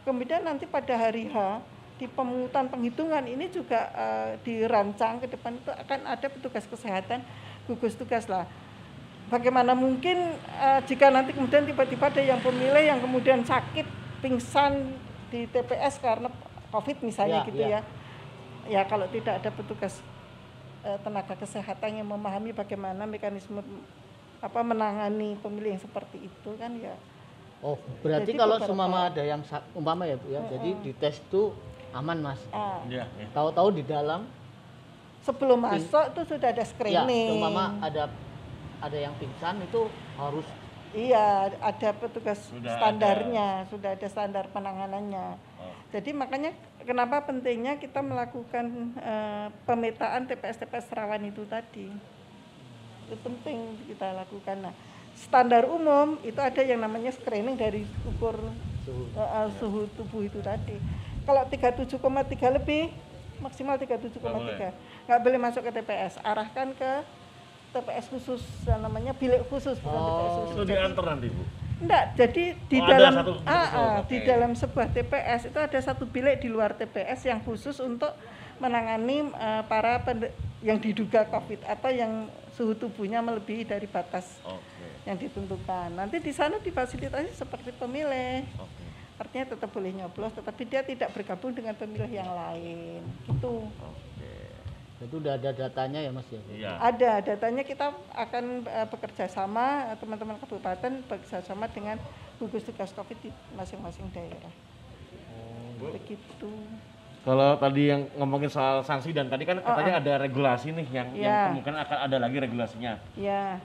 Kemudian 0.02 0.42
nanti 0.42 0.66
pada 0.66 0.98
hari 0.98 1.30
H 1.30 1.62
di 2.02 2.10
pemungutan 2.10 2.66
penghitungan 2.66 3.22
ini 3.30 3.46
juga 3.46 3.86
eh, 3.94 4.30
dirancang 4.42 5.22
ke 5.22 5.30
depan 5.30 5.54
itu 5.54 5.70
akan 5.70 6.00
ada 6.10 6.26
petugas 6.26 6.66
kesehatan 6.66 7.22
gugus 7.70 7.94
tugas 7.94 8.26
lah. 8.26 8.42
Bagaimana 9.30 9.70
mungkin 9.78 10.34
eh, 10.34 10.80
jika 10.90 11.14
nanti 11.14 11.30
kemudian 11.30 11.62
tiba-tiba 11.62 12.10
ada 12.10 12.18
yang 12.18 12.42
pemilih 12.42 12.82
yang 12.82 12.98
kemudian 12.98 13.46
sakit, 13.46 13.86
pingsan 14.18 14.98
di 15.30 15.46
TPS 15.46 16.02
karena 16.02 16.26
COVID 16.74 17.06
misalnya 17.06 17.46
Ya, 17.46 17.46
gitu 17.46 17.62
ya. 17.62 17.68
ya. 17.70 17.80
Ya 18.66 18.82
kalau 18.90 19.06
tidak 19.06 19.38
ada 19.38 19.50
petugas 19.54 20.02
eh, 20.82 20.98
tenaga 21.06 21.38
kesehatan 21.38 22.02
yang 22.02 22.08
memahami 22.10 22.50
bagaimana 22.50 23.06
mekanisme 23.06 23.62
apa 24.42 24.58
menangani 24.66 25.38
pemilih 25.38 25.78
yang 25.78 25.82
seperti 25.86 26.26
itu 26.26 26.50
kan 26.58 26.74
ya 26.74 26.98
Oh, 27.62 27.78
berarti 28.02 28.34
Jadi 28.34 28.42
kalau 28.42 28.58
seumpama 28.58 29.06
ada 29.06 29.22
yang 29.22 29.38
umpama 29.70 30.02
ya 30.02 30.18
Bu 30.18 30.34
ya. 30.34 30.42
Jadi 30.50 30.82
di 30.82 30.90
tes 30.98 31.22
itu 31.22 31.54
aman 31.92 32.18
Mas. 32.20 32.40
ah, 32.50 32.80
Ya, 32.88 33.04
ya. 33.16 33.26
Tahu-tahu 33.30 33.68
di 33.76 33.82
dalam 33.84 34.24
sebelum 35.22 35.62
masuk 35.62 36.04
itu 36.12 36.20
sudah 36.34 36.48
ada 36.50 36.60
ya 36.60 36.66
screening. 36.66 37.28
seumpama 37.30 37.78
ada 37.78 38.10
ada 38.82 38.98
yang 38.98 39.14
pingsan 39.16 39.62
itu 39.62 39.86
harus 40.18 40.46
Iya, 40.92 41.48
ada 41.56 41.88
petugas 41.96 42.52
Sudah 42.52 42.76
standarnya, 42.76 43.64
sudah 43.72 43.96
ada 43.96 44.08
standar 44.12 44.44
penanganannya. 44.52 45.40
Oh. 45.56 45.72
Jadi 45.88 46.12
makanya 46.12 46.52
kenapa 46.84 47.24
pentingnya 47.24 47.80
kita 47.80 48.04
melakukan 48.04 48.92
eh, 49.00 49.48
pemetaan 49.64 50.28
TPS-TPS 50.28 50.92
rawan 50.92 51.24
itu 51.24 51.48
tadi. 51.48 51.88
Itu 53.08 53.16
penting 53.24 53.80
kita 53.88 54.12
lakukan. 54.12 54.68
Nah, 54.68 54.74
standar 55.16 55.64
umum 55.64 56.20
itu 56.20 56.36
ada 56.36 56.60
yang 56.60 56.84
namanya 56.84 57.08
screening 57.08 57.56
dari 57.56 57.88
ukur 58.04 58.36
suhu. 58.84 59.08
eh, 59.16 59.24
eh, 59.24 59.46
suhu 59.56 59.88
tubuh 59.96 60.28
itu 60.28 60.44
tadi. 60.44 60.76
Kalau 61.22 61.42
37,3 61.46 62.58
lebih 62.58 62.90
maksimal 63.38 63.74
37,3 63.78 65.06
nggak 65.06 65.20
boleh 65.22 65.38
masuk 65.38 65.62
ke 65.66 65.70
TPS. 65.82 66.18
Arahkan 66.22 66.74
ke 66.74 66.92
TPS 67.72 68.06
khusus 68.12 68.42
yang 68.68 68.84
namanya 68.84 69.16
bilik 69.16 69.42
khusus 69.48 69.80
bukan 69.80 69.98
TPS 69.98 70.34
khusus. 70.36 70.54
Itu 70.54 70.64
diantar 70.68 71.04
nanti 71.08 71.26
Bu. 71.32 71.42
Enggak, 71.82 72.04
jadi 72.14 72.44
di 72.70 72.78
Oh, 72.78 72.86
dalam 72.86 73.12
satu 73.18 73.32
ah, 73.32 73.34
khusus, 73.34 73.50
ah, 73.50 73.94
oke. 73.98 74.06
di 74.06 74.16
dalam 74.22 74.50
sebuah 74.54 74.86
TPS 74.94 75.50
itu 75.50 75.58
ada 75.58 75.78
satu 75.82 76.04
bilik 76.06 76.38
di 76.38 76.46
luar 76.46 76.78
TPS 76.78 77.26
yang 77.26 77.42
khusus 77.42 77.74
untuk 77.82 78.14
menangani 78.62 79.26
eh, 79.34 79.62
para 79.66 79.98
yang 80.62 80.78
diduga 80.78 81.26
COVID 81.26 81.66
atau 81.66 81.90
yang 81.90 82.30
suhu 82.54 82.78
tubuhnya 82.78 83.18
melebihi 83.18 83.66
dari 83.66 83.90
batas 83.90 84.38
Oke. 84.46 84.86
yang 85.02 85.18
ditentukan. 85.18 85.90
Nanti 85.90 86.22
di 86.22 86.30
sana 86.30 86.62
difasilitasi 86.62 87.34
seperti 87.34 87.74
pemilih. 87.74 88.46
Oke. 88.62 88.81
Artinya 89.22 89.54
tetap 89.54 89.70
boleh 89.70 89.94
nyoblos, 89.94 90.34
tetapi 90.34 90.62
dia 90.66 90.82
tidak 90.82 91.14
bergabung 91.14 91.54
dengan 91.54 91.78
pemilih 91.78 92.10
yang 92.10 92.26
lain. 92.34 93.06
Gitu. 93.30 93.54
Oke. 93.70 94.34
Itu 95.02 95.18
udah 95.22 95.38
ada 95.38 95.50
datanya 95.54 96.02
ya 96.02 96.10
Mas 96.10 96.26
ya. 96.26 96.42
Iya. 96.50 96.70
Ada 96.82 97.10
datanya 97.22 97.62
kita 97.62 97.94
akan 98.18 98.66
eh, 98.66 98.86
bekerja 98.90 99.30
sama 99.30 99.94
teman-teman 99.98 100.38
kabupaten 100.42 101.06
bekerja 101.06 101.38
sama 101.46 101.70
dengan 101.70 102.02
gugus 102.42 102.66
tugas 102.66 102.90
COVID 102.90 103.18
di 103.22 103.30
masing-masing 103.54 104.10
daerah. 104.10 104.50
Begitu. 105.78 106.50
Kalau 107.22 107.54
tadi 107.54 107.86
yang 107.86 108.10
ngomongin 108.18 108.50
soal 108.50 108.82
sanksi 108.82 109.14
dan 109.14 109.30
tadi 109.30 109.46
kan 109.46 109.62
katanya 109.62 110.02
ada 110.02 110.12
regulasi 110.18 110.74
nih 110.74 110.86
yang, 110.90 111.08
yang 111.14 111.30
Iya. 111.30 111.38
kemungkinan 111.54 111.78
akan 111.86 111.98
ada 112.10 112.16
lagi 112.18 112.36
regulasinya. 112.42 112.92
Ya. 113.14 113.62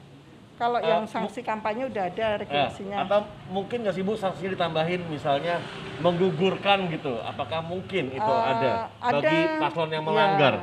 Kalau 0.58 0.78
Eh, 0.78 0.90
yang 0.90 1.06
sanksi 1.06 1.42
kampanye 1.42 1.86
udah 1.86 2.04
ada 2.08 2.26
Eh, 2.28 2.38
regulasinya. 2.42 3.06
atau 3.06 3.22
mungkin 3.48 3.86
nggak 3.86 3.94
sih 3.94 4.02
Bu 4.02 4.14
sanksinya 4.14 4.52
ditambahin 4.52 5.06
misalnya 5.06 5.62
menggugurkan 6.02 6.90
gitu. 6.90 7.22
Apakah 7.22 7.62
mungkin 7.62 8.10
itu 8.10 8.34
Eh, 8.34 8.44
ada 8.50 8.90
bagi 9.00 9.38
paslon 9.62 9.90
yang 9.90 10.02
ya, 10.02 10.08
melanggar? 10.08 10.54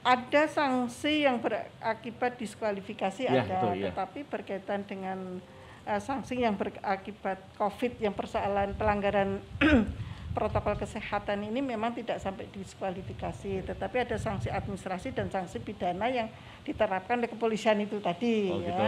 ada 0.00 0.42
sanksi 0.46 1.24
yang 1.24 1.36
berakibat 1.36 2.36
diskualifikasi 2.36 3.20
Ya, 3.22 3.40
ada, 3.40 3.44
itu, 3.44 3.68
ya. 3.78 3.84
tetapi 3.88 4.24
berkaitan 4.24 4.84
dengan 4.84 5.40
eh, 5.82 5.96
sanksi 5.98 6.36
yang 6.36 6.54
berakibat 6.54 7.40
COVID 7.56 7.96
yang 7.98 8.12
persoalan 8.12 8.72
pelanggaran 8.74 9.40
protokol 10.30 10.76
kesehatan 10.76 11.42
ini 11.42 11.58
memang 11.58 11.90
tidak 11.92 12.16
sampai 12.16 12.46
diskualifikasi, 12.50 13.66
tetapi 13.66 13.96
ada 13.98 14.14
sanksi 14.14 14.46
administrasi 14.48 15.10
dan 15.10 15.26
sanksi 15.26 15.58
pidana 15.58 16.06
yang 16.06 16.28
diterapkan 16.70 17.18
oleh 17.18 17.30
kepolisian 17.30 17.82
itu 17.82 17.98
tadi. 17.98 18.54
Oh, 18.54 18.62
ya. 18.62 18.70
gitu. 18.70 18.86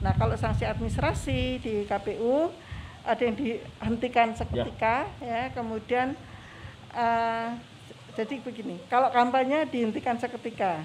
Nah 0.00 0.12
kalau 0.14 0.38
sanksi 0.38 0.62
administrasi 0.62 1.58
di 1.58 1.74
KPU 1.84 2.54
ada 3.06 3.22
yang 3.22 3.36
dihentikan 3.38 4.34
seketika, 4.34 5.06
ya, 5.22 5.50
kemudian 5.54 6.18
eh, 6.90 7.48
jadi 8.18 8.34
begini, 8.42 8.82
kalau 8.90 9.10
kampanye 9.14 9.66
dihentikan 9.70 10.18
seketika, 10.18 10.82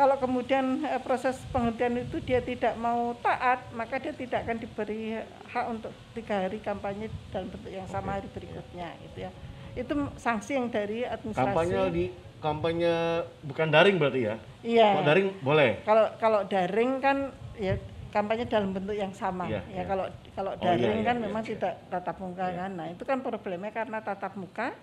kalau 0.00 0.16
kemudian 0.16 0.80
eh, 0.88 1.00
proses 1.04 1.36
penghentian 1.52 2.00
itu 2.00 2.16
dia 2.24 2.40
tidak 2.40 2.72
mau 2.80 3.12
taat, 3.20 3.60
maka 3.76 4.00
dia 4.00 4.16
tidak 4.16 4.48
akan 4.48 4.56
diberi 4.56 5.20
hak 5.52 5.64
untuk 5.68 5.92
tiga 6.16 6.48
hari 6.48 6.64
kampanye 6.64 7.12
dalam 7.28 7.52
bentuk 7.52 7.68
yang 7.68 7.88
sama 7.92 8.16
hari 8.16 8.28
berikutnya, 8.32 8.88
gitu 9.10 9.28
ya. 9.28 9.30
Itu 9.76 9.92
sanksi 10.16 10.56
yang 10.56 10.72
dari 10.72 11.04
administrasi. 11.04 11.44
Kampanye 11.44 11.82
di 11.92 12.04
kampanye 12.40 13.22
bukan 13.44 13.68
daring 13.68 13.96
berarti 14.00 14.20
ya? 14.26 14.36
Iya. 14.64 14.88
Kalau 14.96 15.04
daring 15.06 15.28
boleh. 15.40 15.70
Kalau 15.84 16.04
kalau 16.18 16.40
daring 16.48 16.92
kan 16.98 17.16
ya 17.56 17.76
kampanye 18.10 18.44
dalam 18.50 18.74
bentuk 18.74 18.96
yang 18.96 19.14
sama. 19.14 19.46
Iya, 19.46 19.62
ya 19.70 19.72
iya. 19.72 19.82
kalau 19.86 20.06
kalau 20.34 20.52
Oh, 20.56 20.60
daring 20.60 21.00
iya, 21.00 21.06
kan 21.06 21.16
iya, 21.20 21.24
memang 21.28 21.42
iya. 21.44 21.50
tidak 21.54 21.74
tatap 21.86 22.16
muka 22.18 22.46
kan. 22.50 22.70
Nah, 22.74 22.86
itu 22.90 23.02
kan 23.06 23.18
problemnya 23.22 23.70
karena 23.70 23.98
tatap 24.02 24.34
muka 24.34 24.74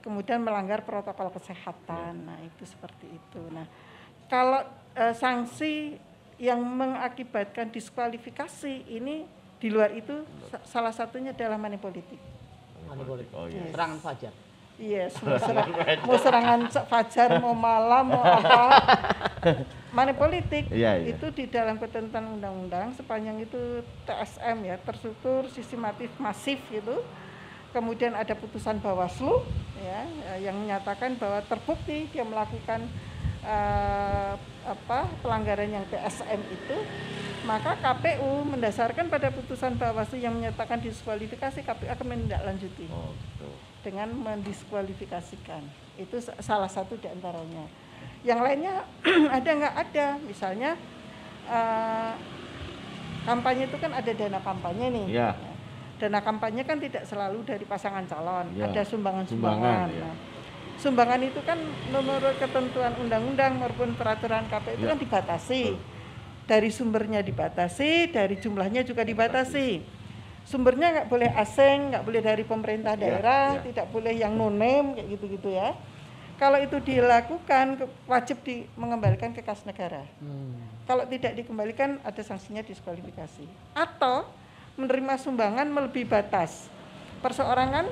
kemudian 0.00 0.40
melanggar 0.40 0.80
protokol 0.86 1.32
kesehatan. 1.34 2.14
Iya. 2.20 2.26
Nah, 2.30 2.38
itu 2.44 2.62
seperti 2.64 3.06
itu. 3.10 3.42
Nah, 3.50 3.66
kalau 4.30 4.62
eh, 4.94 5.14
sanksi 5.16 5.98
yang 6.40 6.60
mengakibatkan 6.64 7.68
diskualifikasi 7.68 8.88
ini 8.88 9.28
di 9.60 9.68
luar 9.68 9.92
itu 9.92 10.24
sa- 10.48 10.64
salah 10.64 10.94
satunya 10.94 11.36
adalah 11.36 11.60
money 11.60 11.76
politik. 11.76 12.16
Money 12.88 13.04
politik. 13.04 13.32
Oh 13.36 13.44
iya. 13.44 13.68
Serangan 13.68 14.00
fajar. 14.00 14.32
Yes, 14.80 15.12
mau, 15.20 15.36
serang- 15.36 15.68
mau 16.02 16.16
serangan 16.16 16.60
se- 16.66 16.86
fajar, 16.86 17.36
mau 17.36 17.52
malam, 17.52 18.08
mau 18.08 18.24
apa. 18.24 18.60
Money 19.90 20.14
politik 20.14 20.70
Iya, 20.70 20.96
iya. 20.96 21.12
itu 21.12 21.26
di 21.30 21.44
dalam 21.44 21.76
ketentuan 21.76 22.24
undang-undang 22.30 22.94
sepanjang 22.94 23.36
itu 23.38 23.60
TSM 24.02 24.64
ya, 24.64 24.76
terstruktur, 24.78 25.44
sistematis, 25.48 26.08
masif 26.16 26.56
gitu. 26.66 27.04
Kemudian 27.70 28.14
ada 28.14 28.32
putusan 28.32 28.78
Bawaslu 28.78 29.44
ya 29.78 30.00
yang 30.38 30.56
menyatakan 30.56 31.14
bahwa 31.14 31.44
terbukti 31.44 32.08
dia 32.08 32.24
melakukan 32.24 32.88
eh, 33.42 34.32
apa 34.62 34.98
pelanggaran 35.18 35.70
yang 35.70 35.84
TSM 35.86 36.40
itu 36.46 36.76
maka 37.40 37.72
KPU 37.74 38.44
mendasarkan 38.46 39.08
pada 39.08 39.28
putusan 39.28 39.74
Bawaslu 39.74 40.20
yang 40.20 40.32
menyatakan 40.32 40.76
diskualifikasi 40.78 41.58
KPU 41.58 41.88
akan 41.88 42.06
menindaklanjuti 42.06 42.84
Oh, 42.88 43.16
gitu. 43.16 43.48
dengan 43.80 44.12
mendiskualifikasikan. 44.12 45.64
Itu 45.96 46.20
sa- 46.20 46.36
salah 46.38 46.68
satu 46.68 46.94
di 46.94 47.08
antaranya. 47.08 47.64
Yang 48.20 48.40
lainnya 48.40 48.74
ada 49.36 49.50
nggak 49.50 49.74
ada, 49.74 50.06
misalnya 50.20 50.76
eh, 51.48 52.12
kampanye 53.22 53.64
itu 53.66 53.76
kan 53.76 53.92
ada 53.92 54.12
dana 54.12 54.38
kampanye 54.38 54.86
nih. 54.92 55.06
Iya. 55.08 55.30
Dana 55.96 56.20
kampanye 56.20 56.62
kan 56.62 56.76
tidak 56.76 57.04
selalu 57.04 57.40
dari 57.42 57.64
pasangan 57.64 58.04
calon, 58.04 58.52
Iya. 58.52 58.68
ada 58.68 58.82
sumbangan-sumbangan. 58.84 59.88
Sumbangan, 59.88 59.88
iya. 59.90 60.04
Nah, 60.04 60.14
sumbangan 60.80 61.20
itu 61.20 61.40
kan 61.44 61.60
menurut 61.92 62.34
ketentuan 62.40 62.96
undang-undang 62.96 63.60
maupun 63.60 63.92
peraturan 63.92 64.48
KPU 64.48 64.80
itu 64.80 64.84
Iya. 64.88 64.90
kan 64.96 64.98
dibatasi. 64.98 65.62
Dari 66.48 66.70
sumbernya 66.72 67.20
dibatasi, 67.22 68.10
dari 68.10 68.34
jumlahnya 68.40 68.82
juga 68.82 69.06
dibatasi. 69.06 69.84
Sumbernya 70.42 70.90
nggak 70.98 71.08
boleh 71.12 71.30
asing, 71.36 71.94
nggak 71.94 72.02
boleh 72.02 72.20
dari 72.24 72.42
pemerintah 72.42 72.98
Iya, 72.98 73.02
daerah, 73.06 73.46
iya. 73.54 73.62
tidak 73.70 73.86
boleh 73.92 74.12
yang 74.16 74.34
no 74.34 74.50
name 74.50 74.98
kayak 74.98 75.08
gitu-gitu 75.14 75.54
ya. 75.54 75.76
Kalau 76.40 76.56
itu 76.56 76.80
dilakukan 76.80 77.84
wajib 78.08 78.40
di, 78.40 78.64
mengembalikan 78.72 79.30
ke 79.30 79.44
kas 79.44 79.60
negara. 79.68 80.08
Kalau 80.88 81.04
tidak 81.04 81.36
dikembalikan 81.36 82.00
ada 82.00 82.22
sanksinya 82.24 82.64
diskualifikasi. 82.64 83.44
Atau 83.76 84.24
menerima 84.80 85.20
sumbangan 85.20 85.68
melebihi 85.68 86.08
batas. 86.08 86.72
Perseorangan 87.20 87.84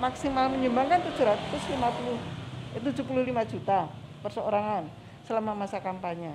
maksimal 0.00 0.48
menyumbangkan 0.48 1.04
750 1.12 2.80
itu 2.80 2.88
75 3.04 3.52
juta 3.52 3.86
perseorangan 4.24 4.88
selama 5.28 5.52
masa 5.54 5.78
kampanye. 5.78 6.34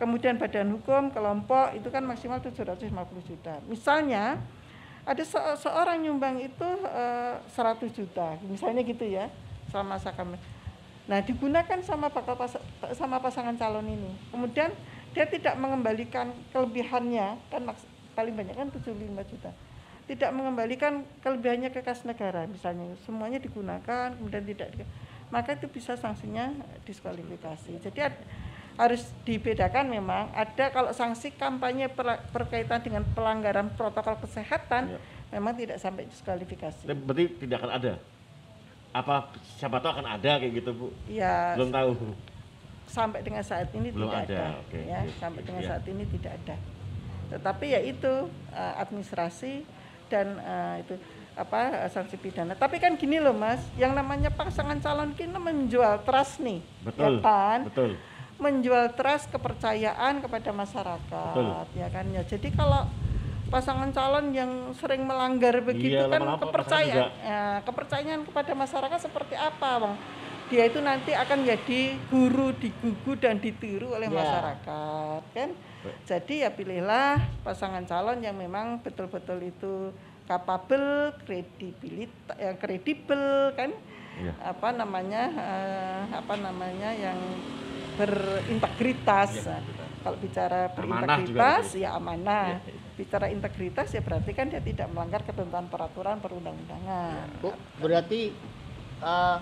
Kemudian 0.00 0.40
badan 0.40 0.72
hukum 0.72 1.12
kelompok 1.12 1.76
itu 1.76 1.90
kan 1.92 2.00
maksimal 2.06 2.40
750 2.40 2.88
juta. 3.26 3.60
Misalnya 3.68 4.40
ada 5.04 5.20
se- 5.20 5.56
seorang 5.60 6.00
nyumbang 6.00 6.40
itu 6.40 6.68
eh, 6.88 7.36
100 7.52 7.92
juta, 7.92 8.38
misalnya 8.48 8.80
gitu 8.80 9.04
ya, 9.04 9.28
selama 9.68 10.00
masa 10.00 10.14
kampanye. 10.14 10.40
Nah, 11.10 11.18
digunakan 11.20 11.78
sama 11.82 12.06
bakal 12.08 12.38
pas- 12.38 12.62
sama 12.94 13.18
pasangan 13.18 13.58
calon 13.58 13.84
ini. 13.90 14.14
Kemudian 14.30 14.70
dia 15.10 15.26
tidak 15.26 15.58
mengembalikan 15.58 16.30
kelebihannya, 16.54 17.34
kan 17.50 17.62
paling 18.14 18.34
banyak 18.38 18.54
kan 18.54 18.70
75 18.70 19.26
juta. 19.26 19.50
Tidak 20.10 20.30
mengembalikan 20.34 21.06
kelebihannya 21.22 21.70
ke 21.70 21.80
kas 21.80 22.02
negara 22.02 22.42
misalnya. 22.44 22.98
Semuanya 23.06 23.38
digunakan 23.38 24.10
kemudian 24.10 24.42
tidak 24.42 24.74
maka 25.30 25.54
itu 25.54 25.70
bisa 25.70 25.94
sanksinya 25.94 26.50
diskualifikasi. 26.82 27.78
Jadi 27.78 28.00
ad- 28.02 28.24
harus 28.74 29.06
dibedakan 29.22 29.86
memang 29.86 30.34
ada 30.34 30.72
kalau 30.72 30.90
sanksi 30.90 31.30
kampanye 31.30 31.86
per- 31.86 32.26
berkaitan 32.34 32.82
dengan 32.82 33.06
pelanggaran 33.06 33.70
protokol 33.70 34.18
kesehatan 34.18 34.90
Iya. 34.90 34.98
memang 35.30 35.54
tidak 35.54 35.78
sampai 35.78 36.10
diskualifikasi. 36.10 36.88
Berarti 36.88 37.24
tidak 37.38 37.62
akan 37.62 37.70
ada. 37.70 37.92
Apa 38.90 39.30
siapa 39.54 39.78
tahu 39.78 39.94
akan 39.94 40.06
ada 40.18 40.42
kayak 40.42 40.52
gitu, 40.58 40.70
Bu? 40.74 40.86
Ya 41.06 41.54
Belum 41.54 41.70
tahu. 41.70 41.90
sampai 42.90 43.22
dengan 43.22 43.46
saat 43.46 43.70
ini 43.70 43.94
Belum 43.94 44.10
tidak 44.10 44.26
ada, 44.26 44.34
ada, 44.34 44.60
oke, 44.66 44.80
ya 44.82 44.98
oke, 44.98 45.14
sampai 45.22 45.40
dengan 45.46 45.62
ya. 45.62 45.68
saat 45.70 45.84
ini 45.86 46.02
tidak 46.10 46.32
ada 46.42 46.56
tetapi 47.30 47.66
ya 47.70 47.80
itu 47.86 48.12
eh, 48.50 48.74
administrasi 48.82 49.62
dan 50.10 50.26
eh, 50.36 50.74
itu 50.82 50.94
apa 51.38 51.86
eh, 51.86 51.90
sanksi 51.90 52.18
pidana 52.18 52.52
tapi 52.52 52.76
kan 52.76 52.98
gini 52.98 53.22
loh 53.22 53.32
mas 53.32 53.62
yang 53.78 53.94
namanya 53.94 54.28
pasangan 54.28 54.76
calon 54.82 55.14
kita 55.14 55.38
menjual 55.38 56.02
trust 56.02 56.42
nih 56.42 56.60
Betul. 56.82 57.22
ya 57.22 57.24
kan 57.24 57.58
Betul. 57.70 57.90
menjual 58.36 58.84
trust 58.98 59.30
kepercayaan 59.30 60.20
kepada 60.20 60.50
masyarakat 60.50 61.34
Betul. 61.38 61.78
ya 61.78 61.88
kan 61.88 62.04
ya 62.10 62.22
jadi 62.26 62.48
kalau 62.52 62.82
pasangan 63.50 63.90
calon 63.90 64.30
yang 64.30 64.50
sering 64.78 65.02
melanggar 65.02 65.58
begitu 65.58 65.98
Iya, 65.98 66.06
kan 66.06 66.22
kepercayaan 66.38 67.10
ya, 67.18 67.42
kepercayaan 67.66 68.22
kepada 68.22 68.52
masyarakat 68.54 68.98
seperti 69.00 69.34
apa 69.34 69.70
bang 69.82 69.94
dia 70.50 70.66
itu 70.66 70.78
nanti 70.78 71.14
akan 71.14 71.38
jadi 71.40 71.80
guru 72.06 72.50
digugu 72.52 73.14
dan 73.16 73.38
ditiru 73.38 73.94
oleh 73.94 74.06
Ya. 74.06 74.16
masyarakat 74.16 75.22
kan 75.30 75.50
jadi 76.04 76.34
ya 76.36 76.50
pilihlah 76.50 77.16
pasangan 77.40 77.86
calon 77.86 78.18
yang 78.18 78.34
memang 78.34 78.82
betul-betul 78.82 79.40
itu 79.40 79.94
kapabel 80.26 81.14
kredibilitas 81.22 82.36
yang 82.36 82.56
kredibel 82.56 83.22
kan 83.54 83.70
Iya. 84.12 84.34
apa 84.44 84.68
namanya 84.70 85.22
eh, 85.30 86.02
apa 86.12 86.34
namanya 86.36 86.90
yang 86.92 87.16
berintegritas 87.96 89.30
Nah, 89.40 89.60
betul. 89.60 89.86
Kalau 90.00 90.16
bicara 90.16 90.60
Amanah 90.70 90.80
berintegritas 91.20 91.64
betul. 91.68 91.80
ya 91.80 91.90
amanah. 91.92 92.46
Bicara 92.96 93.26
integritas 93.28 93.88
ya 93.90 94.00
berarti 94.00 94.32
kan 94.32 94.48
dia 94.48 94.60
tidak 94.60 94.88
melanggar 94.88 95.20
ketentuan 95.22 95.68
peraturan 95.68 96.16
perundang-undangan. 96.18 97.40
Bu, 97.40 97.52
berarti 97.78 98.32
eh, 98.98 99.36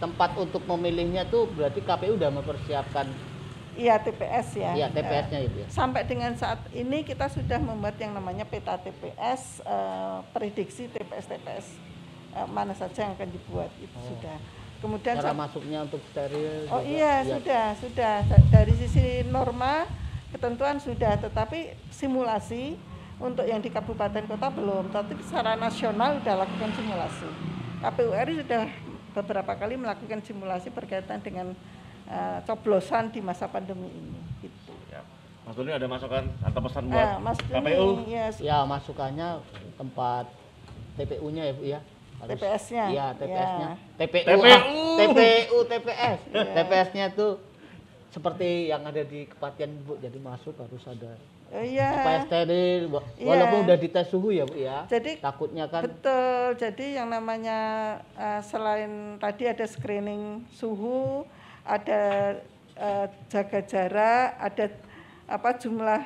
tempat 0.00 0.32
untuk 0.34 0.64
memilihnya 0.66 1.22
tuh 1.24 1.44
berarti 1.46 1.78
KPU 1.78 2.16
udah 2.16 2.30
mempersiapkan 2.32 3.06
Iya 3.70 3.96
TPS 3.96 4.48
ya. 4.56 4.72
ya 4.74 4.88
TPS-nya 4.90 5.40
itu 5.40 5.56
ya. 5.56 5.66
Sampai 5.70 6.02
dengan 6.02 6.34
saat 6.34 6.58
ini 6.70 7.00
kita 7.00 7.28
sudah 7.28 7.56
membuat 7.56 7.96
yang 7.96 8.12
namanya 8.12 8.42
peta 8.42 8.76
TPS, 8.76 9.62
eh, 9.62 10.18
prediksi 10.30 10.84
TPS 10.86 11.24
TPS 11.26 11.66
eh, 12.30 12.46
mana 12.46 12.72
saja 12.72 13.04
yang 13.04 13.14
akan 13.14 13.30
dibuat 13.30 13.70
itu 13.78 13.94
sudah. 14.02 14.36
Kemudian 14.80 15.14
Cara 15.14 15.32
masuknya 15.32 15.84
untuk 15.84 16.00
steril. 16.02 16.66
oh 16.66 16.80
juga. 16.80 16.88
iya 16.88 17.14
Ya. 17.20 17.24
sudah 17.30 17.64
sudah 17.76 18.14
Da- 18.26 18.46
dari 18.50 18.74
sisi 18.74 19.04
norma 19.24 19.84
ketentuan 20.30 20.76
sudah, 20.76 21.16
tetapi 21.16 21.72
simulasi 21.90 22.74
untuk 23.18 23.44
yang 23.44 23.58
di 23.58 23.68
kabupaten 23.68 24.24
kota 24.26 24.48
belum. 24.48 24.88
Tapi 24.88 25.14
secara 25.20 25.54
nasional 25.54 26.18
sudah 26.18 26.34
lakukan 26.38 26.70
simulasi. 26.74 27.28
KPU 27.78 28.10
RI 28.10 28.34
sudah 28.40 28.62
beberapa 29.10 29.52
kali 29.52 29.74
melakukan 29.74 30.20
simulasi 30.20 30.68
berkaitan 30.68 31.18
dengan 31.18 31.52
eh, 32.06 32.38
coblosan 32.42 33.10
di 33.10 33.20
masa 33.20 33.46
pandemi 33.46 33.86
ini. 33.86 34.20
Gitu. 34.40 34.72
Ya. 34.88 35.02
Mas 35.40 35.54
Doni 35.54 35.70
ada 35.70 35.86
masukan 35.86 36.24
atau 36.40 36.60
pesan 36.60 36.84
buat 36.86 37.00
Ah, 37.00 37.18
Mas 37.18 37.38
Doni, 37.40 37.54
KPU? 37.64 37.86
ya, 38.06 38.26
Ya 38.38 38.58
masukannya 38.62 39.28
tempat 39.74 40.26
TPU-nya 40.96 41.42
ya 41.44 41.52
Bu 41.52 41.64
ya. 41.64 41.80
TPS-nya, 42.20 42.84
Iya, 42.86 43.06
TPS-nya. 43.16 43.68
ya. 43.70 43.76
TPU. 43.96 44.26
TPU. 44.28 44.44
ah, 44.44 44.60
TPU 45.00 45.58
TPS. 45.64 46.18
Iya. 46.28 46.44
TPS-nya 46.54 47.06
tuh 47.10 47.40
seperti 48.10 48.68
yang 48.68 48.82
ada 48.82 49.00
di 49.00 49.24
kepatian 49.24 49.70
Bu. 49.80 49.96
Jadi 49.96 50.18
masuk 50.18 50.52
harus 50.54 50.84
ada 50.84 51.16
iya. 51.52 51.88
supaya 51.92 52.18
steril 52.24 52.82
Iya. 53.18 53.26
walaupun 53.26 53.58
udah 53.64 53.76
dites 53.76 54.06
suhu 54.06 54.30
ya 54.30 54.46
Bu 54.46 54.54
ya. 54.54 54.86
Jadi 54.86 55.18
takutnya 55.18 55.66
kan 55.66 55.82
Betul. 55.82 56.54
Jadi 56.54 56.94
yang 56.94 57.08
namanya 57.08 57.58
eh, 58.14 58.40
selain 58.40 59.18
tadi 59.18 59.44
ada 59.44 59.66
screening 59.66 60.46
suhu, 60.50 61.26
ada 61.62 62.34
eh, 62.74 63.06
jaga 63.26 63.60
jarak, 63.62 64.26
ada 64.38 64.64
apa 65.26 65.50
jumlah 65.56 66.02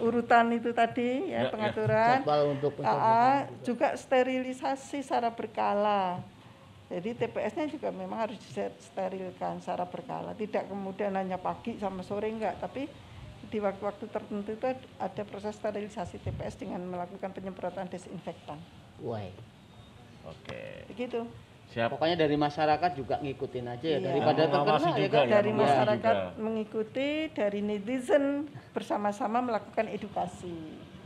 urutan 0.00 0.48
itu 0.50 0.72
tadi 0.72 1.28
Ya, 1.28 1.36
ya. 1.36 1.40
ya, 1.44 1.50
pengaturan. 1.52 2.16
jadwal 2.20 2.42
untuk 2.52 2.72
Ah, 2.80 2.88
ah, 2.88 3.36
juga 3.60 3.92
sterilisasi 3.92 5.00
secara 5.00 5.28
berkala. 5.28 6.20
Jadi 6.88 7.16
TPS-nya 7.16 7.68
juga 7.68 7.88
memang 7.88 8.28
harus 8.28 8.36
disterilkan 8.36 9.60
secara 9.60 9.88
berkala. 9.88 10.32
Tidak 10.32 10.68
kemudian 10.68 11.16
hanya 11.16 11.36
pagi 11.36 11.80
sama 11.80 12.04
sore 12.04 12.28
enggak, 12.28 12.60
tapi 12.60 12.84
di 13.52 13.60
waktu-waktu 13.60 14.08
tertentu 14.08 14.56
itu 14.56 14.64
ada 14.96 15.22
proses 15.28 15.52
sterilisasi 15.60 16.24
TPS 16.24 16.56
dengan 16.56 16.80
melakukan 16.88 17.28
penyemprotan 17.30 17.84
desinfektan. 17.84 18.56
Wah. 19.04 19.20
Oke. 20.24 20.88
Begitu. 20.88 21.28
Siap. 21.68 21.92
Pokoknya 21.92 22.16
dari 22.16 22.36
masyarakat 22.36 22.90
juga 22.96 23.20
ngikutin 23.20 23.64
aja 23.68 23.86
ya 23.86 23.98
Iya. 24.00 24.06
daripada 24.08 24.42
terkena 24.44 24.76
ya 24.76 24.92
juga 24.96 25.08
kan. 25.12 25.24
ya, 25.24 25.32
dari 25.32 25.50
mengawasi 25.50 25.68
masyarakat 25.72 26.14
juga. 26.16 26.40
mengikuti, 26.40 27.08
dari 27.32 27.60
netizen 27.60 28.24
bersama-sama 28.72 29.38
melakukan 29.40 29.86
edukasi. 29.88 30.56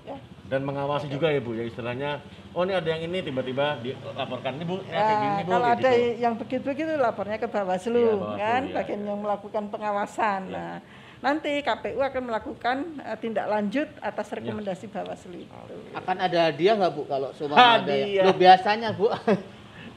Ya. 0.07 0.19
Dan 0.47 0.63
mengawasi 0.63 1.11
juga 1.11 1.35
ya 1.35 1.43
Bu 1.43 1.59
ya 1.59 1.67
istilahnya. 1.67 2.23
Oh 2.55 2.63
ini 2.63 2.79
ada 2.79 2.87
yang 2.87 3.11
ini 3.11 3.19
tiba-tiba 3.21 3.83
dilaporkan 3.83 4.55
ini 4.55 4.65
Bu. 4.65 4.79
ini 4.79 4.87
kayak 4.87 5.03
Ya, 5.03 5.19
gini 5.19 5.43
Bu. 5.43 5.51
kalau 5.51 5.67
ada 5.67 5.91
gitu. 5.91 6.23
yang 6.23 6.35
begitu-begitu 6.39 6.93
lapornya 6.95 7.39
ke 7.39 7.49
Bawaslu, 7.51 8.05
Bawaslu, 8.15 8.39
kan, 8.39 8.63
iya, 8.63 8.75
bagian 8.75 9.01
iya. 9.03 9.09
yang 9.11 9.19
melakukan 9.19 9.65
pengawasan. 9.67 10.41
Nah, 10.47 10.79
nanti 11.27 11.59
KPU 11.59 11.99
akan 11.99 12.23
melakukan 12.31 12.77
eh, 13.03 13.19
tindak 13.19 13.51
lanjut 13.51 13.91
atas 13.99 14.31
rekomendasi 14.31 14.87
Bawaslu 14.87 15.43
itu. 15.43 15.75
Akan 15.91 16.23
ada 16.23 16.39
hadiah 16.47 16.79
nggak 16.79 16.93
Bu 16.95 17.03
kalau 17.11 17.35
semua 17.35 17.59
ada 17.59 17.83
Hadiah. 17.83 18.23
ya? 18.23 18.31
Loh, 18.31 18.37
biasanya 18.39 18.95
Bu. 18.95 19.11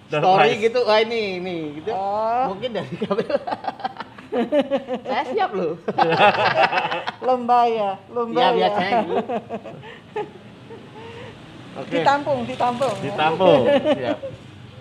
Story 0.10 0.58
gitu, 0.58 0.82
wah 0.90 0.98
ini 0.98 1.38
ini 1.38 1.58
gitu. 1.78 1.94
Oh. 1.94 2.50
Mungkin 2.50 2.74
dari 2.74 2.90
KPU. 2.98 3.30
Saya 5.06 5.24
siap 5.30 5.54
loh. 5.54 5.78
Lomba 7.30 7.66
ya, 7.70 7.92
lomba 8.10 8.42
Ya 8.42 8.48
ya. 8.50 8.54
biasanya 8.58 8.98
gitu. 9.06 9.18
Oke. 11.80 11.94
Ditampung, 11.94 12.40
ditampung. 12.50 12.94
ya. 12.98 13.06
Ditampung. 13.06 13.62
Siap. 13.70 14.18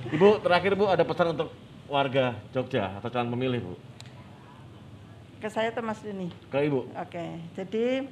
Ibu 0.09 0.29
terakhir 0.41 0.73
Bu 0.73 0.85
ada 0.89 1.05
pesan 1.05 1.37
untuk 1.37 1.53
warga 1.89 2.33
Jogja 2.51 2.97
atau 2.97 3.09
calon 3.13 3.29
pemilih 3.29 3.61
Bu? 3.61 3.73
Ke 5.39 5.49
saya 5.49 5.71
atau 5.71 5.87
Mas 5.87 6.03
Dini? 6.03 6.29
Ke 6.51 6.67
Ibu. 6.67 6.91
Oke, 6.99 7.25
jadi 7.55 8.11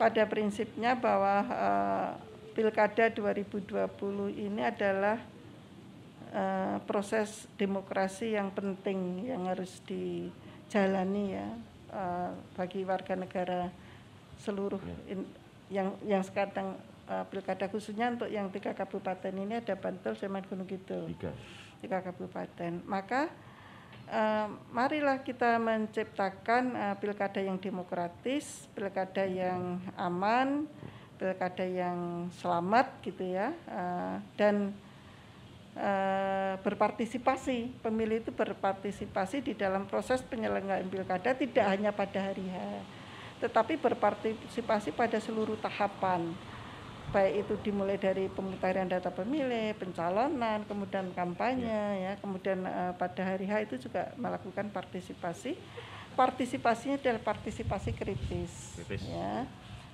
pada 0.00 0.24
prinsipnya 0.24 0.96
bahwa 0.96 1.44
eh, 1.44 2.08
Pilkada 2.56 3.06
2020 3.12 3.68
ini 4.32 4.62
adalah 4.64 5.20
eh, 6.32 6.76
proses 6.88 7.44
demokrasi 7.54 8.32
yang 8.34 8.48
penting 8.50 9.28
yang 9.28 9.44
harus 9.44 9.78
dijalani 9.84 11.36
ya 11.36 11.48
eh, 11.92 12.30
bagi 12.56 12.80
warga 12.82 13.12
negara 13.12 13.68
seluruh 14.40 14.80
in- 15.06 15.28
yang 15.68 15.92
yang 16.08 16.24
sekarang 16.24 16.80
eh, 17.06 17.24
Pilkada 17.28 17.68
khususnya 17.68 18.08
untuk 18.08 18.32
yang 18.32 18.48
tiga 18.48 18.72
kabupaten 18.72 19.36
ini 19.36 19.60
ada 19.60 19.76
Bantul, 19.76 20.16
Sleman, 20.16 20.48
Gunung 20.48 20.64
Kidul 20.64 21.12
Tiga. 21.12 21.30
tiga 21.84 21.98
kabupaten. 22.00 22.80
Maka 22.88 23.28
eh, 24.08 24.46
marilah 24.72 25.20
kita 25.22 25.60
menciptakan 25.60 26.64
eh, 26.74 26.96
pilkada 26.98 27.40
yang 27.40 27.60
demokratis, 27.60 28.66
pilkada 28.72 29.24
yang 29.28 29.78
aman, 29.94 30.64
pilkada 31.20 31.64
yang 31.64 32.30
selamat 32.40 32.88
gitu 33.04 33.24
ya, 33.24 33.52
eh, 33.68 34.16
dan 34.40 34.72
eh, 35.76 36.54
berpartisipasi. 36.60 37.84
Pemilih 37.84 38.24
itu 38.24 38.32
berpartisipasi 38.32 39.44
di 39.44 39.52
dalam 39.52 39.84
proses 39.84 40.24
penyelenggaraan 40.24 40.88
pilkada 40.88 41.36
tidak 41.36 41.64
hanya 41.68 41.92
pada 41.92 42.32
hari 42.32 42.48
H, 42.48 42.56
tetapi 43.44 43.76
berpartisipasi 43.78 44.96
pada 44.96 45.20
seluruh 45.22 45.60
tahapan 45.60 46.34
baik 47.08 47.34
itu 47.46 47.54
dimulai 47.68 47.96
dari 47.96 48.28
pemutaran 48.28 48.88
data 48.88 49.08
pemilih, 49.08 49.72
pencalonan, 49.80 50.64
kemudian 50.68 51.08
kampanye, 51.16 52.04
ya, 52.04 52.12
kemudian 52.20 52.64
eh, 52.64 52.92
pada 52.96 53.22
hari 53.24 53.48
H 53.48 53.64
itu 53.64 53.88
juga 53.88 54.12
melakukan 54.20 54.68
partisipasi. 54.68 55.56
Partisipasinya 56.12 56.98
adalah 56.98 57.22
partisipasi 57.22 57.94
kritis, 57.94 58.74
Kritis. 58.74 59.06
ya. 59.06 59.46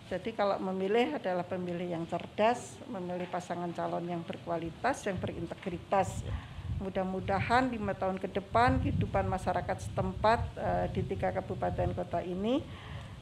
Jadi 0.08 0.36
kalau 0.36 0.60
memilih 0.60 1.16
adalah 1.16 1.44
pemilih 1.44 1.96
yang 1.96 2.04
cerdas, 2.08 2.76
memilih 2.88 3.28
pasangan 3.28 3.72
calon 3.72 4.04
yang 4.04 4.20
berkualitas, 4.24 5.04
yang 5.04 5.16
berintegritas. 5.16 6.24
Mudah-mudahan 6.80 7.72
lima 7.72 7.96
tahun 7.96 8.20
ke 8.20 8.28
depan 8.28 8.82
kehidupan 8.82 9.28
masyarakat 9.30 9.76
setempat 9.84 10.40
eh, 10.56 10.86
di 10.92 11.02
tiga 11.06 11.30
kabupaten 11.30 11.92
kota 11.92 12.20
ini 12.24 12.60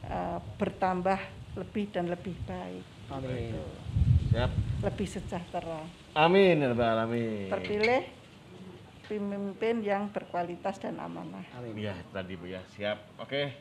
eh, 0.07 0.39
bertambah 0.59 1.19
lebih 1.53 1.93
dan 1.93 2.09
lebih 2.09 2.33
baik 2.49 2.93
Amin. 3.13 3.53
Siap. 4.33 4.51
lebih 4.83 5.07
sejahtera. 5.07 5.85
Amin 6.17 6.59
ya 6.59 6.73
Rabbal 6.73 6.89
alamin. 6.97 7.47
Terpilih 7.53 8.01
pemimpin 9.07 9.75
yang 9.85 10.09
berkualitas 10.09 10.81
dan 10.81 10.97
amanah. 10.97 11.45
Amin. 11.55 11.77
Iya 11.77 11.93
tadi 12.09 12.33
Bu 12.33 12.49
ya. 12.49 12.59
Siap. 12.73 13.21
Oke. 13.21 13.53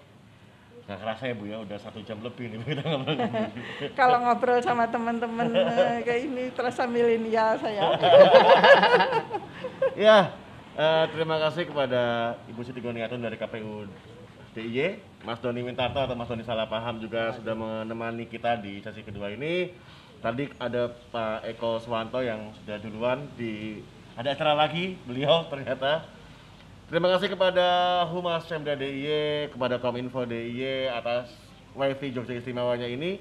Nggak 0.82 0.98
kerasa 0.98 1.22
ya 1.30 1.34
Bu 1.36 1.44
ya 1.46 1.56
udah 1.62 1.78
satu 1.78 2.02
jam 2.02 2.18
lebih 2.24 2.50
nih 2.50 2.58
kita 2.64 2.82
ngobrol. 2.82 3.14
Kalau 4.00 4.18
ngobrol 4.24 4.58
sama 4.64 4.88
teman-teman 4.90 5.46
kayak 6.08 6.20
ini 6.26 6.50
terasa 6.56 6.88
milenial 6.88 7.60
saya. 7.60 7.82
Ya, 9.92 10.32
eh, 10.72 11.04
terima 11.12 11.36
kasih 11.36 11.68
kepada 11.68 12.32
Ibu 12.48 12.64
Siti 12.64 12.80
Goniatun 12.80 13.20
dari 13.20 13.36
KPU 13.36 13.84
DIY, 14.52 15.00
Mas 15.24 15.40
Doni 15.40 15.64
Wintarto 15.64 15.96
atau 15.96 16.12
Mas 16.12 16.28
Doni 16.28 16.44
Salah 16.44 16.68
Paham 16.68 17.00
juga 17.00 17.32
sudah 17.32 17.56
menemani 17.56 18.28
kita 18.28 18.60
di 18.60 18.84
sesi 18.84 19.00
kedua 19.00 19.32
ini. 19.32 19.72
Tadi 20.20 20.52
ada 20.60 20.92
Pak 20.92 21.48
Eko 21.56 21.80
Swanto 21.80 22.20
yang 22.20 22.52
sudah 22.60 22.76
duluan 22.78 23.26
di 23.34 23.80
ada 24.12 24.36
acara 24.36 24.52
lagi 24.52 25.00
beliau 25.08 25.48
ternyata. 25.48 26.04
Terima 26.92 27.08
kasih 27.16 27.32
kepada 27.32 27.66
Humas 28.12 28.44
Pemda 28.44 28.76
DIY, 28.76 29.56
kepada 29.56 29.80
Kominfo 29.80 30.28
DIY 30.28 30.92
atas 30.92 31.32
wifi 31.72 32.12
Jogja 32.12 32.36
istimewanya 32.36 32.84
ini, 32.84 33.16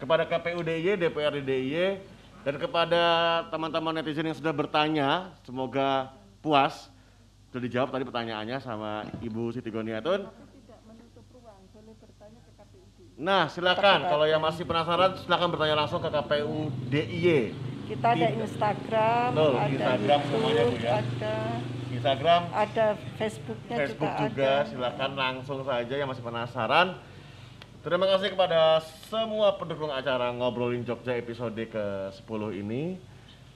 kepada 0.00 0.24
KPU 0.24 0.64
DIY, 0.64 0.96
DPRD 0.96 1.44
DIY, 1.44 2.00
dan 2.40 2.56
kepada 2.56 3.02
teman-teman 3.52 4.00
netizen 4.00 4.24
yang 4.24 4.38
sudah 4.40 4.56
bertanya, 4.56 5.36
semoga 5.44 6.16
puas. 6.40 6.88
Sudah 7.52 7.60
dijawab 7.60 7.92
tadi 7.92 8.08
pertanyaannya 8.08 8.58
sama 8.64 9.04
Ibu 9.20 9.52
Siti 9.52 9.68
Goniatun. 9.68 10.49
Nah, 13.20 13.52
silakan 13.52 14.08
kalau 14.08 14.24
yang 14.24 14.40
masih 14.40 14.64
penasaran 14.64 15.12
silakan 15.20 15.52
bertanya 15.52 15.76
langsung 15.84 16.00
ke 16.00 16.08
KPU 16.08 16.72
DIY. 16.88 17.52
Kita 17.92 18.16
ada 18.16 18.28
Instagram, 18.32 19.28
Betul, 19.36 19.54
ada 19.60 19.68
Instagram 19.68 20.20
semuanya, 20.24 20.62
Bu, 20.62 20.70
YouTube, 20.72 20.86
ya. 20.88 20.92
ada 21.04 21.34
Instagram, 21.90 22.42
ada 22.54 22.86
Facebooknya 23.20 23.76
Facebook 23.76 24.12
juga, 24.14 24.24
juga, 24.24 24.48
ada. 24.48 24.68
silakan 24.72 25.10
langsung 25.20 25.60
saja 25.68 25.94
yang 26.00 26.08
masih 26.08 26.24
penasaran. 26.24 26.88
Terima 27.84 28.06
kasih 28.08 28.28
kepada 28.32 28.80
semua 29.12 29.56
pendukung 29.60 29.92
acara 29.92 30.32
Ngobrolin 30.32 30.84
Jogja 30.88 31.12
episode 31.16 31.60
ke-10 31.60 32.42
ini. 32.56 32.96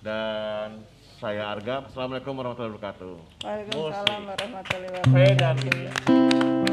Dan 0.04 0.84
saya 1.16 1.48
Arga. 1.48 1.88
Assalamualaikum 1.88 2.36
warahmatullahi 2.36 2.72
wabarakatuh. 2.76 3.14
Waalaikumsalam 3.48 4.20
warahmatullahi 4.28 5.04
Saya 5.08 5.32
dan 5.40 5.56
wabarakatuh. 5.56 6.63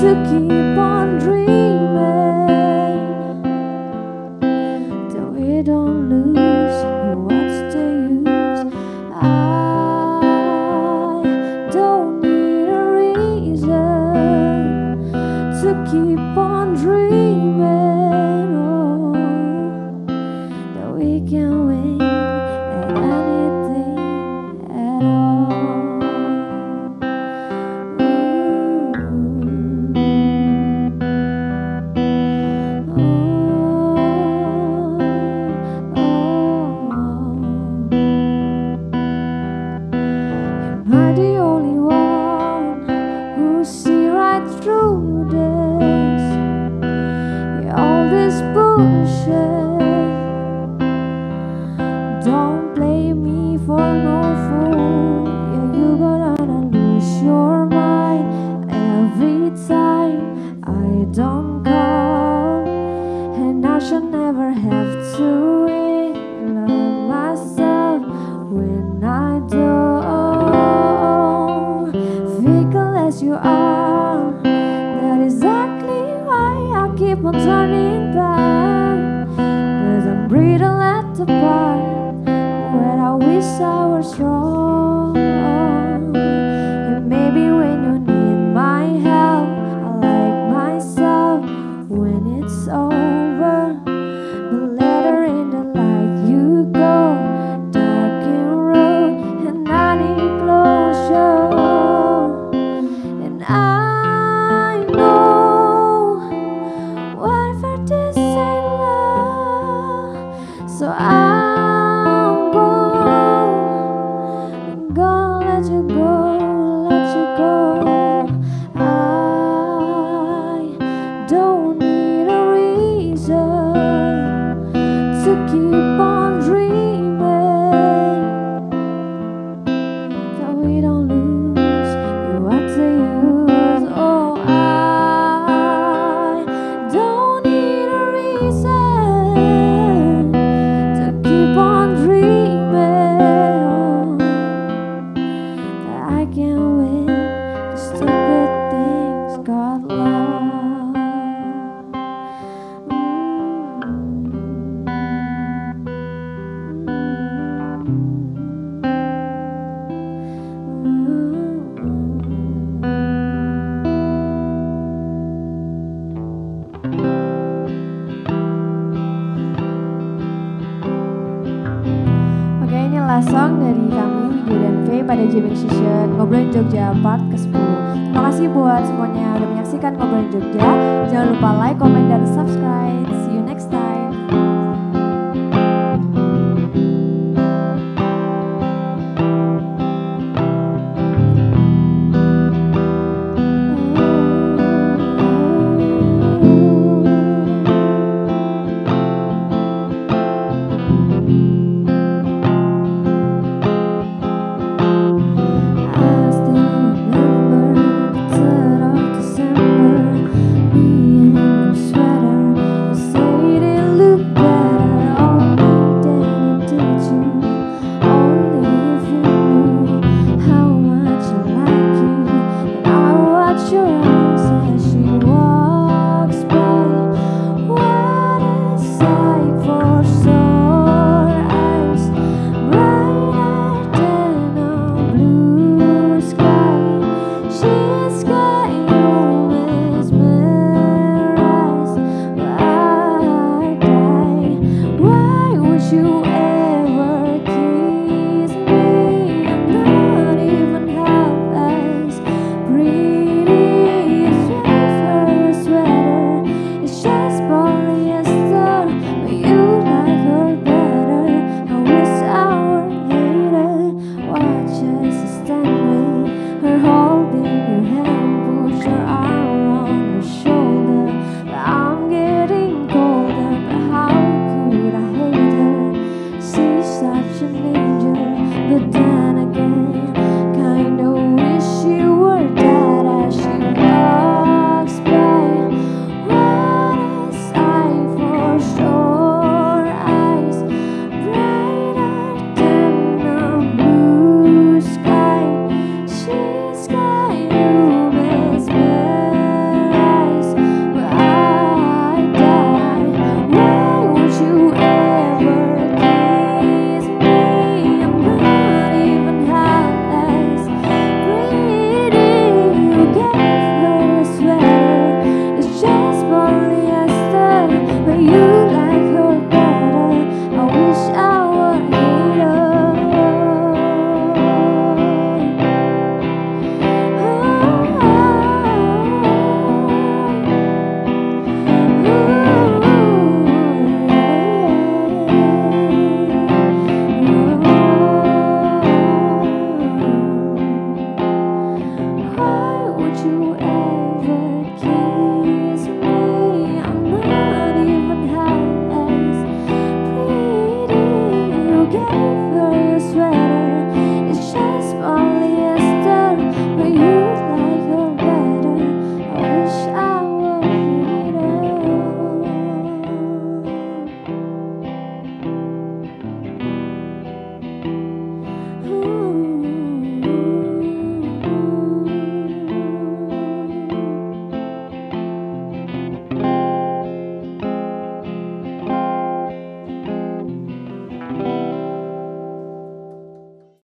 To 0.00 0.14
keep 0.30 0.69